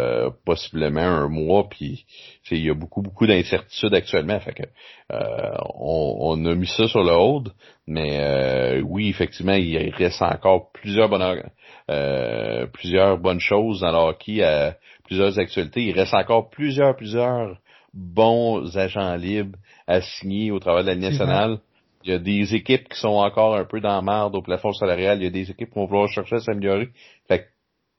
possiblement 0.44 1.00
un 1.00 1.28
mois, 1.28 1.68
puis 1.68 2.04
il 2.50 2.64
y 2.64 2.70
a 2.70 2.74
beaucoup 2.74 3.00
beaucoup 3.00 3.26
d'incertitudes 3.26 3.94
actuellement. 3.94 4.38
Fait 4.40 4.52
que 4.52 4.62
on, 5.10 6.16
on, 6.20 6.44
a 6.44 6.54
mis 6.54 6.66
ça 6.66 6.86
sur 6.88 7.02
le 7.02 7.12
hold, 7.12 7.52
mais 7.86 8.18
euh, 8.20 8.80
oui, 8.82 9.08
effectivement, 9.08 9.54
il 9.54 9.90
reste 9.90 10.22
encore 10.22 10.70
plusieurs 10.72 11.08
bonnes, 11.08 11.42
euh, 11.90 12.66
plusieurs 12.66 13.18
bonnes 13.18 13.40
choses 13.40 13.80
dans 13.80 13.90
le 13.90 13.98
hockey, 13.98 14.42
euh, 14.42 14.70
plusieurs 15.04 15.38
actualités. 15.38 15.82
Il 15.82 15.98
reste 15.98 16.14
encore 16.14 16.50
plusieurs, 16.50 16.94
plusieurs 16.94 17.56
bons 17.92 18.76
agents 18.76 19.16
libres 19.16 19.58
à 19.86 20.00
signer 20.00 20.50
au 20.50 20.60
travail 20.60 20.84
de 20.84 20.90
la 20.90 20.96
nationale. 20.96 21.58
Il 22.04 22.10
y 22.10 22.14
a 22.14 22.18
des 22.18 22.54
équipes 22.54 22.88
qui 22.88 22.98
sont 22.98 23.08
encore 23.08 23.54
un 23.54 23.64
peu 23.64 23.80
dans 23.80 23.94
la 23.94 24.02
merde 24.02 24.34
au 24.34 24.42
plafond 24.42 24.72
salarial. 24.72 25.18
Il 25.18 25.24
y 25.24 25.26
a 25.28 25.30
des 25.30 25.50
équipes 25.50 25.68
qui 25.68 25.74
vont 25.74 25.86
vouloir 25.86 26.08
chercher 26.08 26.36
à 26.36 26.40
s'améliorer. 26.40 26.88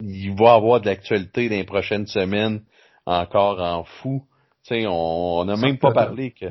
Il 0.05 0.35
va 0.35 0.45
y 0.45 0.57
avoir 0.57 0.81
de 0.81 0.87
l'actualité 0.87 1.49
dans 1.49 1.55
les 1.55 1.63
prochaines 1.63 2.07
semaines 2.07 2.61
encore 3.05 3.61
en 3.61 3.83
fou. 3.83 4.23
sais, 4.63 4.85
on 4.87 5.43
n'a 5.45 5.55
même 5.55 5.77
pas 5.77 5.91
parlé 5.91 6.31
que 6.31 6.45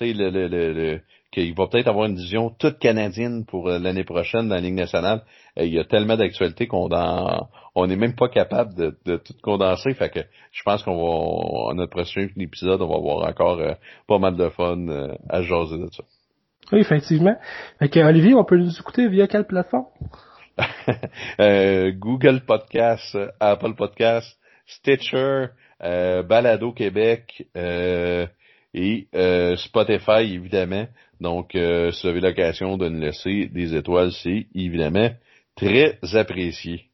le, 0.00 0.30
le, 0.30 0.48
le, 0.48 1.00
qu'il 1.30 1.54
va 1.54 1.66
peut-être 1.66 1.88
avoir 1.88 2.06
une 2.06 2.16
vision 2.16 2.50
toute 2.50 2.78
canadienne 2.78 3.44
pour 3.44 3.68
euh, 3.68 3.78
l'année 3.78 4.04
prochaine 4.04 4.48
dans 4.48 4.54
la 4.54 4.60
Ligue 4.60 4.74
nationale 4.74 5.22
il 5.56 5.72
y 5.72 5.78
a 5.78 5.84
tellement 5.84 6.16
d'actualités 6.16 6.66
qu'on 6.66 6.88
on 7.76 7.86
n'est 7.86 7.96
même 7.96 8.14
pas 8.16 8.28
capable 8.28 8.74
de, 8.74 8.96
de, 9.04 9.16
tout 9.18 9.34
condenser. 9.42 9.94
Fait 9.94 10.10
que 10.10 10.20
je 10.52 10.62
pense 10.64 10.82
qu'on 10.82 10.96
va, 10.96 11.70
à 11.70 11.74
notre 11.74 11.90
prochain 11.90 12.26
épisode, 12.36 12.82
on 12.82 12.88
va 12.88 12.96
avoir 12.96 13.28
encore 13.28 13.60
pas 14.08 14.18
mal 14.18 14.36
de 14.36 14.48
fun 14.48 14.86
à 15.28 15.42
jaser 15.42 15.78
de 15.78 15.88
ça. 15.92 16.02
Oui, 16.72 16.80
effectivement. 16.80 17.36
Fait 17.78 17.88
que, 17.88 18.00
Olivier, 18.00 18.34
on 18.34 18.44
peut 18.44 18.56
nous 18.56 18.76
écouter 18.76 19.08
via 19.08 19.26
quelle 19.26 19.46
plateforme? 19.46 19.86
Google 21.98 22.40
Podcast, 22.46 23.18
Apple 23.40 23.74
Podcast, 23.74 24.38
Stitcher, 24.66 25.46
Balado 25.80 26.72
Québec, 26.72 27.46
et 28.74 29.06
euh, 29.14 29.56
Spotify, 29.56 30.34
évidemment. 30.34 30.86
Donc, 31.20 31.54
euh, 31.54 31.92
si 31.92 32.02
vous 32.02 32.08
avez 32.08 32.20
l'occasion 32.20 32.76
de 32.76 32.88
nous 32.88 33.00
laisser 33.00 33.46
des 33.46 33.74
étoiles, 33.74 34.12
c'est 34.12 34.48
évidemment 34.54 35.10
très 35.54 35.98
apprécié. 36.12 36.86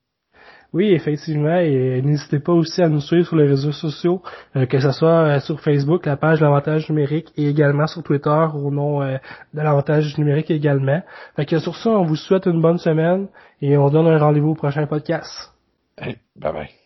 Oui, 0.73 0.93
effectivement, 0.93 1.57
et 1.57 2.01
n'hésitez 2.03 2.39
pas 2.39 2.53
aussi 2.53 2.81
à 2.81 2.89
nous 2.89 3.01
suivre 3.01 3.27
sur 3.27 3.37
les 3.37 3.49
réseaux 3.49 3.73
sociaux, 3.73 4.23
euh, 4.55 4.67
que 4.67 4.79
ce 4.79 4.93
soit 4.93 5.41
sur 5.41 5.61
Facebook, 5.61 6.07
la 6.07 6.17
page 6.17 6.41
L'Avantage 6.41 6.89
numérique, 6.89 7.33
et 7.37 7.49
également 7.49 7.87
sur 7.87 8.03
Twitter 8.03 8.47
au 8.55 8.71
nom 8.71 9.01
de 9.01 9.19
l'Avantage 9.55 10.17
numérique 10.17 10.51
également. 10.51 11.03
Fait 11.37 11.47
que 11.47 11.59
sur 11.59 11.77
ça, 11.77 11.91
on 11.91 12.05
vous 12.05 12.17
souhaite 12.17 12.47
une 12.47 12.61
bonne 12.61 12.79
semaine 12.79 13.27
et 13.61 13.77
on 13.77 13.89
donne 13.91 14.07
un 14.07 14.19
rendez-vous 14.19 14.51
au 14.51 14.55
prochain 14.55 14.87
podcast. 14.87 15.53
bye 15.99 16.17
bye. 16.37 16.80